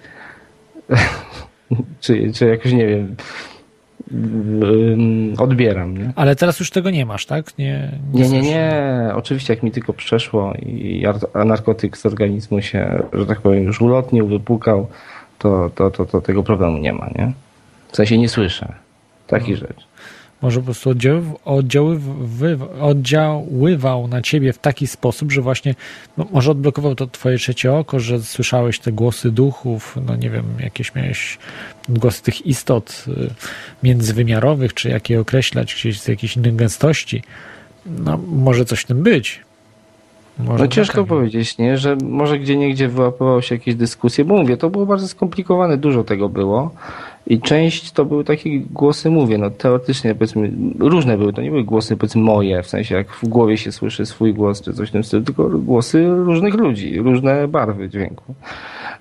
czy, 2.00 2.32
czy 2.32 2.46
jakoś, 2.46 2.72
nie 2.72 2.86
wiem, 2.86 3.16
odbieram. 5.38 5.98
Nie? 5.98 6.12
Ale 6.16 6.36
teraz 6.36 6.60
już 6.60 6.70
tego 6.70 6.90
nie 6.90 7.06
masz, 7.06 7.26
tak? 7.26 7.58
Nie, 7.58 7.98
nie, 8.14 8.28
nie, 8.28 8.40
nie, 8.40 8.50
nie. 8.50 9.10
Oczywiście 9.14 9.54
jak 9.54 9.62
mi 9.62 9.70
tylko 9.70 9.92
przeszło 9.92 10.52
i 10.54 11.04
narkotyk 11.44 11.96
z 11.96 12.06
organizmu 12.06 12.62
się, 12.62 13.02
że 13.12 13.26
tak 13.26 13.40
powiem, 13.40 13.64
już 13.64 13.80
ulotnił, 13.80 14.26
wypukał, 14.26 14.86
to, 15.38 15.70
to, 15.74 15.90
to, 15.90 16.06
to 16.06 16.20
tego 16.20 16.42
problemu 16.42 16.78
nie 16.78 16.92
ma, 16.92 17.06
nie? 17.18 17.32
W 17.92 17.96
sensie 17.96 18.18
nie 18.18 18.28
słyszę 18.28 18.72
takich 19.26 19.60
no. 19.62 19.68
rzeczy 19.68 19.87
może 20.42 20.60
po 20.60 20.64
prostu 20.64 20.90
oddziaływał 22.80 24.08
na 24.08 24.22
ciebie 24.22 24.52
w 24.52 24.58
taki 24.58 24.86
sposób, 24.86 25.32
że 25.32 25.42
właśnie 25.42 25.74
no, 26.16 26.26
może 26.32 26.50
odblokował 26.50 26.94
to 26.94 27.06
twoje 27.06 27.38
trzecie 27.38 27.72
oko, 27.72 28.00
że 28.00 28.20
słyszałeś 28.20 28.78
te 28.78 28.92
głosy 28.92 29.30
duchów, 29.30 29.96
no 30.06 30.16
nie 30.16 30.30
wiem, 30.30 30.44
jakieś 30.60 30.94
miałeś 30.94 31.38
głosy 31.88 32.22
tych 32.22 32.46
istot 32.46 33.04
y, 33.08 33.30
międzywymiarowych, 33.82 34.74
czy 34.74 34.88
jak 34.88 35.10
je 35.10 35.20
określać 35.20 35.74
gdzieś 35.74 36.00
z 36.00 36.08
jakiejś 36.08 36.36
innej 36.36 36.52
gęstości. 36.52 37.22
No 37.86 38.18
może 38.28 38.64
coś 38.64 38.80
w 38.80 38.86
tym 38.86 39.02
być. 39.02 39.48
Może 40.38 40.64
No 40.64 40.68
ciężko 40.68 40.98
tak. 40.98 41.06
powiedzieć, 41.06 41.58
nie? 41.58 41.78
Że 41.78 41.96
może 42.04 42.38
gdzie 42.38 42.56
niegdzie 42.56 42.88
wyłapywały 42.88 43.42
się 43.42 43.54
jakieś 43.54 43.74
dyskusje, 43.74 44.24
bo 44.24 44.36
mówię, 44.36 44.56
to 44.56 44.70
było 44.70 44.86
bardzo 44.86 45.08
skomplikowane, 45.08 45.76
dużo 45.76 46.04
tego 46.04 46.28
było. 46.28 46.70
I 47.26 47.40
część 47.40 47.92
to 47.92 48.04
były 48.04 48.24
takie 48.24 48.60
głosy, 48.60 49.10
mówię, 49.10 49.38
no 49.38 49.50
teoretycznie 49.50 50.14
powiedzmy, 50.14 50.52
różne 50.78 51.18
były, 51.18 51.32
to 51.32 51.42
nie 51.42 51.50
były 51.50 51.64
głosy 51.64 51.96
powiedzmy 51.96 52.22
moje, 52.22 52.62
w 52.62 52.66
sensie 52.66 52.94
jak 52.94 53.10
w 53.10 53.28
głowie 53.28 53.56
się 53.56 53.72
słyszy 53.72 54.06
swój 54.06 54.34
głos 54.34 54.62
czy 54.62 54.72
coś 54.72 54.88
w 54.88 54.92
tym 54.92 55.04
stylu, 55.04 55.22
tylko 55.24 55.48
głosy 55.48 56.06
różnych 56.08 56.54
ludzi, 56.54 56.98
różne 56.98 57.48
barwy 57.48 57.88
dźwięku. 57.88 58.34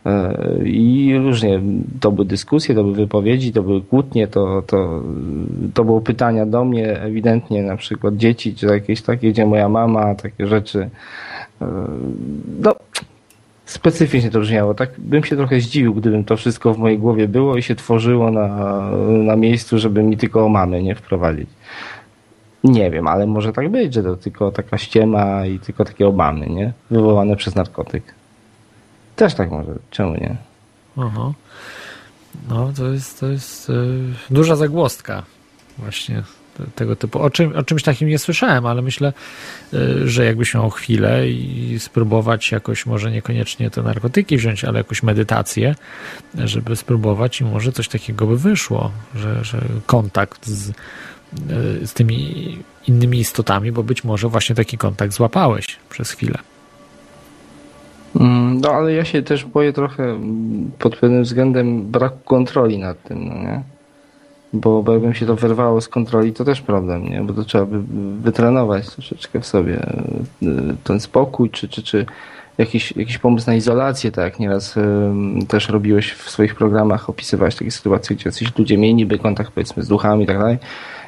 E, 0.06 0.38
I 0.66 1.14
różnie, 1.18 1.62
to 2.00 2.12
były 2.12 2.26
dyskusje, 2.26 2.76
to 2.76 2.84
były 2.84 2.96
wypowiedzi, 2.96 3.52
to 3.52 3.64
były 3.64 3.82
kłótnie, 3.82 4.28
to, 4.28 4.62
to, 4.62 5.04
to 5.74 5.84
było 5.84 6.02
pytania 6.02 6.46
do 6.46 6.66
mnie, 6.66 7.02
ewidentnie 7.02 7.64
na 7.64 7.78
przykład 7.78 8.18
dzieci, 8.18 8.56
czy 8.56 8.66
jakieś 8.66 9.02
takie, 9.02 9.30
gdzie 9.30 9.46
moja 9.46 9.70
mama, 9.70 10.16
takie 10.16 10.48
rzeczy. 10.48 10.90
E, 11.62 11.68
No, 12.64 12.76
specyficznie 13.68 14.32
to 14.32 14.40
brzmiało. 14.40 14.74
Tak 14.74 15.00
bym 15.00 15.24
się 15.24 15.36
trochę 15.36 15.62
zdziwił, 15.62 15.94
gdybym 15.94 16.24
to 16.24 16.38
wszystko 16.38 16.74
w 16.74 16.78
mojej 16.78 17.00
głowie 17.00 17.28
było 17.28 17.58
i 17.58 17.64
się 17.64 17.76
tworzyło 17.76 18.32
na, 18.32 18.48
na 19.08 19.36
miejscu, 19.36 19.80
żeby 19.80 20.04
mi 20.04 20.18
tylko 20.18 20.50
mamy 20.50 20.84
nie 20.84 20.96
wprowadzić. 20.96 21.50
Nie 22.64 22.92
wiem, 22.92 23.08
ale 23.08 23.28
może 23.28 23.54
tak 23.54 23.70
być, 23.70 23.94
że 23.94 24.04
to 24.04 24.16
tylko 24.16 24.52
taka 24.52 24.78
ściema 24.78 25.46
i 25.46 25.60
tylko 25.60 25.86
takie 25.86 26.08
obamy, 26.08 26.48
nie? 26.48 26.74
Wywołane 26.92 27.36
przez 27.36 27.56
narkotyk. 27.56 28.04
Też 29.16 29.34
tak 29.34 29.52
może, 29.52 29.72
czemu 29.92 30.14
nie? 30.14 30.36
Aha. 30.98 31.32
No, 32.50 32.72
to 32.78 32.88
jest, 32.88 33.20
to 33.20 33.28
jest 33.28 33.70
e, 33.70 33.74
duża 34.30 34.56
zagłostka 34.56 35.24
właśnie 35.78 36.24
tego 36.76 36.96
typu. 36.96 37.20
O, 37.20 37.30
czym, 37.30 37.56
o 37.56 37.64
czymś 37.64 37.84
takim 37.84 38.08
nie 38.08 38.20
słyszałem, 38.20 38.66
ale 38.66 38.82
myślę, 38.82 39.14
e, 39.74 39.78
że 40.08 40.26
jakbyś 40.26 40.54
miał 40.54 40.70
chwilę 40.70 41.30
i 41.30 41.76
spróbować 41.80 42.52
jakoś, 42.52 42.86
może 42.86 43.12
niekoniecznie 43.12 43.70
te 43.70 43.82
narkotyki 43.82 44.38
wziąć, 44.38 44.66
ale 44.66 44.78
jakąś 44.78 45.04
medytację, 45.04 45.76
żeby 46.36 46.76
spróbować 46.76 47.42
i 47.42 47.46
może 47.46 47.72
coś 47.72 47.88
takiego 47.88 48.28
by 48.28 48.38
wyszło, 48.38 48.92
że, 49.16 49.44
że 49.44 49.62
kontakt 49.86 50.48
z, 50.48 50.70
e, 50.70 50.74
z 51.88 51.94
tymi 51.94 52.58
innymi 52.88 53.20
istotami, 53.20 53.72
bo 53.72 53.84
być 53.84 54.04
może 54.04 54.28
właśnie 54.28 54.56
taki 54.56 54.78
kontakt 54.78 55.14
złapałeś 55.14 55.66
przez 55.90 56.12
chwilę. 56.12 56.38
Mm, 58.20 58.62
No 58.62 58.72
ale 58.72 58.94
ja 58.94 59.06
się 59.06 59.22
też 59.24 59.46
boję 59.46 59.74
trochę 59.74 60.20
pod 60.80 60.96
pewnym 60.96 61.24
względem 61.24 61.92
braku 61.92 62.18
kontroli 62.26 62.78
nad 62.78 63.04
tym, 63.04 63.28
no 63.30 63.36
nie? 63.36 63.77
Bo, 64.54 64.84
bo 64.84 64.94
jakbym 64.94 65.14
się 65.14 65.26
to 65.26 65.36
wyrwało 65.36 65.82
z 65.82 65.88
kontroli, 65.88 66.34
to 66.34 66.46
też 66.46 66.62
problem, 66.62 67.10
nie? 67.10 67.22
Bo 67.22 67.34
to 67.34 67.44
trzeba 67.44 67.66
by 67.66 67.82
wytrenować 68.22 68.90
troszeczkę 68.90 69.40
w 69.40 69.46
sobie 69.46 69.76
y, 70.44 70.48
ten 70.84 71.00
spokój, 71.00 71.50
czy, 71.50 71.68
czy, 71.68 71.84
czy 71.84 72.06
jakiś, 72.58 72.92
jakiś 72.96 73.18
pomysł 73.18 73.48
na 73.48 73.56
izolację, 73.56 74.12
tak 74.12 74.40
nieraz 74.40 74.78
ym, 74.78 75.46
też 75.48 75.70
robiłeś 75.70 76.14
w 76.14 76.30
swoich 76.30 76.56
programach, 76.56 77.10
opisywałeś 77.10 77.56
takie 77.56 77.72
sytuacje, 77.72 78.16
gdzie 78.16 78.30
jacyś 78.30 78.58
ludzie 78.58 78.78
mieli 78.78 79.20
kontakt 79.20 79.52
powiedzmy 79.52 79.84
z 79.84 79.88
duchami 79.88 80.24
i 80.24 80.28
tak 80.28 80.40
dalej, 80.40 80.58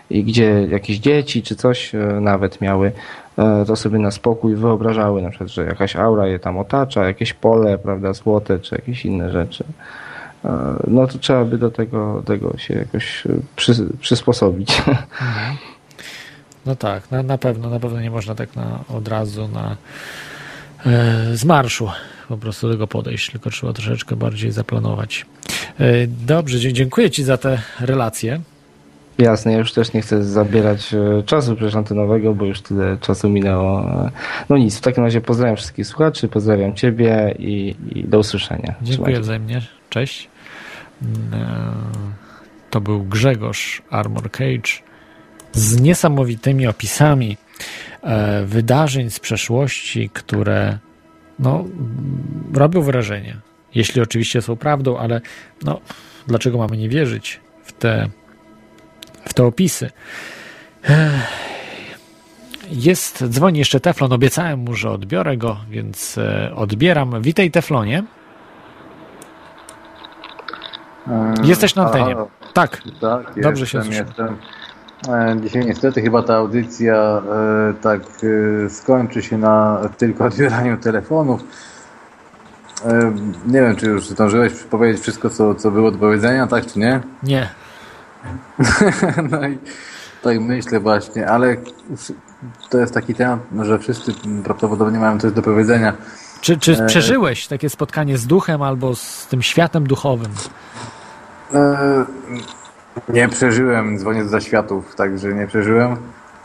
i 0.10 0.24
gdzie 0.24 0.68
jakieś 0.70 0.98
dzieci 0.98 1.44
czy 1.44 1.56
coś 1.56 1.96
e, 1.96 1.98
nawet 2.22 2.62
miały, 2.62 2.92
e, 3.38 3.66
to 3.68 3.76
sobie 3.76 4.00
na 4.00 4.12
spokój 4.12 4.56
wyobrażały 4.56 5.22
na 5.22 5.30
przykład, 5.30 5.50
że 5.50 5.66
jakaś 5.66 5.96
aura 5.96 6.28
je 6.28 6.40
tam 6.40 6.58
otacza, 6.58 7.06
jakieś 7.06 7.34
pole, 7.34 7.78
prawda, 7.78 8.14
złote, 8.14 8.60
czy 8.60 8.76
jakieś 8.76 9.06
inne 9.06 9.32
rzeczy. 9.32 9.64
No 10.88 11.08
to 11.08 11.18
trzeba 11.20 11.46
by 11.46 11.58
do 11.58 11.72
tego, 11.72 12.24
tego 12.26 12.58
się 12.58 12.74
jakoś 12.74 13.26
e, 13.26 13.30
przy, 13.56 13.74
przysposobić. 14.00 14.82
No 16.66 16.76
tak, 16.76 17.12
na, 17.12 17.24
na 17.24 17.38
pewno, 17.38 17.70
na 17.70 17.80
pewno 17.80 18.02
nie 18.02 18.12
można 18.12 18.36
tak 18.36 18.56
na, 18.56 18.80
od 18.90 19.08
razu 19.08 19.48
na 19.48 19.78
e, 20.86 21.38
z 21.38 21.46
marszu 21.46 21.90
po 22.28 22.38
prostu 22.38 22.68
do 22.68 22.74
tego 22.74 22.88
podejść, 22.88 23.32
tylko 23.32 23.50
trzeba 23.50 23.74
troszeczkę 23.74 24.16
bardziej 24.16 24.52
zaplanować. 24.52 25.26
E, 25.80 26.08
dobrze, 26.08 26.74
dziękuję 26.74 27.12
Ci 27.12 27.24
za 27.24 27.38
te 27.38 27.62
relacje. 27.80 28.42
Jasne, 29.18 29.52
ja 29.52 29.58
już 29.58 29.74
też 29.74 29.94
nie 29.94 30.02
chcę 30.02 30.24
zabierać 30.24 30.96
czasu 31.26 31.56
przecież 31.56 31.76
antenowego, 31.76 32.34
bo 32.34 32.46
już 32.46 32.62
tyle 32.62 32.98
czasu 32.98 33.30
minęło. 33.30 33.86
No 34.50 34.58
nic, 34.58 34.78
w 34.78 34.82
takim 34.82 35.04
razie 35.04 35.22
pozdrawiam 35.22 35.56
wszystkich 35.56 35.88
słuchaczy, 35.88 36.28
pozdrawiam 36.28 36.76
Ciebie 36.76 37.36
i, 37.40 37.76
i 37.96 38.04
do 38.04 38.20
usłyszenia. 38.20 38.76
Dziękuję 38.82 38.96
Trzymajcie. 38.96 39.22
wzajemnie. 39.22 39.62
Cześć. 39.90 40.30
Mm, 41.02 41.34
e, 41.34 41.74
To 42.70 42.82
był 42.82 43.04
Grzegorz 43.04 43.82
Armor 43.90 44.32
Cage 44.32 44.72
z 45.54 45.82
niesamowitymi 45.82 46.68
opisami 46.68 47.38
e, 48.04 48.46
wydarzeń 48.46 49.10
z 49.10 49.20
przeszłości, 49.20 50.10
które 50.14 50.78
no, 51.40 51.66
robią 52.54 52.82
wrażenie. 52.82 53.36
Jeśli 53.76 54.02
oczywiście 54.02 54.42
są 54.42 54.56
prawdą, 54.56 54.98
ale 54.98 55.22
no, 55.64 55.82
dlaczego 56.28 56.58
mamy 56.58 56.78
nie 56.78 56.90
wierzyć 56.90 57.40
w 57.64 57.72
te, 57.72 58.10
w 59.26 59.34
te 59.34 59.44
opisy? 59.44 59.90
Jest, 62.72 63.24
dzwoni 63.26 63.60
jeszcze 63.60 63.80
Teflon, 63.80 64.14
obiecałem 64.14 64.60
mu, 64.60 64.74
że 64.76 64.92
odbiorę 64.92 65.38
go, 65.38 65.58
więc 65.70 66.18
e, 66.18 66.56
odbieram. 66.56 67.22
Witaj 67.22 67.52
Teflonie. 67.52 68.04
Jesteś 71.44 71.76
na 71.76 71.86
antenie. 71.86 72.14
Halo. 72.14 72.28
Tak, 72.54 72.82
Tak, 73.02 73.42
Dobrze 73.42 73.68
się 73.68 73.78
jestem, 73.78 73.94
słyszę. 73.94 74.06
jestem. 74.08 74.38
E, 75.14 75.42
Dzisiaj 75.42 75.66
niestety 75.66 76.02
chyba 76.02 76.24
ta 76.24 76.36
audycja 76.36 76.96
e, 76.96 77.74
tak 77.82 78.02
e, 78.66 78.70
skończy 78.70 79.22
się 79.22 79.38
na 79.38 79.82
tylko 79.98 80.26
odbieraniu 80.26 80.78
telefonów. 80.78 81.42
Nie 83.48 83.62
wiem, 83.62 83.76
czy 83.76 83.86
już 83.86 84.10
zdążyłeś 84.10 84.54
powiedzieć 84.54 85.02
wszystko, 85.02 85.30
co, 85.30 85.56
co 85.56 85.72
było 85.72 85.92
do 85.92 85.98
powiedzenia, 85.98 86.48
tak 86.48 86.66
czy 86.66 86.80
nie? 86.80 87.02
nie. 87.24 87.50
no 89.32 89.48
i 89.48 89.58
tak 90.24 90.40
myślę 90.40 90.80
właśnie, 90.80 91.28
ale 91.28 91.56
to 92.70 92.78
jest 92.78 92.94
taki 92.94 93.16
temat, 93.16 93.40
że 93.62 93.80
wszyscy 93.80 94.14
prawdopodobnie 94.44 95.00
mają 95.00 95.20
coś 95.20 95.32
do 95.32 95.42
powiedzenia. 95.42 95.94
Czy, 96.42 96.58
czy 96.58 96.86
przeżyłeś 96.86 97.48
takie 97.48 97.70
spotkanie 97.70 98.18
z 98.18 98.28
duchem 98.28 98.62
albo 98.62 98.96
z 98.96 99.28
tym 99.30 99.42
światem 99.42 99.88
duchowym? 99.88 100.32
E, 101.54 102.06
Nie 103.10 103.30
przeżyłem, 103.30 104.00
dzwonię 104.00 104.24
z 104.26 104.30
zaświatów, 104.30 104.96
także 104.96 105.34
nie 105.34 105.48
przeżyłem. 105.48 105.96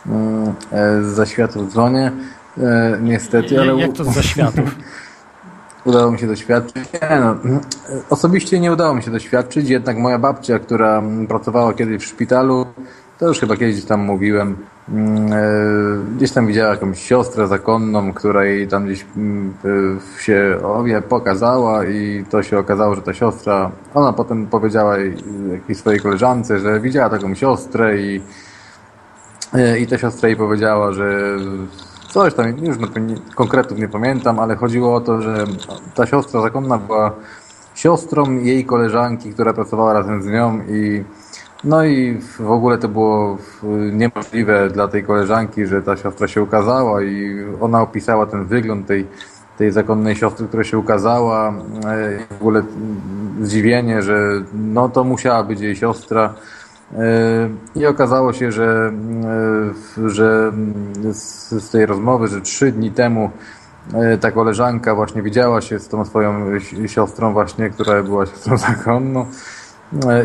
Mm, 0.06 0.54
e, 0.72 1.02
Z 1.02 1.06
zaświatów 1.06 1.72
dzwonię, 1.72 2.12
e, 2.58 2.98
niestety, 3.02 3.60
ale 3.60 3.74
Jak 3.76 3.92
to 3.92 4.04
z 4.04 4.14
zaświatów? 4.14 4.74
udało 5.84 6.10
mi 6.10 6.18
się 6.18 6.26
doświadczyć. 6.26 6.92
Nie, 6.92 7.20
no, 7.20 7.36
osobiście 8.10 8.60
nie 8.60 8.72
udało 8.72 8.94
mi 8.94 9.02
się 9.02 9.10
doświadczyć, 9.10 9.68
jednak 9.68 9.96
moja 9.96 10.18
babcia, 10.18 10.58
która 10.58 11.02
pracowała 11.28 11.72
kiedyś 11.72 12.02
w 12.02 12.06
szpitalu, 12.06 12.66
to 13.18 13.28
już 13.28 13.40
chyba 13.40 13.56
kiedyś 13.56 13.84
tam 13.84 14.00
mówiłem, 14.00 14.56
gdzieś 16.16 16.32
tam 16.32 16.46
widziała 16.46 16.70
jakąś 16.70 17.02
siostrę 17.02 17.48
zakonną, 17.48 18.12
która 18.12 18.44
jej 18.44 18.68
tam 18.68 18.86
gdzieś 18.86 19.06
mm, 19.16 19.54
e, 20.18 20.20
się 20.22 20.58
obie 20.62 21.02
pokazała 21.02 21.84
i 21.84 22.24
to 22.30 22.42
się 22.42 22.58
okazało, 22.58 22.94
że 22.94 23.02
ta 23.02 23.14
siostra, 23.14 23.70
ona 23.94 24.12
potem 24.12 24.46
powiedziała 24.46 24.96
jakiejś 25.52 25.78
swojej 25.78 26.00
koleżance, 26.00 26.58
że 26.58 26.80
widziała 26.80 27.10
taką 27.10 27.34
siostrę 27.34 27.98
i 27.98 28.20
E, 29.54 29.78
I 29.78 29.86
ta 29.86 29.98
siostra 29.98 30.28
jej 30.28 30.36
powiedziała, 30.36 30.92
że 30.92 31.36
coś 32.08 32.34
tam, 32.34 32.58
już 32.58 32.78
no, 32.78 32.88
konkretów 33.34 33.78
nie 33.78 33.88
pamiętam, 33.88 34.38
ale 34.38 34.56
chodziło 34.56 34.94
o 34.94 35.00
to, 35.00 35.22
że 35.22 35.44
ta 35.94 36.06
siostra 36.06 36.40
zakonna 36.40 36.78
była 36.78 37.12
siostrą 37.74 38.30
jej 38.30 38.64
koleżanki, 38.64 39.32
która 39.32 39.52
pracowała 39.52 39.92
razem 39.92 40.22
z 40.22 40.26
nią 40.26 40.60
i 40.68 41.04
no 41.64 41.84
i 41.84 42.18
w 42.38 42.50
ogóle 42.50 42.78
to 42.78 42.88
było 42.88 43.38
niemożliwe 43.92 44.70
dla 44.70 44.88
tej 44.88 45.04
koleżanki, 45.04 45.66
że 45.66 45.82
ta 45.82 45.96
siostra 45.96 46.28
się 46.28 46.42
ukazała 46.42 47.02
i 47.02 47.36
ona 47.60 47.82
opisała 47.82 48.26
ten 48.26 48.44
wygląd 48.44 48.86
tej, 48.86 49.06
tej 49.58 49.72
zakonnej 49.72 50.16
siostry, 50.16 50.46
która 50.46 50.64
się 50.64 50.78
ukazała 50.78 51.48
e, 51.48 51.54
w 52.34 52.40
ogóle 52.40 52.62
zdziwienie, 53.42 54.02
że 54.02 54.42
no 54.54 54.88
to 54.88 55.04
musiała 55.04 55.42
być 55.42 55.60
jej 55.60 55.76
siostra. 55.76 56.34
I 57.74 57.86
okazało 57.86 58.32
się, 58.32 58.52
że, 58.52 58.92
e, 60.06 60.08
że 60.08 60.52
z, 61.12 61.70
tej 61.70 61.86
rozmowy, 61.86 62.28
że 62.28 62.40
trzy 62.40 62.72
dni 62.72 62.90
temu 62.90 63.30
e, 63.94 64.18
ta 64.18 64.30
koleżanka 64.30 64.94
właśnie 64.94 65.22
widziała 65.22 65.60
się 65.60 65.78
z 65.78 65.88
tą 65.88 66.04
swoją 66.04 66.60
si- 66.60 66.88
siostrą 66.88 67.32
właśnie, 67.32 67.70
która 67.70 68.02
była 68.02 68.26
siostrą 68.26 68.56
zakonną 68.76 69.20
e, 69.20 69.26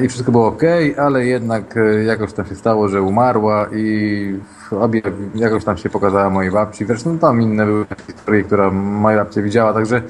i 0.04 0.08
wszystko 0.08 0.32
było 0.32 0.48
ok, 0.48 0.62
ale 0.98 1.26
jednak 1.26 1.78
e, 1.78 2.04
jakoś 2.04 2.34
tam 2.34 2.46
się 2.46 2.56
stało, 2.56 2.88
że 2.88 3.02
umarła 3.02 3.68
i 3.76 4.40
obie 4.72 5.02
jakoś 5.36 5.64
tam 5.64 5.78
się 5.78 5.90
pokazała 5.90 6.30
mojej 6.30 6.52
babci. 6.52 6.86
Zresztą 6.86 7.20
tam 7.20 7.42
inne 7.42 7.66
były 7.66 7.86
historie, 8.08 8.44
które 8.44 8.72
moja 8.72 9.18
babcia 9.18 9.42
widziała, 9.42 9.74
także 9.74 10.02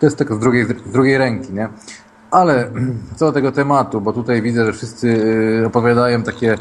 to 0.00 0.06
jest 0.06 0.16
tak 0.16 0.34
z 0.34 0.38
drugiej, 0.38 0.64
z 0.64 0.92
drugiej 0.92 1.18
ręki, 1.18 1.52
nie? 1.52 1.68
Ale 2.30 2.70
co 3.16 3.26
do 3.26 3.32
tego 3.32 3.52
tematu, 3.52 4.00
bo 4.00 4.12
tutaj 4.12 4.42
widzę, 4.42 4.66
że 4.66 4.72
wszyscy 4.72 5.08
y, 5.62 5.66
opowiadają 5.66 6.22
takie 6.22 6.52
e, 6.52 6.56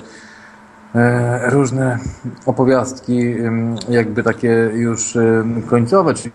różne 1.50 2.00
opowiastki, 2.46 3.36
jakby 3.90 4.24
takie 4.24 4.70
już 4.74 5.18
końcowe, 5.70 6.14
czyli 6.14 6.32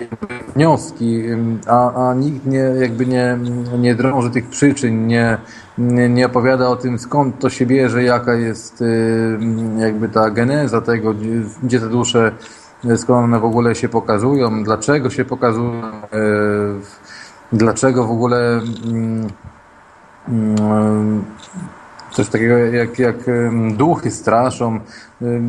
wnioski, 0.54 1.22
a, 1.66 2.08
a 2.08 2.14
nikt 2.14 2.46
nie, 2.46 2.58
jakby 2.58 3.06
nie, 3.06 3.38
nie 3.78 3.94
drąży 3.94 4.30
tych 4.30 4.48
przyczyn, 4.48 5.06
nie, 5.06 5.38
nie, 5.78 6.08
nie 6.08 6.26
opowiada 6.26 6.68
o 6.68 6.76
tym, 6.76 6.98
skąd 6.98 7.38
to 7.38 7.50
się 7.50 7.66
bierze, 7.66 8.02
jaka 8.02 8.34
jest 8.34 8.84
jakby 9.78 10.08
ta 10.08 10.30
geneza 10.30 10.80
tego, 10.80 11.14
gdzie, 11.62 11.80
te 11.80 11.88
dusze, 11.88 12.32
skąd 12.96 13.24
one 13.24 13.40
w 13.40 13.44
ogóle 13.44 13.74
się 13.74 13.88
pokazują, 13.88 14.64
dlaczego 14.64 15.10
się 15.10 15.24
pokazują, 15.24 15.82
e, 15.82 16.00
dlaczego 17.52 18.04
w 18.06 18.10
ogóle 18.10 18.60
mm, 18.86 19.28
mm, 20.28 21.24
coś 22.16 22.28
takiego 22.28 22.58
jak, 22.58 22.98
jak 22.98 23.16
duchy 23.76 24.10
straszą 24.10 24.80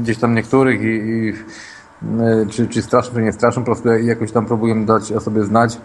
gdzieś 0.02 0.18
tam 0.18 0.35
niektórych 0.35 0.81
i, 0.81 0.85
i 0.85 1.34
e, 2.22 2.45
czy, 2.49 2.68
czy 2.68 2.81
straszą, 2.81 3.14
czy 3.14 3.22
nie 3.22 3.31
straszą, 3.31 3.61
po 3.61 3.65
prostu 3.65 3.89
jakoś 3.89 4.31
tam 4.31 4.45
próbują 4.45 4.85
dać 4.85 5.11
o 5.11 5.19
sobie 5.19 5.44
znać. 5.44 5.77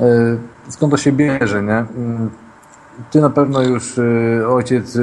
E, 0.00 0.06
Skąd 0.68 0.90
to 0.90 0.96
się 0.96 1.12
bierze, 1.12 1.62
nie? 1.62 1.78
Mm, 1.96 2.30
Ty 3.10 3.20
na 3.20 3.30
pewno 3.30 3.62
już 3.62 3.98
e, 3.98 4.48
ojciec, 4.48 4.98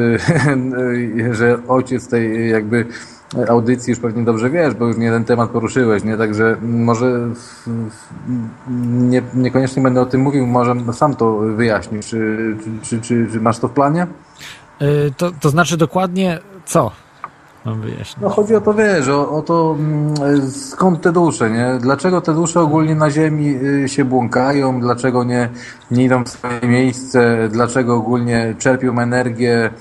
że 1.32 1.58
ojciec 1.68 2.08
tej 2.08 2.50
jakby 2.50 2.86
audycji 3.50 3.92
już 3.92 4.00
pewnie 4.00 4.24
dobrze 4.24 4.50
wiesz, 4.50 4.74
bo 4.74 4.88
już 4.88 4.98
nie 4.98 5.12
ten 5.12 5.24
temat 5.24 5.50
poruszyłeś, 5.50 6.04
nie? 6.04 6.18
Także 6.18 6.58
może 6.62 7.30
nie, 8.88 9.22
niekoniecznie 9.34 9.84
będę 9.84 10.02
o 10.02 10.06
tym 10.06 10.22
mówił, 10.22 10.48
może 10.48 10.76
sam 10.94 11.16
to 11.16 11.38
wyjaśnisz. 11.38 12.06
Czy, 12.06 12.58
czy, 12.82 13.02
czy, 13.02 13.28
czy 13.32 13.42
masz 13.42 13.60
to 13.60 13.68
w 13.68 13.72
planie? 13.72 14.08
Y, 14.82 15.14
To, 15.18 15.32
to 15.40 15.49
znaczy 15.49 15.78
dokładnie 15.78 16.40
co? 16.66 16.91
No 18.22 18.30
chodzi 18.30 18.56
o 18.56 18.62
to, 18.62 18.74
wiesz, 18.74 19.08
o, 19.08 19.32
o 19.32 19.41
to 19.41 19.76
mm, 19.80 20.52
skąd 20.52 21.02
te 21.02 21.12
dusze, 21.12 21.49
nie? 21.52 21.78
Dlaczego 21.82 22.22
te 22.22 22.34
dusze 22.34 22.60
ogólnie 22.60 22.95
na 22.95 23.12
Ziemi 23.12 23.56
y, 23.84 23.90
się 23.90 24.06
błąkają, 24.06 24.80
dlaczego 24.80 25.24
nie, 25.24 25.49
nie 25.91 26.03
idą 26.03 26.24
w 26.24 26.30
swoje 26.30 26.62
miejsce, 26.64 27.49
dlaczego 27.52 27.95
ogólnie 27.95 28.56
czerpią 28.58 28.99
energię 28.99 29.70
y, 29.70 29.72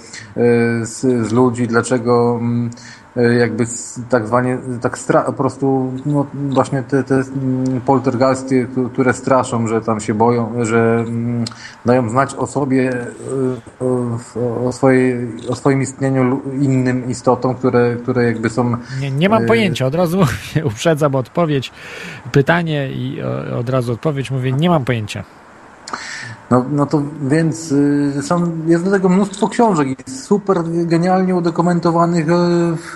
z, 0.87 1.29
z 1.29 1.33
ludzi, 1.33 1.67
dlaczego 1.67 2.39
mm, 2.41 2.71
jakby 3.17 3.65
s- 3.65 4.01
tak 4.09 4.27
zwanie, 4.27 4.59
tak 4.81 4.99
stra- 4.99 5.25
po 5.27 5.33
prostu 5.33 5.93
no, 6.07 6.27
właśnie 6.35 6.83
te, 6.83 7.05
te 7.05 7.15
mm, 7.15 7.81
poltergeisty, 7.81 8.69
które 8.93 9.13
straszą, 9.13 9.67
że 9.67 9.81
tam 9.81 10.01
się 10.01 10.15
boją, 10.15 10.65
że 10.65 11.05
mm, 11.09 11.45
dają 11.87 12.09
znać 12.09 12.35
o 12.35 12.47
sobie, 12.47 12.93
y, 12.93 13.85
o, 14.67 14.73
swojej, 14.73 15.29
o 15.49 15.55
swoim 15.57 15.83
istnieniu 15.83 16.41
innym 16.61 17.09
istotom, 17.11 17.55
które, 17.55 17.97
które 18.03 18.25
jakby 18.25 18.51
są 18.51 18.77
Nie, 19.01 19.11
nie 19.11 19.29
mam 19.29 19.45
y, 19.45 19.47
pojęcia, 19.47 19.87
od 19.87 19.95
razu 19.95 20.21
uprzedzam 20.65 21.15
odpowiedź, 21.15 21.73
pytanie 22.33 22.91
i 22.93 23.23
od 23.59 23.69
razu 23.69 23.93
odpowiedź 23.93 24.31
mówię, 24.31 24.53
nie 24.53 24.71
mam 24.71 24.85
pojęcia. 24.85 25.25
No, 26.51 26.65
no 26.71 26.87
to 26.87 27.03
więc 27.23 27.73
y, 27.73 28.23
są, 28.23 28.53
jest 28.67 28.85
do 28.85 28.91
tego 28.91 29.09
mnóstwo 29.09 29.49
książek 29.49 29.89
i 29.89 30.11
super 30.11 30.59
genialnie 30.65 31.35
udokumentowanych 31.37 32.29
y, 32.29 32.33
w, 32.77 32.95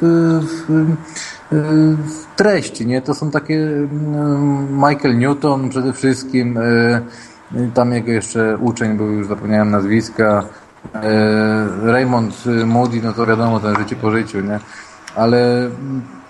w, 1.51 2.37
treści, 2.37 2.87
nie? 2.87 3.03
To 3.03 3.15
są 3.15 3.31
takie 3.31 3.55
y, 3.55 3.89
Michael 4.71 5.19
Newton 5.19 5.69
przede 5.69 5.93
wszystkim, 5.93 6.57
y, 6.57 7.03
tam 7.75 7.93
jego 7.93 8.13
jeszcze 8.13 8.59
uczeń 8.59 8.97
był, 8.97 9.07
już 9.07 9.27
zapomniałem 9.27 9.71
nazwiska, 9.71 10.45
y, 10.95 11.93
Raymond 11.93 12.45
Moody, 12.67 13.01
no 13.03 13.13
to 13.13 13.27
wiadomo, 13.27 13.61
ten 13.61 13.77
życie 13.77 13.97
po 13.97 14.11
życiu, 14.11 14.41
nie? 14.41 14.61
Ale 15.17 15.71
E, 15.71 16.24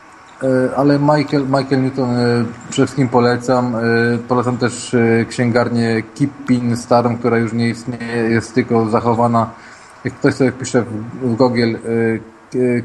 ale 0.77 0.99
Michael, 0.99 1.45
Michael 1.47 1.83
Newton 1.83 2.11
e, 2.11 2.45
przede 2.71 2.87
wszystkim 2.87 3.09
polecam. 3.09 3.77
E, 3.77 3.81
Polecam 4.29 4.57
też 4.59 4.95
e, 4.95 5.25
księgarnię 5.29 6.03
Kippin 6.15 6.77
starą, 6.77 7.17
która 7.19 7.39
już 7.39 7.53
nie 7.53 7.69
istnieje, 7.69 8.17
jest 8.31 8.55
tylko 8.55 8.89
zachowana. 8.89 9.51
Jak 10.05 10.15
ktoś 10.15 10.35
sobie 10.35 10.53
pisze 10.53 10.83
w, 11.23 11.37
Google 11.37 11.75
e, 11.75 11.79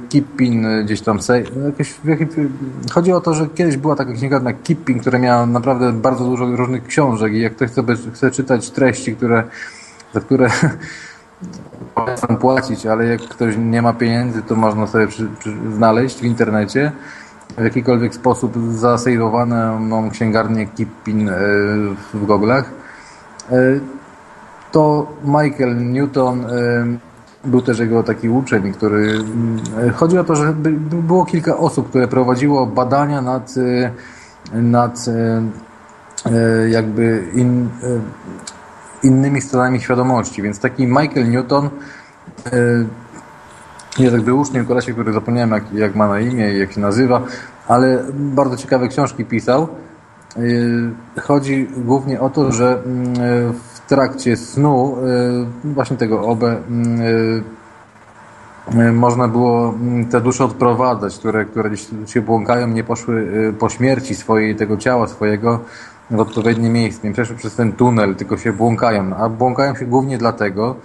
Kippin 0.10 0.66
e, 0.66 0.84
gdzieś 0.84 1.02
tam 1.02 1.22
se, 1.22 1.44
no 1.56 1.72
jakim- 2.06 2.50
chodzi 2.92 3.14
o 3.14 3.22
to, 3.22 3.34
że 3.34 3.48
kiedyś 3.48 3.78
była 3.78 3.96
taka 3.96 4.14
księgarnia 4.14 4.54
Kippin, 4.54 5.00
która 5.00 5.20
miała 5.20 5.46
naprawdę 5.46 5.94
bardzo 5.94 6.26
dużo 6.26 6.46
różnych 6.46 6.84
książek 6.88 7.34
i 7.34 7.40
jak 7.42 7.56
ktoś 7.56 7.72
sobie 7.72 7.96
chce 8.14 8.32
czytać 8.32 8.70
treści, 8.72 9.16
które, 9.16 9.44
za 10.14 10.20
które 10.20 10.50
polecam 11.96 12.38
płacić, 12.38 12.86
ale 12.86 13.06
jak 13.06 13.22
ktoś 13.22 13.56
nie 13.58 13.82
ma 13.82 13.94
pieniędzy, 13.94 14.42
to 14.42 14.56
można 14.56 14.88
sobie 14.88 15.08
przy, 15.08 15.28
przy, 15.40 15.54
znaleźć 15.76 16.20
w 16.20 16.24
internecie 16.24 16.92
w 17.60 17.64
jakikolwiek 17.64 18.14
sposób 18.16 18.54
zasejwowaną 18.72 20.10
księgarnię 20.10 20.66
Kippin 20.68 21.30
e, 21.30 21.34
w 22.14 22.26
goglach. 22.26 22.72
E, 23.52 23.56
To 24.72 25.08
Michael 25.26 25.92
Newton 25.92 26.46
e, 26.46 26.50
był 27.46 27.62
też 27.62 27.80
jego 27.80 28.04
taki 28.04 28.30
uczeń, 28.30 28.74
który 28.74 29.18
chodzi 29.94 30.18
o 30.18 30.24
to, 30.24 30.36
że 30.36 30.54
by- 30.54 30.72
by 30.72 30.96
było 31.04 31.26
kilka 31.26 31.58
osób, 31.58 31.90
które 31.90 32.08
prowadziło 32.08 32.66
badania 32.66 33.22
nad, 33.22 33.56
nad 34.54 35.06
jakby 36.70 37.24
in, 37.34 37.70
innymi 39.04 39.42
stronami 39.42 39.82
świadomości. 39.82 40.42
Więc 40.42 40.60
taki 40.60 40.88
Michael 40.88 41.30
Newton 41.30 41.70
jest 44.04 44.16
jakby 44.16 44.34
uczniem 44.34 44.66
kolesia, 44.66 44.94
który 44.94 45.14
zapomniałem 45.14 45.52
jak, 45.52 45.74
jak 45.74 45.96
ma 45.96 46.08
na 46.08 46.20
imię 46.20 46.54
i 46.54 46.60
jak 46.60 46.72
się 46.72 46.82
nazywa, 46.82 47.22
ale 47.68 48.04
bardzo 48.14 48.58
ciekawe 48.58 48.88
książki 48.88 49.26
pisał. 49.26 49.68
Yy, 50.38 50.92
Chodzi 51.22 51.68
głównie 51.78 52.22
o 52.22 52.30
to, 52.30 52.52
że 52.52 52.84
mm, 52.86 53.14
w 53.54 53.80
trakcie 53.88 54.38
snu, 54.38 54.98
yy, 55.64 55.74
właśnie 55.74 55.98
tego 55.98 56.22
OB, 56.22 56.44
yy, 58.74 58.92
można 58.92 59.28
było 59.28 59.70
mm, 59.70 60.06
te 60.06 60.22
dusze 60.22 60.46
odprowadzać, 60.46 61.18
które, 61.18 61.46
które 61.46 61.70
gdzieś 61.70 61.88
się 62.06 62.22
błąkają, 62.22 62.68
nie 62.68 62.84
poszły 62.84 63.28
po 63.60 63.70
śmierci 63.70 64.16
swojej, 64.16 64.56
tego 64.56 64.78
ciała 64.78 65.08
swojego 65.08 65.60
w 66.12 66.20
odpowiednie 66.20 66.70
miejsce, 66.70 67.08
nie 67.08 67.14
przeszły 67.14 67.36
przez 67.36 67.56
ten 67.56 67.72
tunel, 67.72 68.16
tylko 68.16 68.38
się 68.38 68.54
błąkają. 68.54 69.16
A 69.16 69.30
błąkają 69.30 69.76
się 69.76 69.86
głównie 69.86 70.18
dlatego, 70.18 70.76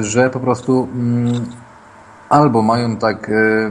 że 0.00 0.30
po 0.30 0.40
prostu 0.40 0.88
mm, 0.94 1.46
albo 2.30 2.62
mają 2.62 2.96
tak, 2.96 3.30
e, 3.30 3.70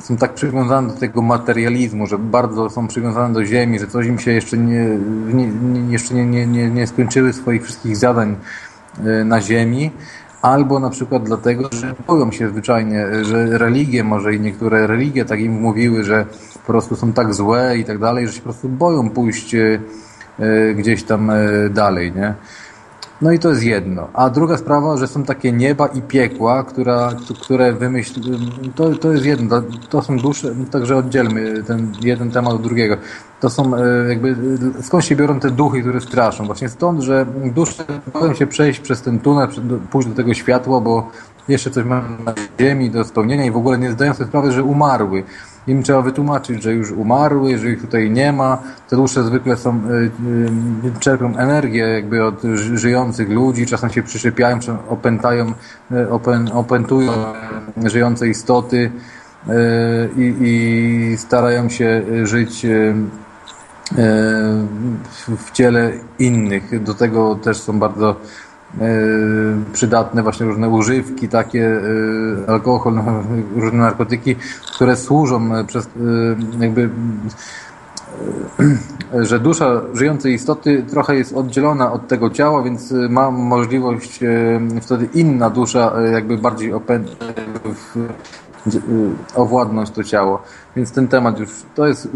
są 0.00 0.16
tak 0.16 0.34
przywiązane 0.34 0.88
do 0.88 0.94
tego 0.94 1.22
materializmu, 1.22 2.06
że 2.06 2.18
bardzo 2.18 2.70
są 2.70 2.88
przywiązane 2.88 3.34
do 3.34 3.44
ziemi, 3.44 3.78
że 3.78 3.86
coś 3.86 4.06
im 4.06 4.18
się 4.18 4.32
jeszcze 4.32 4.58
nie, 4.58 4.98
nie, 5.34 5.92
jeszcze 5.92 6.14
nie, 6.14 6.26
nie, 6.26 6.46
nie, 6.46 6.70
nie 6.70 6.86
skończyły 6.86 7.32
swoich 7.32 7.64
wszystkich 7.64 7.96
zadań 7.96 8.36
e, 9.04 9.24
na 9.24 9.40
ziemi, 9.40 9.90
albo 10.42 10.80
na 10.80 10.90
przykład 10.90 11.22
dlatego, 11.22 11.68
że 11.72 11.94
boją 12.06 12.32
się 12.32 12.48
zwyczajnie, 12.48 13.06
e, 13.06 13.24
że 13.24 13.58
religie, 13.58 14.04
może 14.04 14.34
i 14.34 14.40
niektóre 14.40 14.86
religie 14.86 15.24
tak 15.24 15.40
im 15.40 15.52
mówiły, 15.52 16.04
że 16.04 16.26
po 16.54 16.72
prostu 16.72 16.96
są 16.96 17.12
tak 17.12 17.34
złe 17.34 17.78
i 17.78 17.84
tak 17.84 17.98
dalej, 17.98 18.26
że 18.26 18.32
się 18.32 18.40
po 18.40 18.44
prostu 18.44 18.68
boją 18.68 19.10
pójść 19.10 19.56
gdzieś 20.74 21.04
tam 21.04 21.32
dalej, 21.70 22.12
nie? 22.12 22.34
No 23.22 23.32
i 23.32 23.38
to 23.38 23.48
jest 23.48 23.62
jedno. 23.62 24.08
A 24.14 24.30
druga 24.30 24.56
sprawa, 24.56 24.96
że 24.96 25.08
są 25.08 25.24
takie 25.24 25.52
nieba 25.52 25.86
i 25.86 26.02
piekła, 26.02 26.64
która, 26.64 27.12
które 27.42 27.72
wymyśl... 27.72 28.20
To, 28.74 28.94
to 28.94 29.12
jest 29.12 29.24
jedno. 29.24 29.62
To 29.88 30.02
są 30.02 30.18
dusze, 30.18 30.54
także 30.70 30.96
oddzielmy 30.96 31.62
ten 31.62 31.92
jeden 32.02 32.30
temat 32.30 32.52
od 32.52 32.62
drugiego. 32.62 32.96
To 33.40 33.50
są 33.50 33.76
e, 33.76 34.08
jakby... 34.08 34.36
Skąd 34.82 35.04
się 35.04 35.16
biorą 35.16 35.40
te 35.40 35.50
duchy, 35.50 35.80
które 35.80 36.00
straszą? 36.00 36.46
Właśnie 36.46 36.68
stąd, 36.68 37.00
że 37.00 37.26
dusze 37.54 37.84
boją 38.12 38.34
się 38.34 38.46
przejść 38.46 38.80
przez 38.80 39.02
ten 39.02 39.20
tunel, 39.20 39.48
pójść 39.90 40.08
do 40.08 40.14
tego 40.14 40.34
światła, 40.34 40.80
bo 40.80 41.10
jeszcze 41.48 41.70
coś 41.70 41.84
mają 41.84 42.02
na 42.24 42.34
ziemi 42.60 42.90
do 42.90 43.04
spełnienia 43.04 43.44
i 43.44 43.50
w 43.50 43.56
ogóle 43.56 43.78
nie 43.78 43.90
zdają 43.92 44.14
sobie 44.14 44.28
sprawy, 44.28 44.52
że 44.52 44.62
umarły. 44.64 45.24
Im 45.66 45.82
trzeba 45.82 46.02
wytłumaczyć, 46.02 46.62
że 46.62 46.72
już 46.72 46.90
umarły, 46.90 47.58
że 47.58 47.70
ich 47.70 47.80
tutaj 47.80 48.10
nie 48.10 48.32
ma. 48.32 48.58
Te 48.88 48.96
dusze 48.96 49.24
zwykle 49.24 49.56
są, 49.56 49.80
y, 49.90 50.10
y, 50.96 51.00
czerpią 51.00 51.36
energię 51.36 51.88
jakby 51.88 52.24
od 52.24 52.42
ży- 52.42 52.78
żyjących 52.78 53.28
ludzi, 53.30 53.66
czasem 53.66 53.90
się 53.90 54.02
przyczepiają, 54.02 54.58
czy 54.60 54.72
opętają, 54.88 55.52
y, 55.92 56.10
opę, 56.10 56.44
opętują 56.52 57.12
żyjące 57.84 58.28
istoty 58.28 58.90
i, 60.16 60.34
i 60.40 61.16
starają 61.18 61.68
się 61.68 62.02
żyć 62.24 62.66
w- 65.28 65.50
ciele 65.52 65.92
innych. 66.18 66.82
Do 66.82 66.94
tego 66.94 67.34
też 67.34 67.60
są 67.60 67.78
bardzo 67.78 68.16
przydatne 69.72 70.22
właśnie 70.22 70.46
różne 70.46 70.68
używki, 70.68 71.28
takie 71.28 71.80
e, 72.46 72.50
alkohol, 72.50 73.00
różne 73.56 73.78
narkotyki, 73.78 74.36
które 74.74 74.96
służą 74.96 75.54
e, 75.56 75.64
przez 75.64 75.86
e, 75.86 75.90
jakby 76.60 76.82
e, 76.82 76.88
że 79.28 79.40
dusza 79.40 79.80
żyjącej 79.94 80.34
istoty 80.34 80.84
trochę 80.90 81.16
jest 81.16 81.32
oddzielona 81.32 81.92
od 81.92 82.08
tego 82.08 82.30
ciała, 82.30 82.62
więc 82.62 82.92
e, 82.92 82.94
ma 82.94 83.30
możliwość 83.30 84.22
e, 84.22 84.60
wtedy 84.80 85.08
inna 85.14 85.50
dusza 85.50 85.92
e, 85.96 86.10
jakby 86.10 86.38
bardziej 86.38 86.72
owładnąć 89.34 89.90
to 89.90 90.04
ciało. 90.04 90.42
Więc 90.76 90.92
ten 90.92 91.08
temat 91.08 91.38
już, 91.38 91.50
to 91.74 91.86
jest, 91.86 92.08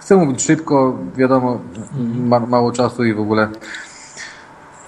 chcę 0.00 0.16
mówić 0.16 0.42
szybko, 0.42 0.98
wiadomo, 1.16 1.58
ma, 2.24 2.40
mało 2.40 2.72
czasu 2.72 3.04
i 3.04 3.14
w 3.14 3.20
ogóle. 3.20 3.48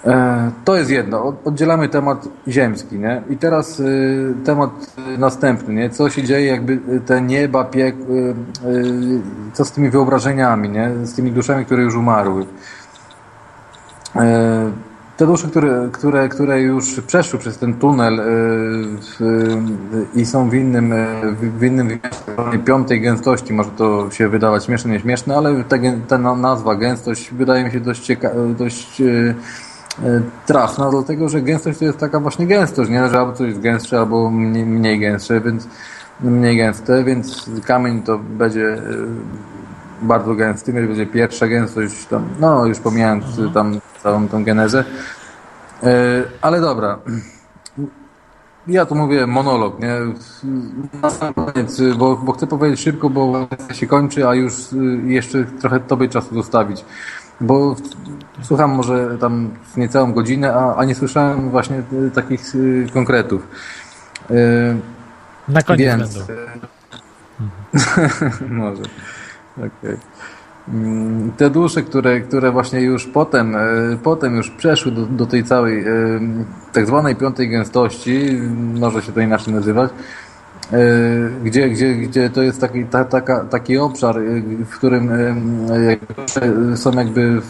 E, 0.07 0.51
To 0.65 0.77
jest 0.77 0.91
jedno. 0.91 1.25
Od- 1.25 1.47
Oddzielamy 1.47 1.89
temat 1.89 2.29
ziemski, 2.49 2.99
nie? 2.99 3.23
I 3.31 3.37
teraz 3.37 3.81
y, 3.81 4.35
temat 4.45 4.71
następny, 5.19 5.75
nie? 5.75 5.91
Co 5.91 6.11
się 6.11 6.23
dzieje, 6.23 6.47
jakby 6.47 6.73
y, 6.73 7.01
te 7.01 7.23
nieba, 7.23 7.65
piek, 7.65 7.95
y, 8.11 8.35
co 9.53 9.65
z 9.65 9.73
tymi 9.73 9.91
wyobrażeniami, 9.91 10.69
nie? 10.69 10.91
Z 11.03 11.15
tymi 11.15 11.33
duszami, 11.33 11.65
które 11.65 11.83
już 11.83 11.95
umarły. 11.95 12.47
E, 14.17 14.71
Te 15.17 15.27
dusze, 15.27 15.49
które, 15.49 15.89
które, 15.93 16.29
które 16.29 16.61
już 16.63 17.01
przeszły 17.01 17.39
przez 17.39 17.59
ten 17.59 17.75
tunel 17.75 18.21
i 20.15 20.27
są 20.27 20.51
w 20.51 20.55
innym, 20.55 20.95
w 21.59 21.65
innym 21.65 21.99
piątej 22.65 23.01
gęstości, 23.01 23.53
może 23.53 23.71
to 23.71 24.11
się 24.11 24.29
wydawać 24.29 24.65
śmieszne, 24.65 24.91
nieśmieszne, 24.93 25.37
ale 25.37 25.65
ta, 25.65 25.77
ta 26.09 26.19
na- 26.19 26.35
nazwa 26.37 26.75
gęstość 26.75 27.31
wydaje 27.35 27.65
mi 27.65 27.71
się 27.71 27.81
dość, 27.81 28.07
cieka- 28.11 28.55
dość 28.59 29.03
trafna, 30.47 30.91
dlatego 30.91 31.29
że 31.29 31.43
gęstość 31.43 31.79
to 31.79 31.85
jest 31.85 31.99
taka 31.99 32.21
właśnie 32.21 32.47
gęstość, 32.47 32.91
nie? 32.91 33.09
Że 33.09 33.19
albo 33.19 33.33
coś 33.33 33.49
jest 33.49 33.61
gęstsze, 33.61 33.99
albo 33.99 34.31
mniej, 34.31 34.67
mniej 34.67 34.99
gęstsze, 34.99 35.41
więc 35.41 35.69
mniej 36.21 36.57
gęste, 36.57 37.05
więc 37.05 37.51
kamień 37.65 38.03
to 38.03 38.19
będzie 38.19 38.67
e, 38.73 38.81
bardzo 40.03 40.35
gęsty, 40.35 40.73
będzie 40.73 41.07
pierwsza 41.07 41.49
gęstość 41.49 42.07
tam, 42.07 42.29
no 42.41 42.67
już 42.67 42.81
pomijając 42.81 43.25
tam 43.55 43.81
całą 44.03 44.29
tą 44.29 44.45
genezę. 44.45 44.85
E, 45.83 46.23
Ale 46.41 46.61
dobra. 46.61 46.99
Ja 48.67 48.87
tu 48.87 48.95
mówię 48.95 49.27
monolog, 49.27 49.81
nie? 49.81 49.95
Na 51.03 51.11
sam 51.11 51.35
koniec, 51.35 51.81
bo, 51.99 52.17
bo 52.17 52.33
chcę 52.33 52.47
powiedzieć 52.47 52.81
szybko, 52.81 53.11
bo 53.11 53.47
się 53.73 53.87
kończy, 53.87 54.29
a 54.29 54.35
już 54.35 54.55
jeszcze 55.07 55.45
trochę 55.45 55.81
tobie 55.81 56.09
czasu 56.09 56.35
zostawić. 56.35 56.85
Bo 57.41 57.77
słucham 58.43 58.71
może 58.71 59.19
tam 59.19 59.51
niecałą 59.77 60.13
godzinę, 60.13 60.55
a, 60.55 60.77
a 60.77 60.85
nie 60.85 60.95
słyszałem 60.95 61.51
właśnie 61.51 61.83
y, 61.93 62.11
takich 62.11 62.55
y, 62.55 62.87
konkretów. 62.95 63.49
Y, 64.31 64.77
Na 65.49 65.63
koniec 65.63 65.99
Więc, 65.99 66.19
będą. 66.19 66.35
Może. 68.65 68.83
Okej. 69.57 69.97
Mm, 70.69 71.33
Te 71.37 71.51
dusze, 71.51 71.83
które, 71.83 72.21
które 72.21 72.53
właśnie 72.53 72.81
już 72.81 73.07
potem, 73.07 73.57
potem 74.03 74.37
już 74.37 74.51
przeszły 74.51 74.93
do, 74.93 75.07
do 75.07 75.27
tej 75.27 75.45
całej 75.45 75.85
tak 76.73 76.87
zwanej 76.87 77.17
piątej 77.17 77.49
gęstości, 77.49 78.41
może 78.81 79.03
się 79.03 79.13
to 79.13 79.21
inaczej 79.21 79.55
nazywać, 79.55 79.91
gdzie, 81.45 81.71
gdzie, 81.71 81.95
gdzie 81.95 82.31
to 82.31 82.43
jest 82.43 82.61
taki, 82.61 82.85
ta, 82.85 83.05
taka, 83.05 83.45
taki 83.45 83.79
obszar, 83.79 84.19
e, 84.19 84.23
w 84.65 84.71
którym 84.71 85.11
e, 85.71 85.83
jakby 85.85 86.77
są 86.77 86.93
jakby 86.93 87.43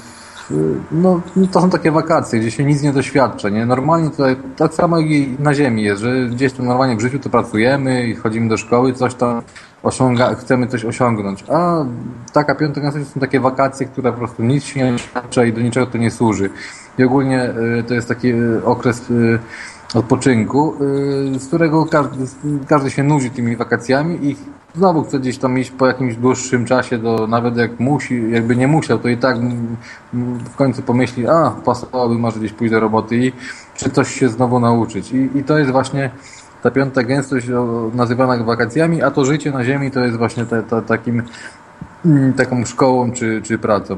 no, 0.92 1.20
no 1.36 1.46
to 1.46 1.60
są 1.60 1.70
takie 1.70 1.92
wakacje, 1.92 2.40
gdzie 2.40 2.50
się 2.50 2.64
nic 2.64 2.82
nie 2.82 2.92
doświadcza, 2.92 3.48
nie? 3.48 3.66
Normalnie 3.66 4.10
to 4.10 4.24
tak 4.56 4.74
samo 4.74 4.98
jak 4.98 5.10
i 5.10 5.36
na 5.38 5.54
ziemi 5.54 5.82
jest, 5.82 6.02
że 6.02 6.26
gdzieś 6.26 6.52
tu 6.52 6.62
normalnie 6.62 6.96
w 6.96 7.00
życiu 7.00 7.18
to 7.18 7.30
pracujemy 7.30 8.06
i 8.06 8.14
chodzimy 8.14 8.48
do 8.48 8.56
szkoły, 8.56 8.92
coś 8.92 9.14
tam 9.14 9.42
osiąga, 9.82 10.34
chcemy 10.34 10.66
coś 10.66 10.84
osiągnąć. 10.84 11.44
A 11.48 11.84
taka 12.32 12.54
gęstość 12.54 13.08
to 13.08 13.14
są 13.14 13.20
takie 13.20 13.40
wakacje, 13.40 13.86
które 13.86 14.12
po 14.12 14.18
prostu 14.18 14.42
nic 14.42 14.64
się 14.64 14.84
nie 14.84 14.92
doświadcza 14.92 15.44
i 15.44 15.52
do 15.52 15.60
niczego 15.60 15.86
to 15.86 15.98
nie 15.98 16.10
służy. 16.10 16.50
I 16.98 17.04
ogólnie 17.04 17.50
y, 17.78 17.84
to 17.88 17.94
jest 17.94 18.08
taki 18.08 18.32
y, 18.32 18.64
okres 18.64 19.10
y, 19.10 19.38
odpoczynku, 19.94 20.74
y, 21.36 21.38
z 21.38 21.46
którego 21.46 21.86
każdy, 21.86 22.16
każdy 22.66 22.90
się 22.90 23.02
nudzi 23.02 23.30
tymi 23.30 23.56
wakacjami 23.56 24.18
i 24.22 24.36
znowu 24.74 25.04
chce 25.04 25.18
gdzieś 25.18 25.38
tam 25.38 25.58
iść 25.58 25.70
po 25.70 25.86
jakimś 25.86 26.16
dłuższym 26.16 26.64
czasie, 26.64 26.98
do, 26.98 27.26
nawet 27.26 27.56
jak 27.56 27.80
musi, 27.80 28.30
jakby 28.30 28.56
nie 28.56 28.68
musiał, 28.68 28.98
to 28.98 29.08
i 29.08 29.16
tak 29.16 29.36
mm, 29.36 29.76
mm, 30.14 30.38
w 30.38 30.56
końcu 30.56 30.82
pomyśli, 30.82 31.28
a 31.28 31.50
pasowałoby 31.64 32.14
może 32.14 32.38
gdzieś 32.38 32.52
pójść 32.52 32.72
do 32.72 32.80
roboty 32.80 33.16
i 33.16 33.32
czy 33.74 33.90
coś 33.90 34.14
się 34.14 34.28
znowu 34.28 34.60
nauczyć. 34.60 35.12
I, 35.12 35.38
i 35.38 35.44
to 35.44 35.58
jest 35.58 35.70
właśnie 35.70 36.10
ta 36.62 36.70
piąta 36.70 37.02
gęstość 37.02 37.46
nazywana 37.94 38.44
wakacjami, 38.44 39.02
a 39.02 39.10
to 39.10 39.24
życie 39.24 39.52
na 39.52 39.64
ziemi 39.64 39.90
to 39.90 40.00
jest 40.00 40.18
właśnie 40.18 40.46
te, 40.46 40.62
te, 40.62 40.82
takim, 40.82 41.22
mm, 42.04 42.32
taką 42.32 42.64
szkołą 42.64 43.12
czy, 43.12 43.42
czy 43.44 43.58
pracą, 43.58 43.96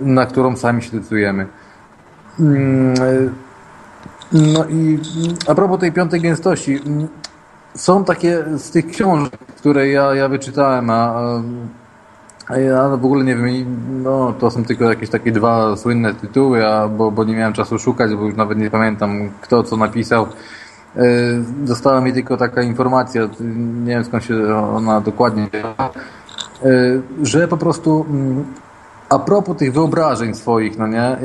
na 0.00 0.26
którą 0.26 0.56
sami 0.56 0.82
się 0.82 0.90
decydujemy. 0.90 1.46
No 4.32 4.64
i 4.64 4.98
mm, 5.16 5.36
a 5.48 5.54
propos 5.54 5.80
tej 5.80 5.92
piątej 5.92 6.20
gęstości, 6.20 6.80
mm, 6.86 7.08
są 7.74 8.04
takie 8.04 8.44
z 8.56 8.70
tych 8.70 8.86
książek, 8.86 9.38
które 9.56 9.88
ja, 9.88 10.14
ja 10.14 10.28
wyczytałem, 10.28 10.90
a, 10.90 11.22
a 12.48 12.56
ja 12.56 12.88
w 12.88 13.04
ogóle 13.04 13.24
nie 13.24 13.36
wiem, 13.36 13.66
no 14.02 14.32
to 14.32 14.50
są 14.50 14.64
tylko 14.64 14.84
jakieś 14.84 15.10
takie 15.10 15.32
dwa 15.32 15.76
słynne 15.76 16.14
tytuły, 16.14 16.66
a, 16.66 16.88
bo, 16.88 17.10
bo 17.10 17.24
nie 17.24 17.36
miałem 17.36 17.52
czasu 17.52 17.78
szukać, 17.78 18.14
bo 18.14 18.24
już 18.24 18.36
nawet 18.36 18.58
nie 18.58 18.70
pamiętam 18.70 19.30
kto 19.40 19.62
co 19.62 19.76
napisał. 19.76 20.26
E, 20.96 21.02
Została 21.64 22.00
mi 22.00 22.12
tylko 22.12 22.36
taka 22.36 22.62
informacja, 22.62 23.28
nie 23.84 23.94
wiem 23.94 24.04
skąd 24.04 24.24
się 24.24 24.56
ona 24.56 25.00
dokładnie 25.00 25.48
e, 25.54 26.68
że 27.22 27.48
po 27.48 27.56
prostu 27.56 28.06
mm, 28.10 28.44
a 29.12 29.18
propos 29.18 29.56
tych 29.56 29.72
wyobrażeń 29.72 30.34
swoich, 30.34 30.78
no 30.78 30.86
nie, 30.86 31.02
e, 31.02 31.18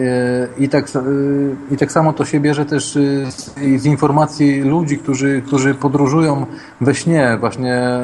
i 0.57 0.69
tak, 0.69 0.85
e, 0.95 1.73
i 1.73 1.77
tak 1.77 1.91
samo 1.91 2.13
to 2.13 2.25
się 2.25 2.39
bierze 2.39 2.65
też 2.65 2.97
e, 2.97 3.31
z, 3.31 3.53
z 3.81 3.85
informacji 3.85 4.61
ludzi, 4.61 4.97
którzy, 4.97 5.41
którzy 5.45 5.75
podróżują 5.75 6.45
we 6.81 6.95
śnie, 6.95 7.37
właśnie 7.39 7.97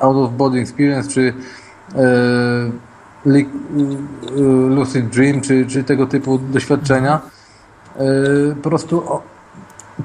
out 0.00 0.16
of 0.16 0.32
body 0.32 0.58
experience, 0.58 1.10
czy 1.10 1.32
lucid 4.68 5.08
dream, 5.08 5.40
czy, 5.40 5.66
czy 5.66 5.84
tego 5.84 6.06
typu 6.06 6.38
doświadczenia. 6.38 7.20
Po 8.62 8.68
prostu 8.68 9.02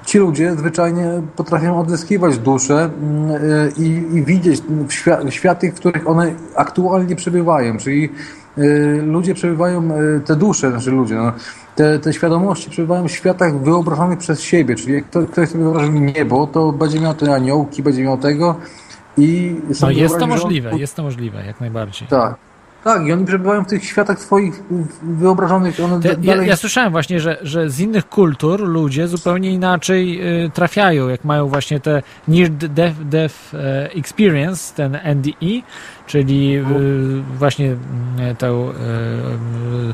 ci 0.05 0.17
ludzie 0.17 0.51
zwyczajnie 0.55 1.21
potrafią 1.35 1.79
odzyskiwać 1.79 2.37
duszę 2.37 2.89
mm, 3.01 3.31
y, 3.31 3.71
i, 3.77 3.87
i 4.17 4.23
widzieć 4.23 4.61
w 4.61 4.87
świa- 4.91 5.25
w 5.29 5.33
światy, 5.33 5.71
w 5.71 5.75
których 5.75 6.07
one 6.09 6.33
aktualnie 6.55 7.15
przebywają. 7.15 7.77
Czyli 7.77 8.09
y, 8.57 9.01
ludzie 9.05 9.33
przebywają, 9.33 9.91
y, 9.97 10.21
te 10.25 10.35
dusze, 10.35 10.71
znaczy 10.71 10.91
ludzie, 10.91 11.15
no, 11.15 11.31
te, 11.75 11.99
te 11.99 12.13
świadomości 12.13 12.69
przebywają 12.69 13.07
w 13.07 13.11
światach 13.11 13.59
wyobrażonych 13.59 14.19
przez 14.19 14.41
siebie. 14.41 14.75
Czyli 14.75 14.93
jak 14.93 15.05
kto- 15.09 15.25
ktoś 15.27 15.49
sobie 15.49 15.63
wyobraża 15.63 15.91
niebo, 15.91 16.47
to 16.47 16.71
będzie 16.71 16.99
miał 16.99 17.13
te 17.13 17.33
aniołki, 17.35 17.83
będzie 17.83 18.03
miał 18.03 18.17
tego 18.17 18.55
i 19.17 19.55
No 19.61 19.69
jest 19.69 19.81
to 19.81 19.87
wyobrazi, 19.87 20.23
on- 20.23 20.29
możliwe, 20.29 20.77
jest 20.77 20.95
to 20.95 21.03
możliwe, 21.03 21.45
jak 21.45 21.61
najbardziej. 21.61 22.07
Tak. 22.07 22.35
Tak, 22.83 23.07
i 23.07 23.13
oni 23.13 23.25
przebywają 23.25 23.63
w 23.63 23.67
tych 23.67 23.85
światach 23.85 24.19
swoich 24.19 24.63
wyobrażonych. 25.01 25.79
One 25.79 25.99
Te, 25.99 26.07
ja, 26.09 26.15
dalej... 26.15 26.47
ja 26.47 26.55
słyszałem 26.55 26.91
właśnie, 26.91 27.19
że, 27.19 27.37
że 27.41 27.69
z 27.69 27.79
innych 27.79 28.09
kultur 28.09 28.61
ludzie 28.61 29.07
zupełnie 29.07 29.51
inaczej 29.51 30.21
y, 30.45 30.49
trafiają, 30.49 31.09
jak 31.09 31.23
mają 31.23 31.47
właśnie 31.47 31.79
te 31.79 32.01
Near 32.27 32.49
Death, 32.49 32.95
death 32.97 33.35
e, 33.53 33.89
Experience, 33.95 34.75
ten 34.75 34.99
NDE, 35.15 35.61
czyli 36.07 36.55
y, 36.55 36.63
właśnie 37.37 37.71
y, 37.71 38.35
to, 38.37 38.47
y, 38.47 39.89
y, 39.89 39.93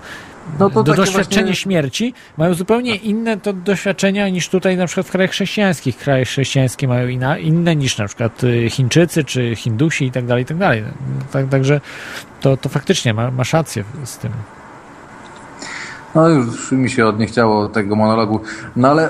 No 0.60 0.70
to 0.70 0.84
do, 0.84 0.94
doświadczenie 0.94 1.42
właśnie- 1.46 1.56
śmierci, 1.56 2.14
mają 2.38 2.54
zupełnie 2.54 2.96
inne 2.96 3.38
to 3.38 3.54
doświadczenia 3.54 4.30
niż 4.30 4.50
tutaj 4.50 4.78
na 4.78 4.86
przykład 4.86 5.08
w 5.08 5.12
krajach 5.12 5.32
chrześcijańskich. 5.32 5.98
Kraje 5.98 6.26
chrześcijańskie 6.26 6.88
mają 6.88 7.08
inna, 7.08 7.38
inne 7.38 7.76
niż 7.76 7.98
na 7.98 8.08
przykład 8.08 8.44
y, 8.44 8.70
Chińczycy 8.70 9.24
czy 9.24 9.56
Hindusi 9.56 10.06
i 10.06 10.12
tak 10.12 10.26
dalej, 10.26 10.44
i 10.44 10.46
tak 10.46 10.58
dalej. 10.58 10.84
Tak, 11.32 11.50
także 11.50 11.82
to, 12.42 12.58
to 12.58 12.70
faktycznie 12.70 13.14
ma, 13.14 13.32
masz 13.32 13.54
rację 13.54 13.84
z 14.04 14.18
tym. 14.18 14.32
No 16.16 16.30
już 16.30 16.72
mi 16.72 16.90
się 16.90 17.06
od 17.06 17.20
nie 17.20 17.28
chciało 17.28 17.68
tego 17.68 17.96
monologu. 17.96 18.42
No 18.76 18.88
ale 18.88 19.10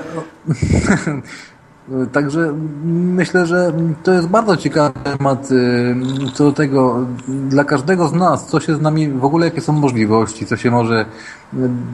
także 2.12 2.54
myślę, 2.84 3.46
że 3.46 3.72
to 4.02 4.12
jest 4.12 4.28
bardzo 4.28 4.56
ciekawy 4.56 4.92
temat 5.04 5.50
y, 5.50 5.96
co 6.34 6.44
do 6.44 6.52
tego 6.52 7.06
dla 7.28 7.64
każdego 7.64 8.08
z 8.08 8.12
nas, 8.12 8.46
co 8.46 8.60
się 8.60 8.76
z 8.76 8.80
nami, 8.80 9.08
w 9.08 9.24
ogóle 9.24 9.46
jakie 9.46 9.60
są 9.60 9.72
możliwości, 9.72 10.46
co 10.46 10.56
się 10.56 10.70
może, 10.70 11.06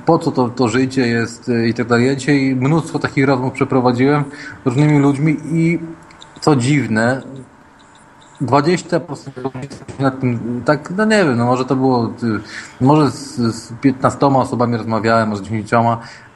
po 0.07 0.19
co 0.19 0.33
to, 0.33 0.49
to 0.49 0.69
życie 0.69 1.07
jest 1.07 1.49
y, 1.49 1.69
i 1.69 1.75
tak 1.75 1.87
dalej. 1.87 2.07
Ja 2.07 2.15
dzisiaj 2.15 2.57
mnóstwo 2.57 2.99
takich 2.99 3.27
rozmów 3.27 3.53
przeprowadziłem 3.53 4.25
z 4.65 4.67
różnymi 4.67 4.99
ludźmi 4.99 5.37
i 5.53 5.79
co 6.41 6.57
dziwne, 6.57 7.23
20% 8.43 9.01
nad 9.99 10.21
tym, 10.21 10.63
tak, 10.65 10.91
no 10.97 11.05
nie 11.05 11.25
wiem, 11.25 11.37
no 11.37 11.45
może 11.45 11.65
to 11.65 11.77
było, 11.77 12.07
y, 12.07 12.85
może 12.85 13.11
z, 13.11 13.37
z 13.37 13.73
15 13.81 14.27
osobami 14.27 14.77
rozmawiałem, 14.77 15.29
może 15.29 15.43
z 15.43 15.45
10, 15.45 15.71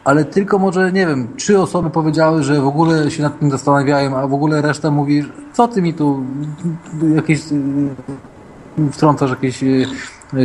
ale 0.05 0.25
tylko 0.25 0.59
może, 0.59 0.93
nie 0.93 1.07
wiem, 1.07 1.29
trzy 1.37 1.61
osoby 1.61 1.91
powiedziały, 1.91 2.43
że 2.43 2.61
w 2.61 2.67
ogóle 2.67 3.11
się 3.11 3.23
nad 3.23 3.39
tym 3.39 3.51
zastanawiają, 3.51 4.17
a 4.17 4.27
w 4.27 4.35
ogóle 4.35 4.63
reszta 4.63 4.91
mówi, 4.91 5.25
co 5.53 5.69
ty 5.69 5.83
mi 5.83 5.95
tu 5.95 6.25
jakieś 7.15 7.41
wtrącasz 8.93 9.31
jakieś 9.31 9.63
y, 9.63 9.87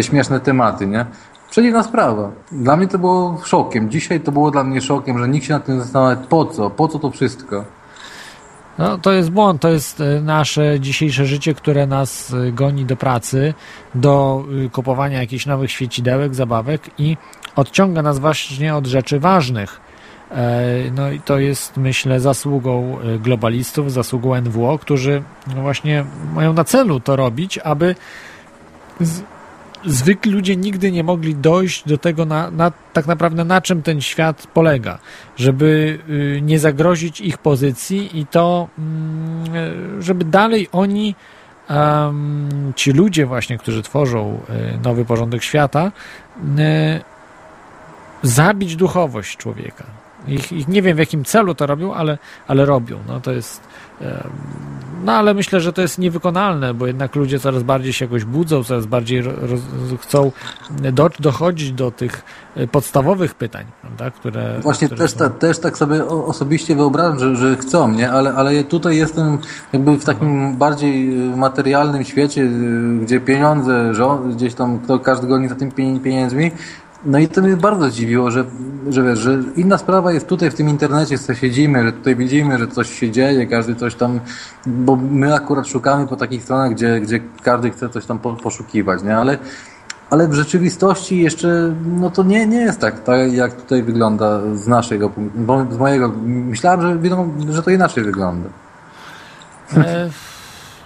śmieszne 0.01 0.39
tematy, 0.39 0.87
nie? 0.87 1.05
Przedziwna 1.49 1.83
sprawa. 1.83 2.31
Dla 2.51 2.77
mnie 2.77 2.87
to 2.87 2.99
było 2.99 3.41
szokiem. 3.45 3.91
Dzisiaj 3.91 4.19
to 4.21 4.31
było 4.31 4.51
dla 4.51 4.63
mnie 4.63 4.81
szokiem, 4.81 5.19
że 5.19 5.27
nikt 5.27 5.45
się 5.45 5.53
nad 5.53 5.65
tym 5.65 5.79
zastanawia, 5.79 6.15
po 6.15 6.45
co, 6.45 6.69
po 6.69 6.87
co 6.87 6.99
to 6.99 7.11
wszystko. 7.11 7.65
No, 8.77 8.97
to 8.97 9.11
jest 9.11 9.29
błąd, 9.29 9.61
to 9.61 9.69
jest 9.69 10.01
e, 10.01 10.21
nasze 10.21 10.79
dzisiejsze 10.79 11.25
życie, 11.25 11.53
które 11.53 11.87
nas 11.87 12.33
e, 12.33 12.51
goni 12.51 12.85
do 12.85 12.95
pracy, 12.95 13.53
do 13.95 14.43
kupowania 14.71 15.19
jakichś 15.19 15.45
nowych 15.45 15.71
świecidełek, 15.71 16.35
zabawek 16.35 16.81
i 16.97 17.17
odciąga 17.55 18.01
nas 18.01 18.19
właśnie 18.19 18.75
od 18.75 18.87
rzeczy 18.87 19.19
ważnych. 19.19 19.79
E, 20.31 20.65
No 20.95 21.11
i 21.11 21.19
to 21.19 21.39
jest, 21.39 21.77
myślę, 21.77 22.19
zasługą 22.19 22.99
e, 22.99 23.19
globalistów, 23.19 23.91
zasługą 23.91 24.41
NWO, 24.41 24.79
którzy 24.79 25.23
no 25.55 25.61
właśnie 25.61 26.05
mają 26.33 26.53
na 26.53 26.63
celu 26.63 26.99
to 26.99 27.15
robić, 27.15 27.57
aby 27.57 27.95
z, 28.99 29.21
zwykli 29.85 30.31
ludzie 30.31 30.55
nigdy 30.55 30.91
nie 30.91 31.03
mogli 31.03 31.35
dojść 31.35 31.87
do 31.87 31.97
tego, 31.97 32.25
na, 32.25 32.51
na, 32.51 32.71
tak 32.93 33.07
naprawdę 33.07 33.45
na 33.45 33.61
czym 33.61 33.81
ten 33.81 34.01
świat 34.01 34.47
polega, 34.53 34.99
żeby 35.37 35.99
y, 36.09 36.41
nie 36.41 36.59
zagrozić 36.59 37.21
ich 37.21 37.37
pozycji 37.37 38.19
i 38.19 38.25
to, 38.25 38.67
mm, 38.77 40.01
żeby 40.01 40.25
dalej 40.25 40.67
oni, 40.71 41.15
ci 42.75 42.91
ludzie 42.91 43.25
właśnie, 43.25 43.57
którzy 43.57 43.83
tworzą 43.83 44.39
e, 44.49 44.77
nowy 44.83 45.05
porządek 45.05 45.43
świata, 45.43 45.91
e, 46.57 47.14
zabić 48.27 48.75
duchowość 48.75 49.37
człowieka. 49.37 49.83
Ich, 50.27 50.51
ich 50.51 50.67
nie 50.67 50.81
wiem 50.81 50.95
w 50.95 50.99
jakim 50.99 51.25
celu 51.25 51.55
to 51.55 51.65
robią, 51.65 51.93
ale, 51.93 52.17
ale 52.47 52.65
robią. 52.65 52.99
No 53.07 53.19
to 53.21 53.31
jest. 53.31 53.61
No 55.03 55.11
ale 55.13 55.33
myślę, 55.33 55.61
że 55.61 55.73
to 55.73 55.81
jest 55.81 55.99
niewykonalne, 55.99 56.73
bo 56.73 56.87
jednak 56.87 57.15
ludzie 57.15 57.39
coraz 57.39 57.63
bardziej 57.63 57.93
się 57.93 58.05
jakoś 58.05 58.23
budzą, 58.23 58.63
coraz 58.63 58.85
bardziej 58.85 59.21
ro- 59.21 59.31
roz, 59.41 59.59
chcą 60.01 60.31
do, 60.93 61.09
dochodzić 61.19 61.71
do 61.71 61.91
tych 61.91 62.23
e, 62.55 62.67
podstawowych 62.67 63.35
pytań, 63.35 63.65
prawda, 63.81 64.11
które. 64.11 64.59
Właśnie 64.61 64.87
które 64.87 65.01
też, 65.01 65.11
są- 65.11 65.17
ta, 65.17 65.29
też 65.29 65.59
tak 65.59 65.77
sobie 65.77 66.05
osobiście 66.05 66.75
wyobrażam, 66.75 67.19
że, 67.19 67.35
że 67.35 67.55
chcą, 67.57 67.91
nie? 67.91 68.11
Ale, 68.11 68.33
ale 68.33 68.63
tutaj 68.63 68.97
jestem 68.97 69.37
jakby 69.73 69.97
w 69.97 70.05
takim 70.05 70.55
bardziej 70.57 71.23
y, 71.33 71.37
materialnym 71.37 72.03
świecie, 72.03 72.41
y, 72.41 72.99
gdzie 73.01 73.19
pieniądze, 73.19 73.93
żo- 73.93 74.17
gdzieś 74.35 74.53
tam 74.53 74.79
kto 74.79 74.99
każdy 74.99 75.27
goni 75.27 75.47
za 75.47 75.55
tym 75.55 75.71
pie- 75.71 75.99
pieniędzmi. 75.99 76.51
No 77.05 77.19
i 77.19 77.27
to 77.27 77.41
mnie 77.41 77.57
bardzo 77.57 77.89
zdziwiło, 77.89 78.31
że, 78.31 78.45
że 78.89 79.03
wiesz, 79.03 79.19
że 79.19 79.37
inna 79.55 79.77
sprawa 79.77 80.11
jest 80.11 80.27
tutaj 80.27 80.51
w 80.51 80.55
tym 80.55 80.69
internecie, 80.69 81.17
co 81.17 81.35
siedzimy, 81.35 81.83
że 81.83 81.93
tutaj 81.93 82.15
widzimy, 82.15 82.57
że 82.57 82.67
coś 82.67 82.99
się 82.99 83.11
dzieje, 83.11 83.47
każdy 83.47 83.75
coś 83.75 83.95
tam, 83.95 84.19
bo 84.65 84.95
my 84.95 85.33
akurat 85.33 85.67
szukamy 85.67 86.07
po 86.07 86.15
takich 86.15 86.43
stronach, 86.43 86.71
gdzie, 86.71 86.99
gdzie 87.01 87.19
każdy 87.43 87.71
chce 87.71 87.89
coś 87.89 88.05
tam 88.05 88.19
po, 88.19 88.33
poszukiwać, 88.33 89.03
nie? 89.03 89.17
Ale 89.17 89.37
ale 90.09 90.27
w 90.27 90.33
rzeczywistości 90.33 91.21
jeszcze, 91.21 91.75
no 91.85 92.09
to 92.09 92.23
nie, 92.23 92.47
nie 92.47 92.61
jest 92.61 92.79
tak, 92.79 93.03
tak, 93.03 93.33
jak 93.33 93.53
tutaj 93.53 93.83
wygląda 93.83 94.41
z 94.55 94.67
naszego 94.67 95.09
punktu, 95.09 95.39
bo 95.39 95.65
z 95.71 95.77
mojego, 95.77 96.13
myślałem, 96.25 96.81
że, 96.81 97.53
że 97.53 97.63
to 97.63 97.71
inaczej 97.71 98.03
wygląda. 98.03 98.49
E, 99.77 100.09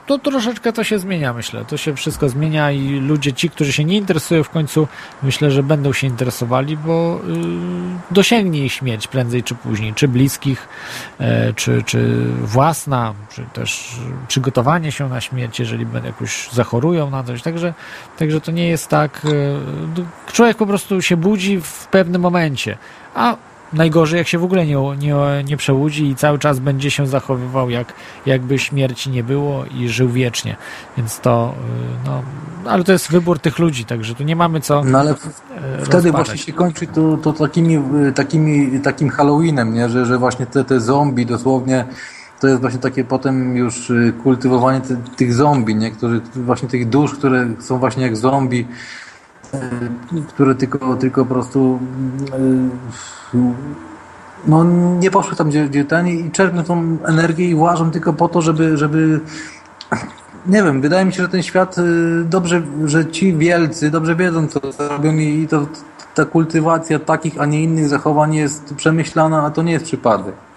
To 0.09 0.19
troszeczkę 0.19 0.73
to 0.73 0.83
się 0.83 0.99
zmienia, 0.99 1.33
myślę. 1.33 1.65
To 1.65 1.77
się 1.77 1.95
wszystko 1.95 2.29
zmienia 2.29 2.71
i 2.71 2.99
ludzie, 2.99 3.33
ci, 3.33 3.49
którzy 3.49 3.73
się 3.73 3.85
nie 3.85 3.97
interesują 3.97 4.43
w 4.43 4.49
końcu, 4.49 4.87
myślę, 5.23 5.51
że 5.51 5.63
będą 5.63 5.93
się 5.93 6.07
interesowali, 6.07 6.77
bo 6.77 7.19
y, 8.09 8.13
dosięgnie 8.13 8.65
ich 8.65 8.73
śmierć 8.73 9.07
prędzej 9.07 9.43
czy 9.43 9.55
później, 9.55 9.93
czy 9.93 10.07
bliskich, 10.07 10.67
e, 11.19 11.53
czy, 11.53 11.83
czy 11.83 12.25
własna, 12.41 13.13
czy 13.29 13.45
też 13.53 13.95
przygotowanie 14.27 14.91
się 14.91 15.09
na 15.09 15.21
śmierć, 15.21 15.59
jeżeli 15.59 15.85
jakoś 16.05 16.49
zachorują 16.51 17.09
na 17.09 17.23
coś. 17.23 17.41
Także, 17.41 17.73
także 18.19 18.41
to 18.41 18.51
nie 18.51 18.67
jest 18.67 18.87
tak. 18.87 19.21
e, 19.25 20.31
Człowiek 20.33 20.57
po 20.57 20.65
prostu 20.65 21.01
się 21.01 21.17
budzi 21.17 21.61
w 21.61 21.87
pewnym 21.87 22.21
momencie, 22.21 22.77
a 23.15 23.35
Najgorzej, 23.73 24.17
jak 24.17 24.27
się 24.27 24.37
w 24.37 24.43
ogóle 24.43 24.65
nie, 24.65 24.77
nie, 24.99 25.15
nie 25.45 25.57
przebudzi 25.57 26.05
i 26.05 26.15
cały 26.15 26.39
czas 26.39 26.59
będzie 26.59 26.91
się 26.91 27.07
zachowywał, 27.07 27.69
jak, 27.69 27.93
jakby 28.25 28.59
śmierci 28.59 29.09
nie 29.09 29.23
było 29.23 29.65
i 29.65 29.89
żył 29.89 30.09
wiecznie. 30.09 30.55
Więc 30.97 31.19
to, 31.19 31.53
y, 32.03 32.05
no, 32.05 32.23
ale 32.65 32.83
to 32.83 32.91
jest 32.91 33.11
wybór 33.11 33.39
tych 33.39 33.59
ludzi, 33.59 33.85
także 33.85 34.15
tu 34.15 34.23
nie 34.23 34.35
mamy 34.35 34.61
co. 34.61 34.83
No 34.83 34.99
ale 34.99 35.11
e, 35.11 35.15
wtedy 35.85 36.11
właśnie 36.11 36.37
się 36.37 36.53
kończy 36.53 36.87
to, 36.87 37.17
to 37.17 37.33
takimi, 37.33 37.75
y, 38.07 38.13
takimi, 38.15 38.79
takim 38.79 39.09
Halloweenem, 39.09 39.73
nie? 39.73 39.89
Że, 39.89 40.05
że 40.05 40.17
właśnie 40.17 40.45
te, 40.45 40.63
te 40.63 40.79
zombie 40.79 41.25
dosłownie 41.25 41.85
to 42.39 42.47
jest 42.47 42.61
właśnie 42.61 42.79
takie 42.79 43.03
potem 43.03 43.57
już 43.57 43.89
y, 43.89 44.13
kultywowanie 44.23 44.81
ty, 44.81 44.97
tych 45.15 45.33
zombie, 45.33 45.75
nie? 45.75 45.91
Którzy, 45.91 46.21
właśnie 46.35 46.69
tych 46.69 46.89
dusz, 46.89 47.13
które 47.13 47.47
są 47.59 47.79
właśnie 47.79 48.03
jak 48.03 48.17
zombie, 48.17 48.59
y, 48.59 49.08
które 50.27 50.55
tylko, 50.55 50.95
tylko 50.95 51.25
po 51.25 51.33
prostu 51.33 51.79
y, 53.33 53.37
no, 54.47 54.63
nie 54.99 55.11
poszły 55.11 55.35
tam, 55.35 55.49
gdzie, 55.49 55.69
gdzie 55.69 55.85
ten 55.85 56.07
i 56.07 56.31
czerpią 56.31 56.63
tą 56.63 56.97
energię 57.05 57.49
i 57.49 57.55
łażą 57.55 57.91
tylko 57.91 58.13
po 58.13 58.27
to, 58.27 58.41
żeby, 58.41 58.77
żeby 58.77 59.19
nie 60.47 60.63
wiem, 60.63 60.81
wydaje 60.81 61.05
mi 61.05 61.13
się, 61.13 61.23
że 61.23 61.29
ten 61.29 61.43
świat 61.43 61.77
y, 61.77 61.83
dobrze, 62.25 62.61
że 62.85 63.05
ci 63.05 63.33
wielcy 63.33 63.91
dobrze 63.91 64.15
wiedzą, 64.15 64.47
co 64.47 64.59
robią 64.89 65.13
i 65.13 65.47
to 65.49 65.65
ta 66.15 66.25
kultywacja 66.25 66.99
takich, 66.99 67.41
a 67.41 67.45
nie 67.45 67.63
innych 67.63 67.87
zachowań 67.87 68.35
jest 68.35 68.73
przemyślana, 68.75 69.43
a 69.43 69.49
to 69.49 69.61
nie 69.61 69.71
jest 69.71 69.85
przypadek. 69.85 70.48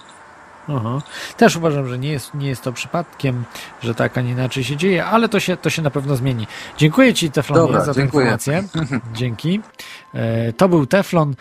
Aha. 0.68 1.02
Też 1.36 1.56
uważam, 1.56 1.88
że 1.88 1.98
nie 1.98 2.08
jest, 2.12 2.34
nie 2.34 2.48
jest 2.48 2.62
to 2.62 2.72
przypadkiem, 2.72 3.44
że 3.82 3.94
tak, 3.94 4.18
a 4.18 4.20
nie 4.20 4.30
inaczej 4.30 4.64
się 4.64 4.76
dzieje, 4.76 5.04
ale 5.04 5.28
to 5.28 5.40
się, 5.40 5.56
to 5.56 5.70
się 5.70 5.82
na 5.82 5.90
pewno 5.90 6.16
zmieni. 6.16 6.46
Dziękuję 6.76 7.14
Ci, 7.14 7.30
Teflonie, 7.30 7.62
Dobra, 7.62 7.84
za 7.84 7.94
tę 7.94 8.00
dziękuję. 8.00 8.24
informację. 8.24 8.62
Dzięki. 9.14 9.60
E, 10.14 10.52
To 10.52 10.68
był 10.68 10.86
Teflon 10.86 11.34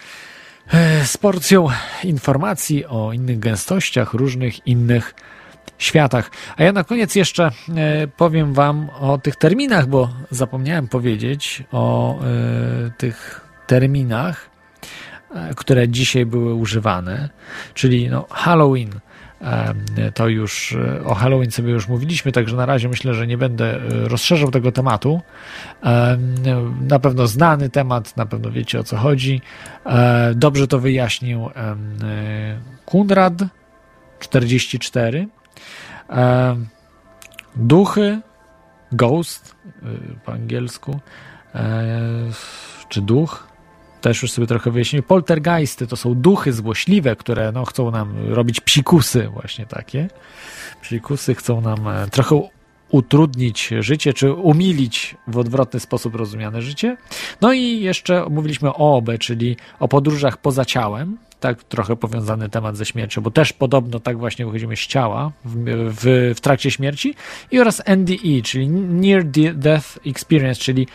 e, 0.74 1.06
z 1.06 1.18
porcją 1.18 1.68
informacji 2.04 2.86
o 2.86 3.14
innych 3.14 3.40
gęstościach, 3.40 4.14
różnych 4.14 4.68
innych 4.68 5.16
światach. 5.78 6.32
A 6.58 6.64
ja 6.64 6.72
na 6.72 6.84
koniec 6.84 7.16
jeszcze 7.16 7.44
e, 7.76 8.08
powiem 8.08 8.54
Wam 8.54 8.90
o 9.00 9.18
tych 9.18 9.36
terminach, 9.36 9.88
bo 9.88 10.10
zapomniałem 10.32 10.88
powiedzieć 10.88 11.64
o 11.72 12.20
tych 12.98 13.42
terminach, 13.68 14.50
które 15.56 15.90
dzisiaj 15.90 16.26
były 16.26 16.54
używane, 16.54 17.30
czyli 17.74 18.10
no, 18.10 18.26
Halloween. 18.30 18.90
To 20.14 20.28
już 20.28 20.74
e, 20.74 21.06
o 21.06 21.16
Halloween 21.16 21.52
sobie 21.52 21.72
już 21.72 21.88
mówiliśmy, 21.88 22.32
także 22.32 22.56
na 22.56 22.66
razie 22.66 22.90
myślę, 22.90 23.14
że 23.14 23.28
nie 23.28 23.38
będę 23.38 23.76
e, 23.76 23.80
rozszerzał 24.08 24.52
tego 24.52 24.72
tematu. 24.72 25.22
Em, 25.82 26.36
Na 26.88 27.00
pewno 27.00 27.28
znany 27.28 27.70
temat, 27.70 28.18
na 28.18 28.26
pewno 28.26 28.52
wiecie 28.52 28.80
o 28.80 28.84
co 28.84 28.98
chodzi. 28.98 29.42
E, 29.86 30.32
Dobrze 30.36 30.68
to 30.68 30.80
wyjaśnił 30.80 31.50
Kunrad 32.86 33.34
44. 34.20 35.28
Em, 36.10 36.68
Duchy, 37.56 38.22
ghost 38.92 39.56
y, 39.66 40.16
po 40.26 40.32
angielsku, 40.32 41.00
czy 42.90 43.02
duch, 43.02 43.48
też 44.02 44.22
już 44.22 44.32
sobie 44.32 44.48
trochę 44.48 44.72
wyjaśniłem. 44.72 45.04
Poltergeisty 45.04 45.88
to 45.88 45.96
są 45.96 46.14
duchy 46.14 46.54
złośliwe, 46.54 47.16
które 47.16 47.52
no, 47.52 47.66
chcą 47.66 47.92
nam 47.92 48.34
robić 48.34 48.60
psikusy, 48.62 49.30
właśnie 49.34 49.66
takie. 49.66 50.08
Psikusy 50.82 51.36
chcą 51.36 51.62
nam 51.62 51.88
e, 51.88 52.08
trochę 52.08 52.42
utrudnić 52.92 53.70
życie, 53.80 54.14
czy 54.14 54.34
umilić 54.34 55.16
w 55.28 55.38
odwrotny 55.38 55.80
sposób 55.80 56.16
rozumiane 56.16 56.62
życie. 56.62 56.98
No 57.42 57.54
i 57.54 57.80
jeszcze 57.80 58.26
mówiliśmy 58.30 58.70
o 58.70 58.98
OB, 58.98 59.10
czyli 59.20 59.58
o 59.80 59.88
podróżach 59.88 60.38
poza 60.38 60.66
ciałem. 60.66 61.18
Tak, 61.40 61.64
trochę 61.64 61.96
powiązany 61.96 62.50
temat 62.50 62.78
ze 62.78 62.86
śmiercią, 62.86 63.22
bo 63.22 63.32
też 63.32 63.54
podobno 63.54 64.00
tak 64.00 64.18
właśnie 64.18 64.46
wychodzimy 64.46 64.76
z 64.76 64.80
ciała 64.80 65.32
w, 65.46 65.56
w, 65.66 66.34
w 66.38 66.42
trakcie 66.42 66.72
śmierci. 66.72 67.16
I 67.52 67.60
oraz 67.60 67.82
NDE, 67.98 68.42
czyli 68.44 68.70
Near 68.70 69.26
Death 69.54 70.00
Experience, 70.06 70.62
czyli 70.62 70.88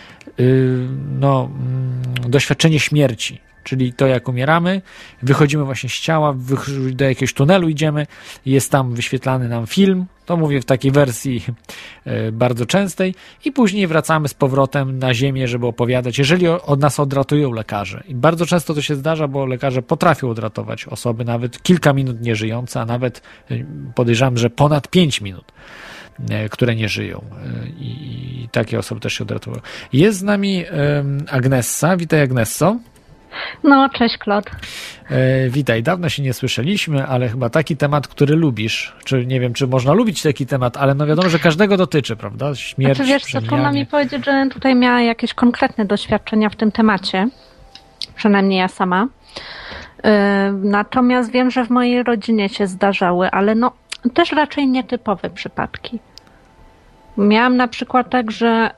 no, 1.18 1.50
mm, 1.52 2.30
doświadczenie 2.30 2.80
śmierci. 2.80 3.40
Czyli 3.66 3.92
to, 3.92 4.06
jak 4.06 4.28
umieramy, 4.28 4.82
wychodzimy 5.22 5.64
właśnie 5.64 5.88
z 5.88 5.92
ciała, 5.92 6.34
do 6.92 7.04
jakiegoś 7.04 7.34
tunelu 7.34 7.68
idziemy, 7.68 8.06
jest 8.46 8.70
tam 8.70 8.94
wyświetlany 8.94 9.48
nam 9.48 9.66
film, 9.66 10.06
to 10.26 10.36
mówię 10.36 10.60
w 10.60 10.64
takiej 10.64 10.90
wersji 10.90 11.44
e, 12.04 12.32
bardzo 12.32 12.66
częstej, 12.66 13.14
i 13.44 13.52
później 13.52 13.86
wracamy 13.86 14.28
z 14.28 14.34
powrotem 14.34 14.98
na 14.98 15.14
ziemię, 15.14 15.48
żeby 15.48 15.66
opowiadać, 15.66 16.18
jeżeli 16.18 16.48
od 16.48 16.80
nas 16.80 17.00
odratują 17.00 17.52
lekarze. 17.52 18.02
I 18.08 18.14
bardzo 18.14 18.46
często 18.46 18.74
to 18.74 18.82
się 18.82 18.94
zdarza, 18.94 19.28
bo 19.28 19.46
lekarze 19.46 19.82
potrafią 19.82 20.30
odratować 20.30 20.84
osoby 20.84 21.24
nawet 21.24 21.62
kilka 21.62 21.92
minut 21.92 22.20
nieżyjące, 22.20 22.80
a 22.80 22.84
nawet 22.84 23.22
e, 23.50 23.54
podejrzewam, 23.94 24.38
że 24.38 24.50
ponad 24.50 24.88
pięć 24.88 25.20
minut 25.20 25.52
które 26.50 26.76
nie 26.76 26.88
żyją 26.88 27.16
E, 27.16 27.68
i, 27.68 28.42
i 28.42 28.48
takie 28.48 28.78
osoby 28.78 29.00
też 29.00 29.12
się 29.12 29.24
odratują. 29.24 29.56
Jest 29.92 30.18
z 30.18 30.22
nami 30.22 30.64
Agnessa. 31.30 31.96
Witaj 31.96 32.20
Agnesso. 32.20 32.76
No, 33.64 33.88
cześć 33.88 34.18
Klot. 34.18 34.50
E, 35.10 35.48
witaj, 35.48 35.82
dawno 35.82 36.08
się 36.08 36.22
nie 36.22 36.32
słyszeliśmy, 36.32 37.06
ale 37.06 37.28
chyba 37.28 37.50
taki 37.50 37.76
temat, 37.76 38.08
który 38.08 38.36
lubisz, 38.36 38.96
czy 39.04 39.26
nie 39.26 39.40
wiem, 39.40 39.52
czy 39.52 39.66
można 39.66 39.92
lubić 39.92 40.22
taki 40.22 40.46
temat, 40.46 40.76
ale 40.76 40.94
no 40.94 41.06
wiadomo, 41.06 41.28
że 41.28 41.38
każdego 41.38 41.76
dotyczy, 41.76 42.16
prawda? 42.16 42.54
Śmierć, 42.54 42.96
Znaczy 42.96 43.12
wiesz 43.12 43.22
co, 43.22 43.40
trudno 43.40 43.72
mi 43.72 43.86
powiedzieć, 43.86 44.24
że 44.24 44.46
tutaj 44.52 44.74
miała 44.74 45.00
jakieś 45.00 45.34
konkretne 45.34 45.84
doświadczenia 45.84 46.50
w 46.50 46.56
tym 46.56 46.72
temacie. 46.72 47.28
Przynajmniej 48.14 48.58
ja 48.58 48.68
sama. 48.68 49.08
Natomiast 50.62 51.30
wiem, 51.30 51.50
że 51.50 51.64
w 51.64 51.70
mojej 51.70 52.02
rodzinie 52.02 52.48
się 52.48 52.66
zdarzały, 52.66 53.30
ale 53.30 53.54
no 53.54 53.72
też 54.14 54.32
raczej 54.32 54.68
nietypowe 54.68 55.30
przypadki. 55.30 55.98
Miałam 57.18 57.56
na 57.56 57.68
przykład 57.68 58.10
tak, 58.10 58.30
że 58.30 58.70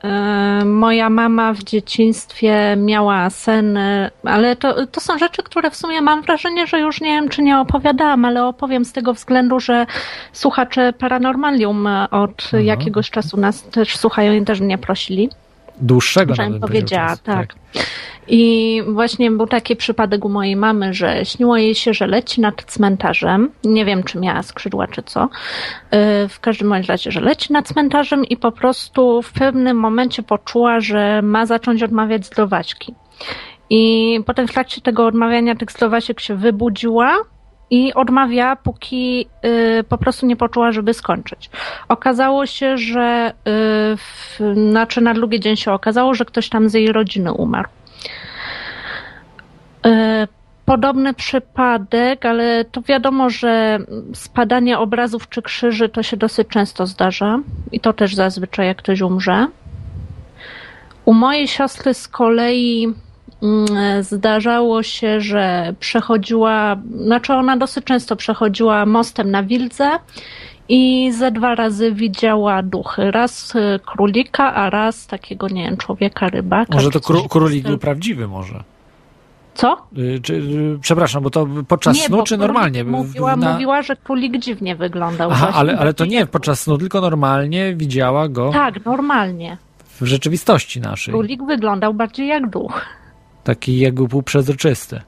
y, 0.61 0.65
moja 0.65 1.09
mama 1.09 1.53
w 1.53 1.63
dzieciństwie 1.63 2.75
miała 2.77 3.29
sen, 3.29 3.79
ale 4.23 4.55
to, 4.55 4.87
to 4.87 5.01
są 5.01 5.17
rzeczy, 5.17 5.43
które 5.43 5.71
w 5.71 5.75
sumie 5.75 6.01
mam 6.01 6.21
wrażenie, 6.21 6.67
że 6.67 6.79
już 6.79 7.01
nie 7.01 7.09
wiem, 7.09 7.29
czy 7.29 7.41
nie 7.41 7.59
opowiadałam, 7.59 8.25
ale 8.25 8.45
opowiem 8.45 8.85
z 8.85 8.93
tego 8.93 9.13
względu, 9.13 9.59
że 9.59 9.85
słuchacze 10.33 10.93
Paranormalium 10.93 11.87
od 12.11 12.43
Mhm. 12.43 12.65
jakiegoś 12.65 13.09
czasu 13.09 13.37
nas 13.37 13.63
też 13.63 13.97
słuchają 13.97 14.33
i 14.33 14.45
też 14.45 14.61
mnie 14.61 14.77
prosili. 14.77 15.29
Dłuższego 15.81 16.35
nawet 16.37 16.61
powiedziała, 16.61 17.07
powiedział 17.07 17.07
czas. 17.07 17.21
tak. 17.21 17.55
I 18.27 18.83
właśnie 18.87 19.31
był 19.31 19.47
taki 19.47 19.75
przypadek 19.75 20.25
u 20.25 20.29
mojej 20.29 20.55
mamy, 20.55 20.93
że 20.93 21.25
śniło 21.25 21.57
jej 21.57 21.75
się, 21.75 21.93
że 21.93 22.07
leci 22.07 22.41
nad 22.41 22.63
cmentarzem. 22.63 23.51
Nie 23.63 23.85
wiem, 23.85 24.03
czy 24.03 24.19
miała 24.19 24.43
skrzydła, 24.43 24.87
czy 24.87 25.03
co. 25.03 25.29
Yy, 25.91 26.27
W 26.29 26.39
każdym 26.39 26.73
razie, 26.73 27.11
że 27.11 27.21
leci 27.21 27.53
nad 27.53 27.67
cmentarzem 27.67 28.25
i 28.25 28.37
po 28.37 28.51
prostu 28.51 29.21
w 29.21 29.31
pewnym 29.31 29.77
momencie 29.77 30.23
poczuła, 30.23 30.79
że 30.79 31.21
ma 31.21 31.45
zacząć 31.45 31.83
odmawiać 31.83 32.25
zdrowaśki. 32.25 32.95
I 33.69 34.19
potem 34.25 34.47
w 34.47 34.51
trakcie 34.51 34.81
tego 34.81 35.05
odmawiania 35.05 35.55
tych 35.55 35.71
zdrowasiek 35.71 36.19
się 36.19 36.35
wybudziła 36.35 37.17
i 37.69 37.93
odmawia, 37.93 38.55
póki 38.55 39.27
y, 39.45 39.83
po 39.83 39.97
prostu 39.97 40.25
nie 40.25 40.35
poczuła, 40.35 40.71
żeby 40.71 40.93
skończyć. 40.93 41.49
Okazało 41.87 42.45
się, 42.45 42.77
że 42.77 43.29
y, 43.29 43.33
w, 43.97 44.39
znaczy 44.69 45.01
na 45.01 45.13
drugi 45.13 45.39
dzień 45.39 45.55
się 45.55 45.71
okazało, 45.71 46.13
że 46.13 46.25
ktoś 46.25 46.49
tam 46.49 46.69
z 46.69 46.73
jej 46.73 46.91
rodziny 46.91 47.33
umarł. 47.33 47.69
Y, 49.85 50.27
Podobny 50.69 51.13
przypadek, 51.13 52.25
ale 52.25 52.65
to 52.65 52.81
wiadomo, 52.81 53.29
że 53.29 53.79
spadanie 54.13 54.79
obrazów 54.79 55.29
czy 55.29 55.41
krzyży 55.41 55.89
to 55.89 56.03
się 56.03 56.17
dosyć 56.17 56.47
często 56.47 56.85
zdarza 56.85 57.39
i 57.71 57.79
to 57.79 57.93
też 57.93 58.15
zazwyczaj 58.15 58.67
jak 58.67 58.77
ktoś 58.77 59.01
umrze. 59.01 59.47
U 61.05 61.13
mojej 61.13 61.47
siostry 61.47 61.93
z 61.93 62.07
kolei 62.07 62.93
zdarzało 64.01 64.83
się, 64.83 65.21
że 65.21 65.73
przechodziła, 65.79 66.77
znaczy 66.95 67.33
ona 67.33 67.57
dosyć 67.57 67.85
często 67.85 68.15
przechodziła 68.15 68.85
mostem 68.85 69.31
na 69.31 69.43
Wildze 69.43 69.89
i 70.69 71.11
ze 71.11 71.31
dwa 71.31 71.55
razy 71.55 71.91
widziała 71.91 72.63
duchy. 72.63 73.11
Raz 73.11 73.55
y, 73.55 73.79
królika, 73.85 74.53
a 74.53 74.69
raz 74.69 75.07
takiego, 75.07 75.47
nie 75.47 75.63
wiem, 75.63 75.77
człowieka, 75.77 76.29
rybaka. 76.29 76.73
Może 76.75 76.89
to 76.91 76.99
kró- 76.99 77.27
królik 77.29 77.63
był 77.67 77.77
prawdziwy 77.77 78.27
może. 78.27 78.63
Co? 79.53 79.77
Y, 79.97 80.19
Czy, 80.23 80.33
y, 80.35 80.77
przepraszam, 80.81 81.23
bo 81.23 81.29
to 81.29 81.47
podczas 81.67 81.97
nie, 81.97 82.03
snu, 82.03 82.23
czy 82.23 82.37
normalnie? 82.37 82.83
Mówiła, 82.83 83.35
Na- 83.35 83.53
mówiła, 83.53 83.81
że 83.81 83.95
królik 83.95 84.37
dziwnie 84.39 84.75
wyglądał. 84.75 85.31
Aha, 85.31 85.51
ale, 85.53 85.77
ale 85.79 85.93
to 85.93 86.05
nie 86.05 86.25
podczas 86.25 86.61
snu, 86.61 86.77
tylko 86.77 87.01
normalnie 87.01 87.75
widziała 87.75 88.27
go 88.27 88.51
Tak, 88.53 88.85
normalnie. 88.85 89.57
w 90.01 90.05
rzeczywistości 90.05 90.81
naszej. 90.81 91.11
Królik 91.13 91.43
wyglądał 91.43 91.93
bardziej 91.93 92.27
jak 92.27 92.49
duch. 92.49 92.85
Taki 93.43 93.79
jakby 93.79 94.07
półprzezroczysty. 94.07 95.01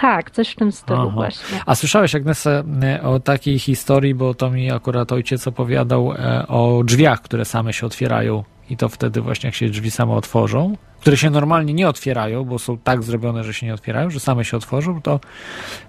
Tak, 0.00 0.30
coś 0.30 0.50
w 0.50 0.56
tym 0.56 0.72
stylu 0.72 1.00
Aha. 1.00 1.10
właśnie. 1.14 1.60
A 1.66 1.74
słyszałeś, 1.74 2.14
Agnesa, 2.14 2.50
e, 2.82 3.02
o 3.02 3.20
takiej 3.20 3.58
historii, 3.58 4.14
bo 4.14 4.34
to 4.34 4.50
mi 4.50 4.70
akurat 4.70 5.12
ojciec 5.12 5.46
opowiadał 5.46 6.12
e, 6.12 6.46
o 6.48 6.82
drzwiach, 6.84 7.20
które 7.22 7.44
same 7.44 7.72
się 7.72 7.86
otwierają 7.86 8.44
i 8.70 8.76
to 8.76 8.88
wtedy 8.88 9.20
właśnie 9.20 9.48
jak 9.48 9.54
się 9.54 9.68
drzwi 9.68 9.90
same 9.90 10.12
otworzą, 10.12 10.76
które 11.00 11.16
się 11.16 11.30
normalnie 11.30 11.74
nie 11.74 11.88
otwierają, 11.88 12.44
bo 12.44 12.58
są 12.58 12.78
tak 12.78 13.02
zrobione, 13.02 13.44
że 13.44 13.54
się 13.54 13.66
nie 13.66 13.74
otwierają, 13.74 14.10
że 14.10 14.20
same 14.20 14.44
się 14.44 14.56
otworzą, 14.56 15.02
to 15.02 15.20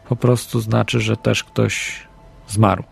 po 0.09 0.15
prostu 0.15 0.59
znaczy, 0.59 0.99
że 0.99 1.17
też 1.17 1.43
ktoś 1.43 1.99
zmarł. 2.47 2.83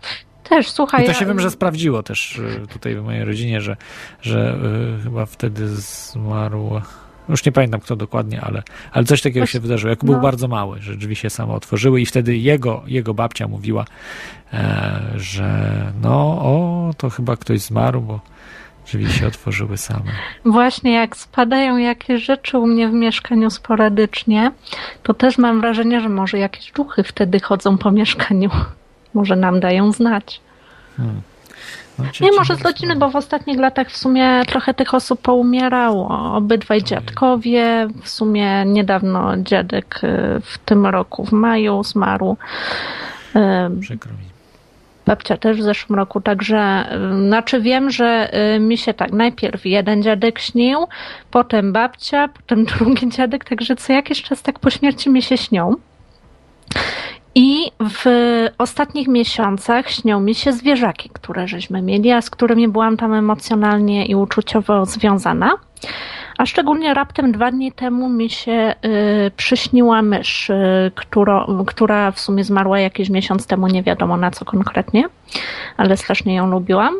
Też, 0.48 0.70
słuchaj... 0.70 1.02
I 1.02 1.06
to 1.06 1.12
ja- 1.12 1.18
się 1.18 1.26
wiem, 1.26 1.40
że 1.40 1.50
sprawdziło 1.50 2.02
też 2.02 2.38
y, 2.38 2.66
tutaj 2.72 2.96
w 2.96 3.02
mojej 3.02 3.24
rodzinie, 3.24 3.60
że, 3.60 3.76
że 4.22 4.58
y, 4.98 5.02
chyba 5.02 5.26
wtedy 5.26 5.68
zmarł. 5.68 6.80
Już 7.28 7.44
nie 7.44 7.52
pamiętam 7.52 7.80
kto 7.80 7.96
dokładnie, 7.96 8.40
ale, 8.40 8.62
ale 8.92 9.04
coś 9.04 9.22
takiego 9.22 9.46
się 9.46 9.60
wydarzyło. 9.60 9.90
Jak 9.90 10.04
był 10.04 10.14
no. 10.14 10.20
bardzo 10.20 10.48
mały, 10.48 10.80
że 10.80 10.96
drzwi 10.96 11.16
się 11.16 11.30
same 11.30 11.52
otworzyły 11.52 12.00
i 12.00 12.06
wtedy 12.06 12.36
jego, 12.36 12.82
jego 12.86 13.14
babcia 13.14 13.48
mówiła, 13.48 13.84
e, 14.52 15.00
że 15.16 15.92
no 16.02 16.18
o, 16.42 16.90
to 16.96 17.10
chyba 17.10 17.36
ktoś 17.36 17.60
zmarł, 17.60 18.00
bo 18.00 18.20
drzwi 18.86 19.12
się 19.12 19.26
otworzyły 19.26 19.76
same. 19.76 20.12
Właśnie 20.44 20.92
jak 20.92 21.16
spadają 21.16 21.76
jakieś 21.76 22.24
rzeczy 22.24 22.58
u 22.58 22.66
mnie 22.66 22.88
w 22.88 22.92
mieszkaniu 22.92 23.50
sporadycznie, 23.50 24.52
to 25.02 25.14
też 25.14 25.38
mam 25.38 25.60
wrażenie, 25.60 26.00
że 26.00 26.08
może 26.08 26.38
jakieś 26.38 26.72
duchy 26.72 27.02
wtedy 27.02 27.40
chodzą 27.40 27.78
po 27.78 27.90
mieszkaniu. 27.90 28.50
Może 29.14 29.36
nam 29.36 29.60
dają 29.60 29.92
znać. 29.92 30.40
Hmm. 30.96 31.22
No, 31.98 32.04
Nie, 32.20 32.32
może 32.32 32.56
z 32.56 32.62
rodziny, 32.62 32.96
bo 32.96 33.10
w 33.10 33.16
ostatnich 33.16 33.58
latach 33.58 33.90
w 33.90 33.96
sumie 33.96 34.42
trochę 34.46 34.74
tych 34.74 34.94
osób 34.94 35.20
poumierało. 35.20 36.34
Obydwaj 36.34 36.82
dziadkowie, 36.82 37.88
w 38.02 38.08
sumie 38.08 38.64
niedawno 38.64 39.36
dziadek 39.36 40.00
y, 40.04 40.08
w 40.40 40.58
tym 40.58 40.86
roku, 40.86 41.24
w 41.24 41.32
maju 41.32 41.84
zmarł. 41.84 42.36
Przykro 43.80 44.12
mi. 44.12 44.32
Babcia 45.06 45.36
też 45.36 45.58
w 45.58 45.62
zeszłym 45.62 45.98
roku, 45.98 46.20
także 46.20 46.84
znaczy 47.26 47.60
wiem, 47.60 47.90
że 47.90 48.30
y, 48.56 48.60
mi 48.60 48.78
się 48.78 48.94
tak 48.94 49.12
najpierw 49.12 49.66
jeden 49.66 50.02
dziadek 50.02 50.38
śnił, 50.38 50.78
potem 51.30 51.72
babcia, 51.72 52.28
potem 52.28 52.64
drugi 52.78 53.08
dziadek, 53.08 53.44
także 53.44 53.76
co 53.76 53.92
jakiś 53.92 54.22
czas 54.22 54.42
tak 54.42 54.58
po 54.58 54.70
śmierci 54.70 55.10
mi 55.10 55.22
się 55.22 55.36
śnią. 55.36 55.74
I 57.34 57.72
w 57.90 58.06
ostatnich 58.58 59.08
miesiącach 59.08 59.90
śnią 59.90 60.20
mi 60.20 60.34
się 60.34 60.52
zwierzaki, 60.52 61.10
które 61.12 61.48
żeśmy 61.48 61.82
mieli, 61.82 62.10
a 62.10 62.22
z 62.22 62.30
którymi 62.30 62.68
byłam 62.68 62.96
tam 62.96 63.14
emocjonalnie 63.14 64.06
i 64.06 64.14
uczuciowo 64.14 64.86
związana. 64.86 65.52
A 66.38 66.46
szczególnie 66.46 66.94
raptem 66.94 67.32
dwa 67.32 67.50
dni 67.50 67.72
temu 67.72 68.08
mi 68.08 68.30
się 68.30 68.74
y, 69.26 69.30
przyśniła 69.36 70.02
mysz, 70.02 70.50
y, 70.50 70.90
która, 70.94 71.46
która 71.66 72.10
w 72.10 72.20
sumie 72.20 72.44
zmarła 72.44 72.80
jakiś 72.80 73.10
miesiąc 73.10 73.46
temu, 73.46 73.66
nie 73.66 73.82
wiadomo 73.82 74.16
na 74.16 74.30
co 74.30 74.44
konkretnie, 74.44 75.04
ale 75.76 75.96
strasznie 75.96 76.34
ją 76.34 76.50
lubiłam. 76.50 76.94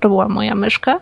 To 0.00 0.08
była 0.08 0.28
moja 0.28 0.54
myszka. 0.54 1.00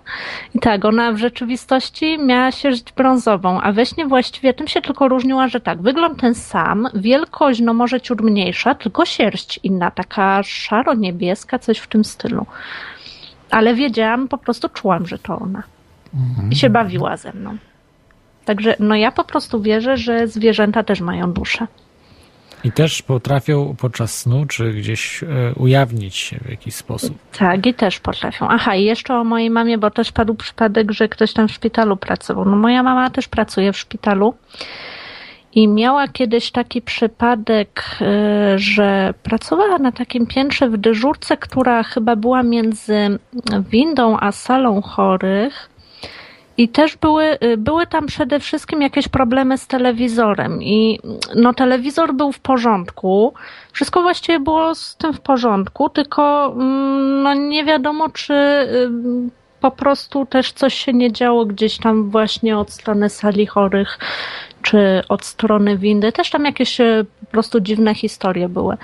I 0.55 0.59
tak, 0.59 0.85
ona 0.85 1.13
w 1.13 1.19
rzeczywistości 1.19 2.19
miała 2.19 2.53
sierść 2.53 2.93
brązową, 2.93 3.61
a 3.61 3.73
we 3.73 3.87
śnie 3.87 4.07
właściwie 4.07 4.55
tym 4.55 4.69
się 4.69 4.83
tylko 4.83 5.09
różniła, 5.09 5.49
że 5.49 5.61
tak, 5.61 5.83
wygląd 5.83 6.21
ten 6.21 6.35
sam, 6.35 6.89
wielkość 6.95 7.61
no 7.61 7.75
może 7.75 8.01
ciut 8.01 8.21
mniejsza, 8.21 8.75
tylko 8.75 9.05
sierść 9.05 9.61
inna, 9.63 9.91
taka 9.91 10.43
szaro-niebieska, 10.43 11.59
coś 11.59 11.79
w 11.79 11.87
tym 11.87 12.05
stylu. 12.05 12.47
Ale 13.51 13.75
wiedziałam, 13.75 14.29
po 14.29 14.39
prostu 14.39 14.69
czułam, 14.69 15.07
że 15.07 15.19
to 15.19 15.39
ona. 15.39 15.63
I 16.51 16.57
się 16.57 16.71
bawiła 16.71 17.17
ze 17.17 17.33
mną. 17.33 17.57
Także 18.45 18.77
no 18.79 18.95
ja 18.95 19.13
po 19.13 19.25
prostu 19.25 19.63
wierzę, 19.63 19.97
że 19.97 20.29
zwierzęta 20.29 20.83
też 20.83 21.01
mają 21.01 21.33
duszę. 21.33 21.67
I 22.65 22.73
też 22.73 23.03
potrafią 23.03 23.75
podczas 23.79 24.19
snu, 24.19 24.47
czy 24.47 24.73
gdzieś 24.73 25.23
e, 25.23 25.27
ujawnić 25.57 26.17
się 26.17 26.39
w 26.39 26.51
jakiś 26.51 26.75
sposób. 26.75 27.19
Tak, 27.39 27.67
i 27.67 27.75
też 27.75 28.01
potrafią. 28.01 28.49
Aha, 28.49 28.75
i 28.75 28.85
jeszcze 28.85 29.15
o 29.15 29.25
mojej 29.25 29.51
mamie, 29.51 29.79
bo 29.79 29.91
też 29.91 30.13
padł 30.13 30.35
przypadek, 30.35 30.93
że 30.93 31.09
ktoś 31.09 31.33
tam 31.33 31.49
w 31.49 31.53
szpitalu 31.53 31.97
pracował. 31.97 32.45
No 32.45 32.57
moja 32.57 32.83
mama 32.83 33.11
też 33.11 33.29
pracuje 33.29 33.73
w 33.73 33.79
szpitalu 33.79 34.35
i 35.55 35.69
miała 35.69 36.09
kiedyś 36.09 36.51
taki 36.51 36.83
przypadek, 36.83 37.85
y, 38.01 38.59
że 38.59 39.15
pracowała 39.23 39.79
na 39.79 39.93
takim 39.93 40.27
piętrze 40.27 40.69
w 40.69 40.77
dyżurce, 40.77 41.37
która 41.37 41.83
chyba 41.83 42.17
była 42.17 42.43
między 42.43 43.19
windą 43.71 44.17
a 44.21 44.33
salą 44.33 44.83
chorych. 44.83 45.72
I 46.57 46.69
też 46.69 46.97
były, 46.97 47.39
y, 47.45 47.57
były 47.57 47.87
tam 47.87 48.07
przede 48.07 48.41
wszystkim 48.41 48.83
jakieś 48.83 49.09
problemy 49.09 49.59
z 49.59 49.67
telewizorem. 49.67 50.63
I 50.63 51.01
no, 51.35 51.55
telewizor 51.55 52.15
był 52.15 52.33
w 52.33 52.41
porządku. 52.41 53.35
Wszystko 53.73 54.03
właściwie 54.03 54.41
było 54.41 54.75
z 54.75 54.97
tym 54.97 55.13
w 55.13 55.21
porządku, 55.21 55.89
tylko 55.89 56.53
mm, 56.53 57.23
no, 57.23 57.35
nie 57.35 57.65
wiadomo, 57.65 58.09
czy 58.09 58.35
y, 58.35 58.91
po 59.61 59.71
prostu 59.71 60.27
też 60.27 60.53
coś 60.53 60.75
się 60.75 60.93
nie 60.93 61.13
działo 61.13 61.47
gdzieś 61.47 61.79
tam 61.79 62.11
właśnie 62.11 62.59
od 62.59 62.71
strony 62.71 63.09
sali 63.09 63.47
chorych, 63.47 63.99
czy 64.63 65.03
od 65.09 65.25
strony 65.25 65.79
windy. 65.79 66.13
Też 66.13 66.31
tam 66.31 66.45
jakieś 66.45 66.81
y, 66.81 67.07
po 67.21 67.27
prostu 67.27 67.61
dziwne 67.61 67.95
historie 67.95 68.49
były. 68.49 68.77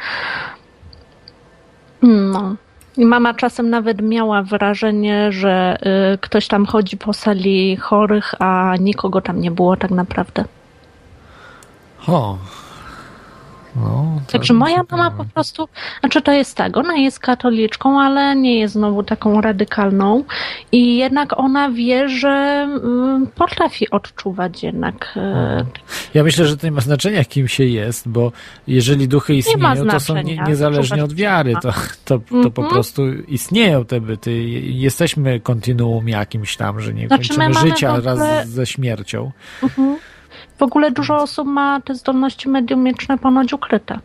No. 2.03 2.57
I 2.99 3.07
mama 3.07 3.35
czasem 3.35 3.70
nawet 3.70 4.03
miała 4.03 4.43
wrażenie, 4.43 5.33
że 5.33 5.79
y, 6.15 6.19
ktoś 6.19 6.49
tam 6.49 6.66
chodzi 6.66 6.97
po 6.97 7.12
sali 7.12 7.77
chorych, 7.77 8.35
a 8.39 8.75
nikogo 8.81 9.20
tam 9.20 9.41
nie 9.41 9.51
było 9.51 9.77
tak 9.77 9.91
naprawdę. 9.91 10.45
O, 12.07 12.39
No, 13.77 14.20
Także 14.32 14.55
moja 14.55 14.82
mama 14.90 15.11
po 15.11 15.24
prostu, 15.24 15.69
znaczy 16.01 16.23
to 16.23 16.32
jest 16.32 16.57
tak, 16.57 16.77
ona 16.77 16.97
jest 16.97 17.19
katoliczką, 17.20 18.01
ale 18.01 18.36
nie 18.36 18.59
jest 18.59 18.74
znowu 18.74 19.03
taką 19.03 19.40
radykalną 19.40 20.24
i 20.73 20.97
jednak 20.97 21.39
ona 21.40 21.70
wie, 21.70 22.09
że 22.09 22.28
mm, 22.85 23.27
potrafi 23.27 23.90
odczuwać 23.90 24.62
jednak. 24.62 25.12
e, 25.16 25.65
Ja 26.15 26.23
myślę, 26.24 26.47
że 26.47 26.57
to 26.57 26.66
nie 26.66 26.70
ma 26.70 26.81
znaczenia, 26.81 27.24
kim 27.24 27.49
się 27.49 27.65
jest, 27.65 28.09
bo 28.09 28.32
jeżeli 28.66 29.09
duchy 29.09 29.35
istnieją, 29.35 29.86
to 29.86 30.01
są 30.01 30.23
nie, 30.23 30.36
niezależnie 30.36 31.05
od 31.05 31.12
wiary. 31.12 31.55
To, 31.62 31.73
to, 32.05 32.19
to 32.43 32.51
po 32.51 32.62
Mhm. 32.62 32.69
prostu 32.69 33.03
istnieją 33.12 33.85
te 33.85 34.01
byty. 34.01 34.43
Jesteśmy 34.62 35.40
kontinuum 35.40 36.09
jakimś 36.09 36.57
tam, 36.57 36.81
że 36.81 36.95
nie 36.95 37.07
Znaczy, 37.09 37.32
my 37.39 37.45
kończymy 37.47 37.70
życia 37.70 37.95
ogóle- 37.95 38.15
raz 38.16 38.49
ze 38.49 38.66
śmiercią. 38.66 39.31
Mhm. 39.62 39.97
W 40.59 40.62
ogóle 40.62 40.90
dużo 40.90 41.16
osób 41.16 41.48
ma 41.48 41.80
te 41.80 41.94
zdolności 41.94 42.48
mediumiczne 42.48 43.18
ponoć 43.18 43.52
ukryte. 43.52 43.98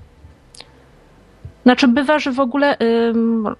Znaczy 1.63 1.87
bywa, 1.87 2.19
że 2.19 2.31
w 2.31 2.39
ogóle, 2.39 2.77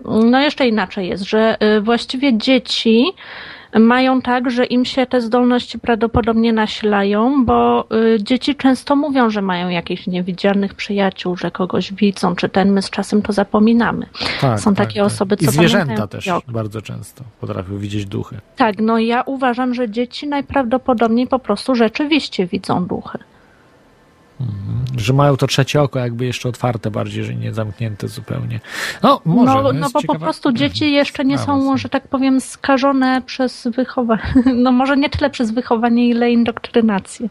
no 0.05 0.39
jeszcze 0.39 0.67
inaczej 0.67 1.07
jest, 1.07 1.23
że 1.23 1.57
y, 1.77 1.81
właściwie 1.81 2.37
dzieci 2.37 3.05
mają 3.79 4.21
tak, 4.21 4.51
że 4.51 4.65
im 4.65 4.85
się 4.85 5.05
te 5.05 5.21
zdolności 5.21 5.79
prawdopodobnie 5.79 6.53
nasilają, 6.53 7.45
bo 7.45 7.87
y, 8.15 8.23
dzieci 8.23 8.55
często 8.55 8.95
mówią, 8.95 9.29
że 9.29 9.41
mają 9.41 9.69
jakichś 9.69 10.07
niewidzialnych 10.07 10.73
przyjaciół, 10.73 11.37
że 11.37 11.51
kogoś 11.51 11.93
widzą, 11.93 12.35
czy 12.35 12.49
ten, 12.49 12.71
my 12.71 12.81
z 12.81 12.89
czasem 12.89 13.21
to 13.21 13.33
zapominamy. 13.33 14.05
Tak, 14.41 14.59
Są 14.59 14.75
tak, 14.75 14.87
takie 14.87 14.99
tak. 14.99 15.07
osoby, 15.07 15.35
I 15.41 15.45
co 15.45 15.51
zwierzęta 15.51 15.85
pamiętają 15.85 16.07
też 16.07 16.29
bardzo 16.47 16.81
często 16.81 17.23
potrafią 17.41 17.77
widzieć 17.77 18.05
duchy. 18.05 18.37
Tak, 18.55 18.75
no 18.79 18.99
ja 18.99 19.21
uważam, 19.21 19.73
że 19.73 19.89
dzieci 19.89 20.27
najprawdopodobniej 20.27 21.27
po 21.27 21.39
prostu 21.39 21.75
rzeczywiście 21.75 22.47
widzą 22.47 22.85
duchy. 22.85 23.19
Że 24.97 25.14
mają 25.14 25.38
to 25.38 25.47
trzecie 25.47 25.81
oko 25.81 25.99
jakby 25.99 26.26
jeszcze 26.26 26.49
otwarte 26.49 26.91
bardziej, 26.91 27.23
że 27.23 27.35
nie 27.35 27.53
zamknięte 27.53 28.07
zupełnie. 28.07 28.60
No, 29.03 29.22
może. 29.26 29.53
no, 29.53 29.61
no 29.61 29.73
no 29.73 29.88
bo 29.93 29.99
ciekawa- 29.99 30.14
po 30.14 30.19
prostu 30.19 30.51
dzieci 30.51 30.91
jeszcze 30.91 31.26
nie 31.26 31.38
są, 31.38 31.77
że 31.77 31.89
tak 31.89 32.07
powiem, 32.07 32.41
skażone 32.41 33.22
przez 33.22 33.68
wychowanie. 33.76 34.34
No 34.64 34.72
może 34.72 34.97
nie 34.97 35.10
tyle 35.10 35.30
przez 35.30 35.51
wychowanie, 35.51 36.10
ile 36.10 36.31
indoktrynację. 36.31 37.30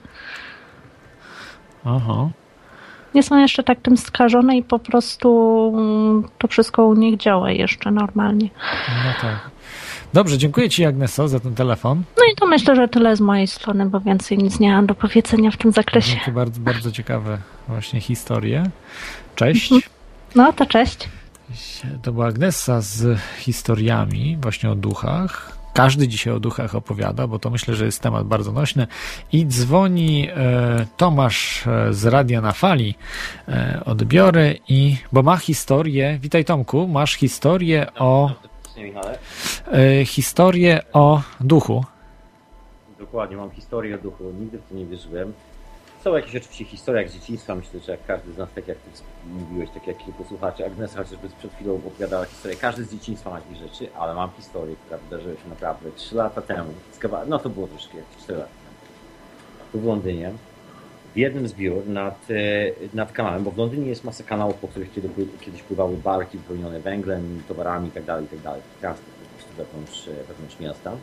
Aha. 1.84 2.28
Nie 3.14 3.22
są 3.22 3.38
jeszcze 3.38 3.62
tak 3.62 3.80
tym 3.80 3.96
skażone 3.96 4.56
i 4.56 4.62
po 4.62 4.78
prostu 4.78 5.28
mm, 5.76 6.28
to 6.38 6.48
wszystko 6.48 6.86
u 6.86 6.94
nich 6.94 7.16
działa 7.16 7.50
jeszcze 7.50 7.90
normalnie. 7.90 8.48
No 8.88 9.12
tak. 9.20 9.51
Dobrze, 10.12 10.38
dziękuję 10.38 10.70
Ci 10.70 10.84
Agneso 10.84 11.28
za 11.28 11.40
ten 11.40 11.54
telefon. 11.54 12.02
No 12.18 12.24
i 12.32 12.36
to 12.36 12.46
myślę, 12.46 12.76
że 12.76 12.88
tyle 12.88 13.16
z 13.16 13.20
mojej 13.20 13.46
strony, 13.46 13.86
bo 13.86 14.00
więcej 14.00 14.38
nic 14.38 14.60
nie 14.60 14.72
mam 14.72 14.86
do 14.86 14.94
powiedzenia 14.94 15.50
w 15.50 15.56
tym 15.56 15.72
zakresie. 15.72 16.16
Takie 16.16 16.32
bardzo, 16.32 16.60
bardzo 16.60 16.92
ciekawe 16.92 17.38
właśnie 17.68 18.00
historie. 18.00 18.70
Cześć. 19.36 19.72
No 20.34 20.52
to 20.52 20.66
cześć. 20.66 21.08
To 22.02 22.12
była 22.12 22.26
Agnesa 22.26 22.80
z 22.80 23.20
historiami 23.38 24.38
właśnie 24.40 24.70
o 24.70 24.74
duchach. 24.74 25.58
Każdy 25.74 26.08
dzisiaj 26.08 26.32
o 26.32 26.40
duchach 26.40 26.74
opowiada, 26.74 27.26
bo 27.26 27.38
to 27.38 27.50
myślę, 27.50 27.74
że 27.74 27.84
jest 27.84 28.00
temat 28.00 28.26
bardzo 28.26 28.52
nośny. 28.52 28.86
I 29.32 29.46
dzwoni 29.46 30.28
e, 30.30 30.86
Tomasz 30.96 31.66
e, 31.66 31.94
z 31.94 32.06
Radia 32.06 32.40
na 32.40 32.52
Fali. 32.52 32.94
E, 33.48 33.82
odbiorę 33.84 34.54
i, 34.68 34.96
bo 35.12 35.22
ma 35.22 35.36
historię, 35.36 36.18
witaj 36.22 36.44
Tomku, 36.44 36.88
masz 36.88 37.14
historię 37.14 37.86
o, 37.98 38.30
Michale. 38.82 39.18
e, 39.72 40.04
historię 40.04 40.80
o 40.92 41.22
duchu. 41.40 41.84
Dokładnie, 42.98 43.36
mam 43.36 43.50
historię 43.50 43.94
o 43.94 43.98
duchu, 43.98 44.24
nigdy 44.40 44.58
w 44.58 44.68
to 44.68 44.74
nie 44.74 44.86
wierzyłem. 44.86 45.32
Są 46.04 46.14
jakieś 46.16 46.36
oczywiście 46.36 46.64
historie 46.64 47.08
z 47.08 47.12
dzieciństwa, 47.12 47.54
myślę, 47.54 47.80
że 47.80 47.92
jak 47.92 48.06
każdy 48.06 48.32
z 48.32 48.36
nas, 48.38 48.48
tak 48.54 48.68
jak 48.68 48.78
ty 48.78 48.90
mówiłeś, 49.26 49.70
tak 49.70 49.86
jak 49.86 49.98
kilku 49.98 50.24
słuchaczy, 50.24 50.66
Agnes 50.66 50.94
chociażby 50.94 51.28
przed 51.38 51.54
chwilą 51.54 51.74
opowiadała 51.74 52.24
historię, 52.24 52.56
każdy 52.56 52.84
z 52.84 52.92
dzieciństwa 52.92 53.30
ma 53.30 53.38
jakieś 53.38 53.58
rzeczy, 53.58 53.88
ale 53.98 54.14
mam 54.14 54.30
historię, 54.36 54.76
która 54.84 54.98
wydarzyła 54.98 55.34
się 55.42 55.48
naprawdę 55.48 55.90
3 55.96 56.14
lata 56.14 56.42
temu, 56.42 56.70
no 57.26 57.38
to 57.38 57.48
było 57.48 57.66
troszkę, 57.66 57.98
jakieś 57.98 58.22
4 58.24 58.38
lata 58.38 58.50
temu, 58.50 58.76
tu 59.72 59.80
w 59.80 59.84
Londynie, 59.84 60.32
w 61.14 61.16
jednym 61.16 61.48
z 61.48 61.54
biur 61.54 61.86
nad, 61.86 62.30
e, 62.30 62.96
nad 62.96 63.12
kanałem, 63.12 63.44
bo 63.44 63.50
w 63.50 63.58
Londynie 63.58 63.88
jest 63.88 64.04
masa 64.04 64.24
kanałów, 64.24 64.54
po 64.54 64.68
których 64.68 64.92
kiedy, 64.92 65.08
kiedyś 65.40 65.62
pływały 65.62 65.96
barki 65.96 66.38
wypełnione 66.38 66.80
węglem, 66.80 67.42
towarami 67.48 67.86
itd., 67.86 68.18
itd., 68.20 68.54
transport 68.80 69.16
po 69.16 69.34
prostu 69.34 69.52
wewnątrz, 69.56 70.08
e, 70.08 70.24
wewnątrz 70.24 70.60
miasta. 70.60 70.96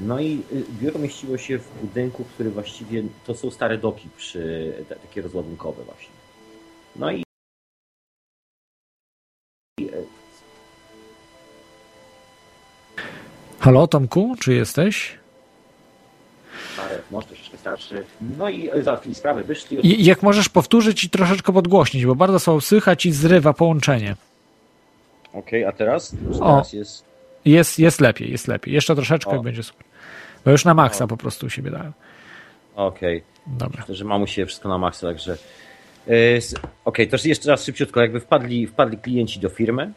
No 0.00 0.20
i 0.20 0.42
y, 0.52 0.64
biuro 0.80 0.98
mieściło 0.98 1.38
się 1.38 1.58
w 1.58 1.80
budynku, 1.80 2.24
który 2.24 2.50
właściwie 2.50 3.02
to 3.26 3.34
są 3.34 3.50
stare 3.50 3.78
doki 3.78 4.08
przy 4.16 4.72
takie 5.02 5.22
rozładunkowe 5.22 5.84
właśnie. 5.84 6.12
No 6.96 7.10
i 7.10 7.24
Halo 13.60 13.86
Tomku, 13.86 14.36
czy 14.40 14.54
jesteś? 14.54 15.18
stare, 16.78 17.02
może 17.10 17.36
No 18.38 18.48
i 18.48 18.70
załatwili 18.82 19.14
sprawę, 19.14 19.42
wyszli. 19.44 19.86
I 19.86 20.04
jak 20.04 20.22
możesz 20.22 20.48
powtórzyć 20.48 21.04
i 21.04 21.10
troszeczkę 21.10 21.52
podgłośnić, 21.52 22.06
bo 22.06 22.14
bardzo 22.14 22.38
słabo 22.40 22.60
słychać 22.60 23.06
i 23.06 23.12
zrywa 23.12 23.52
połączenie. 23.52 24.16
Okej, 25.32 25.64
a 25.64 25.72
teraz? 25.72 26.16
O. 26.40 26.48
teraz 26.48 26.72
jest. 26.72 27.04
Jest, 27.44 27.78
jest 27.78 28.00
lepiej, 28.00 28.30
jest 28.30 28.48
lepiej. 28.48 28.74
Jeszcze 28.74 28.94
troszeczkę 28.94 29.30
O. 29.30 29.36
i 29.36 29.40
będzie 29.42 29.62
super. 29.62 29.84
Bo 30.44 30.50
już 30.50 30.64
na 30.64 30.74
maksa 30.74 31.06
po 31.06 31.16
prostu 31.16 31.46
u 31.46 31.50
siebie 31.50 31.70
dałem. 31.70 31.92
Okej. 32.76 33.22
Dobra. 33.46 33.80
Myślę, 33.80 33.94
że 33.94 34.04
mam 34.04 34.22
u 34.22 34.26
siebie 34.26 34.46
wszystko 34.46 34.68
na 34.68 34.78
maksa, 34.78 35.06
także. 35.06 35.36
s- 36.36 36.54
Okej, 36.84 37.08
to 37.08 37.16
jeszcze 37.24 37.50
raz 37.50 37.64
szybciutko. 37.64 38.00
Jakby 38.00 38.20
wpadli, 38.20 38.66
wpadli 38.66 38.98
klienci 38.98 39.40
do 39.40 39.48
firmy. 39.48 39.92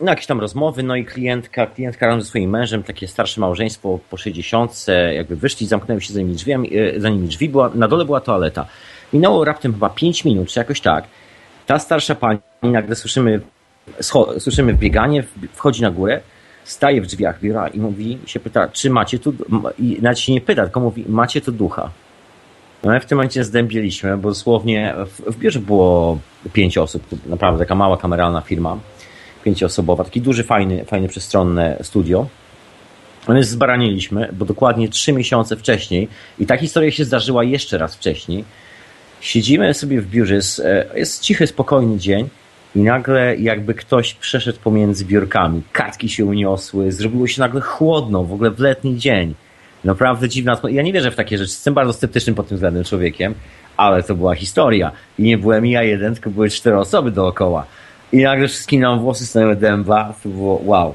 No, 0.00 0.10
jakieś 0.10 0.26
tam 0.26 0.40
rozmowy, 0.40 0.82
no 0.82 0.96
i 0.96 1.04
klientka, 1.04 1.66
klientka 1.66 2.06
razem 2.06 2.22
ze 2.22 2.28
swoim 2.28 2.50
mężem, 2.50 2.82
takie 2.82 3.08
starsze 3.08 3.40
małżeństwo 3.40 3.98
po 4.10 4.16
60, 4.16 4.86
jakby 5.14 5.36
wyszli, 5.36 5.66
zamknęły 5.66 6.00
się 6.00 6.12
za 6.12 6.20
nimi 6.20 6.34
drzwiami, 6.34 6.78
e, 6.78 7.00
za 7.00 7.08
nimi 7.08 7.28
drzwi, 7.28 7.48
była, 7.48 7.70
na 7.74 7.88
dole 7.88 8.04
była 8.04 8.20
toaleta. 8.20 8.66
Minęło 9.12 9.44
raptem 9.44 9.72
chyba 9.72 9.90
5 9.90 10.24
minut, 10.24 10.48
czy 10.48 10.60
jakoś 10.60 10.80
tak. 10.80 11.04
Ta 11.66 11.78
starsza 11.78 12.14
pani, 12.14 12.38
nagle 12.62 12.96
słyszymy, 12.96 13.40
słyszymy 14.38 14.74
bieganie, 14.74 15.24
wchodzi 15.52 15.82
na 15.82 15.90
górę, 15.90 16.20
staje 16.64 17.02
w 17.02 17.06
drzwiach 17.06 17.40
biura 17.40 17.68
i 17.68 17.78
mówi, 17.80 18.18
się 18.26 18.40
pyta, 18.40 18.68
czy 18.68 18.90
macie 18.90 19.18
tu, 19.18 19.34
i 19.78 19.98
nawet 20.02 20.18
się 20.18 20.32
nie 20.32 20.40
pyta, 20.40 20.62
tylko 20.62 20.80
mówi, 20.80 21.04
macie 21.08 21.40
tu 21.40 21.52
ducha. 21.52 21.90
No 22.84 22.96
i 22.96 23.00
w 23.00 23.06
tym 23.06 23.18
momencie 23.18 23.44
zdębieliśmy, 23.44 24.16
bo 24.16 24.28
dosłownie 24.28 24.94
w, 25.06 25.32
w 25.32 25.38
biurze 25.38 25.58
było 25.58 26.18
pięć 26.52 26.78
osób, 26.78 27.02
naprawdę 27.26 27.58
taka 27.58 27.74
mała 27.74 27.96
kameralna 27.96 28.40
firma, 28.40 28.78
pięcioosobowa, 29.44 30.04
taki 30.04 30.20
duży, 30.20 30.44
fajny, 30.44 30.84
fajny 30.84 31.08
przestronne 31.08 31.78
studio. 31.82 32.26
Więc 33.28 33.48
zbaraniliśmy, 33.48 34.28
bo 34.32 34.44
dokładnie 34.44 34.88
trzy 34.88 35.12
miesiące 35.12 35.56
wcześniej 35.56 36.08
i 36.38 36.46
ta 36.46 36.56
historia 36.56 36.90
się 36.90 37.04
zdarzyła 37.04 37.44
jeszcze 37.44 37.78
raz 37.78 37.96
wcześniej. 37.96 38.44
Siedzimy 39.20 39.74
sobie 39.74 40.00
w 40.00 40.06
biurze, 40.06 40.34
jest, 40.34 40.60
e, 40.60 40.86
jest 40.94 41.22
cichy, 41.22 41.46
spokojny 41.46 41.98
dzień 41.98 42.28
i 42.76 42.78
nagle 42.78 43.36
jakby 43.36 43.74
ktoś 43.74 44.14
przeszedł 44.14 44.58
pomiędzy 44.64 45.04
biurkami. 45.04 45.62
Kartki 45.72 46.08
się 46.08 46.24
uniosły, 46.24 46.92
zrobiło 46.92 47.26
się 47.26 47.40
nagle 47.40 47.60
chłodno, 47.60 48.24
w 48.24 48.32
ogóle 48.32 48.50
w 48.50 48.60
letni 48.60 48.98
dzień. 48.98 49.34
Naprawdę 49.84 50.28
dziwna. 50.28 50.60
Ja 50.70 50.82
nie 50.82 50.92
wierzę 50.92 51.10
w 51.10 51.16
takie 51.16 51.38
rzeczy. 51.38 51.50
Jestem 51.50 51.74
bardzo 51.74 51.92
sceptycznym 51.92 52.34
pod 52.34 52.48
tym 52.48 52.56
względem 52.56 52.84
człowiekiem, 52.84 53.34
ale 53.76 54.02
to 54.02 54.14
była 54.14 54.34
historia. 54.34 54.92
I 55.18 55.22
nie 55.22 55.38
byłem 55.38 55.66
ja 55.66 55.82
jeden, 55.82 56.14
tylko 56.14 56.30
były 56.30 56.50
cztery 56.50 56.78
osoby 56.78 57.10
dookoła. 57.10 57.66
I 58.14 58.22
nagle 58.22 58.48
wszystkim 58.48 58.80
nam 58.80 59.00
włosy 59.00 59.26
stanęły 59.26 59.56
dęba. 59.56 60.14
To 60.22 60.28
było 60.28 60.60
wow. 60.64 60.94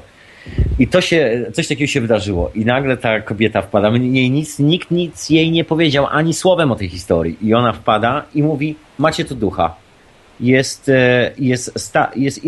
I 0.78 0.88
to 0.88 1.00
się, 1.00 1.46
coś 1.52 1.68
takiego 1.68 1.90
się 1.90 2.00
wydarzyło. 2.00 2.50
I 2.54 2.64
nagle 2.64 2.96
ta 2.96 3.20
kobieta 3.20 3.62
wpada. 3.62 3.88
Jej 3.88 4.30
nic, 4.30 4.58
nikt 4.58 4.90
nic 4.90 5.30
jej 5.30 5.50
nie 5.50 5.64
powiedział 5.64 6.06
ani 6.10 6.34
słowem 6.34 6.72
o 6.72 6.76
tej 6.76 6.88
historii. 6.88 7.36
I 7.42 7.54
ona 7.54 7.72
wpada 7.72 8.24
i 8.34 8.42
mówi: 8.42 8.76
Macie 8.98 9.24
tu 9.24 9.34
ducha. 9.34 9.74
Jest, 10.40 10.88
e, 10.88 11.30
jest, 11.38 11.72
sta, 11.80 12.10
jest 12.16 12.40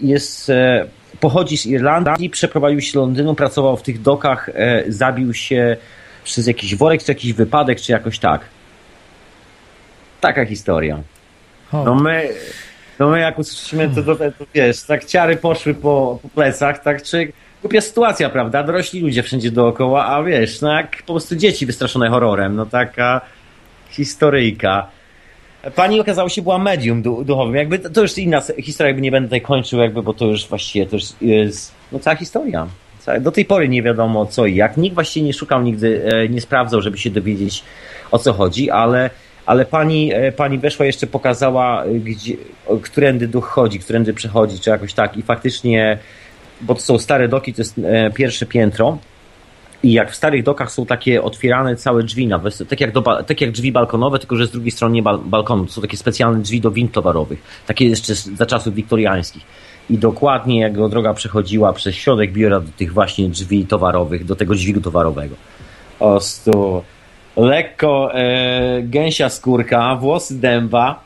jest, 0.00 0.50
e, 0.50 0.86
pochodzi 1.20 1.56
z 1.56 1.66
Irlandii, 1.66 2.30
przeprowadził 2.30 2.80
się 2.80 2.92
do 2.92 3.00
Londynu, 3.00 3.34
pracował 3.34 3.76
w 3.76 3.82
tych 3.82 4.02
dokach, 4.02 4.48
e, 4.54 4.84
zabił 4.88 5.34
się 5.34 5.76
przez 6.24 6.46
jakiś 6.46 6.76
worek, 6.76 7.02
czy 7.02 7.10
jakiś 7.10 7.32
wypadek, 7.32 7.80
czy 7.80 7.92
jakoś 7.92 8.18
tak. 8.18 8.40
Taka 10.20 10.44
historia. 10.44 11.02
No 11.72 11.94
my, 11.94 12.28
no 12.98 13.10
my 13.10 13.20
jak 13.20 13.38
usłyszymy, 13.38 13.88
to, 13.94 14.02
to, 14.02 14.16
to 14.16 14.46
wiesz, 14.54 14.82
tak 14.82 15.04
ciary 15.04 15.36
poszły 15.36 15.74
po, 15.74 16.18
po 16.22 16.28
plecach, 16.28 16.82
tak, 16.82 17.02
czy 17.02 17.32
głupia 17.62 17.80
sytuacja, 17.80 18.30
prawda? 18.30 18.62
Dorośli 18.62 19.00
ludzie 19.00 19.22
wszędzie 19.22 19.50
dookoła, 19.50 20.06
a 20.06 20.22
wiesz, 20.22 20.60
no 20.60 20.72
jak 20.72 21.02
po 21.06 21.12
prostu 21.12 21.36
dzieci 21.36 21.66
wystraszone 21.66 22.08
horrorem, 22.08 22.56
no 22.56 22.66
taka 22.66 23.20
historyjka. 23.90 24.86
Pani 25.74 26.00
okazało 26.00 26.28
się 26.28 26.42
była 26.42 26.58
medium 26.58 27.02
du- 27.02 27.24
duchowym. 27.24 27.54
Jakby 27.54 27.78
to, 27.78 28.02
już 28.02 28.18
inna 28.18 28.40
historia, 28.62 28.88
jakby 28.88 29.02
nie 29.02 29.10
będę 29.10 29.28
tutaj 29.28 29.40
kończył, 29.40 29.78
jakby, 29.78 30.02
bo 30.02 30.14
to 30.14 30.24
już 30.24 30.48
właściwie 30.48 30.86
to 30.86 30.96
już 30.96 31.04
jest 31.20 31.72
no, 31.92 31.98
cała 31.98 32.16
historia. 32.16 32.66
Do 33.20 33.32
tej 33.32 33.44
pory 33.44 33.68
nie 33.68 33.82
wiadomo 33.82 34.26
co 34.26 34.46
i 34.46 34.54
jak. 34.54 34.76
Nikt 34.76 34.94
właściwie 34.94 35.26
nie 35.26 35.32
szukał 35.32 35.62
nigdy, 35.62 36.04
e, 36.04 36.28
nie 36.28 36.40
sprawdzał, 36.40 36.80
żeby 36.80 36.98
się 36.98 37.10
dowiedzieć 37.10 37.64
o 38.10 38.18
co 38.18 38.32
chodzi, 38.32 38.70
ale, 38.70 39.10
ale 39.46 39.64
pani, 39.64 40.12
e, 40.14 40.32
pani 40.32 40.58
weszła 40.58 40.86
jeszcze 40.86 41.06
pokazała, 41.06 41.84
e, 41.84 41.94
gdzie, 41.94 42.34
o, 42.66 42.76
którędy 42.76 43.28
duch 43.28 43.48
chodzi, 43.48 43.78
którędy 43.78 44.14
przechodzi, 44.14 44.60
czy 44.60 44.70
jakoś 44.70 44.94
tak 44.94 45.16
i 45.16 45.22
faktycznie, 45.22 45.98
bo 46.60 46.74
to 46.74 46.80
są 46.80 46.98
stare 46.98 47.28
doki, 47.28 47.54
to 47.54 47.60
jest 47.60 47.78
e, 47.78 48.10
pierwsze 48.10 48.46
piętro 48.46 48.98
i 49.82 49.92
jak 49.92 50.12
w 50.12 50.14
starych 50.14 50.42
dokach 50.42 50.72
są 50.72 50.86
takie 50.86 51.22
otwierane 51.22 51.76
całe 51.76 52.02
drzwi, 52.02 52.26
na 52.26 52.38
wes- 52.38 52.66
tak, 52.66 52.80
jak 52.80 52.92
do, 52.92 53.02
tak 53.02 53.40
jak 53.40 53.50
drzwi 53.50 53.72
balkonowe, 53.72 54.18
tylko 54.18 54.36
że 54.36 54.46
z 54.46 54.50
drugiej 54.50 54.70
strony 54.70 54.94
nie 54.94 55.02
bal- 55.02 55.24
balkonu. 55.24 55.66
To 55.66 55.72
są 55.72 55.82
takie 55.82 55.96
specjalne 55.96 56.42
drzwi 56.42 56.60
do 56.60 56.70
win 56.70 56.88
towarowych. 56.88 57.42
Takie 57.66 57.88
jeszcze 57.88 58.14
za 58.14 58.46
czasów 58.46 58.74
wiktoriańskich. 58.74 59.42
I 59.90 59.98
dokładnie 59.98 60.60
jak 60.60 60.88
droga 60.88 61.14
przechodziła 61.14 61.72
przez 61.72 61.94
środek 61.94 62.32
biura 62.32 62.60
do 62.60 62.68
tych 62.76 62.92
właśnie 62.92 63.28
drzwi 63.28 63.66
towarowych, 63.66 64.24
do 64.24 64.36
tego 64.36 64.54
dźwigu 64.54 64.80
towarowego. 64.80 65.34
Po 65.98 66.10
prostu 66.10 66.82
lekko 67.36 68.14
e, 68.14 68.82
gęsia 68.82 69.28
skórka, 69.28 69.96
włosy 69.96 70.40
dęba. 70.40 71.00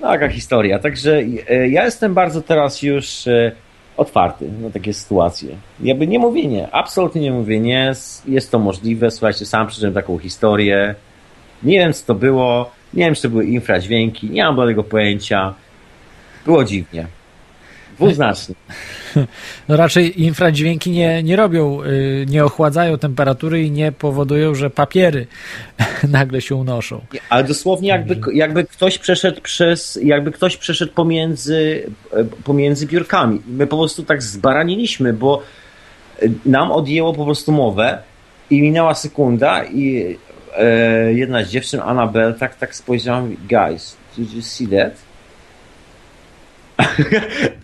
No, 0.00 0.06
taka 0.06 0.28
historia. 0.28 0.78
Także 0.78 1.22
e, 1.48 1.68
ja 1.68 1.84
jestem 1.84 2.14
bardzo 2.14 2.42
teraz 2.42 2.82
już 2.82 3.26
e, 3.26 3.52
otwarty 3.96 4.48
na 4.62 4.70
takie 4.70 4.92
sytuacje. 4.94 5.56
Jakby 5.80 6.06
nie 6.06 6.18
mówię 6.18 6.46
nie, 6.46 6.70
absolutnie 6.70 7.22
nie 7.22 7.32
mówię 7.32 7.60
nie, 7.60 7.92
jest 8.28 8.50
to 8.50 8.58
możliwe. 8.58 9.10
Słuchajcie, 9.10 9.46
sam 9.46 9.66
przeżyłem 9.66 9.94
taką 9.94 10.18
historię. 10.18 10.94
Nie 11.62 11.78
wiem, 11.78 11.92
co 11.92 12.06
to 12.06 12.14
było, 12.14 12.70
nie 12.94 13.04
wiem, 13.04 13.14
czy 13.14 13.22
to 13.22 13.28
były 13.28 13.44
infradźwięki, 13.44 14.30
nie 14.30 14.44
mam 14.44 14.56
żadnego 14.56 14.84
pojęcia. 14.84 15.54
Było 16.44 16.64
dziwnie. 16.64 17.06
Dwuznacznie. 17.96 18.54
No 19.68 19.76
raczej 19.76 20.22
infradźwięki 20.22 20.90
nie, 20.90 21.22
nie 21.22 21.36
robią, 21.36 21.82
y, 21.82 22.26
nie 22.28 22.44
ochładzają 22.44 22.98
temperatury 22.98 23.62
i 23.62 23.70
nie 23.70 23.92
powodują, 23.92 24.54
że 24.54 24.70
papiery 24.70 25.26
nagle 26.08 26.40
się 26.40 26.54
unoszą. 26.54 27.00
Ale 27.30 27.44
dosłownie 27.44 27.88
jakby, 27.88 28.20
jakby 28.34 28.64
ktoś 28.64 28.98
przeszedł 28.98 29.40
przez, 29.40 29.98
jakby 30.02 30.32
ktoś 30.32 30.56
przeszedł 30.56 30.92
pomiędzy, 30.92 31.86
e, 32.12 32.24
pomiędzy 32.24 32.86
biurkami. 32.86 33.42
My 33.46 33.66
po 33.66 33.76
prostu 33.76 34.02
tak 34.02 34.22
zbaraniliśmy, 34.22 35.12
bo 35.12 35.42
e, 36.22 36.26
nam 36.46 36.72
odjęło 36.72 37.14
po 37.14 37.24
prostu 37.24 37.52
mowę 37.52 37.98
i 38.50 38.62
minęła 38.62 38.94
sekunda 38.94 39.64
i 39.64 40.16
e, 40.56 41.12
jedna 41.12 41.44
z 41.44 41.48
dziewczyn, 41.48 41.80
Annabel, 41.80 42.34
tak, 42.34 42.56
tak 42.56 42.74
spojrzała, 42.74 43.22
guys, 43.48 43.96
did 44.16 44.32
you 44.32 44.42
see 44.42 44.68
that? 44.68 45.05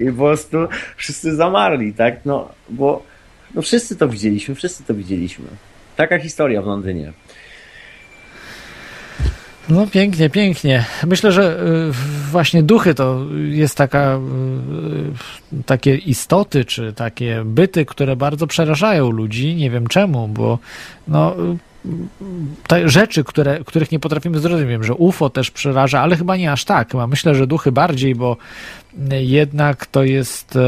I 0.00 0.06
po 0.10 0.16
prostu 0.16 0.56
wszyscy 0.96 1.36
zamarli, 1.36 1.94
tak? 1.94 2.14
No, 2.24 2.48
bo 2.68 3.02
no 3.54 3.62
wszyscy 3.62 3.96
to 3.96 4.08
widzieliśmy, 4.08 4.54
wszyscy 4.54 4.84
to 4.84 4.94
widzieliśmy. 4.94 5.44
Taka 5.96 6.18
historia 6.18 6.62
w 6.62 6.66
Londynie. 6.66 7.12
No 9.68 9.86
pięknie, 9.86 10.30
pięknie. 10.30 10.84
Myślę, 11.06 11.32
że 11.32 11.60
y, 11.62 11.92
właśnie 12.30 12.62
duchy 12.62 12.94
to 12.94 13.20
jest 13.48 13.76
taka, 13.76 14.20
y, 15.52 15.62
takie 15.66 15.96
istoty, 15.96 16.64
czy 16.64 16.92
takie 16.92 17.42
byty, 17.44 17.84
które 17.84 18.16
bardzo 18.16 18.46
przerażają 18.46 19.10
ludzi. 19.10 19.54
Nie 19.54 19.70
wiem 19.70 19.86
czemu, 19.86 20.28
bo 20.28 20.58
no, 21.08 21.36
y, 21.36 21.56
te 22.66 22.88
rzeczy, 22.88 23.24
które, 23.24 23.60
których 23.64 23.92
nie 23.92 23.98
potrafimy 23.98 24.38
zrozumieć. 24.38 24.70
Wiem, 24.70 24.84
że 24.84 24.94
UFO 24.94 25.30
też 25.30 25.50
przeraża, 25.50 26.00
ale 26.00 26.16
chyba 26.16 26.36
nie 26.36 26.52
aż 26.52 26.64
tak. 26.64 26.94
Myślę, 27.08 27.34
że 27.34 27.46
duchy 27.46 27.72
bardziej, 27.72 28.14
bo 28.14 28.36
jednak 29.20 29.86
to 29.86 30.04
jest 30.04 30.58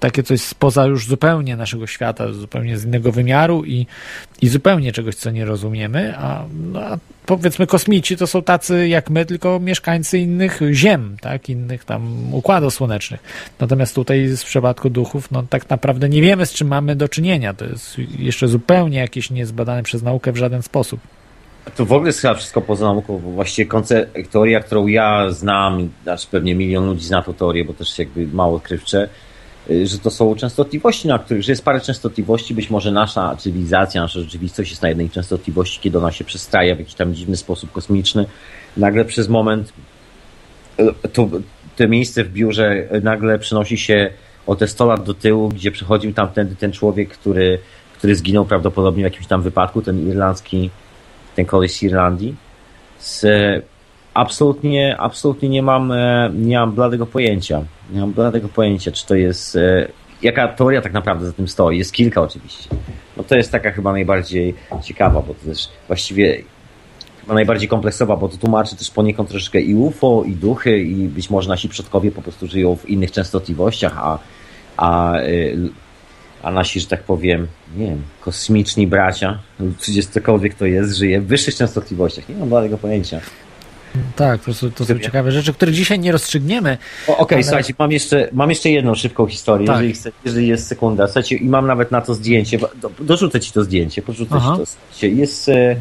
takie 0.00 0.22
coś 0.22 0.40
spoza 0.40 0.86
już 0.86 1.06
zupełnie 1.06 1.56
naszego 1.56 1.86
świata, 1.86 2.32
zupełnie 2.32 2.78
z 2.78 2.84
innego 2.84 3.12
wymiaru 3.12 3.64
i, 3.64 3.86
i 4.42 4.48
zupełnie 4.48 4.92
czegoś, 4.92 5.14
co 5.14 5.30
nie 5.30 5.44
rozumiemy, 5.44 6.14
a, 6.18 6.44
no, 6.72 6.80
a 6.80 6.98
powiedzmy 7.26 7.66
kosmici 7.66 8.16
to 8.16 8.26
są 8.26 8.42
tacy 8.42 8.88
jak 8.88 9.10
my, 9.10 9.26
tylko 9.26 9.60
mieszkańcy 9.60 10.18
innych 10.18 10.60
ziem, 10.72 11.16
tak, 11.20 11.48
innych 11.48 11.84
tam 11.84 12.34
układów 12.34 12.74
słonecznych. 12.74 13.20
Natomiast 13.60 13.94
tutaj 13.94 14.28
w 14.28 14.44
przypadku 14.44 14.90
duchów, 14.90 15.30
no 15.30 15.42
tak 15.50 15.70
naprawdę 15.70 16.08
nie 16.08 16.22
wiemy, 16.22 16.46
z 16.46 16.52
czym 16.52 16.68
mamy 16.68 16.96
do 16.96 17.08
czynienia. 17.08 17.54
To 17.54 17.64
jest 17.64 17.96
jeszcze 18.18 18.48
zupełnie 18.48 18.98
jakieś 18.98 19.30
niezbadane 19.30 19.82
przez 19.82 20.02
naukę 20.02 20.32
w 20.32 20.36
żaden 20.36 20.62
sposób. 20.62 21.00
To 21.76 21.84
w 21.84 21.92
ogóle 21.92 22.08
jest 22.08 22.20
chyba 22.20 22.34
wszystko 22.34 22.60
poza 22.60 22.84
nauką, 22.84 23.18
bo 23.18 23.30
właściwie 23.30 23.70
konce- 23.70 24.06
teoria, 24.30 24.60
którą 24.60 24.86
ja 24.86 25.30
znam, 25.30 25.90
znaczy 26.02 26.26
pewnie 26.30 26.54
milion 26.54 26.86
ludzi 26.86 27.06
zna 27.06 27.22
tą 27.22 27.34
teorię, 27.34 27.64
bo 27.64 27.72
też 27.72 27.98
jakby 27.98 28.26
mało 28.26 28.56
odkrywcze, 28.56 29.08
y, 29.70 29.86
że 29.86 29.98
to 29.98 30.10
są 30.10 30.34
częstotliwości, 30.34 31.08
na 31.08 31.18
których, 31.18 31.42
że 31.42 31.52
jest 31.52 31.64
parę 31.64 31.80
częstotliwości, 31.80 32.54
być 32.54 32.70
może 32.70 32.92
nasza 32.92 33.36
cywilizacja, 33.36 34.02
nasza 34.02 34.20
rzeczywistość 34.20 34.70
jest 34.70 34.82
na 34.82 34.88
jednej 34.88 35.10
częstotliwości, 35.10 35.80
kiedy 35.80 35.98
ona 35.98 36.12
się 36.12 36.24
przestraja 36.24 36.74
w 36.74 36.78
jakiś 36.78 36.94
tam 36.94 37.14
dziwny 37.14 37.36
sposób 37.36 37.72
kosmiczny. 37.72 38.26
Nagle 38.76 39.04
przez 39.04 39.28
moment 39.28 39.72
y, 40.80 41.08
to, 41.12 41.28
to 41.76 41.88
miejsce 41.88 42.24
w 42.24 42.32
biurze 42.32 42.94
y, 42.94 43.00
nagle 43.00 43.38
przenosi 43.38 43.78
się 43.78 44.10
o 44.46 44.56
te 44.56 44.68
100 44.68 44.86
lat 44.86 45.04
do 45.04 45.14
tyłu, 45.14 45.48
gdzie 45.48 45.70
przechodził 45.70 46.12
tamtędy 46.12 46.56
ten 46.56 46.72
człowiek, 46.72 47.08
który, 47.08 47.58
który 47.98 48.16
zginął 48.16 48.44
prawdopodobnie 48.44 49.02
w 49.02 49.04
jakimś 49.04 49.26
tam 49.26 49.42
wypadku, 49.42 49.82
ten 49.82 50.08
irlandzki 50.08 50.70
ten 51.34 51.44
koleś 51.44 51.72
z 51.72 51.82
Irlandii. 51.82 52.34
Z, 52.98 53.26
absolutnie, 54.14 54.96
absolutnie 54.98 55.48
nie 55.48 55.62
mam, 55.62 55.92
e, 55.92 56.30
nie 56.34 56.58
mam 56.58 56.72
bladego 56.72 57.06
pojęcia. 57.06 57.62
Nie 57.92 58.00
mam 58.00 58.12
bladego 58.12 58.48
pojęcia, 58.48 58.92
czy 58.92 59.06
to 59.06 59.14
jest. 59.14 59.56
e, 59.56 59.88
Jaka 60.22 60.48
teoria 60.48 60.82
tak 60.82 60.92
naprawdę 60.92 61.26
za 61.26 61.32
tym 61.32 61.48
stoi? 61.48 61.78
Jest 61.78 61.92
kilka 61.92 62.22
oczywiście. 62.22 62.68
No 63.16 63.24
to 63.24 63.36
jest 63.36 63.52
taka 63.52 63.70
chyba 63.70 63.92
najbardziej 63.92 64.54
ciekawa, 64.82 65.22
bo 65.22 65.34
to 65.34 65.44
też 65.44 65.68
właściwie 65.86 66.42
chyba 67.20 67.34
najbardziej 67.34 67.68
kompleksowa, 67.68 68.16
bo 68.16 68.28
to 68.28 68.36
tłumaczy 68.36 68.76
też 68.76 68.90
poniekąd 68.90 69.28
troszeczkę 69.28 69.60
i 69.60 69.74
UFO, 69.74 70.22
i 70.26 70.32
duchy, 70.32 70.78
i 70.78 71.08
być 71.08 71.30
może 71.30 71.48
nasi 71.48 71.68
przodkowie 71.68 72.12
po 72.12 72.22
prostu 72.22 72.46
żyją 72.46 72.76
w 72.76 72.90
innych 72.90 73.12
częstotliwościach, 73.12 73.98
a, 73.98 74.18
a, 74.76 75.14
a 76.44 76.50
nasi, 76.50 76.80
że 76.80 76.86
tak 76.86 77.02
powiem, 77.02 77.46
nie 77.76 77.86
wiem, 77.86 78.02
kosmiczni 78.20 78.86
bracia, 78.86 79.38
czy 79.80 80.02
cokolwiek 80.02 80.54
to 80.54 80.66
jest, 80.66 80.96
żyje 80.96 81.20
w 81.20 81.26
wyższych 81.26 81.54
częstotliwościach. 81.54 82.28
Nie 82.28 82.34
mam 82.34 82.48
bladego 82.48 82.78
pojęcia. 82.78 83.20
Tak, 84.16 84.44
to 84.44 84.54
są, 84.54 84.70
to 84.70 84.84
są 84.84 84.98
ciekawe 84.98 85.32
rzeczy, 85.32 85.54
które 85.54 85.72
dzisiaj 85.72 85.98
nie 85.98 86.12
rozstrzygniemy. 86.12 86.78
Okej, 87.06 87.36
ale- 87.36 87.44
słuchajcie, 87.44 87.74
mam 87.78 87.92
jeszcze, 87.92 88.28
mam 88.32 88.50
jeszcze 88.50 88.70
jedną 88.70 88.94
szybką 88.94 89.26
historię, 89.26 89.66
Tak. 89.66 89.76
jeżeli, 89.76 89.92
chce, 89.94 90.12
jeżeli 90.24 90.48
jest 90.48 90.66
sekunda. 90.66 91.06
Słuchajcie, 91.06 91.36
i 91.36 91.44
mam 91.48 91.66
nawet 91.66 91.90
na 91.90 92.00
to 92.00 92.14
zdjęcie. 92.14 92.58
Do, 92.58 92.90
dorzucę 93.00 93.40
ci 93.40 93.52
to 93.52 93.64
zdjęcie, 93.64 94.02
porzucę 94.02 94.34
Aha. 94.36 94.52
ci 94.52 94.60
to. 94.60 94.66
Słuchajcie, 94.66 95.08
Jest, 95.08 95.48
e, 95.48 95.76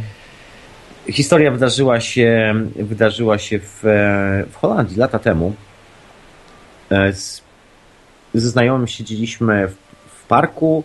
historia 1.11 1.51
wydarzyła 1.51 1.99
się, 1.99 2.53
wydarzyła 2.75 3.37
się 3.37 3.59
w, 3.59 3.85
e, 3.85 4.45
w 4.51 4.55
Holandii 4.55 4.97
lata 4.97 5.19
temu. 5.19 5.53
E, 6.89 7.13
z, 7.13 7.41
ze 8.33 8.49
znajomym 8.49 8.87
siedzieliśmy 8.87 9.67
w 9.67 9.82
parku, 10.33 10.83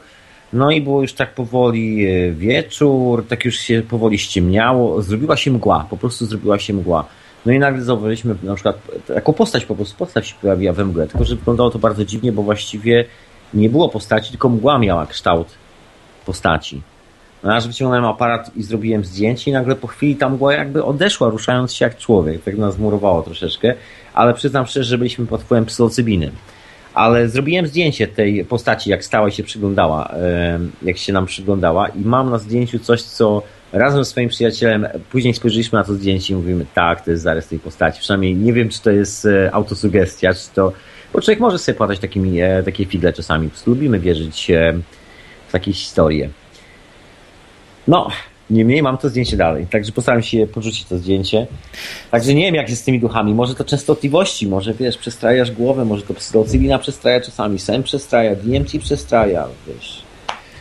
no 0.52 0.70
i 0.70 0.80
było 0.80 1.02
już 1.02 1.12
tak 1.12 1.34
powoli 1.34 2.06
e, 2.06 2.32
wieczór, 2.32 3.24
tak 3.28 3.44
już 3.44 3.56
się 3.58 3.82
powoli 3.82 4.18
ściemniało, 4.18 5.02
zrobiła 5.02 5.36
się 5.36 5.50
mgła, 5.50 5.86
po 5.90 5.96
prostu 5.96 6.26
zrobiła 6.26 6.58
się 6.58 6.74
mgła. 6.74 7.04
No 7.46 7.52
i 7.52 7.58
nagle 7.58 7.82
zauważyliśmy 7.82 8.34
na 8.42 8.54
przykład 8.54 8.76
taką 9.06 9.32
postać, 9.32 9.64
po 9.64 9.74
prostu 9.74 9.96
postać 9.96 10.28
się 10.28 10.34
pojawiła 10.42 10.72
we 10.72 10.84
mgle, 10.84 11.06
tylko 11.06 11.24
że 11.24 11.36
wyglądało 11.36 11.70
to 11.70 11.78
bardzo 11.78 12.04
dziwnie, 12.04 12.32
bo 12.32 12.42
właściwie 12.42 13.04
nie 13.54 13.68
było 13.68 13.88
postaci, 13.88 14.30
tylko 14.30 14.48
mgła 14.48 14.78
miała 14.78 15.06
kształt 15.06 15.48
postaci. 16.26 16.82
No 17.42 17.54
aż 17.54 17.66
wyciągnąłem 17.66 18.04
aparat 18.04 18.56
i 18.56 18.62
zrobiłem 18.62 19.04
zdjęcie 19.04 19.50
i 19.50 19.54
nagle 19.54 19.76
po 19.76 19.86
chwili 19.86 20.16
ta 20.16 20.28
mgła 20.28 20.52
jakby 20.54 20.84
odeszła, 20.84 21.28
ruszając 21.28 21.74
się 21.74 21.84
jak 21.84 21.96
człowiek. 21.96 22.42
Tak 22.44 22.58
nas 22.58 22.78
murowało 22.78 23.22
troszeczkę, 23.22 23.74
ale 24.14 24.34
przyznam 24.34 24.66
szczerze, 24.66 24.84
że 24.84 24.98
byliśmy 24.98 25.26
pod 25.26 25.42
wpływem 25.42 25.66
psylocybiny. 25.66 26.30
Ale 26.94 27.28
zrobiłem 27.28 27.66
zdjęcie 27.66 28.06
tej 28.06 28.44
postaci, 28.44 28.90
jak 28.90 29.04
stała 29.04 29.28
i 29.28 29.32
się 29.32 29.42
przyglądała, 29.42 30.14
jak 30.82 30.98
się 30.98 31.12
nam 31.12 31.26
przyglądała 31.26 31.88
i 31.88 32.00
mam 32.00 32.30
na 32.30 32.38
zdjęciu 32.38 32.78
coś, 32.78 33.02
co 33.02 33.42
razem 33.72 34.04
ze 34.04 34.10
swoim 34.10 34.28
przyjacielem, 34.28 34.86
później 35.10 35.34
spojrzeliśmy 35.34 35.78
na 35.78 35.84
to 35.84 35.94
zdjęcie 35.94 36.34
i 36.34 36.36
mówimy, 36.36 36.66
tak, 36.74 37.04
to 37.04 37.10
jest 37.10 37.22
zarys 37.22 37.48
tej 37.48 37.58
postaci. 37.58 38.00
Przynajmniej 38.00 38.36
nie 38.36 38.52
wiem, 38.52 38.68
czy 38.68 38.82
to 38.82 38.90
jest 38.90 39.26
e, 39.26 39.54
autosugestia, 39.54 40.34
czy 40.34 40.48
to... 40.54 40.72
Bo 41.12 41.20
człowiek 41.20 41.40
może 41.40 41.58
sobie 41.58 41.78
płatać 41.78 41.98
takimi, 41.98 42.40
e, 42.40 42.62
takie 42.62 42.84
figle 42.84 43.12
czasami. 43.12 43.50
Lubimy 43.66 43.98
wierzyć 43.98 44.50
w 45.48 45.52
takie 45.52 45.72
historie. 45.72 46.28
No, 47.88 48.08
niemniej 48.50 48.82
mam 48.82 48.98
to 48.98 49.08
zdjęcie 49.08 49.36
dalej, 49.36 49.66
także 49.70 49.92
postaram 49.92 50.22
się 50.22 50.46
porzucić 50.46 50.84
to 50.84 50.98
zdjęcie. 50.98 51.46
Także 52.10 52.34
nie 52.34 52.42
wiem, 52.42 52.54
jak 52.54 52.68
jest 52.70 52.82
z 52.82 52.84
tymi 52.84 53.00
duchami. 53.00 53.34
Może 53.34 53.54
to 53.54 53.64
częstotliwości, 53.64 54.46
może 54.46 54.74
wiesz, 54.74 54.98
przestrajasz 54.98 55.50
głowę, 55.50 55.84
może 55.84 56.02
to 56.02 56.14
psylocybina 56.14 56.78
przestraja 56.78 57.20
czasami, 57.20 57.58
sen 57.58 57.82
przestraja, 57.82 58.34
DMT 58.36 58.78
przestraja, 58.80 59.46
wiesz. 59.66 60.02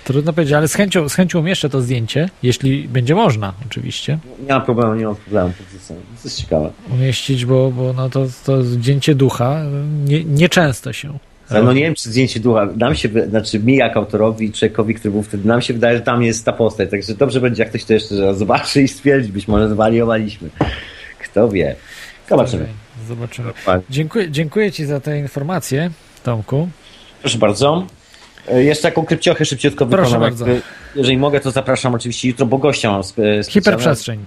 Trudno 0.04 0.34
powiedzieć, 0.34 0.54
ale 0.54 0.68
z 0.68 0.74
chęcią, 0.74 1.10
z 1.10 1.14
chęcią 1.14 1.40
umieszczę 1.40 1.70
to 1.70 1.82
zdjęcie, 1.82 2.30
jeśli 2.44 2.88
będzie 2.88 3.16
można, 3.16 3.54
oczywiście, 3.68 4.18
Nie 4.40 4.54
mam 4.54 4.62
problemu, 4.62 4.96
nie 4.96 5.06
mam 5.06 5.16
problemu. 5.16 5.54
To 5.88 5.94
jest 6.24 6.42
ciekawe. 6.42 6.72
umieścić, 6.94 7.46
bo, 7.46 7.72
bo 7.72 7.94
no 7.94 8.10
to, 8.10 8.26
to 8.46 8.64
zdjęcie 8.64 9.16
ducha 9.16 9.64
nie, 10.06 10.24
nieczęsto 10.24 10.94
się. 10.94 11.18
Ale 11.50 11.64
no 11.64 11.74
nie 11.74 11.82
wiem, 11.82 11.96
czy 11.96 12.10
zdjęcie 12.10 12.40
ducha, 12.40 12.68
nam 12.78 12.96
się, 12.96 13.10
znaczy 13.30 13.60
mi 13.60 13.76
jak 13.76 13.98
autorowi, 13.98 14.52
człowiekowi, 14.52 14.94
który 14.96 15.12
był 15.12 15.24
wtedy, 15.24 15.48
nam 15.48 15.62
się 15.62 15.74
wydaje, 15.74 15.98
że 15.98 16.04
tam 16.04 16.24
jest 16.24 16.46
ta 16.46 16.54
postać, 16.54 16.90
także 16.92 17.14
dobrze 17.14 17.42
będzie, 17.42 17.64
jak 17.64 17.70
ktoś 17.70 17.86
to 17.86 17.94
jeszcze 17.94 18.22
raz 18.26 18.38
zobaczy 18.38 18.82
i 18.82 18.88
stwierdzi, 18.88 19.32
być 19.32 19.48
może 19.48 19.70
zwariowaliśmy. 19.70 20.50
Kto 21.20 21.50
wie. 21.50 21.76
Zobaczymy. 22.30 22.66
Zobaczymy. 23.08 23.52
Dziękuję, 23.90 24.32
dziękuję 24.32 24.72
Ci 24.72 24.86
za 24.86 25.00
te 25.00 25.20
informacje, 25.20 25.92
Tomku. 26.24 26.70
Proszę 27.22 27.38
bardzo. 27.38 27.88
E, 28.48 28.64
Jeszcze 28.64 28.84
taką 28.84 29.06
krypciochę 29.06 29.46
szybciutko 29.46 29.86
Proszę 29.86 30.04
wykonam. 30.10 30.22
bardzo. 30.22 30.46
Jeżeli 30.96 31.18
mogę, 31.18 31.40
to 31.40 31.52
zapraszam 31.52 31.94
oczywiście 31.94 32.28
jutro, 32.28 32.46
bo 32.46 32.58
gościa 32.58 32.92
mam 32.92 33.02
spe- 33.02 33.04
specjalnego. 33.14 33.52
Hiperprzestrzeń. 33.52 34.20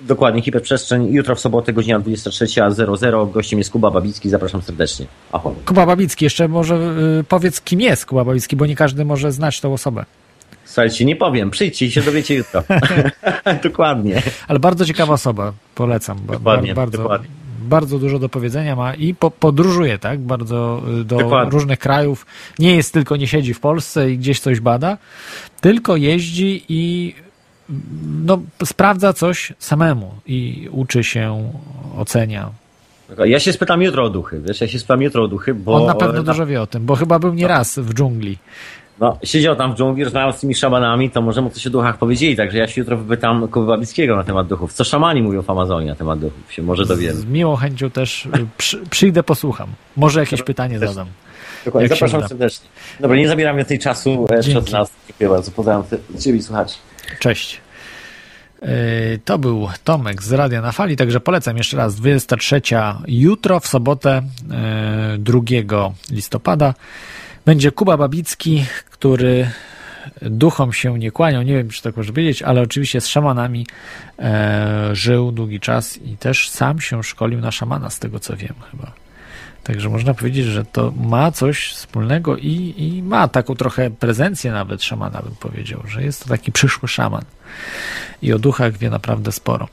Dokładnie, 0.00 0.42
hiperprzestrzeń. 0.42 1.12
Jutro 1.12 1.34
w 1.34 1.40
sobotę, 1.40 1.72
godzina 1.72 2.00
23.00. 2.00 3.32
Gościem 3.32 3.58
jest 3.58 3.70
Kuba 3.70 3.90
Babicki. 3.90 4.30
Zapraszam 4.30 4.62
serdecznie. 4.62 5.06
Ahoj. 5.32 5.54
Kuba 5.66 5.86
Babicki, 5.86 6.24
jeszcze 6.24 6.48
może 6.48 6.74
y, 7.20 7.24
powiedz, 7.24 7.60
kim 7.60 7.80
jest 7.80 8.06
Kuba 8.06 8.24
Babicki, 8.24 8.56
bo 8.56 8.66
nie 8.66 8.76
każdy 8.76 9.04
może 9.04 9.32
znać 9.32 9.60
tą 9.60 9.72
osobę. 9.72 10.04
Słuchajcie, 10.64 11.04
nie 11.04 11.16
powiem. 11.16 11.50
Przyjdźcie 11.50 11.86
i 11.86 11.90
się 11.90 12.02
dowiecie 12.02 12.34
jutro. 12.34 12.62
dokładnie. 13.64 14.22
Ale 14.48 14.58
bardzo 14.58 14.84
ciekawa 14.84 15.14
osoba, 15.14 15.52
polecam. 15.74 16.18
Dokładnie, 16.26 16.74
bardzo, 16.74 16.98
dokładnie. 16.98 17.28
bardzo 17.60 17.98
dużo 17.98 18.18
do 18.18 18.28
powiedzenia 18.28 18.76
ma 18.76 18.94
i 18.94 19.14
po, 19.14 19.30
podróżuje, 19.30 19.98
tak? 19.98 20.20
Bardzo 20.20 20.82
y, 21.00 21.04
do 21.04 21.16
Dokładnie. 21.16 21.50
różnych 21.50 21.78
krajów. 21.78 22.26
Nie 22.58 22.76
jest 22.76 22.94
tylko, 22.94 23.16
nie 23.16 23.26
siedzi 23.26 23.54
w 23.54 23.60
Polsce 23.60 24.10
i 24.10 24.18
gdzieś 24.18 24.40
coś 24.40 24.60
bada, 24.60 24.98
tylko 25.60 25.96
jeździ 25.96 26.64
i 26.68 27.14
no, 28.24 28.38
sprawdza 28.64 29.12
coś 29.12 29.52
samemu 29.58 30.14
i 30.26 30.68
uczy 30.72 31.04
się, 31.04 31.52
ocenia. 31.96 32.50
Ja 33.24 33.40
się 33.40 33.52
spytam 33.52 33.82
jutro 33.82 34.04
o 34.04 34.10
duchy. 34.10 34.40
Wiesz, 34.40 34.60
ja 34.60 34.68
się 34.68 34.78
spytam 34.78 35.02
jutro 35.02 35.24
o 35.24 35.28
duchy, 35.28 35.54
bo... 35.54 35.74
On 35.74 35.86
na 35.86 35.94
pewno 35.94 36.22
dużo 36.22 36.46
wie 36.46 36.62
o 36.62 36.66
tym, 36.66 36.86
bo 36.86 36.96
chyba 36.96 37.18
był 37.18 37.34
nie 37.34 37.48
raz 37.48 37.78
w 37.78 37.94
dżungli. 37.94 38.38
No, 39.00 39.18
siedział 39.24 39.56
tam 39.56 39.74
w 39.74 39.76
dżungli, 39.76 40.04
rozmawiał 40.04 40.32
z 40.32 40.40
tymi 40.40 40.54
szamanami, 40.54 41.10
to 41.10 41.22
może 41.22 41.42
mu 41.42 41.50
coś 41.50 41.66
o 41.66 41.70
duchach 41.70 41.98
powiedzieli, 41.98 42.36
także 42.36 42.58
ja 42.58 42.68
się 42.68 42.80
jutro 42.80 42.96
wypytam 42.96 43.48
Kuby 43.48 43.66
Babickiego 43.66 44.16
na 44.16 44.24
temat 44.24 44.46
duchów. 44.46 44.72
Co 44.72 44.84
szamani 44.84 45.22
mówią 45.22 45.42
w 45.42 45.50
Amazonii 45.50 45.88
na 45.88 45.94
temat 45.94 46.18
duchów, 46.18 46.52
się 46.52 46.62
może 46.62 46.86
dowiemy. 46.86 47.14
Z 47.14 47.24
miłą 47.24 47.56
chęcią 47.56 47.90
też 47.90 48.26
y, 48.26 48.30
przy, 48.58 48.86
przyjdę, 48.90 49.22
posłucham. 49.22 49.68
Może 49.96 50.20
jakieś 50.20 50.42
pytanie 50.42 50.78
zadam. 50.78 51.06
Dokładnie, 51.64 51.88
zapraszam 51.88 52.28
serdecznie. 52.28 52.68
Dobra, 53.00 53.16
nie 53.16 53.28
zabieram 53.28 53.56
więcej 53.56 53.78
czasu 53.78 54.26
Dzięki. 54.30 54.50
przed 54.50 54.72
nas. 54.72 54.90
Dziękuję 55.08 55.30
bardzo, 55.30 55.50
pozdrawiam 55.50 55.82
Ciebie 56.20 56.38
i 56.38 56.42
słuchaczy. 56.42 56.74
Cześć. 57.18 57.60
Yy, 58.62 58.68
To 59.24 59.38
był 59.38 59.68
Tomek 59.84 60.22
z 60.22 60.32
Radia 60.32 60.60
na 60.60 60.72
Fali, 60.72 60.96
także 60.96 61.20
polecam 61.20 61.56
jeszcze 61.56 61.76
raz 61.76 61.94
23 61.94 62.60
jutro 63.06 63.60
w 63.60 63.66
sobotę 63.66 64.22
yy, 65.12 65.18
2 65.18 65.92
listopada 66.10 66.74
będzie 67.44 67.72
Kuba 67.72 67.96
Babicki, 67.96 68.64
który 68.90 69.50
duchom 70.22 70.72
się 70.72 70.98
nie 70.98 71.10
kłaniał, 71.10 71.42
nie 71.42 71.54
wiem 71.54 71.68
czy 71.68 71.82
tak 71.82 71.96
można 71.96 72.12
powiedzieć, 72.12 72.42
ale 72.42 72.60
oczywiście 72.60 73.00
z 73.00 73.06
szamanami 73.06 73.66
e, 74.18 74.90
żył 74.92 75.32
długi 75.32 75.60
czas 75.60 75.96
i 75.96 76.16
też 76.16 76.50
sam 76.50 76.80
się 76.80 77.02
szkolił 77.02 77.40
na 77.40 77.50
szamana 77.50 77.90
z 77.90 77.98
tego 77.98 78.20
co 78.20 78.36
wiem 78.36 78.54
chyba. 78.70 78.92
Także 79.64 79.88
można 79.88 80.14
powiedzieć, 80.14 80.46
że 80.46 80.64
to 80.64 80.92
ma 80.96 81.32
coś 81.32 81.72
wspólnego 81.72 82.36
i, 82.36 82.74
i 82.76 83.02
ma 83.02 83.28
taką 83.28 83.54
trochę 83.54 83.90
prezencję 83.90 84.52
nawet 84.52 84.82
szamana, 84.82 85.22
bym 85.22 85.34
powiedział, 85.40 85.82
że 85.88 86.02
jest 86.02 86.22
to 86.22 86.28
taki 86.28 86.52
przyszły 86.52 86.88
szaman. 86.88 87.22
I 88.22 88.32
o 88.32 88.38
duchach 88.38 88.78
wie 88.78 88.90
naprawdę 88.90 89.32
sporo. 89.32 89.68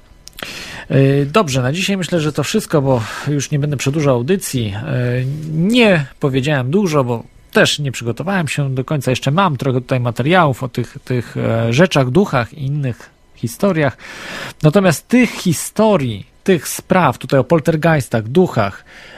Yy, 0.89 1.25
Dobrze, 1.25 1.61
na 1.61 1.73
dzisiaj 1.73 1.97
myślę, 1.97 2.19
że 2.19 2.33
to 2.33 2.43
wszystko, 2.43 2.81
bo 2.81 3.03
już 3.27 3.51
nie 3.51 3.59
będę 3.59 3.77
przedłużał 3.77 4.15
audycji. 4.15 4.65
Yy, 4.65 5.25
Nie 5.51 6.05
powiedziałem 6.19 6.71
dużo, 6.71 7.03
bo 7.03 7.23
też 7.51 7.79
nie 7.79 7.91
przygotowałem 7.91 8.47
się 8.47 8.75
do 8.75 8.85
końca. 8.85 9.11
Jeszcze 9.11 9.31
mam 9.31 9.57
trochę 9.57 9.81
tutaj 9.81 9.99
materiałów 9.99 10.63
o 10.63 10.69
tych, 10.69 10.97
tych 11.05 11.37
e, 11.37 11.73
rzeczach, 11.73 12.09
duchach 12.09 12.53
i 12.53 12.65
innych 12.65 13.09
historiach. 13.35 13.97
Natomiast 14.63 15.07
tych 15.07 15.31
historii, 15.31 16.25
tych 16.43 16.67
spraw, 16.67 17.17
tutaj 17.17 17.39
o 17.39 17.43
poltergeistach, 17.43 18.23
duchach, 18.23 18.85
e, 18.85 19.16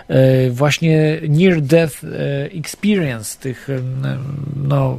właśnie 0.52 1.22
near 1.30 1.62
death 1.62 2.04
e, 2.04 2.08
experience, 2.52 3.40
tych 3.40 3.70
e, 3.70 3.82
no, 4.56 4.98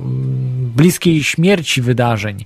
bliskiej 0.77 1.25
śmierci 1.25 1.83
wydarzeń 1.83 2.45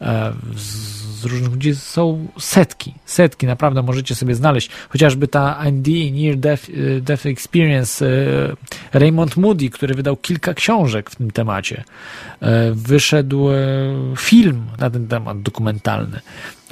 e, 0.00 0.32
z 0.56 1.24
różnych 1.24 1.50
ludzi 1.50 1.74
są 1.74 2.28
setki, 2.38 2.94
setki, 3.06 3.46
naprawdę 3.46 3.82
możecie 3.82 4.14
sobie 4.14 4.34
znaleźć. 4.34 4.70
Chociażby 4.88 5.28
ta 5.28 5.64
ND, 5.70 5.88
Near 6.12 6.36
Death, 6.36 6.62
e, 6.68 7.00
Death 7.00 7.26
Experience, 7.26 8.06
e, 8.92 8.98
Raymond 8.98 9.36
Moody, 9.36 9.70
który 9.70 9.94
wydał 9.94 10.16
kilka 10.16 10.54
książek 10.54 11.10
w 11.10 11.16
tym 11.16 11.30
temacie. 11.30 11.84
E, 12.40 12.72
Wyszedł 12.72 13.50
e, 13.50 13.56
film 14.18 14.66
na 14.78 14.90
ten 14.90 15.08
temat 15.08 15.42
dokumentalny, 15.42 16.20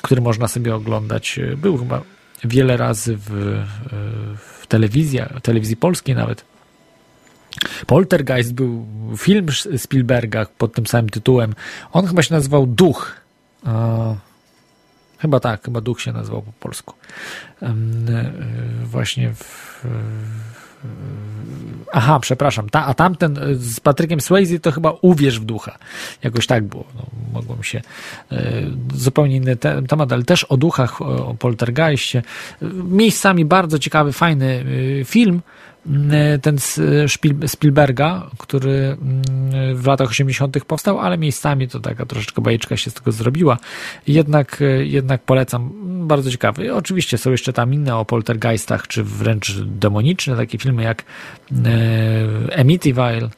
który 0.03 0.21
można 0.21 0.49
sobie 0.49 0.75
oglądać. 0.75 1.39
E, 1.39 1.57
Był 1.57 1.79
chyba 1.79 2.14
wiele 2.45 2.77
razy 2.77 3.17
w, 3.17 3.31
w 4.39 4.67
telewizji, 4.67 5.21
telewizji 5.43 5.77
polskiej 5.77 6.15
nawet. 6.15 6.45
Poltergeist 7.87 8.55
był 8.55 8.87
film 9.17 9.47
Spielberga 9.77 10.47
pod 10.59 10.75
tym 10.75 10.87
samym 10.87 11.09
tytułem. 11.09 11.55
On 11.93 12.07
chyba 12.07 12.23
się 12.23 12.35
nazywał 12.35 12.67
Duch. 12.67 13.17
Chyba 15.19 15.41
tak, 15.41 15.65
chyba 15.65 15.81
Duch 15.81 16.01
się 16.01 16.13
nazywał 16.13 16.43
po 16.43 16.53
polsku. 16.53 16.95
E, 17.63 17.75
Właśnie 18.85 19.35
w. 19.35 19.85
Aha, 21.93 22.21
przepraszam. 22.21 22.69
Ta, 22.71 22.87
a 22.87 22.95
tamten 22.95 23.39
e, 23.39 23.55
z 23.55 23.81
Patrykiem 23.81 24.21
Swayze 24.21 24.61
to 24.61 24.73
chyba 24.73 24.93
Uwierz 25.03 25.41
w 25.41 25.45
ducha. 25.45 25.79
Jakoś 26.23 26.47
tak 26.47 26.65
było. 26.65 26.85
No, 26.95 27.07
mogłem 27.33 27.63
się. 27.63 27.81
e, 28.33 28.53
Zupełnie 28.95 29.37
inny 29.37 29.57
te, 29.57 29.83
temat, 29.83 30.13
ale 30.13 30.23
też 30.23 30.45
o 30.45 30.57
duchach, 30.57 31.03
o, 31.03 31.29
o 31.29 31.35
poltergeistie. 31.35 32.23
E, 32.63 32.67
Miejscami 32.73 33.45
bardzo 33.45 33.79
ciekawy, 33.79 34.13
fajny 34.13 34.65
e, 35.01 35.05
film. 35.05 35.41
Mm, 35.87 36.41
Ten 36.41 36.57
Spiel- 37.07 37.49
Spielberga, 37.49 38.31
który 38.39 38.71
mm, 39.03 39.77
w 39.77 39.87
latach 39.87 40.09
80. 40.11 40.65
powstał, 40.65 40.99
ale 41.01 41.19
miejscami 41.19 41.69
to 41.69 41.81
taka 41.81 42.07
troszeczkę 42.07 42.43
bajeczka 42.43 42.77
się 42.77 42.91
z 42.91 42.95
tego 42.95 43.13
zrobiła. 43.13 43.59
Jednak, 44.07 44.63
jednak 44.83 45.23
polecam. 45.23 45.71
Bardzo 46.09 46.31
ciekawy. 46.31 46.75
Oczywiście 46.75 47.19
są 47.19 47.31
jeszcze 47.31 47.53
tam 47.53 47.75
inne 47.75 47.97
o 47.97 48.05
poltergeistach, 48.05 48.87
czy 48.89 49.05
wręcz 49.05 49.53
demoniczne, 49.65 50.37
takie 50.37 50.59
filmy 50.59 50.83
jak 50.83 51.05
Amityville, 52.59 53.29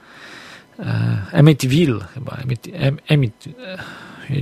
Amityville 1.33 1.99
chyba, 2.15 2.33
Amity, 2.45 2.71
Am- 2.89 2.99
Amity, 3.11 3.55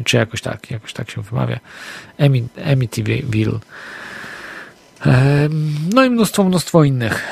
czy 0.05 0.17
jakoś 0.17 0.41
tak, 0.41 0.71
jakoś 0.71 0.93
tak 0.93 1.11
się 1.11 1.23
wymawia. 1.23 1.61
Ami- 2.19 2.49
Amityville. 2.73 3.59
No 5.95 6.05
i 6.05 6.11
mnóstwo, 6.11 6.45
mnóstwo 6.45 6.85
innych. 6.85 7.25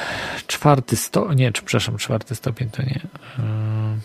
Czwarty 0.53 0.97
stopień, 0.97 1.39
nie, 1.39 1.53
czy, 1.53 1.63
przepraszam, 1.63 1.97
czwarty 1.99 2.35
stopień 2.35 2.71
to 2.71 2.83
nie. 2.83 3.01
E, 3.39 3.99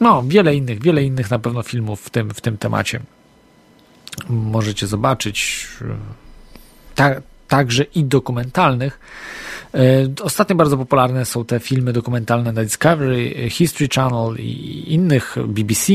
No, 0.00 0.22
wiele 0.26 0.54
innych, 0.54 0.82
wiele 0.82 1.04
innych 1.04 1.30
na 1.30 1.38
pewno 1.38 1.62
filmów 1.62 2.02
w 2.02 2.10
tym, 2.10 2.30
w 2.30 2.40
tym 2.40 2.58
temacie 2.58 3.00
możecie 4.28 4.86
zobaczyć. 4.86 5.68
Ta, 6.94 7.10
także 7.48 7.82
i 7.84 8.04
dokumentalnych. 8.04 9.00
E, 9.74 10.22
Ostatnio 10.22 10.56
bardzo 10.56 10.76
popularne 10.76 11.24
są 11.24 11.44
te 11.44 11.60
filmy 11.60 11.92
dokumentalne 11.92 12.52
na 12.52 12.62
Discovery, 12.62 13.50
History 13.50 13.88
Channel 13.94 14.36
i 14.38 14.84
innych 14.94 15.36
BBC, 15.46 15.92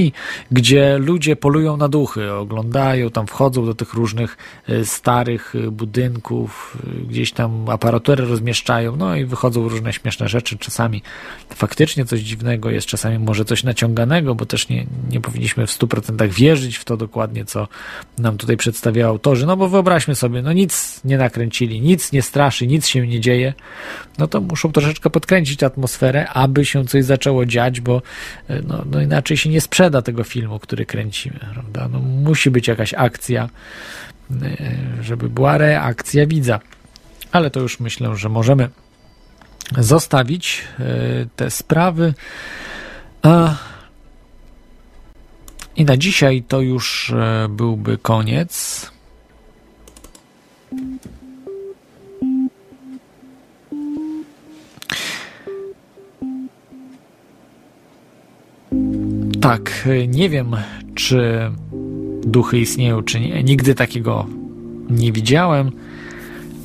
gdzie 0.51 0.97
ludzie 0.97 1.35
polują 1.35 1.77
na 1.77 1.89
duchy, 1.89 2.31
oglądają, 2.31 3.09
tam 3.09 3.27
wchodzą 3.27 3.65
do 3.65 3.73
tych 3.73 3.93
różnych 3.93 4.37
e, 4.67 4.85
starych 4.85 5.53
budynków, 5.71 6.77
e, 6.87 7.05
gdzieś 7.05 7.31
tam 7.31 7.69
aparaturę 7.69 8.25
rozmieszczają, 8.25 8.95
no 8.95 9.15
i 9.15 9.25
wychodzą 9.25 9.69
różne 9.69 9.93
śmieszne 9.93 10.27
rzeczy. 10.27 10.57
Czasami 10.57 11.01
faktycznie 11.49 12.05
coś 12.05 12.19
dziwnego 12.19 12.69
jest, 12.69 12.87
czasami 12.87 13.19
może 13.19 13.45
coś 13.45 13.63
naciąganego, 13.63 14.35
bo 14.35 14.45
też 14.45 14.69
nie, 14.69 14.85
nie 15.09 15.21
powinniśmy 15.21 15.67
w 15.67 15.71
100% 15.71 16.29
wierzyć 16.29 16.77
w 16.77 16.85
to 16.85 16.97
dokładnie, 16.97 17.45
co 17.45 17.67
nam 18.17 18.37
tutaj 18.37 18.57
przedstawiają 18.57 19.07
autorzy, 19.07 19.45
no 19.45 19.57
bo 19.57 19.69
wyobraźmy 19.69 20.15
sobie, 20.15 20.41
no 20.41 20.53
nic 20.53 21.01
nie 21.05 21.17
nakręcili, 21.17 21.81
nic 21.81 22.11
nie 22.11 22.21
straszy, 22.21 22.67
nic 22.67 22.87
się 22.87 23.07
nie 23.07 23.19
dzieje, 23.19 23.53
no 24.17 24.27
to 24.27 24.41
muszą 24.41 24.71
troszeczkę 24.71 25.09
podkręcić 25.09 25.63
atmosferę, 25.63 26.29
aby 26.29 26.65
się 26.65 26.85
coś 26.85 27.05
zaczęło 27.05 27.45
dziać, 27.45 27.81
bo 27.81 28.01
e, 28.47 28.61
no, 28.61 28.83
no 28.91 29.01
inaczej 29.01 29.37
się 29.37 29.49
nie 29.49 29.61
sprzeda 29.61 30.01
tego 30.01 30.23
filmu, 30.23 30.59
który 30.59 30.85
kręcimy, 30.85 31.39
prawda? 31.53 31.87
No, 31.91 31.99
musi 31.99 32.51
być 32.51 32.67
jakaś 32.67 32.93
akcja, 32.93 33.49
e, 34.31 34.47
żeby 35.01 35.29
była 35.29 35.57
reakcja 35.57 36.27
widza. 36.27 36.59
Ale 37.31 37.49
to 37.49 37.59
już 37.59 37.79
myślę, 37.79 38.15
że 38.15 38.29
możemy 38.29 38.69
zostawić 39.77 40.63
e, 40.79 40.83
te 41.35 41.51
sprawy. 41.51 42.13
A 43.21 43.55
i 45.75 45.85
na 45.85 45.97
dzisiaj 45.97 46.43
to 46.47 46.61
już 46.61 47.13
byłby 47.49 47.97
koniec. 47.97 48.91
Tak, 59.47 59.89
nie 60.07 60.29
wiem, 60.29 60.55
czy 60.95 61.51
duchy 62.23 62.59
istnieją, 62.59 63.03
czy 63.03 63.19
nie. 63.19 63.43
Nigdy 63.43 63.75
takiego 63.75 64.25
nie 64.89 65.11
widziałem, 65.11 65.71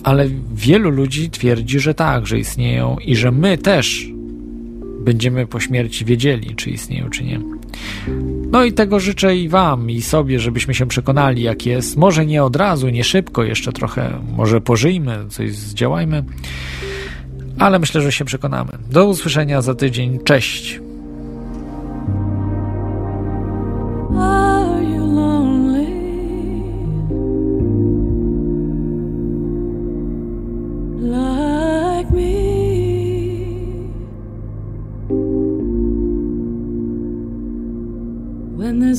ale 0.03 0.29
wielu 0.55 0.91
ludzi 0.91 1.31
twierdzi, 1.31 1.81
że 1.81 1.95
tak, 1.95 2.27
że 2.27 2.39
istnieją 2.39 2.97
i 3.05 3.17
że 3.17 3.31
my 3.31 3.59
też 3.59 4.09
będziemy 5.01 5.47
po 5.47 5.61
śmierci 5.61 6.05
wiedzieli, 6.05 6.55
czy 6.55 6.71
istnieją, 6.71 7.11
czy 7.11 7.25
nie. 7.25 7.41
No 8.51 8.65
i 8.65 8.73
tego 8.73 9.01
życzę 9.01 9.37
i 9.37 9.49
Wam, 9.49 9.91
i 9.91 10.03
sobie, 10.03 10.41
żebyśmy 10.41 10.75
się 10.75 10.87
przekonali, 10.87 11.43
jak 11.43 11.67
jest. 11.67 11.97
Może 11.97 12.27
nie 12.27 12.45
od 12.45 12.57
razu, 12.57 12.89
nie 12.89 13.05
szybko, 13.05 13.45
jeszcze 13.45 13.73
trochę, 13.73 14.11
może 14.37 14.61
pożyjmy, 14.61 15.19
coś 15.29 15.55
zdziałajmy, 15.55 16.25
ale 17.59 17.79
myślę, 17.79 18.01
że 18.01 18.13
się 18.13 18.25
przekonamy. 18.25 18.71
Do 18.91 19.07
usłyszenia 19.07 19.63
za 19.63 19.75
tydzień. 19.75 20.19
Cześć. 20.25 20.81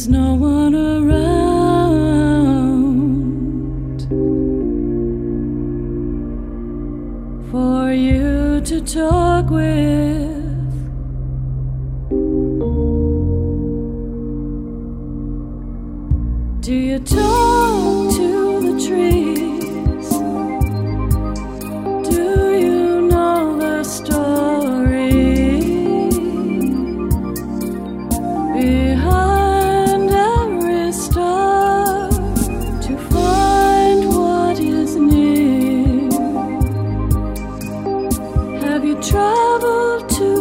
No 0.07 0.42
Have 39.11 40.21
you 40.21 40.32